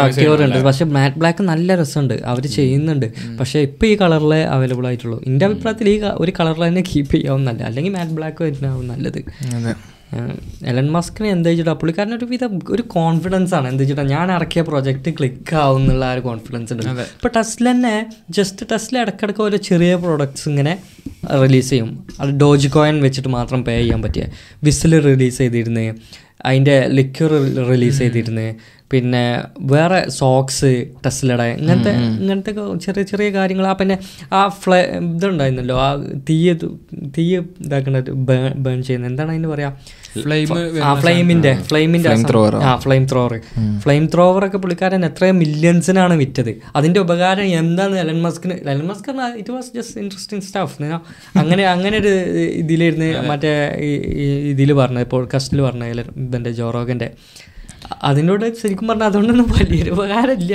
ആക്കിയവരുണ്ട്. 0.00 0.58
പക്ഷെ 0.66 0.84
മാറ്റ് 0.96 1.18
ബ്ലാക്ക് 1.20 1.42
നല്ല 1.50 1.76
രസമുണ്ട്. 1.80 2.16
അവർ 2.32 2.44
ചെയ്യുന്നുണ്ട്. 2.56 3.06
പക്ഷെ 3.38 3.58
ഇപ്പൊ 3.68 3.86
ഈ 3.92 3.94
കളറിലെ 4.02 4.40
അവൈലബിൾ 4.56 4.86
ആയിട്ടുള്ളൂ. 4.90 5.18
എന്റെ 5.28 5.46
അഭിപ്രായത്തിൽ 5.48 5.88
ഈ 5.94 5.96
ഒരു 6.24 6.32
കളറിൽ 6.40 6.62
തന്നെ 6.66 6.82
കീപ്പ് 6.90 7.14
ചെയ്യാവുന്നല്ല 7.14 7.62
അല്ലെങ്കിൽ 7.70 7.94
മാറ്റ് 7.96 8.16
ബ്ലാക്ക് 8.18 8.42
വരുന്നതാവും 8.46 8.86
നല്ലത്. 8.92 9.20
എലൻ 10.66 10.90
മസ്കിന് 10.90 11.28
എന്താ 11.28 11.50
വെച്ചിട്ടാ 11.50 11.72
പുള്ളിക്കാരൻ 11.72 12.14
ഒരു 12.14 12.24
വിധ 12.24 12.44
ഒരു 12.70 12.82
കോൺഫിഡൻസ് 12.82 13.54
ആണ്. 13.54 13.68
എന്താ 13.68 13.82
വെച്ചിട്ടാ 13.82 14.02
ഞാൻ 14.02 14.32
ഇറക്കിയ 14.32 14.62
പ്രൊജക്റ്റ് 14.62 15.10
ക്ലിക്ക് 15.10 15.56
ആവും 15.56 15.80
എന്നുള്ള 15.80 16.04
ആ 16.04 16.12
ഒരു 16.12 16.20
കോൺഫിഡൻസ് 16.20 16.72
ഉണ്ട്. 16.72 16.86
ഇപ്പൊ 16.86 17.28
ടെസ്ല 17.36 17.70
തന്നെ 17.70 18.10
ജസ്റ്റ് 18.30 18.66
ടെസ്ല 18.72 19.00
ഇടയ്ക്കിടയ്ക്ക് 19.00 19.40
ഓരോ 19.40 19.56
ചെറിയ 19.56 19.94
പ്രോഡക്ട്സ് 19.94 20.48
ഇങ്ങനെ 20.48 20.78
റിലീസ് 21.42 21.70
ചെയ്യും. 21.70 22.06
അത് 22.20 22.30
ഡോജ് 22.30 22.68
കോയിൻ 22.68 23.02
വെച്ചിട്ട് 23.02 23.28
മാത്രം 23.28 23.64
പേ 23.64 23.78
ചെയ്യാൻ 23.78 24.02
പറ്റിയ. 24.02 24.26
വിസിൽ 24.64 25.02
റിലീസ് 25.02 25.38
ചെയ്തിരുന്നേ. 25.38 25.94
അതിന്റെ 26.44 26.86
ലിക്വർ 26.86 27.30
റിലീസ് 27.68 27.98
ചെയ്തിരുന്നേ. 27.98 28.54
പിന്നെ 28.90 29.22
വേറെ 29.60 30.08
സോക്സ് 30.10 30.70
ടെസ്ലയുടെ 31.06 31.44
ഇങ്ങനത്തെ 31.60 31.90
ഇങ്ങനത്തെ 31.90 32.52
ചെറിയ 32.84 33.02
ചെറിയ 33.02 33.30
കാര്യങ്ങൾ. 33.30 33.66
ആ 33.66 33.72
പിന്നെ 33.72 33.98
ആ 34.32 34.48
ഫ്ലേ 34.48 34.78
ഇതുണ്ടായിരുന്നല്ലോ 34.96 35.76
ആ 35.80 35.88
തീയ 36.30 36.54
തീയ 37.18 37.34
ഇതാക്കണ 37.66 38.00
ബേൺ 38.58 38.82
ചെയ്യുന്ന 38.82 39.06
എന്താണ് 39.06 39.30
അതിന് 39.30 39.48
പറയാ? 39.48 39.68
ആ 40.84 40.94
ഫ്ലെയിമിന്റെ 41.00 41.54
ഫ്ലെയിമിന്റെ 41.54 42.08
ആ 42.62 42.76
ഫ്ലെയിം 42.76 43.04
ത്രോവർ 43.12 43.34
ഫ്ലെയിം 43.82 44.06
ത്രോവർ 44.06 44.46
ഒക്കെ 44.46 44.58
പുള്ളിക്കാരൻ 44.58 45.04
എത്ര 45.04 45.30
മില്യൺസിനാണ് 45.30 46.14
വിറ്റത്. 46.14 46.52
അതിന്റെ 46.76 47.00
ഉപകാരം 47.00 47.44
എന്താണ് 47.44 47.98
Elon 47.98 48.22
മസ്കിന് 48.22 48.54
Elon 48.68 48.86
Musk 48.86 49.10
it 49.38 49.50
was 49.50 49.70
just 49.76 50.00
interesting 50.00 50.42
stuff 50.42 50.76
അങ്ങനെ 51.36 51.64
അങ്ങനെ 51.64 51.98
ഒരു 51.98 52.12
ഇതിലിരുന്ന് 52.52 53.28
മറ്റേ 53.28 53.52
ഇതിൽ 54.50 54.72
പറഞ്ഞത് 54.72 55.06
പോഡ്കാസ്റ്റിൽ 55.06 55.62
പറഞ്ഞ 55.62 55.84
ഇതിന്റെ 55.84 56.50
ജോറോഗന്റെ 56.50 57.10
അതിനോട് 58.02 58.44
ശരിക്കും 58.60 58.88
പറഞ്ഞാൽ 58.88 59.06
അതുകൊണ്ടൊന്നും 59.06 59.48
വലിയൊരു 59.56 59.90
ഉപകാരമില്ല. 59.90 60.52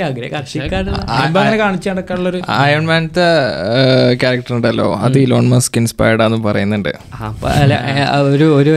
അങ്ങനെ 1.20 1.56
നടക്കാനുള്ളൊരു 1.90 2.40
അയൺമാനത്തെ 2.58 3.26
ക്യാരക്ടർ 4.22 4.54
ഉണ്ടല്ലോ. 4.54 4.88
അത് 4.94 5.18
ഇലോൺ 5.18 5.46
മസ്ക് 5.48 5.78
ഇൻസ്പയർഡ് 5.78 6.22
ആണെന്ന് 6.22 6.48
പറയുന്നുണ്ട്. 6.48 6.92
ആ, 7.14 7.18
അപ്പൊ 7.28 7.48
അല്ല, 7.62 7.74
ഒരു 8.34 8.48
ഒരു 8.54 8.74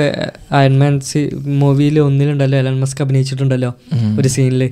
അയൺമാൻ 0.52 0.96
മൂവിയിൽ 1.64 2.00
ഒന്നിലുണ്ടല്ലോ 2.00 2.60
എലൻ 2.60 2.80
മസ്ക് 2.80 3.02
അഭിനയിച്ചിട്ടുണ്ടല്ലോ 3.02 3.72
ഒരു 4.20 4.28
സീനിൽ 4.28 4.64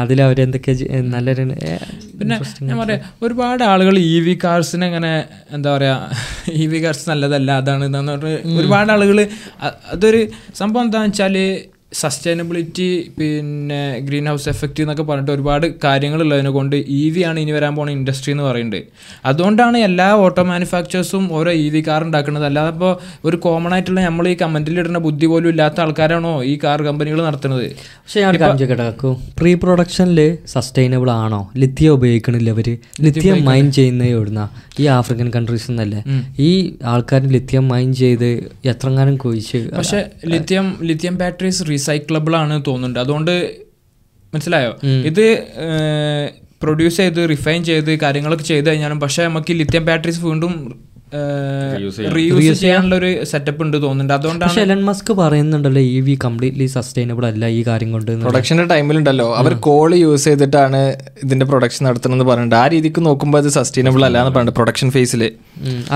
അതിൽ 0.00 0.18
അവരെന്തൊക്കെ 0.22 0.72
നല്ലൊരു 1.14 1.42
പിന്നെ 2.20 2.36
ഞാൻ 2.62 2.78
പറയാം 2.78 3.02
ഒരുപാട് 3.22 3.62
ആളുകൾ 3.64 3.98
ഇ 3.98 4.20
വി 4.20 4.38
കാർസിനെ 4.44 4.86
അങ്ങനെ 4.86 5.10
എന്താ 5.52 5.76
പറയാ 5.76 5.94
ഇ 6.52 6.66
വി 6.66 6.78
കാർസ് 6.84 7.10
നല്ലതല്ല 7.10 7.50
അതാണ് 7.52 7.84
ഇതാന്ന് 7.84 8.12
പറഞ്ഞിട്ട് 8.12 8.58
ഒരുപാട് 8.60 8.92
ആളുകൾ 8.92 9.18
അതൊരു 9.92 10.22
സംഭവം 10.54 10.84
എന്താണെന്ന് 10.84 11.12
വെച്ചാൽ 11.12 11.36
സസ്റ്റൈനബിലിറ്റി 11.92 12.86
പിന്നെ 13.18 13.78
ഗ്രീൻ 14.06 14.26
ഹൗസ് 14.30 14.48
എഫക്റ്റ് 14.52 14.80
എന്നൊക്കെ 14.84 15.04
പറഞ്ഞിട്ട് 15.10 15.32
ഒരുപാട് 15.34 15.66
കാര്യങ്ങളുള്ളതിനെ 15.84 16.50
കൊണ്ട് 16.56 16.76
ഇ 16.98 17.02
വി 17.14 17.22
ആണ് 17.28 17.38
ഇനി 17.44 17.52
വരാൻ 17.56 17.72
പോകുന്ന 17.76 17.92
ഇൻഡസ്ട്രി 17.98 18.30
എന്ന് 18.34 18.44
പറയുന്നത്. 18.48 18.82
അതുകൊണ്ടാണ് 19.30 19.78
എല്ലാ 19.88 20.08
ഓട്ടോ 20.24 20.42
മാനുഫാക്ചേഴ്സും 20.50 21.24
ഓരോ 21.38 21.52
ഇ 21.64 21.66
വി 21.74 21.80
കാർ 21.88 22.04
ഉണ്ടാക്കുന്നത്. 22.08 22.44
അല്ലാതെ 22.50 22.72
ഇപ്പോൾ 22.74 22.92
ഒരു 23.28 23.36
കോമൺ 23.46 23.72
ആയിട്ടുള്ള 23.76 24.00
നമ്മൾ 24.08 24.28
ഈ 24.32 24.34
കമന്റിൽ 24.42 24.76
ഇടുന്ന 24.82 25.00
ബുദ്ധി 25.06 25.28
പോലും 25.32 25.50
ഇല്ലാത്ത 25.54 25.80
ആൾക്കാരാണോ 25.84 26.34
ഈ 26.52 26.54
കാർ 26.64 26.78
കമ്പനികൾ 26.88 27.20
നടത്തുന്നത്? 27.28 27.66
പക്ഷേ 28.04 28.20
ഞാൻ 28.24 28.34
ചോദിക്കട്ടെ 28.42 28.88
പ്രീ 29.40 29.54
പ്രൊഡക്ഷനിൽ 29.64 30.20
സസ്റ്റൈനബിൾ 30.54 31.10
ആണോ? 31.24 31.40
ലിത്യം 31.64 31.94
ഉപയോഗിക്കണില്ല 31.98 32.50
അവർ 32.56 32.70
ലിത്യം 33.08 33.38
മൈൻ 33.50 33.66
ചെയ്യുന്ന 33.78 34.04
എവിടുന്ന? 34.14 34.44
ഈ 34.82 34.84
ആഫ്രിക്കൻ 34.98 35.28
കൺട്രീസിൽ 35.38 35.70
നിന്നല്ലേ 35.72 36.00
ഈ 36.48 36.50
ആൾക്കാർ 36.92 37.22
ലിത്യം 37.36 37.64
മൈൻ 37.72 37.88
ചെയ്ത് 38.02 38.28
എത്രങ്ങാനും 38.72 39.16
കുഴിച്ച് 39.24 39.60
പക്ഷേ 39.78 40.00
ലിത്യം 40.34 40.66
ലിത്യം 40.90 41.14
ബാറ്ററീസ് 41.22 41.64
റീസൈക്ലബിൾ 41.78 42.36
ആണ് 42.36 42.62
തോന്നുന്നുണ്ട്. 42.66 42.98
അതുകൊണ്ട് 42.98 43.34
മനസ്സിലായോ? 44.34 44.72
ഇത് 44.82 45.24
പ്രൊഡ്യൂസ് 46.62 46.96
ചെയ്ത് 46.96 47.30
റിഫൈൻ 47.30 47.64
ചെയ്ത് 47.64 48.00
കാര്യങ്ങളൊക്കെ 48.00 48.44
ചെയ്ത് 48.44 48.68
കഴിഞ്ഞാലും 48.68 49.00
പക്ഷേ 49.00 49.24
നമുക്ക് 49.24 49.52
ലിത്യം 49.52 49.84
ബാറ്ററീസ് 49.84 50.20
വീണ്ടും 50.24 50.52
റീയൂസ് 52.16 52.60
ചെയ്യാനുള്ള 52.62 52.94
ഒരു 53.00 53.10
സെറ്റപ്പ് 53.30 53.62
ഉണ്ട് 53.64 53.76
തോന്നുന്നുണ്ട്. 53.84 54.14
അതുകൊണ്ടാണ് 54.16 54.60
എലൻ 54.64 54.80
മസ്ക് 54.88 55.12
പറയുന്നുണ്ടല്ലോ 55.20 55.82
ഇ 55.92 55.98
വി 56.08 56.14
കംപ്ലീറ്റ്ലി 56.24 56.66
സസ്റ്റൈനബിൾ 56.76 57.24
അല്ല 57.30 57.46
ഈ 57.58 57.60
കാര്യം 57.68 57.90
കൊണ്ട് 57.94 58.10
എന്ന്. 58.12 58.24
പ്രൊഡക്ഷന്റെ 58.26 58.66
ടൈമിലുണ്ടല്ലോ 58.72 59.26
അവർ 59.40 59.54
കോൾ 59.68 59.90
യൂസ് 60.02 60.26
ചെയ്തിട്ടാണ് 60.28 60.80
ഇതിന്റെ 61.24 61.46
പ്രൊഡക്ഷൻ 61.52 61.82
നടത്തണമെന്ന് 61.88 62.26
പറഞ്ഞിട്ട് 62.30 62.56
ആ 62.62 62.64
രീതിക്ക് 62.74 63.02
നോക്കുമ്പോൾ 63.08 63.40
അത് 63.42 63.50
സസ്റ്റൈനബിൾ 63.58 64.04
അല്ല 64.08 64.18
എന്ന് 64.22 64.34
പറഞ്ഞിട്ട് 64.36 64.56
പ്രൊഡക്ഷൻ 64.58 64.90
ഫേസിൽ 64.96 65.24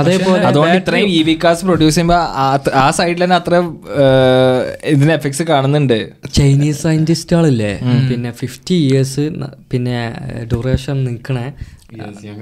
അതേപോലെ 0.01 0.41
അതുകൊണ്ട് 0.51 0.77
ഇത്രയും 0.83 1.11
ഇ 1.19 1.21
വി 1.29 1.35
കാസ് 1.45 1.67
പ്രൊഡ്യൂസ് 1.69 1.95
ചെയ്യുമ്പോൾ 1.97 2.23
ആ 2.85 2.87
സൈഡിൽ 3.01 3.21
തന്നെ 3.25 3.37
അത്ര 3.41 3.55
ഇതിന് 4.95 5.13
എഫക്ട്സ് 5.19 5.45
കാണുന്നുണ്ട്. 5.53 5.99
ചൈനീസ് 6.39 6.81
സയന്റിസ്റ്റുകളില്ലേ 6.87 7.73
പിന്നെ 8.11 8.33
ഫിഫ്റ്റി 8.43 8.77
ഇയേഴ്സ് 8.87 9.27
പിന്നെ 9.73 9.97
ഡ്യൂറേഷൻ 10.53 10.97
നിൽക്കണ 11.09 11.39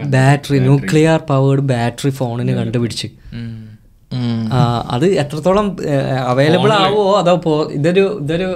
ബാറ്ററി 0.05 0.59
ന്യൂക്ലിയർ 0.59 1.21
പവേർഡ് 1.31 1.61
ബാറ്ററി 1.61 2.11
ഫോണിന് 2.11 2.53
കണ്ടുപിടിച്ച്. 2.53 3.09
ആ, 4.53 4.89
അത് 4.91 5.07
എത്രത്തോളം 5.15 5.77
അവൈലബിൾ 6.27 6.73
ആവോ 6.73 7.19
അതോ 7.19 7.37
പോ- 7.37 7.71
ഇതൊരു 7.71 8.19
ഇതൊരു 8.23 8.49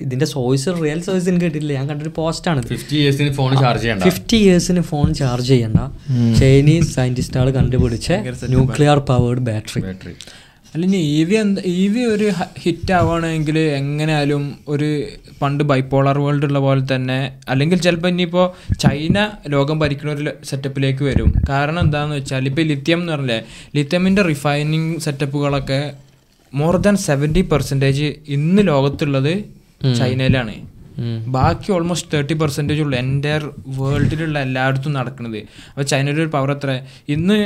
ഇതിന്റെ 0.00 0.26
സോഴ്സ് 0.26 0.68
റിയൽ 0.84 1.02
സോഴ്സ് 1.02 1.28
എനിക്ക് 1.28 1.44
കിട്ടിയില്ല 1.44 1.72
ഞാൻ 1.72 1.88
കണ്ടൊരു 1.88 2.12
പോസ്റ്റാണ് 2.16 2.58
ആണ് 2.58 2.66
ഇയേഴ്സിന് 2.96 3.32
ഫോൺ 3.32 3.56
ചാർജ് 3.56 3.82
ചെയ്യണ്ട. 3.82 4.02
ഫിഫ്റ്റി 4.02 4.36
ഇയേഴ്സിന് 4.36 4.80
ഫോൺ 4.82 5.14
ചാർജ് 5.14 5.48
ചെയ്യണ്ട. 5.48 5.80
ചൈനീസ് 6.38 6.94
സയന്റിസ്റ്റുകൾ 6.94 7.50
കണ്ടുപിടിച്ച 7.50 8.12
ന്യൂക്ലിയർ 8.48 8.98
പവേർഡ് 8.98 9.40
ബാറ്ററി 9.40 9.82
ബാറ്ററി 10.74 10.84
അല്ല 10.84 10.84
ഇനി 10.88 11.00
ഇ 11.16 11.24
വി 11.28 11.34
എന്ത് 11.34 11.60
ഇ 11.60 11.88
വി 11.88 12.02
ഒരു 12.04 12.26
ഹിറ്റ് 12.62 12.92
ആവുകയാണെങ്കിൽ 12.92 13.58
എങ്ങനെയാലും 13.58 14.58
ഒരു 14.68 14.88
പണ്ട് 15.40 15.64
ബൈപ്പോളർ 15.64 16.18
വേൾഡ് 16.18 16.46
ഉള്ള 16.48 16.58
പോലെ 16.58 16.94
തന്നെ 16.94 17.18
അല്ലെങ്കിൽ 17.48 17.78
ചിലപ്പോൾ 17.80 18.08
ഇനിയിപ്പോൾ 18.08 18.46
ചൈന 18.74 19.18
ലോകം 19.46 19.78
ഭരിക്കുന്ന 19.78 20.12
ഒരു 20.12 20.32
സെറ്റപ്പിലേക്ക് 20.44 21.04
വരും. 21.04 21.34
കാരണം 21.48 21.80
എന്താണെന്ന് 21.80 22.16
വെച്ചാൽ 22.16 22.48
ഇപ്പോൾ 22.48 22.62
ലിത്യം 22.62 23.00
എന്ന് 23.00 23.12
പറഞ്ഞില്ലേ 23.12 23.38
ലിത്യമിന്റെ 23.76 24.22
റിഫൈനിങ് 24.22 25.00
സെറ്റപ്പുകളൊക്കെ 25.00 25.80
മോർ 26.52 26.76
ദാൻ 26.76 26.96
സെവന്റി 26.96 27.40
പെർസെന്റേജ് 27.40 28.14
ഇന്ന് 28.28 28.66
ലോകത്തുള്ളത് 28.66 29.32
ചൈനയിലാണ്. 29.98 30.54
ബാക്കി 31.26 31.72
ഓൾമോസ്റ്റ് 31.72 32.10
തേർട്ടി 32.12 32.34
പെർസെന്റേജ് 32.34 32.80
ഉള്ളു 32.80 32.96
എന്റെ 32.96 33.40
വേൾഡിലുള്ള 33.78 34.38
എല്ലായിടത്തും 34.38 34.92
നടക്കുന്നത് 34.92 35.38
അപ്പോൾ 35.68 35.82
ചൈനയുടെ 35.82 36.20
ഒരു 36.20 36.28
പവർ 36.28 36.50
എത്ര 36.50 36.80
ഇന്ന് 37.08 37.38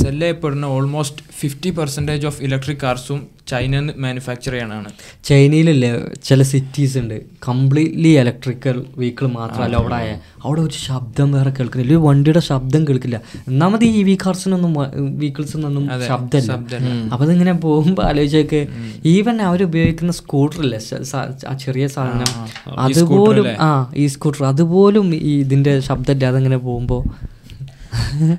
സെൽ 0.00 0.20
ചെയ്യപ്പെടുന്ന 0.20 0.64
almost 0.64 1.22
fifty 1.40 1.70
percentage 1.70 2.26
of 2.26 2.42
electric 2.42 2.78
കാർസും 2.82 3.26
China 3.48 3.80
manufacture 3.80 4.52
ചെയ്യാനാണ് 4.52 4.90
ചൈനയിലല്ലേ 5.24 6.00
ചില 6.24 6.42
സിറ്റീസ് 6.42 6.98
ഉണ്ട്. 6.98 7.22
കംപ്ലീറ്റ്ലി 7.48 8.08
ഇലക്ട്രിക്കൽ 8.08 8.84
വെഹിക്കിൾ 8.96 9.26
മാത്രമല്ല 9.26 9.76
അവിടെ 9.76 9.94
ആയ. 9.94 10.18
അവിടെ 10.44 10.60
ഒരു 10.60 10.74
ശബ്ദം 10.74 11.32
വേറെ 11.32 11.50
കേൾക്കുന്നില്ല. 11.50 11.92
ഒരു 11.92 12.02
വണ്ടിയുടെ 12.06 12.40
ശബ്ദം 12.40 12.88
കേൾക്കില്ല. 12.88 13.20
ഒന്നാമത് 13.48 13.84
ഈ 13.84 14.02
വി 14.02 14.18
കാർസിനൊന്നും 14.26 14.72
വെഹിക്കിൾസിനൊന്നും 15.18 15.88
ശബ്ദമില്ല. 16.08 16.52
അപ്പം 17.12 17.24
അതിങ്ങനെ 17.24 17.52
പോകുമ്പോൾ 17.52 18.02
ആലോചിച്ചൊക്കെ. 18.02 18.68
ഈവൻ 19.04 19.42
അവർ 19.42 19.62
ഉപയോഗിക്കുന്ന 19.62 20.12
സ്കൂട്ടറില്ലേ 20.12 20.80
ആ 21.48 21.54
ചെറിയ 21.64 21.86
സാധനം. 21.86 22.32
അതുപോലും 22.78 23.48
ആ 23.60 23.92
ഈ 23.96 24.06
സ്കൂട്ടർ 24.06 24.44
അതുപോലും 24.44 25.14
ഈ 25.14 25.40
ഇതിന്റെ 25.40 25.80
ശബ്ദമില്ലാതെ 25.80 26.36
ഇങ്ങനെ 26.36 26.56
പോകുമ്പോൾ 26.56 27.32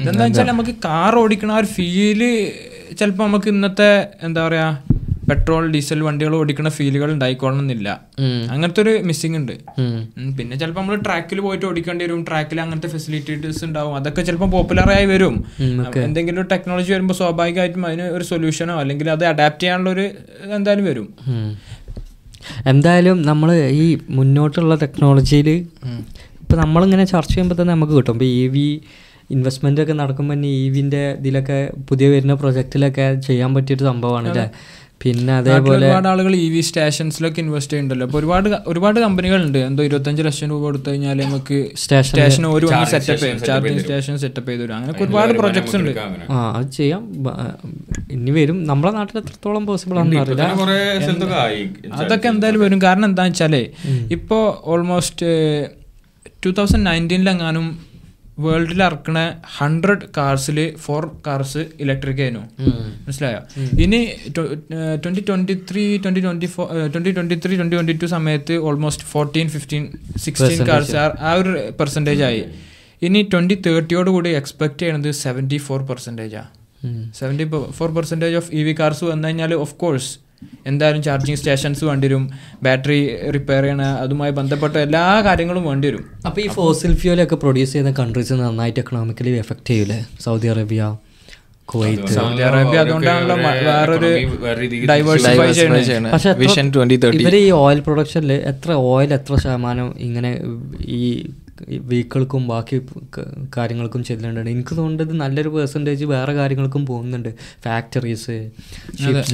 എന്താ? 0.07 0.23
വെച്ചാൽ 0.25 0.47
നമുക്ക് 0.53 0.73
കാർ 0.87 1.15
ഓടിക്കണ 1.23 1.51
ആ 1.57 1.61
ഒരു 1.63 1.69
ഫീൽ 1.75 2.21
ചിലപ്പോൾ 2.99 3.25
നമുക്ക് 3.27 3.49
ഇന്നത്തെ 3.55 3.91
എന്താ 4.27 4.41
പറയാ 4.47 4.67
പെട്രോൾ 5.29 5.63
ഡീസൽ 5.73 5.99
വണ്ടികൾ 6.05 6.33
ഓടിക്കുന്ന 6.37 6.69
ഫീലുകൾ 6.77 7.09
ഉണ്ടായിക്കോളണമെന്നില്ല. 7.13 7.89
അങ്ങനത്തെ 8.53 8.81
ഒരു 8.83 8.93
മിസ്സിംഗ് 9.09 9.37
ഉണ്ട്. 9.39 9.53
പിന്നെ 10.37 10.53
ചിലപ്പോൾ 10.61 10.81
നമ്മൾ 10.81 10.97
ട്രാക്കിൽ 11.05 11.39
പോയിട്ട് 11.45 11.65
ഓടിക്കേണ്ടി 11.69 12.03
വരും. 12.05 12.23
ട്രാക്കിൽ 12.29 12.57
അങ്ങനത്തെ 12.63 12.89
ഫെസിലിറ്റീസ് 12.95 13.61
ഉണ്ടാവും. 13.67 13.93
അതൊക്കെ 13.99 14.21
ചിലപ്പോൾ 14.29 14.49
പോപ്പുലർ 14.55 14.89
ആയി 14.95 15.07
വരും. 15.13 15.35
എന്തെങ്കിലും 16.07 16.39
ഒരു 16.43 16.49
ടെക്നോളജി 16.53 16.91
വരുമ്പോൾ 16.95 17.17
സ്വാഭാവികമായിട്ടും 17.21 17.85
അതിന് 17.89 18.07
ഒരു 18.17 18.25
സൊല്യൂഷനോ 18.31 18.75
അല്ലെങ്കിൽ 18.81 19.09
അത് 19.15 19.23
അഡാപ്റ്റ് 19.31 19.63
ചെയ്യാനുള്ള 19.63 19.91
ഒരു 19.95 20.05
എന്തായാലും 20.57 20.85
വരും. 20.91 21.07
എന്തായാലും 22.73 23.17
നമ്മൾ 23.29 23.51
ഈ 23.83 23.85
മുന്നോട്ടുള്ള 24.17 24.75
ടെക്നോളജിയിൽ 24.83 25.49
ഇപ്പം 26.43 26.57
നമ്മളിങ്ങനെ 26.63 27.05
ചർച്ച 27.13 27.33
ചെയ്യുമ്പോൾ 27.33 27.57
തന്നെ 27.61 27.73
നമുക്ക് 27.75 27.93
കിട്ടും. 27.97 28.13
ഇപ്പോൾ 28.15 28.29
ഇ 28.41 28.45
വി 28.55 28.67
ഇൻവെസ്റ്റ്മെന്റ് 29.31 29.81
ഒക്കെ 29.81 29.93
നടക്കുമ്പോൾ 29.93 30.33
തന്നെ 30.33 30.47
ഈവിന്റെ 30.47 31.11
ഇതിലൊക്കെ 31.11 31.71
പുതിയ 31.89 32.09
വരുന്ന 32.09 32.33
പ്രൊജക്റ്റിലൊക്കെ 32.33 33.13
ചെയ്യാൻ 33.27 33.53
പറ്റിയൊരു 33.55 33.83
സംഭവമാണ് 33.83 34.29
അല്ലേ 34.29 34.47
പിന്നെ 35.03 35.33
അതേപോലെ 35.35 35.85
ഒരുപാട് 35.85 36.07
ആളുകൾ 36.07 36.35
ഇ 36.35 36.49
വി 36.49 36.59
സ്റ്റേഷൻസിലൊക്കെ 36.61 37.39
ഇൻവെസ്റ്റ് 37.41 37.73
ചെയ്യുന്നുണ്ടല്ലോ. 37.73 38.05
അപ്പോൾ 38.07 38.17
ഒരുപാട് 38.17 38.47
ഒരുപാട് 38.67 38.99
കമ്പനികളുണ്ട്. 38.99 39.57
എന്തോ 39.57 39.83
ഇരുപത്തഞ്ച് 39.83 40.23
ലക്ഷം 40.23 40.49
രൂപ 40.49 40.61
കൊടുത്തു 40.61 40.89
കഴിഞ്ഞാൽ 40.89 41.17
നമുക്ക് 41.23 41.57
സ്റ്റേഷൻ 41.75 42.09
സ്റ്റേഷൻ 42.09 42.45
ഒരു 42.47 42.67
സെറ്റപ്പ് 42.91 43.21
ചെയ്യും. 43.21 43.39
ചാർജിങ് 43.39 43.79
സ്റ്റേഷൻ 43.79 44.17
സെറ്റപ്പ് 44.17 44.49
ചെയ്ത് 44.49 44.63
തരും. 44.63 44.75
അങ്ങനെ 44.75 44.93
ഒരുപാട് 45.03 45.33
പ്രൊജക്ട്സ് 45.33 45.75
ഉണ്ട്. 45.75 45.91
ആ 46.31 46.53
അത് 46.57 46.71
ചെയ്യാം. 46.71 47.03
ഇനി 48.11 48.31
വരും. 48.31 48.63
നമ്മളെ 48.71 48.91
നാട്ടിൽ 48.91 49.17
എത്രത്തോളം 49.17 49.65
പോസിബിൾ 49.65 49.99
ആണെന്ന് 49.99 50.19
അറിയില്ല. 50.19 50.43
അതൊക്കെ 52.01 52.27
എന്തായാലും 52.27 52.61
വരും. 52.61 52.81
കാരണം 52.81 53.05
എന്താണെന്ന് 53.05 53.35
വെച്ചാലേ 53.35 53.63
ഇപ്പോൾ 54.17 54.43
ഓൾമോസ്റ്റ് 54.73 55.31
ടു 56.45 56.49
തൗസൻഡ് 56.59 56.85
നയന്റീനിലെങ്ങാനും 56.91 57.92
വേൾഡിൽ 58.43 58.81
ഇറക്കണ 58.87 59.17
ഹൺഡ്രഡ് 59.57 60.05
കാർസിൽ 60.17 60.57
ഫോർ 60.85 61.03
കാർസ് 61.27 61.61
ഇലക്ട്രിക് 61.83 62.21
ആയിരുന്നു. 62.25 62.43
മനസ്സിലായോ? 63.05 63.39
ഇനി 63.83 63.99
twenty 65.03 65.21
twenty 65.29 65.55
three 65.69 65.83
twenty 66.03 66.21
twenty 66.25 66.49
four 66.55 66.67
twenty 66.93 67.11
twenty 67.17 67.37
three 67.43 67.53
twenty 67.59 67.75
twenty 67.77 67.95
two 68.03 68.09
സമയത്ത് 68.15 68.55
almost 68.69 69.07
fourteen 69.11 69.49
fifteen 69.55 69.85
sixteen 70.25 70.59
cars 70.71 70.97
ആ 71.29 71.33
ഒരു 71.41 71.53
പെർസെന്റേജ് 71.81 72.23
ആയി. 72.29 72.43
ഇനി 73.07 73.21
ട്വന്റി 73.31 73.55
തേർട്ടിയോട് 73.67 74.09
കൂടി 74.15 74.29
എക്സ്പെക്ട് 74.41 74.79
ചെയ്യണത് 74.83 75.09
seventy 75.23 75.57
four 75.67 75.81
പെർസെന്റേജാണ് 75.91 76.51
seventy 77.19 77.45
four 77.79 77.89
percentage 77.97 78.35
of 78.41 78.49
E 78.59 78.63
V 78.67 78.75
cars 78.81 79.03
വന്നു 79.11 79.27
കഴിഞ്ഞാൽ 79.27 79.53
ഓഫ് 79.65 79.75
കോഴ്സ് 79.83 80.11
എന്തായാലും 80.67 81.01
ചാർജിങ് 81.03 81.37
സ്റ്റേഷൻസ് 81.37 81.83
വേണ്ടി 81.85 82.07
വരും 82.07 82.25
ബാറ്ററി 82.63 82.99
റിപ്പയർ 83.35 83.63
ചെയ്യണ 83.63 83.85
അതുമായി 83.99 84.33
ബന്ധപ്പെട്ട 84.33 84.75
എല്ലാ 84.79 85.05
കാര്യങ്ങളും 85.21 85.65
വേണ്ടി 85.65 85.87
വരും 85.87 86.03
അപ്പോൾ 86.25 86.41
ഈ 86.41 86.49
ഫോസിൽ 86.55 86.93
ഫ്യൂലൊക്കെ 86.95 87.37
പ്രൊഡ്യൂസ് 87.37 87.73
ചെയ്യുന്ന 87.73 87.93
കൺട്രീസ് 87.99 88.37
നന്നായിട്ട് 88.41 88.79
എക്കണോമിക്കലി 88.79 89.33
എഫക്റ്റ് 89.37 89.69
ചെയ്യൂലേ 89.71 89.99
Saudi 90.19 90.49
Arabia 90.49 90.83
Kuwait 91.69 92.09
Saudi 92.13 92.41
Arabia 92.43 92.77
അതുകൊണ്ടാണല്ലോ 92.79 93.35
വേറൊരു 93.65 94.09
ഡൈവേഴ്സിഫൈ 94.89 95.47
പക്ഷെ 96.11 96.31
ഇവർ 97.17 97.35
ഈ 97.37 97.47
ഓയിൽ 97.59 97.79
പ്രൊഡക്ഷനിൽ 97.81 98.33
എത്ര 98.51 98.71
ഓയിൽ 98.89 99.11
എത്ര 99.13 99.33
ശതമാനം 99.35 99.87
ഇങ്ങനെ 99.99 100.31
ഈ 100.95 101.01
വെഹിക്കിൾക്കും 101.89 102.43
ബാക്കി 102.51 102.77
കാര്യങ്ങൾക്കും 103.57 104.01
ചെല്ലുന്നുണ്ട്. 104.03 104.49
എനിക്ക് 104.53 104.73
തോന്നുന്നത് 104.77 105.13
നല്ലൊരു 105.21 105.49
പെർസെന്റേജ് 105.55 106.05
വേറെ 106.13 106.33
കാര്യങ്ങൾക്കും 106.39 106.83
പോകുന്നുണ്ട്. 106.85 107.29
ഫാക്ടറീസ് 107.65 108.35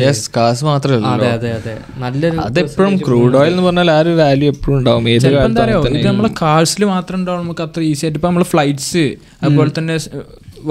യെസ് 0.01 0.25
കാസ് 0.37 0.63
മാത്രമേ 0.69 1.09
അതെ 1.13 1.29
അതെ 1.37 1.51
അതെ. 1.59 1.75
നല്ലൊരു 2.03 2.39
അതെപ്പോഴും 2.47 2.97
ക്രൂഡ് 3.07 3.37
ഓയിൽ 3.41 3.51
എന്ന് 3.51 3.63
പറഞ്ഞാൽ 3.67 3.91
ആ 3.95 3.99
ഒരു 3.99 4.15
വാല്യൂ 4.23 4.49
എപ്പോഴും 4.53 4.77
ഉണ്ടാവും. 4.79 5.09
എന്താ 5.09 5.63
പറയുക 5.63 5.93
ഇത് 5.99 6.07
നമ്മളെ 6.07 6.31
കാഴ്സിൽ 6.41 6.85
മാത്രം 6.95 7.17
ഉണ്ടാവും. 7.21 7.41
നമുക്ക് 7.43 7.63
അത്ര 7.67 7.81
ഈസി 7.91 8.05
ആയിട്ട്. 8.05 8.19
ഇപ്പൊ 8.19 8.31
നമ്മളെ 8.31 8.49
ഫ്ലൈറ്റ്സ് 8.53 9.05
അതുപോലെ 9.43 9.71
തന്നെ 9.79 9.97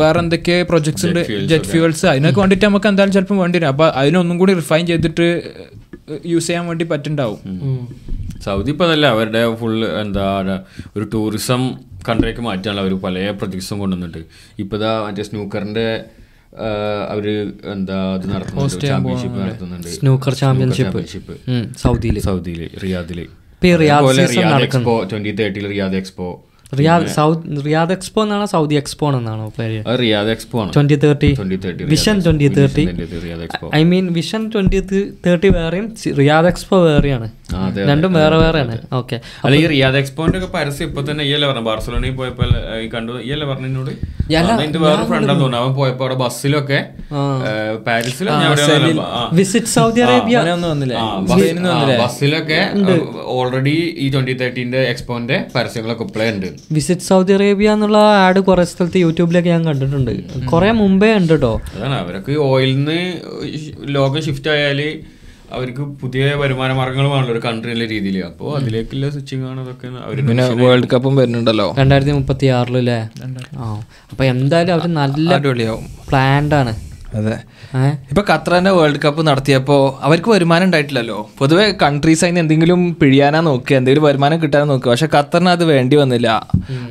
വേറെ 0.00 0.18
എന്തൊക്കെ 0.24 0.56
പ്രൊജക്ട്സ് 0.70 1.06
ഉണ്ട്? 1.06 1.20
ജെറ്റ് 1.50 1.68
ഫ്യൂവൽസ് 1.72 2.06
അതിനൊക്കെ 2.06 2.40
വേണ്ടിയിട്ട് 2.40 2.66
നമുക്ക് 2.66 2.88
എന്തായാലും 2.92 3.14
ചിലപ്പോൾ 3.14 3.38
വേണ്ടി 3.42 3.58
വരും. 3.58 3.70
അപ്പൊ 3.74 3.86
അതിനൊന്നും 4.00 4.38
കൂടി 4.38 4.54
റിഫൈൻ 4.62 4.84
ചെയ്തിട്ട് 4.86 5.28
യൂസ് 6.32 6.46
ചെയ്യാൻ 6.46 6.64
വേണ്ടി 6.68 6.84
പറ്റുണ്ടാവും 6.92 7.40
സൗദി 8.44 8.70
ഇപ്പൊ 8.74 8.84
അതല്ല 8.88 9.06
അവരുടെ 9.14 9.42
ഫുൾ 9.60 9.76
എന്താ 10.02 10.26
ഒരു 10.96 11.04
ടൂറിസം 11.14 11.62
കൺട്രിയൊക്കെ 12.08 12.42
മാറ്റാനുള്ള 12.48 12.82
അവർ 12.84 12.94
പല 13.06 13.30
പ്രൊജക്ട്സും 13.38 13.78
കൊണ്ടുവന്നിട്ട് 13.82 14.22
ഇപ്പതാ 14.64 14.92
മറ്റേ 15.06 15.24
സ്നൂക്കറിന്റെ 15.28 15.88
അവർ 17.12 17.26
എന്താ 17.72 17.96
അത് 18.14 18.26
നടത്തുന്നുണ്ട് 18.34 18.86
ചാമ്പ്യൻഷിപ്പ് 18.90 19.38
നടത്തുന്നുണ്ട്. 19.42 19.88
സ്നൂക്കർ 19.96 20.34
ചാമ്പ്യൻഷിപ്പ് 20.42 21.34
സൗദിയിൽ 21.82 22.18
സൗദിയിൽ. 22.28 22.62
റിയാദിൽ. 22.84 23.20
ഇപ്പൊ 23.54 23.66
ഈ 23.70 23.74
Riyadh 23.82 24.62
expo 24.66 24.94
twenty 25.10 25.32
തേർട്ടിയിൽ 25.40 25.66
Riyadh 25.74 25.98
expo 26.00 26.28
Riyadh 26.78 27.06
south 27.16 27.64
Riyadh 27.66 27.92
expo 27.96 28.22
എന്നാണോ? 28.22 28.46
സൗദി 28.52 28.76
എക്സ്പോ 28.80 29.06
എന്നാണോ 29.18 29.46
പേര്? 29.58 29.78
റിയാദ് 30.00 30.30
എക്സ്പോ 30.34 30.56
ആണ്. 30.62 30.70
Twenty 30.74 30.96
thirty? 31.04 31.30
Vision 31.92 32.16
twenty 32.24 32.48
thirty? 32.58 32.84
I 33.74 33.82
mean 33.92 34.06
vision 34.18 34.42
twenty 34.54 34.80
thirty 35.26 35.48
വേറെയും 35.58 35.86
റിയാദ് 36.20 36.50
എക്സ്പോ 36.52 36.78
വേറെയാണ്. 36.84 37.28
രണ്ടും 37.90 38.12
വേറെ 38.20 38.36
വേറെയാണ്. 38.44 38.76
ഓക്കെ. 39.00 39.18
അല്ല 39.44 39.56
ഈ 39.62 39.66
റിയാദ് 39.74 40.00
എക്സ്പോന്റെ 40.02 40.38
ഒക്കെ 40.38 40.50
പരസ്യം 40.58 40.88
ഇപ്പൊ 40.88 41.02
തന്നെ 41.10 41.24
ഈ 41.24 41.32
അല്ലേ 41.38 41.48
പറഞ്ഞു? 41.48 41.64
ബാർസലോണയിൽ 41.70 42.16
പോയപ്പോൾ 42.20 42.50
കണ്ടു? 42.96 43.20
ഈ 43.28 43.30
അല്ലേ 43.36 43.48
പറഞ്ഞു 43.52 43.94
എന്റെ 44.64 44.78
വേറെ 44.84 45.02
ഫ്രണ്ടാന്ന് 45.10 45.42
തോന്നുന്നു. 45.42 45.58
അവൻ 45.62 45.72
പോയപ്പോ 45.78 46.04
അവിടെ 46.04 46.16
ബസ്സിലൊക്കെ 46.22 46.80
പാരീസിലോ 47.86 48.32
വിസിറ്റ് 49.38 49.72
സൗദി 49.76 50.00
അറേബ്യ 50.06 50.42
ബസ്സിലൊക്കെ 52.02 52.60
ഓൾറെഡി 53.36 53.76
ഈ 54.04 54.08
ട്വന്റി 54.14 54.34
തേർട്ടീന്റെ 54.42 54.80
എക്സ്പോന്റെ 54.92 55.38
പരസ്യങ്ങളൊക്കെ 55.54 56.04
ഇപ്പോഴേ 56.08 56.28
ഉണ്ട്. 56.34 56.48
വിസിറ്റ് 56.78 57.06
സൗദി 57.10 57.32
അറേബ്യ 57.38 57.76
എന്നുള്ള 57.76 57.98
ആഡ് 58.24 58.40
കുറെ 58.48 58.64
സ്ഥലത്ത് 58.72 58.98
യൂട്യൂബിലൊക്കെ 59.04 59.50
ഞാൻ 59.56 59.64
കണ്ടിട്ടുണ്ട്. 59.70 60.12
കുറെ 60.52 60.70
മുമ്പേ 60.82 61.10
ഉണ്ട് 61.20 61.32
കേട്ടോ 61.34 61.54
അതാണ് 61.76 61.96
അവരൊക്കെ 62.02 62.34
ഓയിലിൽ 62.50 62.76
നിന്ന് 62.78 63.00
ലോകം 63.96 64.20
ഷിഫ്റ്റ് 64.28 64.50
ആയാൽ 64.56 64.80
അവർക്ക് 65.52 65.82
പുതിയ 66.00 66.34
വരുമാന 66.34 66.72
മാർഗങ്ങളുമാണല്ലോ 66.72 67.32
ഒരു 67.32 67.42
കൺട്രി 67.44 67.70
എന്നുള്ള 67.70 67.88
രീതിയിൽ 67.92 68.16
അപ്പോൾ 68.24 68.50
അതിലേക്കുള്ള 68.58 69.10
സ്വിച്ചിങ് 69.10 69.44
ആണ് 69.44 69.60
അതൊക്കെ 69.60 69.88
പിന്നെ 70.22 70.44
വേൾഡ് 70.60 70.88
കപ്പും 70.92 71.14
വരുന്നുണ്ടല്ലോ. 71.16 71.66
രണ്ടായിരത്തി 71.78 72.12
മുപ്പത്തി 72.12 72.46
ആറിലല്ലേ 72.56 72.98
ആ. 73.58 73.68
അപ്പൊ 74.10 74.24
എന്തായാലും 74.24 74.72
അവർ 74.72 74.86
നല്ല 74.98 75.28
അടിപൊളിയാവും. 75.34 75.86
പ്ലാൻഡ് 76.08 76.54
ആണ്. 76.54 76.74
അതെ. 77.18 77.36
ഇപ്പൊ 78.10 78.22
ഖത്തറിന്റെ 78.30 78.70
വേൾഡ് 78.70 78.98
കപ്പ് 79.04 79.22
നടത്തിയപ്പോ 79.26 79.76
അവർക്ക് 80.02 80.30
വരുമാനം 80.30 80.64
ഉണ്ടായിട്ടില്ലല്ലോ. 80.64 81.30
പൊതുവെ 81.38 81.66
കൺട്രീസ് 81.82 82.24
അതിന് 82.24 82.38
എന്തെങ്കിലും 82.38 82.80
പിഴിയാനാ 83.00 83.40
നോക്കുക 83.40 83.76
എന്തെങ്കിലും 83.76 84.04
വരുമാനം 84.08 84.42
കിട്ടാൻ 84.42 84.68
നോക്കുക. 84.68 84.90
പക്ഷെ 84.90 85.08
ഖത്തറിന് 85.14 85.48
അത് 85.48 85.64
വേണ്ടി 85.64 85.96
വന്നില്ല. 85.96 86.28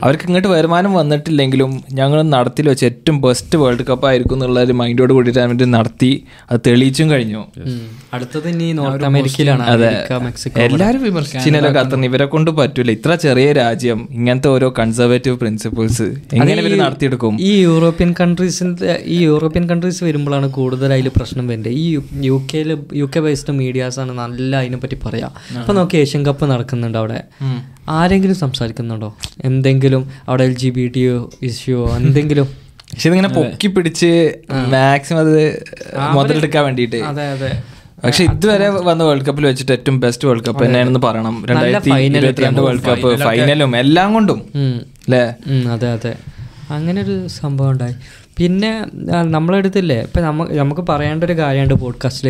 അവർക്ക് 0.04 0.26
ഇങ്ങോട്ട് 0.28 0.48
വരുമാനം 0.48 0.94
വന്നിട്ടില്ലെങ്കിലും 0.94 1.84
ഞങ്ങൾ 2.00 2.22
നടത്തിൽ 2.22 2.70
വെച്ച് 2.70 2.86
ഏറ്റവും 2.86 3.22
ബെസ്റ്റ് 3.22 3.58
വേൾഡ് 3.64 3.86
കപ്പ് 3.90 4.08
ആയിരിക്കും 4.08 4.36
എന്നുള്ള 4.36 4.60
ഒരു 4.68 4.74
മൈൻഡോട് 4.82 5.14
കൂടിയിട്ട് 5.14 5.40
അവർ 5.40 5.66
നടത്തി. 5.78 6.12
അത് 6.52 6.62
തെളിയിച്ചും 6.68 7.12
കഴിഞ്ഞു. 7.12 7.44
അടുത്തത് 8.14 8.50
ഇനി 8.50 8.72
നോർത്ത് 8.72 9.06
അമേരിക്കയിലാണ് 9.06 9.64
അതെ. 9.76 9.92
മെക്സിക്കോ 10.28 10.62
എല്ലാരും 10.62 11.04
വിമർശിച്ചില്ലല്ലോ 11.04 11.72
ഖത്തറിന്? 11.80 12.06
ഇവരെ 12.06 12.26
കൊണ്ട് 12.26 12.52
പറ്റൂല. 12.52 12.90
ഇത്ര 12.98 13.16
ചെറിയ 13.26 13.48
രാജ്യം 13.62 14.08
ഇങ്ങനത്തെ 14.12 14.50
ഓരോ 14.56 14.74
കൺസർവേറ്റീവ് 14.80 15.38
പ്രിൻസിപ്പിൾസ് 15.44 16.08
എങ്ങനെ 16.34 16.60
ഇവർ 16.64 16.78
നടത്തിയെടുക്കും? 16.86 17.34
ഈ 17.50 17.54
യൂറോപ്യൻ 17.68 18.16
കൺട്രീസിന്റെ 18.22 18.94
ഈ 19.06 19.20
യൂറോപ്യൻ 19.30 19.70
കൺട്രീസ് 19.74 20.04
വരുമ്പോഴാണ് 20.08 20.48
കൂടുതൽ 20.50 20.90
അതിൽ 20.94 21.08
പ്രശ്നം 21.18 21.46
വരുന്നത്. 21.48 21.74
ഈ 21.82 21.86
യു 22.30 22.38
കെയിൽ 22.52 22.70
യു 22.94 23.08
കെ 23.16 23.20
ബേസ്ഡ് 23.20 23.56
മീഡിയാസാണ് 23.62 24.12
ആണ് 24.12 24.20
നല്ല 24.20 24.52
അതിനെപ്പറ്റി 24.56 24.98
പറയാ. 25.06 25.30
അപ്പം 25.60 25.76
നോക്കി 25.76 25.98
ഏഷ്യൻ 25.98 26.24
കപ്പ് 26.26 26.46
നടക്കുന്നുണ്ട് 26.52 26.98
അവിടെ. 26.98 27.20
ആരെങ്കിലും 27.90 28.36
സംസാരിക്കുന്നുണ്ടോ? 28.36 29.10
എന്തെങ്കിലും 29.46 30.04
അവിടെ 30.28 30.44
L 30.44 30.56
G 30.58 30.70
B 30.70 30.86
T 30.96 31.04
issue 31.44 31.80
എന്തെങ്കിലും? 32.00 32.48
പക്ഷെ 32.92 33.08
ഇതിങ്ങനെ 33.10 33.30
പൊക്കി 33.38 33.68
പിടിച്ച് 33.68 34.10
മാക്സിമം 34.74 35.20
അത് 35.20 35.34
മുതലെടുക്കാൻ 36.14 36.62
വേണ്ടിയിട്ട്. 36.64 37.00
അതെ 37.10 37.26
അതെ. 37.32 37.50
പക്ഷെ 38.04 38.24
ഇതുവരെ 38.24 38.68
വന്ന 38.88 39.02
വേൾഡ് 39.04 39.26
കപ്പിൽ 39.26 39.46
വെച്ചിട്ട് 39.46 39.72
ഏറ്റവും 39.72 39.96
ബെസ്റ്റ് 40.00 40.26
വേൾഡ് 40.28 40.44
കപ്പ് 40.44 40.62
തന്നെയാണെന്ന് 40.66 41.02
പറയണം. 41.06 41.36
രണ്ടായിരത്തി 41.50 41.92
ഇരുപത്തിരണ്ട് 42.10 42.62
വേൾഡ് 42.62 42.84
കപ്പ് 42.88 43.12
ഫൈനലും 43.24 43.72
എല്ലാം 43.78 44.10
കൊണ്ടും. 44.14 44.40
അല്ലേ 45.06 45.24
അതെ 45.76 45.90
അതെ. 45.92 46.14
അങ്ങനെ 46.72 47.00
ഒരു 47.02 47.16
സംഭവം 47.40 47.72
ഉണ്ടായി. 47.72 47.96
പിന്നെ 48.38 48.72
നമ്മളെടുത്തില്ലേ? 49.22 50.02
ഇപ്പം 50.02 50.24
നമ്മ 50.24 50.48
നമുക്ക് 50.54 50.82
പറയേണ്ട 50.90 51.24
ഒരു 51.24 51.34
കാര്യമുണ്ട് 51.34 51.74
പോഡ്കാസ്റ്റിൽ 51.74 52.28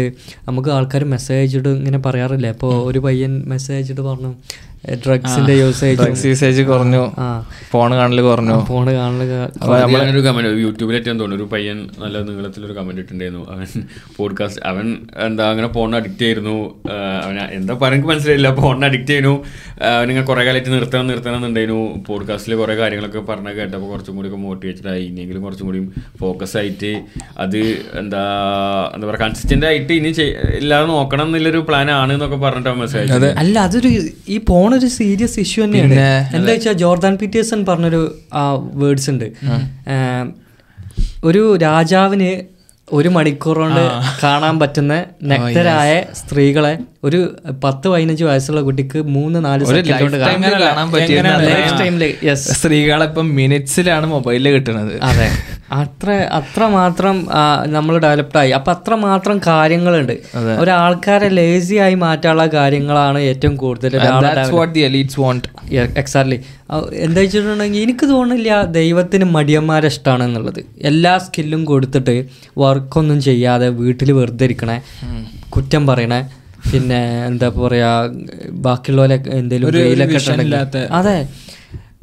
നമുക്ക് 0.47 0.70
ആൾക്കാർ 0.70 1.03
മെസ്സേജ് 1.05 1.58
ഇട്ട് 1.58 1.70
ഇങ്ങനെ 1.70 1.97
പറയാറില്ലേ? 1.97 2.49
അപ്പോൾ 2.49 2.84
ഒരു 2.86 2.99
പയ്യൻ 2.99 3.43
മെസ്സേജ് 3.45 3.91
ഇട്ട് 3.91 4.01
പറഞ്ഞു 4.01 4.32
ഡ്രഗ്സിന്റെ 4.96 5.54
യൂസേജ് 5.54 6.02
ഡ്രഗ്സ് 6.02 6.26
യൂസേജ് 6.26 6.62
കുറഞ്ഞു. 6.62 7.12
ഫോൺ 7.72 7.96
കാണൽ 7.96 8.22
കുറഞ്ഞു. 8.22 8.66
ഫോണ് 8.66 8.92
കാണലൊരു 8.92 10.20
കമന്റ് 10.20 10.50
യൂട്യൂബിലേറ്റ് 10.50 11.08
തോന്നുന്നു 11.10 11.36
ഒരു 11.36 11.44
പയ്യൻ 11.44 11.90
നല്ല 12.00 12.18
നീളത്തിലൊരു 12.18 12.74
കമന്റ് 12.74 13.02
ഇട്ടുണ്ടായിരുന്നു 13.02 13.52
അവൻ 13.52 13.84
പോഡ്കാസ്റ്റ് 14.18 14.62
അവൻ 14.66 14.98
എന്താ 15.26 15.50
അങ്ങനെ 15.52 15.74
ഫോണിന് 15.74 15.96
അഡിക്റ്റ് 15.96 16.26
ആയിരുന്നു. 16.26 16.76
അവൻ 17.24 17.40
എന്താ 17.40 17.74
പറയുക 17.74 18.06
മനസ്സിലായില്ല. 18.06 18.56
ഫോണിന് 18.56 18.86
അഡിക്റ്റ് 18.86 19.10
ചെയ്യുന്നു 19.10 19.44
അവനിങ്ങനെ 19.82 20.26
കുറെ 20.26 20.44
കാലമായിട്ട് 20.44 20.72
നിർത്തണം 20.72 21.08
നിർത്തണം 21.08 21.36
എന്നുണ്ടായിരുന്നു. 21.36 22.04
പോഡ്കാസ്റ്റിൽ 22.08 22.56
കുറെ 22.56 22.76
കാര്യങ്ങളൊക്കെ 22.76 23.20
പറഞ്ഞ 23.20 23.52
കേട്ടപ്പോൾ 23.52 23.88
കുറച്ചും 23.88 24.16
കൂടി 24.16 24.28
ഒക്കെ 24.28 24.38
മോട്ടിവേറ്റഡ് 24.38 24.88
ആയി. 24.88 25.06
ഇനിയെങ്കിലും 25.06 25.42
കുറച്ചും 25.42 25.66
കൂടി 25.66 25.90
ഫോക്കസ് 26.20 26.58
ആയിട്ട് 26.58 27.04
അത് 27.40 27.58
എന്താ 28.00 28.24
എന്താ 28.96 29.08
പറയുക 29.08 29.22
കൺസിസ്റ്റന്റ് 29.22 29.66
ആയിട്ട് 29.66 29.94
ഇനി 29.94 30.08
ഇല്ലാതെ 30.60 30.88
നോക്കണം 30.88 31.26
എന്നുള്ളൊരു 31.26 31.58
പ്ലാൻ 31.58 31.92
ആണ് 31.92 32.14
എന്നൊക്കെ 32.14 32.36
പറഞ്ഞിട്ട് 32.36 32.70
അവൻ 32.70 32.80
മെസ്സേജ് 32.80 33.14
അല്ല 33.26 33.60
അതൊരു 33.60 33.88
ഈ 34.28 34.38
പോണൊരു 34.78 34.93
സീരിയസ് 34.93 35.38
ഇഷ്യൂ 35.39 35.61
തന്നെയാണ്. 35.65 35.95
എന്താ 36.38 36.51
വെച്ചാൽ 36.51 36.75
ജോർദാൻ 36.82 37.13
പീറ്റേഴ്സൺ 37.21 37.59
പറഞ്ഞൊരു 37.69 38.01
ആ 38.34 38.43
വേർഡ്സ് 38.82 39.09
ഉണ്ട്. 39.09 39.28
ഒരു 41.23 41.41
രാജാവിന് 41.57 42.30
ഒരു 42.88 43.10
മണിക്കൂർ 43.10 43.58
കൊണ്ട് 43.58 43.82
കാണാൻ 44.24 44.60
പറ്റുന്ന 44.60 44.94
നഗ്നരായ 45.24 46.04
സ്ത്രീകളെ 46.14 46.72
ഒരു 47.04 47.20
പത്ത് 47.64 47.88
പതിനഞ്ച് 47.88 48.24
വയസ്സുള്ള 48.24 48.62
കുട്ടിക്ക് 48.62 49.02
മൂന്ന് 49.08 49.46
നാല് 49.46 49.66
സ്ത്രീകളെ 52.36 53.06
ഇപ്പം 53.06 53.36
മിനിറ്റ്സിലാണ് 53.36 54.06
മൊബൈലിൽ 54.06 54.50
കിട്ടുന്നത് 54.50 55.04
അതെ. 55.04 55.28
അത്ര 55.72 56.10
അത്ര 56.32 56.66
മാത്രം 56.68 57.28
നമ്മൾ 57.66 58.00
ഡെവലപ്ഡ് 58.00 58.38
ആയി. 58.38 58.50
അപ്പൊ 58.50 58.72
അത്ര 58.72 58.96
മാത്രം 58.96 59.42
കാര്യങ്ങളുണ്ട്. 59.48 60.14
ഒരാൾക്കാരെ 60.60 61.30
ലേസി 61.30 61.76
ആയി 61.76 61.94
മാറ്റാനുള്ള 61.96 62.46
കാര്യങ്ങളാണ് 62.48 63.20
ഏറ്റവും 63.20 63.56
കൂടുതൽ 63.56 63.98
ഒരാളെ 63.98 64.28
That's 64.28 64.52
what 64.52 64.74
the 64.74 64.84
elites 64.90 65.18
want. 65.18 65.44
Exactly 65.98 66.40
എന്താ 66.99 67.20
വെച്ചിട്ടുണ്ടെങ്കിൽ 67.22 67.82
എനിക്ക് 67.82 68.05
തോന്നുന്നില്ല 68.05 68.55
ദൈവത്തിന് 68.72 69.26
മടിയന്മാരെ 69.36 69.88
ഇഷ്ടമാണ് 69.88 70.24
എന്നുള്ളത് 70.24 70.59
എല്ലാ 70.84 71.13
സ്കില്ലും 71.18 71.61
കൊടുത്തിട്ട് 71.65 72.15
വർക്കൊന്നും 72.57 73.20
ചെയ്യാതെ 73.22 73.70
വീട്ടിൽ 73.80 74.11
വെറുതെ 74.11 74.45
ഇരിക്കണേ 74.45 74.78
കുറ്റം 75.49 75.86
പറയണേ 75.88 76.20
പിന്നെ 76.70 76.99
എന്താ 77.26 77.47
പറയാ 77.57 77.91
ബാക്കിയുള്ളവരെ 78.61 79.18
എന്തെങ്കിലും 79.36 79.68
അതെ. 80.97 81.18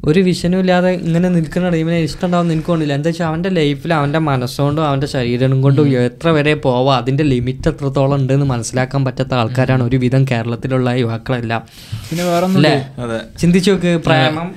ഒരു 0.05 0.19
വിഷനും 0.25 0.59
ഇല്ലാതെ 0.59 0.89
ഇങ്ങനെ 0.99 1.27
നിൽക്കുന്ന 1.35 1.67
ടീമിനെ 1.69 1.99
ഇഷ്ടമുണ്ടാവും 2.05 2.51
എനിക്ക് 2.51 2.69
തോന്നില്ല 2.69 2.93
എന്താ 2.93 3.09
വെച്ചാൽ 3.09 3.27
അവന്റെ 3.27 3.51
ലൈഫിൽ 3.51 3.91
അവന്റെ 3.93 4.19
മനസ്സുകൊണ്ടും 4.25 4.83
അവന്റെ 4.85 5.07
ശരീരം 5.13 5.61
കൊണ്ടും 5.61 5.87
എത്ര 6.01 6.29
വരെ 6.29 6.53
പോവാം 6.65 6.95
അതിന്റെ 6.97 7.25
ലിമിറ്റ് 7.31 7.69
എത്രത്തോളം 7.69 8.15
ഉണ്ടെന്ന് 8.19 8.47
മനസ്സിലാക്കാൻ 8.51 9.03
പറ്റാത്ത 9.05 9.33
ആൾക്കാരാണ് 9.35 9.83
ഒരുവിധം 9.83 10.23
കേരളത്തിലുള്ള 10.31 10.91
യുവാക്കളെല്ലാം. 11.01 11.63
പിന്നെ 12.09 12.25
വേറെ 12.25 12.73
അതെ. 13.03 13.19
ചിന്തിച്ചു 13.39 13.71
നോക്ക് 13.71 13.93
പ്രേമം 14.05 14.49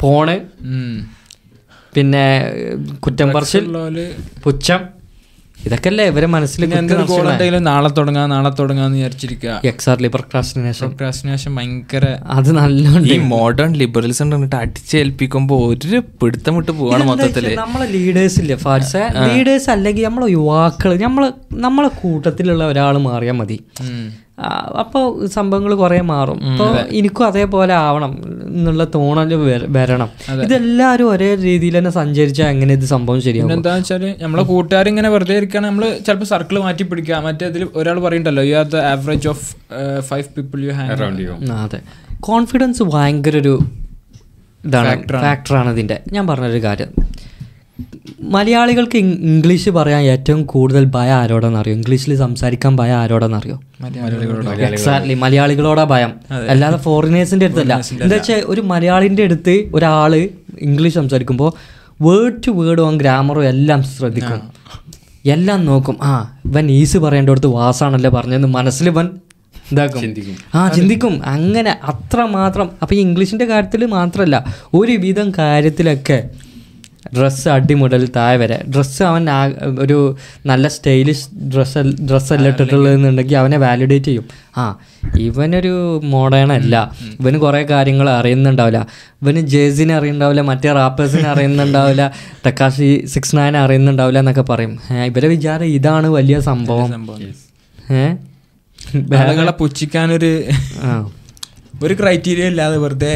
ഫോണ് 0.00 0.36
പിന്നെ 1.92 2.24
കുറ്റം 3.00 3.28
പറച്ചിൽ 3.34 3.66
പുച്ഛം 4.44 4.80
ഇതൊക്കെയല്ലേ 5.66 6.04
ഇവരെ 6.06 6.26
മനസ്സിൽ 6.26 6.64
നാളെ 7.68 7.90
തുടങ്ങാം 7.98 8.26
നാളെ 8.30 8.50
തുടങ്ങാന്ന് 8.58 8.96
വിചാരിച്ചിരിക്കുക 8.98 9.54
എക്സാക്ട്ലി 9.64 10.08
പ്രൊക്രാസ്റ്റിനേഷൻ 10.08 10.82
പ്രൊക്രാസ്റ്റിനേഷൻ 10.82 11.50
ഭയങ്കര 11.56 12.04
അത് 12.36 12.50
നല്ല 12.52 12.84
ഈ 13.14 13.16
മോഡേൺ 13.34 13.72
ലിബറൽസ് 13.72 14.22
കണ്ടിട്ട് 14.22 14.56
അടിച്ചേൽപ്പിക്കുമ്പോ 14.56 15.56
ഒരു 15.68 15.98
പിടുത്തം 16.20 16.56
വിട്ട് 16.56 16.72
പോവാണ് 16.72 17.04
മൊത്തത്തിൽ. 17.04 17.46
നമ്മളെ 17.56 17.86
ലീഡേഴ്സ് 17.96 18.38
ഇല്ലേ 18.40 18.56
ഫാർസ? 18.56 18.94
ലീഡേഴ്സ് 19.26 19.70
അല്ലെങ്കിൽ 19.70 20.04
നമ്മളെ 20.04 20.28
യുവാക്കൾ 20.32 20.92
നമ്മളെ 21.06 21.30
നമ്മളെ 21.66 21.90
കൂട്ടത്തിലുള്ള 22.02 22.64
ഒരാൾ 22.66 22.98
മാറിയാൽ 22.98 23.36
മതി. 23.40 23.58
അപ്പോൾ 24.80 25.04
സംഭവങ്ങൾ 25.34 25.72
കുറേ 25.82 25.98
മാറും. 26.10 26.38
അപ്പോൾ 26.50 26.70
എനിക്കും 26.98 27.24
അതേപോലെ 27.28 27.74
ആവണം 27.84 28.12
എന്നുള്ള 28.56 28.84
തോന്നൽ 28.96 29.32
വരണം. 29.76 30.10
ഇതെല്ലാവരും 30.44 31.08
ഒരേ 31.12 31.30
രീതിയിൽ 31.46 31.74
തന്നെ 31.78 31.92
സഞ്ചരിച്ചാൽ 31.98 32.48
എങ്ങനെ 32.54 32.72
ഇത് 32.78 32.86
സംഭവം 32.94 33.20
ശരിയാവും. 33.26 33.52
എന്താണെന്ന് 33.56 33.94
വെച്ചാൽ 33.94 34.04
നമ്മളെ 34.24 34.44
കൂട്ടുകാർ 34.52 34.88
ഇങ്ങനെ 34.92 35.10
വെറുതെ 35.14 35.36
ഇരിക്കുകയാണ് 35.40 35.66
നമ്മൾ 35.66 35.84
ചിലപ്പോൾ 36.06 36.28
സർക്കിൾ 36.32 36.58
മാറ്റി 36.66 36.86
പിടിക്കുക 36.90 37.20
മറ്റേ 37.28 37.46
ഇതിൽ 37.52 37.64
ഒരാൾ 37.80 37.98
പറയണ്ടല്ലോ 38.06 38.44
you 38.50 38.56
are 38.62 38.68
the 38.74 38.82
average 38.92 39.28
of 39.34 39.46
five 40.10 40.28
people 40.36 40.60
you 40.68 40.74
hang 40.80 40.92
around 40.96 41.22
you 41.26 41.34
അതെ. 41.64 41.80
കോൺഫിഡൻസ് 42.30 42.82
ഭയങ്കര 42.94 43.36
ഒരു 43.44 43.54
ഇതാണ് 44.64 44.92
ഫാക്ടറാണ് 45.26 45.70
ഇതിന്റെ 45.76 45.96
ഞാൻ 46.12 46.24
പറഞ്ഞൊരു 46.26 46.62
കാര്യം. 46.62 46.92
മലയാളികൾക്ക് 48.20 48.96
ഇംഗ്ലീഷ് 48.96 49.70
പറയാൻ 49.70 50.02
ഏറ്റവും 50.02 50.44
കൂടുതൽ 50.44 50.84
ഭയം 50.84 51.14
ആരോടെന്ന് 51.14 51.58
അറിയോ? 51.58 51.74
ഇംഗ്ലീഷിൽ 51.74 52.16
സംസാരിക്കാൻ 52.16 52.76
ഭയം 52.76 52.96
ആരോടെന്ന് 52.96 53.36
അറിയോ? 53.36 53.60
എക്സാക്ട്ലി 54.64 55.14
മലയാളികളോടാ 55.14 55.84
ഭയം. 55.84 56.12
അല്ലാതെ 56.48 56.76
ഫോറിനേഴ്സിന്റെ 56.76 57.46
അടുത്തല്ല. 57.46 57.80
എന്താ 58.02 58.16
വെച്ചാൽ 58.16 58.42
ഒരു 58.46 58.60
മലയാളിന്റെ 58.60 59.22
അടുത്ത് 59.22 59.70
ഒരാൾ 59.74 60.14
ഇംഗ്ലീഷ് 60.60 60.94
സംസാരിക്കുമ്പോൾ 60.94 61.52
വേർഡ് 62.00 62.46
ടു 62.46 62.50
വേർഡ് 62.50 62.80
ഓൺ 62.80 62.98
ഗ്രാമറും 62.98 63.44
എല്ലാം 63.44 63.82
ശ്രദ്ധിക്കും. 63.82 64.40
എല്ലാം 65.26 65.66
നോക്കും. 65.66 65.96
ആ 66.02 66.38
ഇവൻ 66.44 66.70
ഈസ് 66.70 66.98
പറയേണ്ടടുത്ത് 66.98 67.46
വാസാണല്ലേ 67.46 68.10
പറഞ്ഞതെന്ന് 68.10 68.48
മനസ്സിൽ 68.48 68.88
ഇവൻ 68.88 69.08
ഇതാക്കും. 69.72 70.14
ആ 70.54 70.68
ചിന്തിക്കും. 70.68 71.26
അങ്ങനെ 71.26 71.70
അത്ര 71.84 72.24
മാത്രം. 72.24 72.70
അപ്പൊ 72.82 72.94
ഈ 72.94 72.98
ഇംഗ്ലീഷിന്റെ 72.98 73.44
കാര്യത്തിൽ 73.44 73.86
മാത്രമല്ല 73.86 74.44
ഒരുവിധം 74.74 75.32
കാര്യത്തിലൊക്കെ 75.38 76.18
ഡ്രസ്സ് 77.14 77.48
അടി 77.48 77.74
മുതൽ 77.74 78.08
താഴെ 78.16 78.36
വരെ. 78.36 78.64
ഡ്രസ്സ് 78.74 79.02
അവൻ 79.02 79.30
ഒരു 79.80 80.16
നല്ല 80.46 80.68
സ്റ്റൈലിഷ് 80.68 81.28
ഡ്രസ്സ് 81.54 81.78
ഡ്രസ്സല്ല 81.78 82.48
ഇട്ടിട്ടുള്ളതെന്നുണ്ടെങ്കിൽ 82.48 83.36
അവനെ 83.36 83.58
വാലിഡേറ്റ് 83.58 84.04
ചെയ്യും. 84.04 84.24
ആ 84.56 84.78
ഇവനൊരു 85.18 86.00
മോഡേൺ 86.04 86.52
അല്ല. 86.52 86.92
ഇവന് 87.20 87.38
കുറേ 87.38 87.62
കാര്യങ്ങൾ 87.62 88.10
അറിയുന്നുണ്ടാവില്ല. 88.10 88.86
ഇവന് 89.22 89.40
ജേസിനെ 89.40 89.94
അറിയുന്നുണ്ടാവില്ല 89.94 90.40
മറ്റേ 90.40 90.72
റാപ്പേഴ്സിനെ 90.72 91.28
അറിയുന്നുണ്ടാവില്ല 91.28 92.12
തക്കാശി 92.46 93.06
സിക്സ് 93.06 93.36
നയൻ 93.36 93.56
അറിയുന്നുണ്ടാവില്ല 93.56 94.18
എന്നൊക്കെ 94.18 94.42
പറയും. 94.42 94.78
ഇവരെ 95.04 95.28
വിചാരം 95.28 95.64
ഇതാണ് 95.64 96.06
വലിയ 96.06 96.40
സംഭവം. 96.40 96.90
ഏഹ് 97.92 98.16
പുച്ഛിക്കാനൊരു 99.50 100.42
ആ. 100.82 101.10
ഒരു 101.84 101.94
ക്രൈറ്റീരിയ 102.00 102.44
ഇല്ലാതെ 102.52 102.76
വെറുതെ 102.82 103.12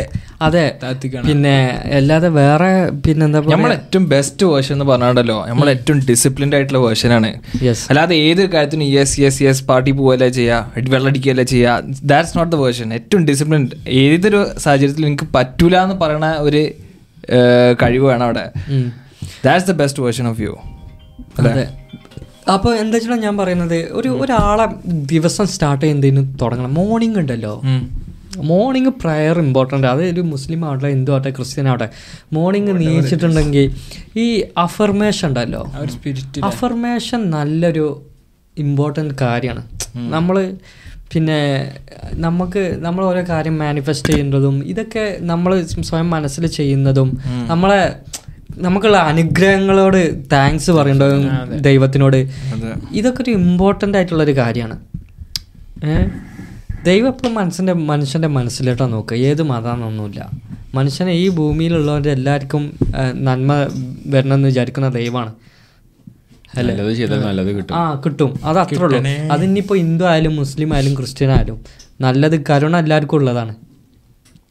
അതെ. 0.47 0.65
പിന്നെ 1.29 1.55
അല്ലാതെ 1.99 2.29
വേറെ 2.39 2.69
പിന്നെന്താ 3.05 3.41
നമ്മൾ 3.53 3.71
ഏറ്റവും 3.77 4.05
ബെസ്റ്റ് 4.13 4.45
വേർഷൻ 4.51 4.75
എന്ന് 4.77 4.87
പറഞ്ഞാണ്ടല്ലോ. 4.91 5.37
നമ്മൾ 5.51 5.69
ഏറ്റവും 5.75 5.99
ഡിസിപ്ലിൻഡ് 6.11 6.57
ആയിട്ടുള്ള 6.57 6.81
വേർഷനാണ് 6.87 7.31
അല്ലാതെ 7.91 8.17
ഏത് 8.29 8.43
കാര്യത്തിനും 8.55 8.89
യെസ് 8.97 9.17
യെസ് 9.25 9.41
യെസ് 9.47 9.65
പാർട്ടി 9.71 9.93
പോവല്ലേ 10.01 10.29
ചെയ്യുക 10.39 10.87
വെള്ളടിക്കുകയല്ലേ 10.95 11.47
ചെയ്യുക 11.53 11.99
ദാറ്റ്സ് 12.13 12.37
നോട്ട് 12.39 12.53
ദ 12.55 12.61
വേർഷൻ 12.65 12.89
ഏറ്റവും 12.99 13.25
ഡിസിപ്ലിൻഡ് 13.31 13.77
ഏതൊരു 14.05 14.41
സാഹചര്യത്തിൽ 14.65 15.07
എനിക്ക് 15.11 15.29
പറ്റൂല 15.37 15.77
എന്ന് 15.87 15.97
പറയുന്ന 16.03 16.31
ഒരു 16.49 16.63
കഴിവ് 17.83 18.05
വേണം 18.11 18.27
അവിടെ. 18.29 18.47
That's 19.47 19.69
the 19.71 19.75
best 19.83 20.03
version 20.07 20.27
of 20.33 20.43
you 20.47 20.55
അതെ. 21.41 21.65
അപ്പോൾ 22.55 22.73
എന്താ 22.83 22.95
വെച്ചാൽ 22.97 23.21
ഞാൻ 23.25 23.35
പറയുന്നത്? 23.41 23.79
ഒരു 23.99 24.11
ഒരാളെ 24.23 24.65
ദിവസം 25.13 25.47
സ്റ്റാർട്ട് 25.55 25.83
ചെയ്യുന്നതിന് 25.85 26.23
തുടങ്ങണം. 26.43 26.73
മോർണിംഗ് 26.81 27.19
ഉണ്ടല്ലോ. 27.23 27.55
മോർണിംഗ് 28.37 28.89
പ്രയർ 28.89 29.39
ഇമ്പോർട്ടന്റ് 29.39 29.87
അത് 29.87 30.03
ഒരു 30.03 30.21
മുസ്ലിം 30.21 30.65
ആവട്ടെ 30.65 30.89
ഹിന്ദു 30.89 31.13
ആവട്ടെ 31.13 31.31
ക്രിസ്ത്യൻ 31.31 31.69
ആവട്ടെ. 31.69 31.89
മോർണിംഗ് 32.33 32.81
നീച്ചിട്ടുണ്ടെങ്കിൽ 32.81 33.75
ഈ 34.17 34.45
അഫർമേഷൻ 34.59 35.29
ഉണ്ടല്ലോ. 35.29 35.73
അഫർമേഷൻ 36.45 37.31
നല്ലൊരു 37.31 38.03
ഇമ്പോർട്ടന്റ് 38.59 39.15
കാര്യമാണ്. 39.21 39.63
നമ്മൾ 39.97 40.55
പിന്നെ 41.13 41.73
നമുക്ക് 42.13 42.79
നമ്മൾ 42.81 43.05
ഓരോ 43.05 43.25
കാര്യം 43.29 43.59
മാനിഫെസ്റ്റ് 43.59 44.13
ചെയ്യുന്നതും 44.13 44.65
ഇതൊക്കെ 44.67 45.19
നമ്മൾ 45.21 45.63
സ്വയം 45.63 46.11
മനസ്സിൽ 46.11 46.47
ചെയ്യുന്നതും 46.47 47.19
നമ്മളെ 47.47 47.97
നമുക്കുള്ള 48.59 48.97
അനുഗ്രഹങ്ങളോട് 48.97 50.25
താങ്ക്സ് 50.33 50.71
പറയേണ്ടതും 50.71 51.31
ദൈവത്തിനോട്? 51.61 52.31
ഇതൊക്കെ 52.93 53.23
ഒരു 53.23 53.31
ഇമ്പോർട്ടന്റ് 53.31 53.99
ആയിട്ടുള്ളൊരു 53.99 54.37
കാര്യമാണ്. 54.37 54.79
ഏഹ് 55.85 56.30
ദൈവം 56.85 57.07
എപ്പോഴും 57.07 57.35
മനസ്സിന്റെ 57.35 57.73
മനുഷ്യന്റെ 57.73 58.29
മനസ്സിലോട്ടാണ് 58.29 58.93
നോക്കുക 58.93 59.17
ഏത് 59.17 59.43
മതമാണെന്നൊന്നുമില്ല 59.43 60.31
മനുഷ്യനെ 60.75 61.13
ഈ 61.13 61.29
ഭൂമിയിലുള്ളവരുടെ 61.29 62.11
എല്ലാവർക്കും 62.11 62.79
നന്മ 63.15 63.53
വരണമെന്ന് 64.07 64.49
വിചാരിക്കുന്ന 64.49 64.89
ദൈവമാണ്. 64.89 65.35
ആ 67.73 68.03
കിട്ടും. 68.07 68.41
അത് 68.45 68.59
അത്രേ 68.59 68.79
ഉള്ളൂ. 68.79 69.01
അതിനിപ്പോൾ 69.33 69.79
ഹിന്ദു 69.79 70.05
ആയാലും 70.05 70.37
മുസ്ലിം 70.37 70.73
ആയാലും 70.73 70.95
ക്രിസ്ത്യൻ 70.95 71.31
ആയാലും 71.31 71.65
നല്ലത് 72.01 72.45
കരുണ 72.51 72.77
എല്ലാവർക്കും 72.77 73.17
ഉള്ളതാണ്. 73.17 73.55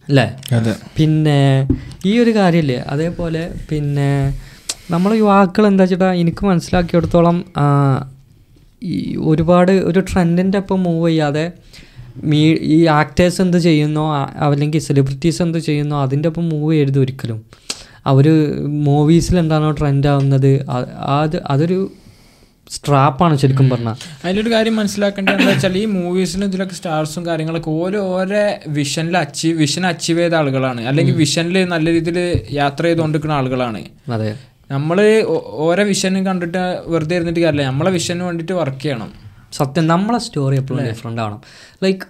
അല്ലേ? 0.09 0.35
അതെ. 0.55 0.75
പിന്നെ 0.97 1.67
ഈ 2.05 2.19
ഒരു 2.19 2.35
കാര്യമില്ലേ? 2.35 2.75
അതേപോലെ 2.75 3.53
പിന്നെ 3.69 4.39
നമ്മൾ 4.91 5.13
യുവാക്കൾ 5.13 5.67
എന്താ 5.67 5.81
വെച്ചിട്ടാ 5.81 6.13
എനിക്ക് 6.13 6.45
മനസ്സിലാക്കിയെടുത്തോളം 6.45 7.45
ഒരുപാട് 9.19 9.71
ഒരു 9.71 9.99
ട്രെൻഡിന്റെ 9.99 10.57
ഒപ്പം 10.57 10.83
മൂവ് 10.83 11.09
ചെയ്യാതെ 11.09 11.51
മീ 12.23 12.53
ഈ 12.53 12.85
ആക്ടേഴ്സ് 12.85 13.41
എന്ത് 13.41 13.57
ചെയ്യുന്നോ 13.57 14.15
അല്ലെങ്കിൽ 14.15 14.79
സെലിബ്രിറ്റീസ് 14.79 15.41
എന്ത് 15.41 15.57
ചെയ്യുന്നോ 15.57 16.01
അതിന്റെ 16.01 16.27
ഒപ്പം 16.29 16.49
മൂവ് 16.49 16.73
ചെയ്യരുത് 16.73 16.99
ഒരിക്കലും. 16.99 17.45
അവർ 18.05 18.27
മൂവീസിൽ 18.67 19.39
എന്താണോ 19.39 19.71
ട്രെൻഡ് 19.71 20.07
ആവുന്നത് 20.07 20.65
അത് 20.97 21.41
അതൊരു 21.45 21.91
സ്ട്രാപ്പാണ് 22.71 23.37
ശരിക്കും 23.37 23.69
പറഞ്ഞാൽ 23.69 23.95
അതിലൊരു 24.25 24.51
കാര്യം 24.51 24.75
മനസ്സിലാക്കേണ്ടത് 24.75 25.33
എന്താ 25.33 25.51
വെച്ചാൽ 25.51 25.77
ഈ 25.77 25.85
മൂവീസിനും 25.85 26.47
ഇതിലൊക്കെ 26.47 26.73
സ്റ്റാർസും 26.73 27.25
കാര്യങ്ങളൊക്കെ 27.25 27.69
ഓരോ 27.69 28.01
ഓരോ 28.01 28.59
വിഷനിൽ 28.67 29.17
അച്ചീവ് 29.17 29.59
വിഷൻ 29.59 29.85
അച്ചീവ് 29.87 30.19
ചെയ്ത 30.19 30.33
ആളുകളാണ്. 30.33 30.81
അല്ലെങ്കിൽ 30.81 31.15
വിഷനിൽ 31.15 31.65
നല്ല 31.65 31.91
രീതിയിൽ 31.91 32.41
യാത്ര 32.51 32.83
ചെയ്തുകൊണ്ടിരിക്കുന്ന 32.83 33.33
ആളുകളാണ്. 33.33 33.83
അതെ. 34.11 34.35
നമ്മൾ 34.71 35.23
ഓരോ 35.35 35.83
വിഷനും 35.83 36.25
കണ്ടിട്ട് 36.25 36.83
വെറുതെ 36.87 37.15
ഇരുന്നിട്ട് 37.15 37.39
കാര്യമില്ല. 37.39 37.67
നമ്മളെ 37.67 37.91
വിഷന് 37.91 38.21
വേണ്ടിയിട്ട് 38.21 38.53
വർക്ക് 38.53 38.83
ചെയ്യണം. 38.83 39.28
സത്യം 39.59 39.85
നമ്മളെ 39.93 40.19
സ്റ്റോറി 40.25 40.55
എപ്പോഴും 40.61 40.81
ഡിഫറെന്റ് 40.89 41.21
ആവണം. 41.23 41.39
ലൈക്ക് 41.83 42.05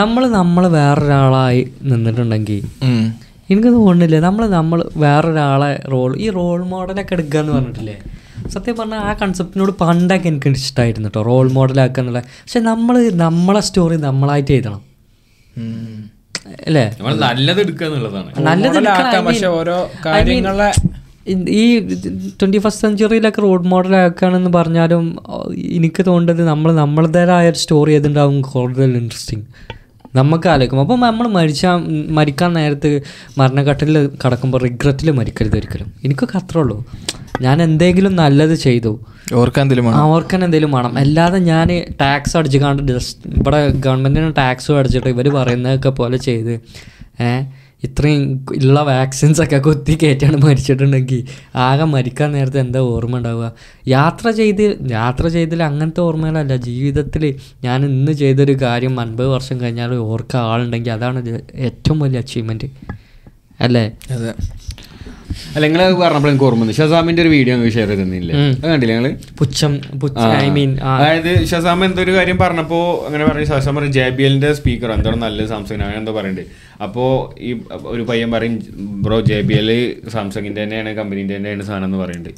നമ്മൾ 0.00 0.22
നമ്മൾ 0.38 0.64
വേറൊരാളായി 0.78 1.62
നിന്നിട്ടുണ്ടെങ്കിൽ 1.90 2.60
എനിക്ക് 3.52 3.70
തോന്നുന്നില്ല? 3.76 4.16
നമ്മൾ 4.28 4.44
നമ്മൾ 4.58 4.78
വേറൊരാളെ 5.04 5.72
റോൾ 5.92 6.12
ഈ 6.24 6.28
റോൾ 6.38 6.60
മോഡലൊക്കെ 6.72 7.14
എടുക്കുക 7.16 7.40
എന്ന് 7.42 7.52
പറഞ്ഞിട്ടില്ലേ? 7.56 7.96
സത്യം 8.54 8.74
പറഞ്ഞാൽ 8.78 9.00
ആ 9.08 9.12
കൺസെപ്റ്റിനോട് 9.22 9.72
പണ്ടൊക്കെ 9.82 10.28
എനിക്ക് 10.32 10.50
ഇഷ്ടമായിരുന്നു 10.62 11.08
കേട്ടോ 11.08 11.22
റോൾ 11.30 11.46
മോഡലാക്കുക 11.58 12.02
എന്നുള്ള 12.02 12.22
പക്ഷെ 12.42 12.60
നമ്മൾ 12.70 12.96
നമ്മളെ 13.24 13.62
സ്റ്റോറി 13.68 13.96
നമ്മളായിട്ട് 14.08 14.52
എഴുതണം. 14.56 14.82
അല്ലേ? 16.66 16.84
നമ്മൾ 16.98 17.14
നല്ലത് 17.26 17.60
എടുക്കുക 17.64 17.86
എന്നുള്ളതാണ് 17.88 18.46
നല്ലത് 18.48 18.78
പക്ഷെ 19.28 19.48
ഓരോ 19.60 19.76
കാര്യങ്ങളെ 20.06 20.70
ഈ 21.58 21.62
ട്വന്റി 22.40 22.58
ഫസ്റ്റ് 22.58 22.82
സെഞ്ചുറിയിലൊക്കെ 22.82 23.40
റോഡ് 23.40 23.66
മോഡൽ 23.66 23.86
മോഡലാക്കുകയാണെന്ന് 23.86 24.50
പറഞ്ഞാലും 24.52 25.04
എനിക്ക് 25.78 26.02
തോന്നുന്നത് 26.06 26.42
നമ്മൾ 26.48 26.72
നമ്മളുടേതായ 26.72 27.48
ഒരു 27.48 27.58
സ്റ്റോറി 27.58 27.92
ഏതുണ്ടാവും 27.92 28.42
കൂടുതൽ 28.42 28.96
ഇൻട്രസ്റ്റിംഗ് 28.96 29.46
നമുക്ക് 30.14 30.48
ആലോചിക്കും. 30.48 30.80
അപ്പം 30.80 31.00
നമ്മൾ 31.00 31.26
മരിച്ചാൽ 31.28 31.80
മരിക്കാൻ 32.08 32.52
നേരത്ത് 32.52 32.90
മരണഘട്ടത്തിൽ 33.38 34.10
കടക്കുമ്പോൾ 34.22 34.60
റിഗ്രറ്റിൽ 34.62 35.10
മരിക്കരുത് 35.10 35.56
ഒരിക്കലും. 35.58 35.88
എനിക്കൊക്കെ 36.04 36.38
അത്രേ 36.38 36.60
ഉള്ളൂ. 36.60 36.76
ഞാൻ 37.42 37.62
എന്തെങ്കിലും 37.62 38.16
നല്ലത് 38.16 38.54
ചെയ്തു. 38.54 38.92
ഓർക്കാൻ 39.34 39.62
എന്തെങ്കിലും 39.64 39.88
ആ, 39.94 40.02
ഓർക്കാൻ 40.14 40.40
എന്തെങ്കിലും 40.44 40.72
വേണം. 40.72 40.98
അല്ലാതെ 40.98 41.38
ഞാൻ 41.38 41.68
ടാക്സ് 42.00 42.36
അടിച്ചുകാണ്ട് 42.36 42.82
ജസ്റ്റ് 42.92 43.30
ഇവിടെ 43.38 43.60
ഗവൺമെന്റിന് 43.86 44.32
ടാക്സും 44.38 44.78
അടിച്ചിട്ട് 44.78 45.08
ഇവർ 45.08 45.28
പറയുന്നതൊക്കെ 45.28 45.88
പോലെ 45.88 46.16
ചെയ്ത് 46.16 46.54
ഏഹ് 47.20 47.44
ഇത്രയും 47.82 48.22
ഉള്ള 48.58 48.80
വാക്സിൻസ് 48.88 49.40
ഒക്കെ 49.44 49.58
കുത്തി 49.66 49.94
കയറ്റാണ് 50.02 50.36
മരിച്ചിട്ടുണ്ടെങ്കിൽ 50.44 51.20
ആകെ 51.66 51.86
മരിക്കാൻ 51.94 52.28
നേരത്തെ 52.36 52.60
എന്താ 52.64 52.80
ഓർമ്മ 52.92 53.18
ഉണ്ടാവുക? 53.20 53.48
യാത്ര 53.94 54.30
ചെയ്ത് 54.40 54.64
യാത്ര 54.96 55.24
ചെയ്തതിൽ 55.36 55.62
അങ്ങനത്തെ 55.68 56.02
ഓർമ്മകളല്ല. 56.06 56.56
ജീവിതത്തിൽ 56.68 57.24
ഞാൻ 57.66 57.78
ഇന്ന് 57.90 58.14
ചെയ്തൊരു 58.22 58.56
കാര്യം 58.64 58.94
അൻപത് 59.04 59.30
വർഷം 59.36 59.58
കഴിഞ്ഞാൽ 59.62 59.92
ഓർക്കാൻ 60.10 60.42
ആളുണ്ടെങ്കിൽ 60.52 60.94
അതാണ് 60.98 61.20
ഏറ്റവും 61.68 62.00
വലിയ 62.04 62.24
അച്ചീവ്മെന്റ് 62.24 62.70
അല്ലേ? 63.66 63.84
അതെ. 64.16 64.32
അല്ല 65.54 65.62
നിങ്ങൾ 65.66 65.82
പറഞ്ഞപ്പോൾ 66.02 66.30
എനിക്ക് 66.30 66.44
ഓർമ്മ 66.46 66.72
ഷസാമിന്റെ 66.78 67.20
ഒരു 67.24 67.30
വീഡിയോ 67.34 67.54
അങ്ങ് 67.56 67.70
ഷെയർ 67.74 67.88
ചെയ്തിരുന്നില്ലേ? 67.90 68.34
അത് 68.60 68.66
കണ്ടില്ലേ 68.72 68.94
നിങ്ങൾ? 68.98 69.12
പുച്ഛം 69.40 69.72
ഐ 70.44 70.48
മീൻ 70.56 70.70
അതായത് 70.92 71.30
ഷസാം 71.50 71.80
എന്തൊരു 71.86 72.12
കാര്യം 72.16 72.38
പറഞ്ഞപ്പോൾ 72.44 72.84
അങ്ങനെ 73.06 73.24
പറഞ്ഞു 73.28 73.46
ഷസാം 73.50 73.74
പറഞ്ഞു 73.78 73.92
ജെ 73.98 74.06
ബി 74.18 74.24
എല്ലിന്റെ 74.28 74.50
സ്പീക്കർ 74.58 74.90
എന്താണ് 74.96 75.18
നല്ല 75.24 75.46
സാംസങ് 75.52 75.84
അങ്ങനെ 75.86 76.00
എന്തോ 76.02 76.14
പറയുന്നുണ്ട് 76.18 76.54
അപ്പോ 76.84 77.04
ഈ 77.48 77.50
ഒരു 77.94 78.02
പയ്യൻ 78.08 78.30
പറയും 78.34 78.54
ബ്രോ 79.04 79.18
ജെ 79.28 79.38
ബി 79.48 79.54
എൽ 79.60 79.70
സാംസങ്ങിന്റെ 80.14 80.60
തന്നെയാണ് 80.62 80.90
കമ്പനീന്റെ 80.98 81.34
തന്നെയാണ് 81.36 81.62
സാധനം 81.68 81.86
എന്ന് 81.88 81.98
പറയുന്നത് 82.02 82.32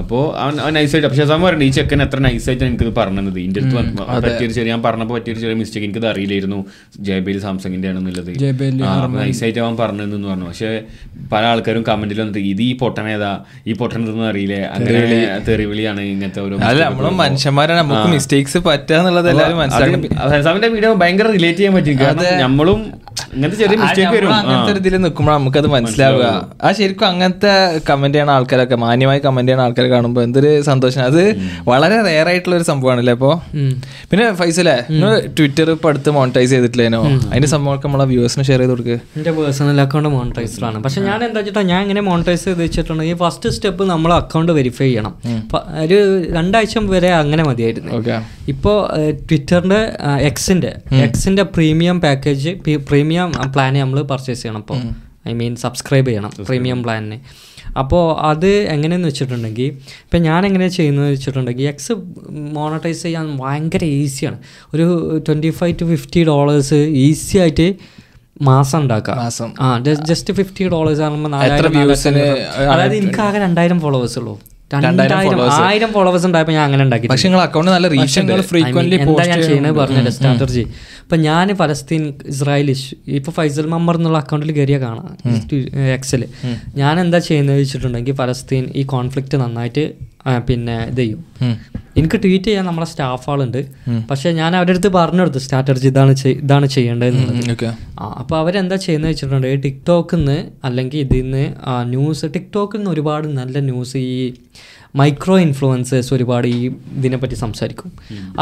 അപ്പോൾ 0.00 0.22
അവൻ 0.42 0.54
അവൻ 0.64 0.72
നൈസായിട്ട് 0.78 1.08
പക്ഷേ 1.08 1.24
സാധനം 1.30 1.44
പറയുന്നത് 1.46 1.68
ഈ 1.68 1.72
ചെക്കൻ 1.78 2.02
എത്ര 2.04 2.18
നൈസായിട്ട് 2.26 2.64
എനിക്കത് 2.68 2.92
പറഞ്ഞത്. 3.00 3.38
ഇന്റെ 3.46 3.60
അടുത്ത് 3.60 4.04
പറ്റിയൊരു 4.26 4.54
ചെറിയ 4.58 4.70
ഞാൻ 4.74 4.82
പറഞ്ഞപ്പോൾ 4.86 5.16
പറ്റിയൊരു 5.18 5.40
ചെറിയ 5.44 5.56
മിസ്റ്റേക്ക് 5.62 5.86
എനിക്കത് 5.88 6.08
അറിയില്ലായിരുന്നു. 6.12 6.58
ജെ 7.08 7.16
ബി 7.26 7.32
എൽ 7.34 7.40
സാംസങ്ങിന്റെ 7.46 7.88
ആണെന്നുള്ളത് 7.92 8.30
JBL 8.44 8.76
നൈസായിട്ട് 9.16 9.60
അവൻ 9.64 9.74
പറഞ്ഞതെന്ന് 9.82 10.28
പറഞ്ഞു. 10.32 10.46
പക്ഷേ 10.50 10.70
പല 11.32 11.42
ആൾക്കാരും 11.52 11.84
കമന്റിൽ 11.90 12.20
വന്നിട്ട് 12.22 12.44
ഇത് 12.52 12.62
ഈ 12.68 12.72
പൊട്ടനേതാ 12.84 13.32
ഈ 13.66 13.74
പൊട്ടനതൊന്നും 13.82 14.26
അറിയില്ലേ 14.30 14.60
അങ്ങനെ 14.76 15.02
തെറിവിളിയാണ് 15.48 16.04
ഇങ്ങനത്തെ 16.14 16.42
ഓരോ 16.46 16.56
നമ്മളും 16.86 17.16
മനുഷ്യന്മാരാണ്. 17.24 17.80
നമുക്ക് 17.84 18.08
മിസ്റ്റേക്സ് 18.16 18.60
പറ്റുക 18.70 18.96
എല്ലാവരും 19.34 19.58
മനസ്സിലാക്കണം. 19.62 20.42
സാമിന്റെ 20.48 20.70
വീഡിയോ 20.76 20.92
ഭയങ്കര 21.04 21.28
റിലേറ്റ് 21.38 21.60
ചെയ്യാൻ 21.60 21.76
പറ്റും. 21.78 21.98
കാരണം 22.04 22.40
നമ്മളും 22.46 22.80
ഇങ്ങനത്തെ 23.34 23.58
ചെറിയ 23.62 23.76
മിസ്റ്റേക്ക് 23.82 24.14
വരും. 24.16 24.32
അങ്ങനത്തെ 24.38 24.72
ഒരു 24.74 24.80
ഇതിൽ 24.84 24.96
നിൽക്കുമ്പോൾ 25.04 25.34
നമുക്കത് 25.38 25.68
മനസ്സിലാവുക. 25.74 26.26
ആ 26.64 26.72
ശരിക്കും 26.80 27.06
അങ്ങനത്തെ 27.10 27.52
കമന്റ് 27.90 28.18
ചെയ്യണ 28.18 28.32
ആൾക്കാരൊക്കെ 28.38 28.78
മാന്യമായി 28.84 29.22
കമന്റ് 29.26 29.50
ചെയ്യണ 29.50 29.66
ആൾക്കാരെ 29.66 29.90
കാണുമ്പോൾ 29.94 30.24
എന്തൊരു 30.28 30.52
സന്തോഷം. 30.70 31.02
അത് 31.10 31.22
വളരെ 31.70 31.98
റെയർ 32.08 32.28
ആയിട്ടുള്ള 32.32 32.56
ഒരു 32.60 32.68
സംഭവമാണല്ലേ 32.70 33.14
അപ്പോ? 33.18 33.32
പിന്നെ 34.10 34.26
ഫൈസലേ 34.40 34.76
ട്വിറ്റർ 35.38 35.70
ഇപ്പൊ 35.76 35.90
അടുത്ത് 35.92 36.10
മോണിറ്റൈസ് 36.18 36.50
ചെയ്തിട്ടില്ലേനോ? 36.54 37.02
അതിന്റെ 37.30 37.50
സംഭവമൊക്കെ 37.54 37.86
നമ്മളെ 37.88 38.08
വ്യൂവേഴ്സിന് 38.14 38.46
ഷെയർ 38.50 38.60
ചെയ്ത് 38.62 38.74
കൊടുക്കുക 38.74 38.98
എന്റെ 39.18 39.32
പേഴ്സണൽ 39.38 39.80
അക്കൗണ്ട് 39.86 40.10
മോണിറ്റൈസ്ഡാണ് 40.16 40.68
ആണ് 40.70 40.84
പക്ഷെ 40.84 41.00
ഞാൻ 41.08 41.18
എന്താ 41.26 41.38
വെച്ചിട്ടാ 41.40 41.62
ഞാൻ 41.72 41.80
ഇങ്ങനെ 41.84 42.02
മോണിറ്റൈസ് 42.08 42.44
ചെയ്ത് 42.44 42.60
വെച്ചിട്ടുണ്ടെങ്കിൽ 42.64 43.18
ഫസ്റ്റ് 43.22 43.50
സ്റ്റെപ്പ് 43.56 43.84
നമ്മൾ 43.92 44.10
അക്കൗണ്ട് 44.20 44.52
വെരിഫൈ 44.58 44.86
ചെയ്യണം. 44.86 45.14
ഒരു 45.84 45.98
രണ്ടാഴ്ച 46.36 46.78
വരെ 46.94 47.10
അങ്ങനെ 47.22 47.42
മതിയായിരുന്നു. 47.48 47.92
ഇപ്പോ 48.52 48.72
ഇപ്പോൾ 48.72 48.76
ട്വിറ്ററിന്റെ 49.28 49.80
എക്സിന്റെ 50.28 50.70
എക്സിന്റെ 51.06 51.42
പ്രീമിയം 51.54 51.96
പാക്കേജ് 52.04 52.50
പ്രീമിയം 52.88 53.30
പ്ലാൻ 53.54 53.69
നമ്മൾ 53.78 54.02
പർച്ചേസ് 54.02 54.42
ചെയ്യണം 54.42 54.60
അപ്പോൾ 54.60 54.80
ഐ 55.28 55.32
മീൻ 55.32 55.56
സബ്സ്ക്രൈബ് 55.56 56.06
ചെയ്യണം 56.06 56.30
പ്രീമിയം 56.46 56.82
പ്ലാനിന് 56.82 57.18
അപ്പോൾ 57.78 58.20
അത് 58.20 58.46
എങ്ങനെയെന്ന് 58.46 59.08
വെച്ചിട്ടുണ്ടെങ്കിൽ 59.08 59.64
ഇപ്പം 60.04 60.22
ഞാൻ 60.22 60.46
എങ്ങനെ 60.46 60.68
ചെയ്യുന്നത് 60.68 61.10
വെച്ചിട്ടുണ്ടെങ്കിൽ 61.10 61.68
എക്സ് 61.68 61.92
മോണറ്റൈസ് 62.30 63.02
ചെയ്യാൻ 63.02 63.38
ഭയങ്കര 63.38 63.84
ഈസിയാണ് 63.84 64.38
ഒരു 64.74 65.20
twenty 65.28 65.50
five 65.50 65.74
to 65.80 65.84
fifty 65.84 66.24
dollars 66.24 66.74
easy 66.74 67.38
ആയിട്ട് 67.38 67.74
മാസം 68.42 68.80
ഉണ്ടാക്കാം 68.80 69.16
മാസം. 69.16 69.54
ആ 69.60 69.78
ജസ്റ്റ് 70.10 70.34
ഫിഫ്റ്റി 70.34 70.68
ഡോളേഴ്സ് 70.68 71.00
ആകുമ്പോൾ 71.00 71.28
നാലായിരം 71.28 71.72
അതായത് 72.72 72.94
എനിക്ക് 72.94 73.20
ആകെ 73.20 73.38
രണ്ടായിരം 73.38 73.80
ഫോളോവേഴ്സ് 73.80 74.18
ഉള്ളൂ. 74.18 74.38
രണ്ടായിരം 74.70 75.16
ആയിരം 75.64 75.90
ഫോളോവേഴ്സ് 75.92 76.26
ഉണ്ടായപ്പോൾ 76.28 76.52
ഞാൻ 76.52 76.64
അങ്ങനെ 76.64 76.82
ഉണ്ടാക്കി 76.84 77.06
പക്ഷെ 77.12 77.26
നിങ്ങൾ 77.28 77.42
അക്കൗണ്ട് 77.44 77.70
നല്ല 77.70 77.86
റീച്ച് 77.88 78.18
ഉണ്ട്. 78.20 78.32
ഫ്രീക്വന്റ്ലി 78.50 78.96
എന്താ 79.04 79.24
ഞാൻ 79.30 79.40
ചെയ്യുന്നത് 79.42 79.76
പറഞ്ഞില്ല 79.80 80.10
സ്ട്രാറ്റജി 80.16 80.62
ഇപ്പൊ 81.02 81.16
ഞാൻ 81.24 81.48
ഫലസ്തീൻ 81.56 82.02
ഇസ്രായേൽ 82.28 82.68
ഇഷ്യൂ 82.70 82.96
ഇപ്പൊ 83.18 83.32
ഫൈസൽ 83.32 83.66
മമ്മർ 83.66 83.96
എന്നുള്ള 83.96 84.18
അക്കൗണ്ടിൽ 84.18 84.52
കയറിയ 84.58 84.78
കാണാം. 84.78 85.08
എക്സൽ 85.96 86.22
ഞാൻ 86.76 86.94
എന്താ 87.00 87.20
ചെയ്യുന്നത് 87.28 87.58
വെച്ചിട്ടുണ്ടെങ്കിൽ 87.60 88.14
ഫലസ്തീൻ 88.14 88.66
ഈ 88.74 88.84
കോൺഫ്ലിക്റ്റ് 88.94 89.38
നന്നായിട്ട് 89.42 89.84
പിന്നെ 90.48 90.76
ഇത് 90.92 91.00
ചെയ്യും 91.02 91.20
എനിക്ക് 91.98 92.18
ട്വീറ്റ് 92.24 92.46
ചെയ്യാൻ 92.48 92.64
നമ്മളെ 92.68 92.86
സ്റ്റാഫ് 92.90 93.26
ആളുണ്ട്. 93.32 93.60
പക്ഷെ 94.10 94.28
ഞാൻ 94.40 94.50
അവരുടെ 94.56 94.74
അടുത്ത് 94.74 94.90
പറഞ്ഞു 94.96 95.22
കൊടുത്തു 95.22 95.40
സ്ട്രാറ്റജി 95.44 95.88
ഇതാണ് 95.92 96.14
ഇതാണ് 96.42 96.66
ചെയ്യേണ്ടത് 96.66 97.16
അപ്പോൾ 98.20 98.36
അവരെന്താ 98.40 98.76
ചെയ്യുന്നത് 98.86 99.10
വെച്ചിട്ടുണ്ടെങ്കിൽ 99.10 99.62
ടിക്ടോക്കിൽ 99.66 100.20
നിന്ന് 100.20 100.38
അല്ലെങ്കിൽ 100.68 101.00
ഇതിൽ 101.06 101.22
നിന്ന് 101.22 101.44
ന്യൂസ് 101.94 102.26
ടിക്ടോക്കിൽ 102.36 102.78
നിന്ന് 102.78 102.92
ഒരുപാട് 102.96 103.28
നല്ല 103.40 103.58
ന്യൂസ് 103.70 103.96
ഈ 104.10 104.14
മൈക്രോ 105.00 105.34
ഇൻഫ്ലുവൻസേഴ്സ് 105.46 106.10
ഒരുപാട് 106.14 106.46
ഈ 106.54 106.60
ഇതിനെപ്പറ്റി 106.98 107.34
സംസാരിക്കും. 107.34 107.90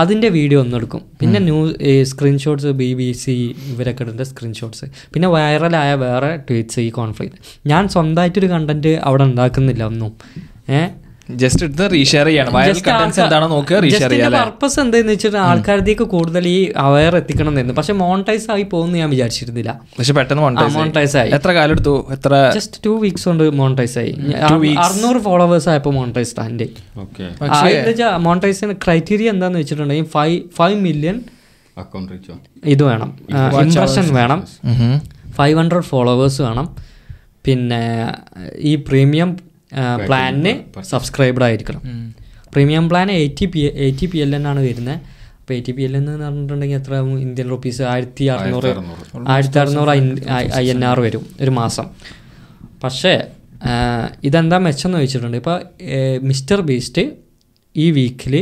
അതിന്റെ 0.02 0.28
വീഡിയോ 0.36 0.60
എടുക്കും. 0.78 1.02
പിന്നെ 1.20 1.40
ന്യൂസ് 1.48 1.74
ഈ 1.90 1.94
സ്ക്രീൻഷോട്ട്സ് 2.12 2.70
ബി 2.82 2.88
ബി 3.00 3.08
സി 3.22 3.34
ഇവരൊക്കെ 3.72 4.02
ഇടുന്ന 4.04 4.24
സ്ക്രീൻഷോട്ട്സ്. 4.30 4.86
പിന്നെ 5.14 5.28
വൈറലായ 5.28 5.90
വേറെ 6.06 6.30
ട്വീറ്റ്സ് 6.48 6.80
ഈ 6.86 6.88
കോൺഫ്ലിക്റ്റ്. 7.00 7.38
ഞാൻ 7.72 7.82
സ്വന്തമായിട്ടൊരു 7.96 8.48
കണ്ടന്റ് 8.54 8.94
അവിടെ 9.10 9.26
ഉണ്ടാക്കുന്നില്ല 9.30 9.84
ഒന്നും. 9.92 10.14
ഏഹ് 10.76 10.90
ജസ്റ്റ് 11.42 11.62
എടുത്ത് 11.66 11.86
റീഷെയർ 11.94 12.26
ചെയ്യണം. 12.26 12.52
വൈറൽ 12.56 12.80
കണ്ടന്റ്സ് 12.88 13.20
എന്താണോ 13.20 13.46
നോക്കുക 13.54 13.78
റീഷെയർ 13.84 14.10
ചെയ്യാം 14.12 14.32
പർപ്പസ് 14.32 14.78
എന്താണെന്ന് 14.82 15.14
വെച്ചിട്ട് 15.14 15.38
ആൾക്കാരിലേക്ക് 15.46 16.04
കൂടുതൽ 16.14 16.44
ഈ 16.48 16.58
അവയർ 16.84 17.14
എത്തിക്കണം 17.20 17.50
എന്നായിരുന്നു 17.52 17.76
പക്ഷെ 17.78 17.94
മോണിറ്റൈസ് 18.02 18.46
ആയി 18.54 18.64
പോകുന്നു 18.72 18.96
ഞാൻ 19.02 19.10
വിചാരിച്ചിരുന്നില്ല. 19.14 19.72
പക്ഷെ 19.98 20.12
പെട്ടെന്ന്. 20.18 20.42
മോണിറ്റൈസ് 20.76 21.16
ആയി. 21.22 21.30
എത്ര 21.38 21.50
കാലം 21.58 21.72
എടുത്തു? 21.76 21.94
എത്ര 22.16 22.34
ജസ്റ്റ് 22.58 22.80
ടു 22.86 22.92
വീക്സ് 23.04 23.26
കൊണ്ട് 23.28 23.44
മോണിറ്റൈസ് 23.60 23.98
ആയി. 24.02 24.12
അറുന്നൂറ് 24.84 25.20
ഫോളോവേഴ്സ് 25.28 25.68
ആയപ്പോൾ 25.72 25.94
മോണിറ്റൈസ് 25.98 26.34
എന്റെ. 26.46 26.68
മോണിറ്റൈസ് 28.28 28.72
ക്രൈറ്റീരിയ 28.86 29.34
എന്താന്ന് 29.34 29.58
വെച്ചിട്ടുണ്ടെങ്കിൽ 29.58 30.08
ഫൈവ് 30.16 30.38
ഫൈവ് 30.60 30.78
മില്യൺ 30.86 31.18
ഇത് 32.74 32.82
വേണം. 32.90 33.10
ഇംപ്രഷൻ 33.64 34.06
വേണം. 34.20 34.40
ഫൈവ് 35.36 35.58
ഹൺഡ്രഡ് 35.58 35.88
ഫോളോവേഴ്സ് 35.90 36.40
വേണം. 36.42 36.68
പിന്നെ 37.44 37.82
ഈ 38.70 38.72
പ്രീമിയം 38.88 39.30
പ്ലാനിന് 40.08 40.52
സബ്സ്ക്രൈബ്ഡ് 40.90 41.44
ആയിരിക്കണം. 41.48 41.82
Premium 42.52 42.84
plan 42.90 43.08
eighty 43.20 43.46
P 43.54 43.60
eighty 43.86 44.06
P 44.12 44.18
L 44.24 44.30
എന്നാണ് 44.38 44.60
വരുന്നത് 44.66 45.00
അപ്പോൾ 45.40 45.54
എയ്റ്റി 45.56 45.72
പി 45.76 45.82
എൽ 45.86 45.92
എന്ന് 45.98 46.12
പറഞ്ഞിട്ടുണ്ടെങ്കിൽ 46.22 46.78
എത്ര 46.80 46.94
ഇന്ത്യൻ 47.24 47.46
റുപ്പീസ് 47.54 47.82
ആയിരത്തി 47.90 48.24
അറുന്നൂറ് 48.34 48.70
ആയിരത്തി 49.34 49.58
അറുന്നൂറ് 49.62 49.90
ഐ 50.60 50.64
എൻ 50.74 50.80
ആർ 50.90 51.00
വരും 51.06 51.24
ഒരു 51.42 51.52
മാസം. 51.60 51.86
പക്ഷേ 52.84 53.12
ഇതെന്താ 54.28 54.58
മെച്ചം 54.66 54.88
എന്ന് 54.88 54.98
വെച്ചിട്ടുണ്ട് 55.04 55.38
ഇപ്പോൾ 55.42 55.56
മിസ്റ്റർ 56.30 56.60
ബീസ്റ്റ് 56.70 57.04
ഈ 57.84 57.86
വീക്കിൽ 57.98 58.34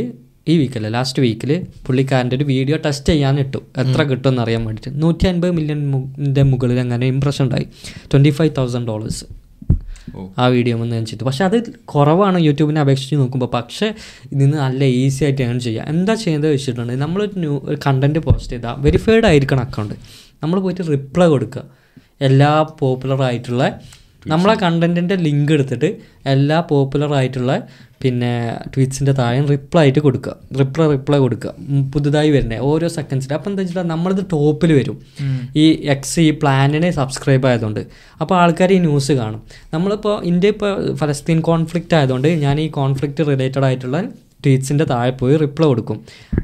ഈ 0.51 0.53
വീക്കല്ല 0.59 0.89
ലാസ്റ്റ് 0.95 1.21
വീക്കിൽ 1.23 1.51
പുള്ളിക്കാരന്റെ 1.85 2.35
ഒരു 2.39 2.45
വീഡിയോ 2.51 2.77
ടെസ്റ്റ് 2.85 3.09
ചെയ്യാൻ 3.13 3.35
ഇട്ടു. 3.43 3.59
എത്ര 3.81 4.01
കിട്ടുമെന്ന് 4.11 4.41
അറിയാൻ 4.43 4.61
വേണ്ടിയിട്ട്. 4.67 4.91
നൂറ്റി 5.03 5.25
അൻപത് 5.31 5.51
മില്യന്റെ 5.57 6.43
മുകളിൽ 6.51 6.79
അങ്ങനെ 6.85 7.07
ഇമ്പ്രഷൻ 7.13 7.43
ഉണ്ടായി. 7.47 7.67
ട്വന്റി 8.11 8.31
ഫൈവ് 8.37 8.53
തൗസൻഡ് 8.59 8.87
ഡോളേഴ്സ് 8.91 9.25
ആ 10.41 10.45
വീഡിയോ 10.55 10.75
ഒന്ന് 10.77 10.95
ഞാൻ 10.97 11.05
ചെയ്തു. 11.11 11.23
പക്ഷെ 11.29 11.43
അത് 11.49 11.57
കുറവാണ് 11.93 12.39
യൂട്യൂബിനെ 12.47 12.79
അപേക്ഷിച്ച് 12.85 13.15
നോക്കുമ്പോൾ 13.21 13.49
പക്ഷേ 13.57 13.87
ഇതിന് 14.33 14.55
നല്ല 14.65 14.83
ഈസി 15.01 15.21
ആയിട്ട് 15.27 15.41
ഏൺ 15.47 15.57
ചെയ്യുക 15.65 15.85
എന്താ 15.93 16.13
ചെയ്യുന്നത് 16.23 16.51
വെച്ചിട്ടുണ്ടെങ്കിൽ 16.55 17.03
നമ്മളൊരു 17.05 17.35
ന്യൂ 17.43 17.53
ഒരു 17.69 17.77
കണ്ടന്റ് 17.87 18.21
പോസ്റ്റ് 18.27 18.53
ചെയ്താൽ 18.55 18.75
വെരിഫൈഡ് 18.87 19.27
ആയിരിക്കണം 19.31 19.63
അക്കൗണ്ട് 19.67 19.95
നമ്മൾ 20.43 20.57
പോയിട്ട് 20.65 20.83
റിപ്ലൈ 20.95 21.27
കൊടുക്കുക. 21.35 21.63
എല്ലാ 22.27 22.51
പോപ്പുലർ 22.79 23.19
ആയിട്ടുള്ള 23.29 23.63
നമ്മളെ 24.25 24.55
കണ്ടന്റിന്റെ 24.63 25.15
ലിങ്ക് 25.15 25.51
എടുത്തിട്ട് 25.51 25.89
എല്ലാ 26.25 26.59
പോപ്പുലർ 26.69 27.13
ആയിട്ടുള്ള 27.13 27.67
പിന്നെ 28.03 28.31
ട്വീറ്റ്സിന്റെ 28.73 29.13
താഴെ 29.19 29.45
റിപ്ലൈ 29.47 29.81
ആയിട്ട് 29.81 29.99
കൊടുക്കുക. 29.99 30.35
റിപ്ലൈ 30.59 30.87
റിപ്ലൈ 30.87 31.17
കൊടുക്കുക. 31.17 31.53
പുതുതായി 31.93 32.29
വരുന്നത് 32.29 32.59
ഓരോ 32.59 32.87
സെക്കൻഡ്സിൽ 32.87 33.33
അപ്പോൾ 33.33 33.49
എന്താ 33.49 33.63
വെച്ചാൽ 33.63 33.87
നമ്മളിത് 33.87 34.23
ടോപ്പിൽ 34.31 34.73
വരും. 34.73 34.97
ഈ 35.55 35.65
എക്സ് 35.95 36.19
ഈ 36.19 36.31
പ്ലാനിനെ 36.31 36.91
സബ്സ്ക്രൈബ് 36.91 37.47
ആയതുകൊണ്ട്. 37.47 37.81
അപ്പോൾ 38.21 38.35
ആൾക്കാർ 38.41 38.71
ഈ 38.73 38.79
ന്യൂസ് 38.79 39.11
കാണും. 39.11 39.41
നമ്മളിപ്പോൾ 39.73 40.23
ഇന്ത്യ 40.23 40.47
ഇപ്പോൾ 40.47 40.95
ഫലസ്തീൻ 40.95 41.41
കോൺഫ്ലിക്റ്റ് 41.41 41.95
ആയതുകൊണ്ട് 41.95 42.27
ഞാൻ 42.27 42.59
ഈ 42.59 42.67
കോൺഫ്ലിക്റ്റ് 42.67 43.27
റിലേറ്റഡ് 43.27 43.63
ആയിട്ടുള്ള 43.63 44.01
ട്വീറ്റ്സിന്റെ 44.45 44.83
താഴെ 44.83 45.11
പോയി 45.11 45.37
റിപ്ലൈ 45.37 45.67
കൊടുക്കും. 45.67 45.97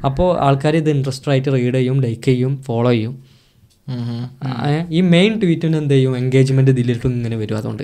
അപ്പോൾ 0.04 0.40
ആൾക്കാർ 0.40 0.76
ഇത് 0.76 0.90
ഇൻട്രസ്റ്റഡ് 0.90 1.32
ആയിട്ട് 1.32 1.50
റീഡ് 1.56 1.74
ചെയ്യും 1.74 2.00
ലൈക്ക് 2.00 2.22
ചെയ്യും 2.22 2.62
ഫോളോ 2.66 2.90
ചെയ്യും. 2.90 3.33
ഈ 4.96 5.00
മെയിൻ 5.14 5.32
ട്വീറ്റിന് 5.40 5.76
എന്ത് 5.80 5.92
ചെയ്യും? 5.94 6.12
എൻഗേജ്മെന്റ് 6.20 6.70
ഇതിലിട്ട് 6.74 7.06
ഇങ്ങനെ 7.08 7.36
വരും 7.40 7.56
അതുകൊണ്ട്. 7.60 7.82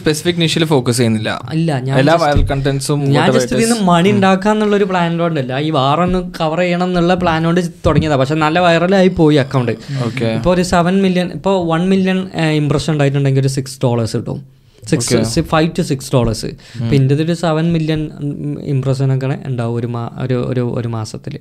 സ്പെസിഫിക് 0.00 0.40
നിഷിൽ 0.42 0.64
ഫോക്കസ് 0.72 0.98
ചെയ്യുന്നില്ല. 1.00 1.30
ഇല്ല 1.56 1.78
ഞാൻ 1.86 1.94
എല്ലാ 2.02 2.14
വൈറൽ 2.22 2.42
കണ്ടന്റ്സും 2.52 3.00
ഞാൻ 3.16 3.26
ജസ്റ്റ് 3.36 3.54
ഇതിൽ 3.56 3.64
നിന്ന് 3.64 3.78
മണി 3.90 4.10
ഉണ്ടാക്കാന്നുള്ള 4.16 4.74
ഒരു 4.80 4.86
പ്ലാനിലോണ്ടല്ല 4.92 5.58
ഈ 5.66 5.70
വാറൊന്ന് 5.78 6.20
കവർ 6.38 6.60
ചെയ്യണം 6.64 6.88
എന്നുള്ള 6.90 7.14
പ്ലാനോട് 7.22 7.60
തുടങ്ങിയതാ. 7.86 8.16
പക്ഷെ 8.22 8.36
നല്ല 8.44 8.58
വൈറലായി 8.66 9.12
പോയി 9.20 9.38
അക്കൗണ്ട് 9.44 9.72
ഇപ്പൊ 9.72 10.26
ഇപ്പോൾ 10.36 10.52
ഒരു 10.56 10.64
സെവൻ 10.74 10.96
മില്യൺ 11.04 11.30
ഇപ്പോൾ 11.38 11.56
വൺ 11.72 11.84
മില്യൺ 11.92 12.20
ഇംപ്രഷൻ 12.60 12.92
ഉണ്ടായിട്ടുണ്ടെങ്കിൽ 12.92 13.42
ഒരു 13.46 13.52
സിക്സ് 13.56 13.78
ഡോളേഴ്സ് 13.84 14.16
കിട്ടും. 14.16 14.40
Six 14.90 15.40
five 15.52 15.70
two 15.78 15.82
six 15.90 16.10
dollars 16.14 16.50
ഇപ്പം 16.80 16.96
ഇന്ത്യത്തിൽ 17.00 17.26
ഒരു 17.26 17.36
സെവൻ 17.44 17.66
മില്യൺ 17.76 18.02
ഇംപ്രഷൻ 18.74 19.14
ഒക്കെ 19.14 19.38
ഉണ്ടാവും 19.50 19.76
ഒരു 19.80 19.88
മാ 19.94 20.02
ഒരു 20.24 20.38
ഒരു 20.50 20.64
ഒരു 20.80 20.88
മാസത്തിൽ 20.96 21.36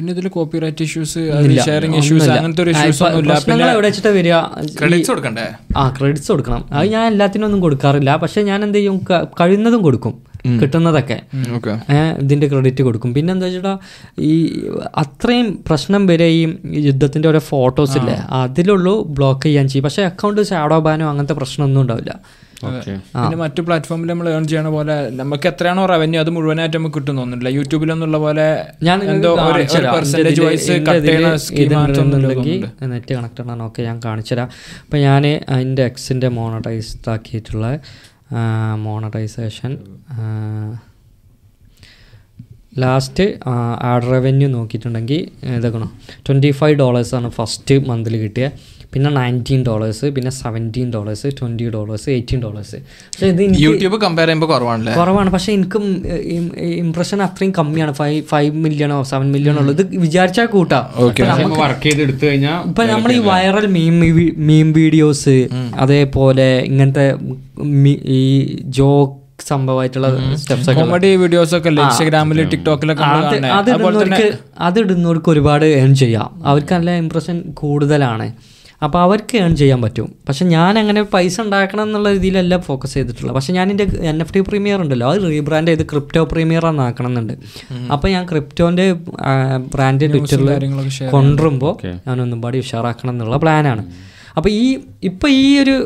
പിന്നെ 0.00 0.12
ഇതിൽ 0.16 0.28
കോപ്പിറൈറ്റ് 0.34 0.82
ഇഷ്യൂസ് 0.88 1.22
ഷെയറിംഗ് 1.64 1.96
ഇഷ്യൂസ് 1.96 2.28
അങ്ങനത്തെ 2.34 2.62
ഒരു 2.62 2.70
ഇഷ്യൂസ് 2.74 3.02
ഒന്നുമില്ല. 3.06 3.34
പിന്നെ 3.48 3.66
എവിടെ 3.72 3.86
വെച്ചിട്ട് 3.88 4.12
വരിക? 4.18 4.36
ക്രെഡിറ്റ്സ് 4.78 5.10
കൊടുക്കണ്ടേ? 5.10 5.44
ആ 5.80 5.82
ക്രെഡിറ്റ്സ് 5.98 6.30
കൊടുക്കണം. 6.32 6.62
അത് 6.76 6.86
ഞാൻ 6.94 7.04
എല്ലാത്തിനും 7.12 7.46
ഒന്നും 7.48 7.60
കൊടുക്കാറില്ല. 7.66 8.10
പക്ഷെ 8.22 8.42
ഞാൻ 8.50 8.58
എന്ത് 8.66 8.78
ചെയ്യും? 8.78 8.96
കഴിയുന്നതും 9.40 9.82
കൊടുക്കും. 9.88 10.14
കിട്ടുന്നതൊക്കെ. 10.60 11.18
ഇതിന്റെ 12.22 12.46
ക്രെഡിറ്റ് 12.52 12.82
കൊടുക്കും. 12.82 13.10
പിന്നെ 13.14 13.30
എന്താ 13.34 13.46
വെച്ചാ 13.46 13.74
ഈ 14.30 14.34
അത്രയും 15.02 15.48
പ്രശ്നം 15.68 16.06
വരെ 16.10 16.28
ഈ 16.38 16.42
യുദ്ധത്തിന്റെ 16.88 17.28
ഓരോ 17.28 17.42
ഫോട്ടോസ് 17.52 17.98
ഇല്ലേ 17.98 18.16
അതിലുള്ളൂ 18.40 18.94
ബ്ലോക്ക് 19.18 19.46
ചെയ്യാൻ 19.46 19.68
ചെയ്യും. 19.68 19.84
പക്ഷെ 19.84 20.04
അക്കൗണ്ട് 20.10 20.40
ഷാഡോ 20.52 20.78
ബാനോ 20.86 21.10
അങ്ങനത്തെ 21.10 21.36
പ്രശ്നമൊന്നും 21.40 21.82
ഉണ്ടാവില്ല. 21.82 22.14
പിന്നെ 22.60 23.36
മറ്റു 23.42 23.60
പ്ലാറ്റ്ഫോമിൽ 23.62 24.08
നമ്മൾ 24.12 24.28
ഏൺ 24.30 24.44
ചെയ്യണ 24.50 24.68
പോലെ 24.76 24.96
നമുക്ക് 25.20 25.46
എത്രയാണോ 25.48 25.86
റവന്യൂ 25.86 26.20
അത് 26.20 26.30
മുഴുവനായിട്ട് 26.30 26.76
നമുക്ക് 26.76 26.98
കിട്ടും 26.98 27.16
തോന്നുന്നില്ല. 27.16 27.48
യൂട്യൂബിലൊന്നുള്ള 27.58 28.18
പോലെ 28.24 28.46
ഞാൻ 28.88 28.98
എന്തോ 29.12 29.30
വൈസ് 30.46 30.76
നെറ്റ് 32.92 33.14
കണക്ട് 33.14 33.42
ആണ്. 33.52 33.62
ഓക്കെ 33.68 33.80
ഞാൻ 33.82 34.00
കാണിച്ചുതരാം 34.04 34.50
അപ്പം 34.84 34.98
ഞാൻ 34.98 35.26
അതിന്റെ 35.48 35.84
എക്സിന്റെ 35.84 36.28
മോണറ്റൈസ് 36.28 36.92
ആക്കിയിട്ടുള്ള 37.14 37.66
മോണറ്റൈസേഷൻ 38.86 39.72
ലാസ്റ്റ് 42.80 43.26
ആഡ് 43.90 44.10
റവന്യൂ 44.12 44.48
നോക്കിയിട്ടുണ്ടെങ്കിൽ 44.48 45.22
ഇതാക്കണോ 45.56 45.88
ട്വന്റി 46.26 46.50
ഫൈവ് 46.50 46.76
ഡോളേഴ്സാണ് 46.78 47.30
ഫസ്റ്റ് 47.30 47.76
മന്തിൽ 47.88 48.16
കിട്ടിയത് 48.16 48.80
പിന്നെ 48.94 49.10
നയന്റീൻ 49.10 49.60
ഡോളേഴ്സ് 49.66 50.06
പിന്നെ 50.06 50.30
seventeen 50.30 50.92
dollars 50.94 51.28
twenty 51.40 51.66
dollars 51.70 52.08
eighteen 52.10 52.40
dollars 52.42 52.78
പക്ഷേ 53.10 53.26
ഇത് 53.26 53.42
യൂട്യൂബ് 53.64 53.96
കമ്പയർ 54.00 54.26
ചെയ്യുമ്പോൾ 54.26 54.48
കുറവാണല്ലേ? 54.52 54.94
കുറവാണ്. 54.94 55.30
പക്ഷേ 55.30 55.50
എനിക്ക് 55.52 55.78
ഇംപ്രഷൻ 56.80 57.22
അത്രയും 57.22 57.52
കമ്മിയാണ്. 57.58 57.92
ഫൈവ് 57.92 58.18
ഫൈവ് 58.22 58.50
മില്യണോ 58.64 58.98
സെവൻ 59.02 59.28
മില്യണോ 59.32 59.60
ഉള്ളത്. 59.62 59.82
ഇത് 59.86 59.96
വിചാരിച്ചാൽ 60.06 60.46
കൂട്ടാം. 60.46 60.84
വർക്ക് 61.62 61.82
ചെയ്ത് 61.82 62.02
എടുത്തു 62.06 62.24
കഴിഞ്ഞാൽ 62.26 62.58
ഇപ്പം 62.70 62.88
നമ്മൾ 62.88 63.12
ഈ 63.12 63.20
വൈറൽ 63.30 63.66
മീം 63.76 63.96
മീം 64.50 64.72
വീഡിയോസ് 64.72 65.36
അതേപോലെ 65.84 66.50
ഇങ്ങനത്തെ 66.70 67.06
ഈ 68.20 68.22
ജോക്ക് 68.70 69.19
സംഭവമായിട്ടുള്ള 69.48 70.08
സ്റ്റെപ്സ് 70.42 70.68
ഒക്കെ 70.70 70.80
കോമഡി 70.80 71.10
വീഡിയോസ് 71.22 71.54
ഒക്കെ 71.58 71.70
ഇൻസ്റ്റാഗ്രാമിൽ 71.74 72.40
ടിക്ടോക്കിലൊക്കെ 72.54 73.04
അത് 74.68 74.78
ഇടുന്നവർക്ക് 74.84 75.30
ഒരുപാട് 75.34 75.66
ഏൺ 75.82 75.92
ചെയ്യാം. 76.02 76.30
അവർക്ക് 76.50 76.72
നല്ല 76.76 76.90
ഇമ്പ്രഷൻ 77.02 77.38
കൂടുതലാണ്. 77.62 78.28
അപ്പോൾ 78.86 78.98
അവർക്ക് 79.06 79.34
ഏൺ 79.44 79.52
ചെയ്യാൻ 79.60 79.80
പറ്റും. 79.84 80.06
പക്ഷെ 80.28 80.44
ഞാൻ 80.52 80.72
അങ്ങനെ 80.82 81.00
പൈസ 81.14 81.36
ഉണ്ടാക്കണം 81.44 81.82
എന്നുള്ള 81.86 82.08
രീതിയിലല്ല 82.16 82.56
ഫോക്കസ് 82.68 82.94
ചെയ്തിട്ടുള്ളത്. 82.94 83.34
പക്ഷെ 83.36 83.52
ഞാൻ 83.56 83.66
എന്റെ 83.72 83.86
എൻ 84.10 84.18
എഫ് 84.24 84.32
ടി 84.34 84.40
പ്രീമിയർ 84.48 84.78
ഉണ്ടല്ലോ. 84.84 85.08
അത് 85.12 85.20
റീബ്രാൻഡ് 85.32 85.70
ചെയ്ത് 85.72 85.84
ക്രിപ്റ്റോ 85.92 86.22
പ്രീമിയർ 86.32 86.66
ആക്കണം 86.86 87.10
എന്നുണ്ട് 87.10 87.34
അപ്പോൾ 87.94 88.08
ഞാൻ 88.14 88.24
ക്രിപ്റ്റോന്റെ 88.30 88.86
ബ്രാൻഡ് 89.74 90.08
ട്വിറ്ററിൽ 90.12 90.50
കൊണ്ടുവരുമ്പോൾ 91.16 91.74
ഞാൻ 92.08 92.16
ഒന്നും 92.26 92.40
പാടി 92.42 92.58
ഉഷാറാക്കണം 92.64 93.12
എന്നുള്ള 93.14 93.36
പ്ലാനാണ് 93.36 93.84
അപ്പോൾ 94.36 94.50
ഈ 94.62 94.64
ഇപ്പോൾ 95.10 95.28
ഈ 95.28 95.46
ഒരു 95.62 95.76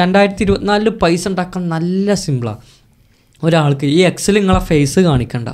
രണ്ടായിരത്തി 0.00 0.42
ഇരുപത്തിനാലിൽ 0.42 0.90
പൈസ 1.02 1.22
ഉണ്ടാക്കാൻ 1.28 1.62
നല്ല 1.68 2.14
സിമ്പിളാണ് 2.14 2.58
ഒരാൾക്ക് 3.42 3.86
ഈ 3.86 3.98
എക്സിൽ 3.98 4.34
നിങ്ങളെ 4.38 4.58
ഫേസ് 4.58 5.00
കാണിക്കണ്ട. 5.00 5.48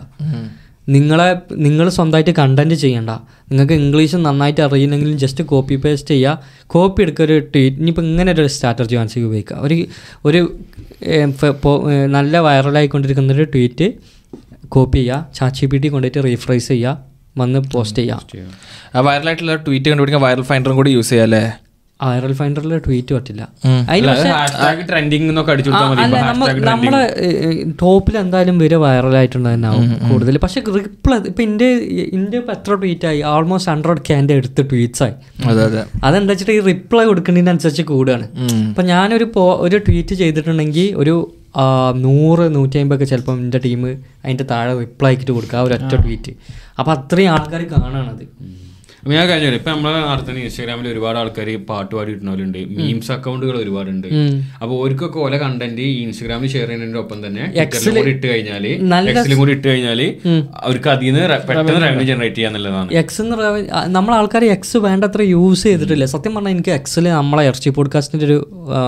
നിങ്ങളെ 0.88 1.40
നിങ്ങൾ 1.52 1.88
സ്വന്തമായിട്ട് 1.88 2.30
കണ്ടന്റ് 2.30 2.74
ചെയ്യണ്ട. 2.74 3.10
നിങ്ങൾക്ക് 3.50 3.72
ഇംഗ്ലീഷ് 3.72 4.16
നന്നായിട്ട് 4.16 4.60
അറിയില്ലെങ്കിൽ 4.60 5.16
ജസ്റ്റ് 5.16 5.44
കോപ്പി 5.44 5.76
പേസ്റ്റ് 5.76 6.08
ചെയ്യുക 6.08 6.42
കോപ്പി 6.66 7.02
എടുക്കുക 7.02 7.24
ഒരു 7.24 7.38
ട്വീറ്റ് 7.38 7.76
ഇനിയിപ്പോൾ 7.76 8.02
ഇങ്ങനെ 8.02 8.32
ഒരു 8.32 8.46
സ്ട്രാറ്റജി 8.46 8.96
മനസ്സിൽ 8.96 9.24
ഉപയോഗിക്കുക 9.24 9.56
ഒരു 9.56 9.76
ഒരു 10.24 10.40
നല്ല 12.06 12.38
വൈറലായിക്കൊണ്ടിരിക്കുന്ന 12.38 13.32
ഒരു 13.32 13.44
ട്വീറ്റ് 13.44 13.88
കോപ്പി 14.68 14.98
ചെയ്യുക 14.98 15.28
ചാച്ചി 15.34 15.66
പി 15.66 15.76
ടി 15.76 15.88
കൊണ്ടുപോയിട്ട് 15.88 16.24
റീഫ്രൈസ് 16.28 16.68
ചെയ്യുക 16.68 16.98
വന്ന് 17.38 17.58
പോസ്റ്റ് 17.72 18.02
ചെയ്യുക 18.02 19.02
വൈറലായിട്ടുള്ള 19.08 19.54
ട്വീറ്റ് 19.56 19.88
കണ്ടുപിടിക്കാൻ 19.90 20.22
വൈറൽ 20.22 20.42
ഫൈൻഡറും 20.42 20.76
കൂടി 20.76 20.90
യൂസ് 20.90 21.10
ചെയ്യാം 21.10 21.24
അല്ലേ? 21.24 21.44
വൈറൽ 22.00 22.32
ഫൈൻഡറിൽ 22.38 22.72
ട്വീറ്റ് 22.86 23.12
പറ്റില്ല. 23.16 23.42
നമ്മളെ 26.70 27.00
ടോപ്പിൽ 27.82 28.14
എന്തായാലും 28.22 28.56
വരെ 28.62 28.78
വൈറലായിട്ടുണ്ടാവും 28.84 29.86
കൂടുതൽ 30.10 30.38
പക്ഷെ 30.44 30.60
റിപ്ലൈ 30.76 31.16
ഇപ്പൊ 31.30 31.42
ഇന്ത്യ 31.48 31.68
ഇന്ത്യ 32.18 32.40
ഇപ്പൊ 32.42 32.52
എത്ര 32.58 32.74
ട്വീറ്റ് 32.82 33.06
ആയി? 33.10 33.20
ഓൾമോസ്റ്റ് 33.32 33.70
ഹൺഡ്രഡ് 33.72 34.02
ക്യാന്റെ 34.08 34.34
എടുത്ത് 34.40 34.64
ട്വീറ്റ്സ് 34.72 35.02
ആയി. 35.06 35.14
അതെ 35.50 35.62
അതെ. 35.68 35.82
അതെന്താ 36.04 36.32
വെച്ചിട്ട് 36.32 36.54
ഈ 36.58 36.60
റിപ്ലൈ 36.72 37.04
കൊടുക്കുന്നതിനനുസരിച്ച് 37.10 37.86
കൂടുകയാണ് 37.92 38.28
ഇപ്പൊ 38.68 38.84
ഞാനൊരു 38.92 39.28
ഒരു 39.66 39.78
ട്വീറ്റ് 39.88 40.14
ചെയ്തിട്ടുണ്ടെങ്കിൽ 40.22 40.88
ഒരു 41.02 41.16
നൂറ് 42.06 42.44
നൂറ്റി 42.54 42.76
അമ്പതൊക്കെ 42.78 43.06
ചിലപ്പം 43.12 43.36
എന്റെ 43.44 43.58
ടീം 43.64 43.82
അതിന്റെ 44.24 44.44
താഴെ 44.50 44.72
റിപ്ലൈ 44.84 45.10
ആക്കിയിട്ട് 45.12 45.32
കൊടുക്കുക 45.32 45.58
ആ 45.58 45.62
ഒരൊറ്റ 45.68 45.92
ട്വീറ്റ് 46.04 46.32
അപ്പോൾ 46.78 46.92
അത്രയും 46.96 47.30
ആൾക്കാർ 47.34 47.62
കാണാണത്. 47.74 48.24
അപ്പൊ 48.24 48.65
ഞാൻ 49.14 49.28
കഴിഞ്ഞു 49.28 49.48
ഇപ്പൊ 49.58 49.70
നമ്മളെ 49.70 50.00
നടത്തുന്ന 50.10 50.40
ഇൻസ്റ്റാഗ്രാമിൽ 50.40 50.88
ഒരുപാട് 50.88 51.18
ആൾക്കാർ 51.18 51.48
പാട്ട് 51.68 51.94
പാടി 51.96 52.10
ഇടുന്നവരുണ്ട് 52.12 52.58
മീംസ് 52.78 53.12
അക്കൗണ്ടുകൾ 53.12 53.56
ഒരുപാടുണ്ട്. 53.56 54.08
അപ്പൊ 54.62 54.72
ഓർക്കൊക്കെ 54.76 55.18
ഓല 55.18 55.36
കണ്ടന്റ് 55.36 55.80
ഈ 55.80 56.02
ഇൻസ്റ്റാഗ്രാമിൽ 56.02 56.48
ഷെയർ 56.48 56.66
ചെയ്യുന്നതിന്റെ 56.66 56.98
ഒപ്പം 56.98 57.26
തന്നെ 57.26 57.44
എക്സിലും 57.64 57.96
കൂടി 57.96 58.10
ഇട്ട് 58.10 58.26
കഴിഞ്ഞാൽ 58.26 58.66
എക്സിലും 58.66 59.38
കൂടി 59.38 59.52
ഇട്ട് 59.52 59.68
കഴിഞ്ഞാൽ 59.68 60.02
അവർക്ക് 60.64 60.88
അതിൽ 60.88 61.06
നിന്ന് 61.06 61.38
പെട്ടെന്ന് 61.48 61.80
റവന്യൂ 61.86 62.06
ജനറേറ്റ് 62.06 62.36
ചെയ്യാന്നുള്ളതാണ് 62.36 62.90
എക്സ് 62.92 63.22
നമ്മളെ 63.86 64.16
ആൾക്കാർ 64.16 64.44
എക്സ് 64.44 64.76
വേണ്ടത്ര 64.78 65.22
യൂസ് 65.22 65.62
ചെയ്തിട്ടില്ല. 65.62 66.04
സത്യം 66.04 66.34
പറഞ്ഞാൽ 66.34 66.50
എനിക്ക് 66.50 66.70
എക്സിൽ 66.70 67.08
നമ്മളെ 67.08 67.44
ഇറച്ചി 67.46 67.70
പോഡ്കാസ്റ്റിന്റെ 67.70 68.26
ഒരു 68.26 68.38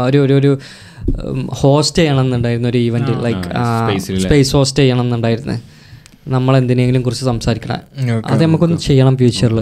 ഒരു 0.09 0.19
ഒരു 0.19 0.35
ഒരു 0.35 0.53
ഹോസ്റ്റ് 1.63 1.99
ചെയ്യണം 1.99 2.21
എന്നുണ്ടായിരുന്നു 2.21 2.69
ഒരു 2.69 2.79
ഇവന്റ് 2.79 3.13
ലൈക്ക് 3.25 3.49
സ്പേസ് 4.25 4.53
ഹോസ്റ്റ് 4.57 4.81
ചെയ്യണം 4.83 5.05
എന്നുണ്ടായിരുന്നു 5.07 5.57
നമ്മൾ 6.29 6.57
എന്തിനെങ്കിലും 6.57 7.03
കുറിച്ച് 7.03 7.25
സംസാരിക്കണം. 7.25 7.81
അത് 8.27 8.43
നമുക്കൊന്ന് 8.43 8.77
ചെയ്യണം 8.79 9.17
ഫ്യൂച്ചറിൽ 9.17 9.59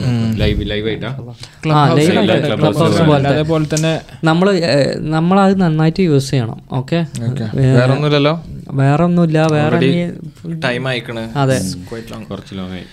അതേപോലെ 3.29 3.67
തന്നെ 3.75 3.93
നമ്മൾ 4.25 4.49
നമ്മളത് 5.09 5.61
നന്നായിട്ട് 5.61 6.01
യൂസ് 6.01 6.31
ചെയ്യണം 6.31 6.59
ഓക്കെ. 6.73 7.01
വേറെ 7.77 7.93
ഒന്നുമില്ലല്ലോ 7.93 8.35
വേറെ 8.73 9.05
ഒന്നുമില്ല 9.05 9.39
വേറെ 9.57 9.79
ടൈം 10.65 10.89
ആയിക്കണ്. 10.89 11.25
അതെ. 11.37 11.59
കുറച്ച് 12.31 12.55
ലോങ് 12.55 12.73
ആയി. 12.73 12.87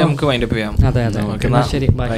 നമുക്ക് 0.00 0.26
വൈൻഡപ്പ് 0.26 0.54
ചെയ്യാം. 0.54 0.74
അതെ 0.86 1.04
അതെ. 1.04 1.22
ഓക്കെ 1.26 1.50
ശരി 1.72 1.88
ബൈ 2.00 2.08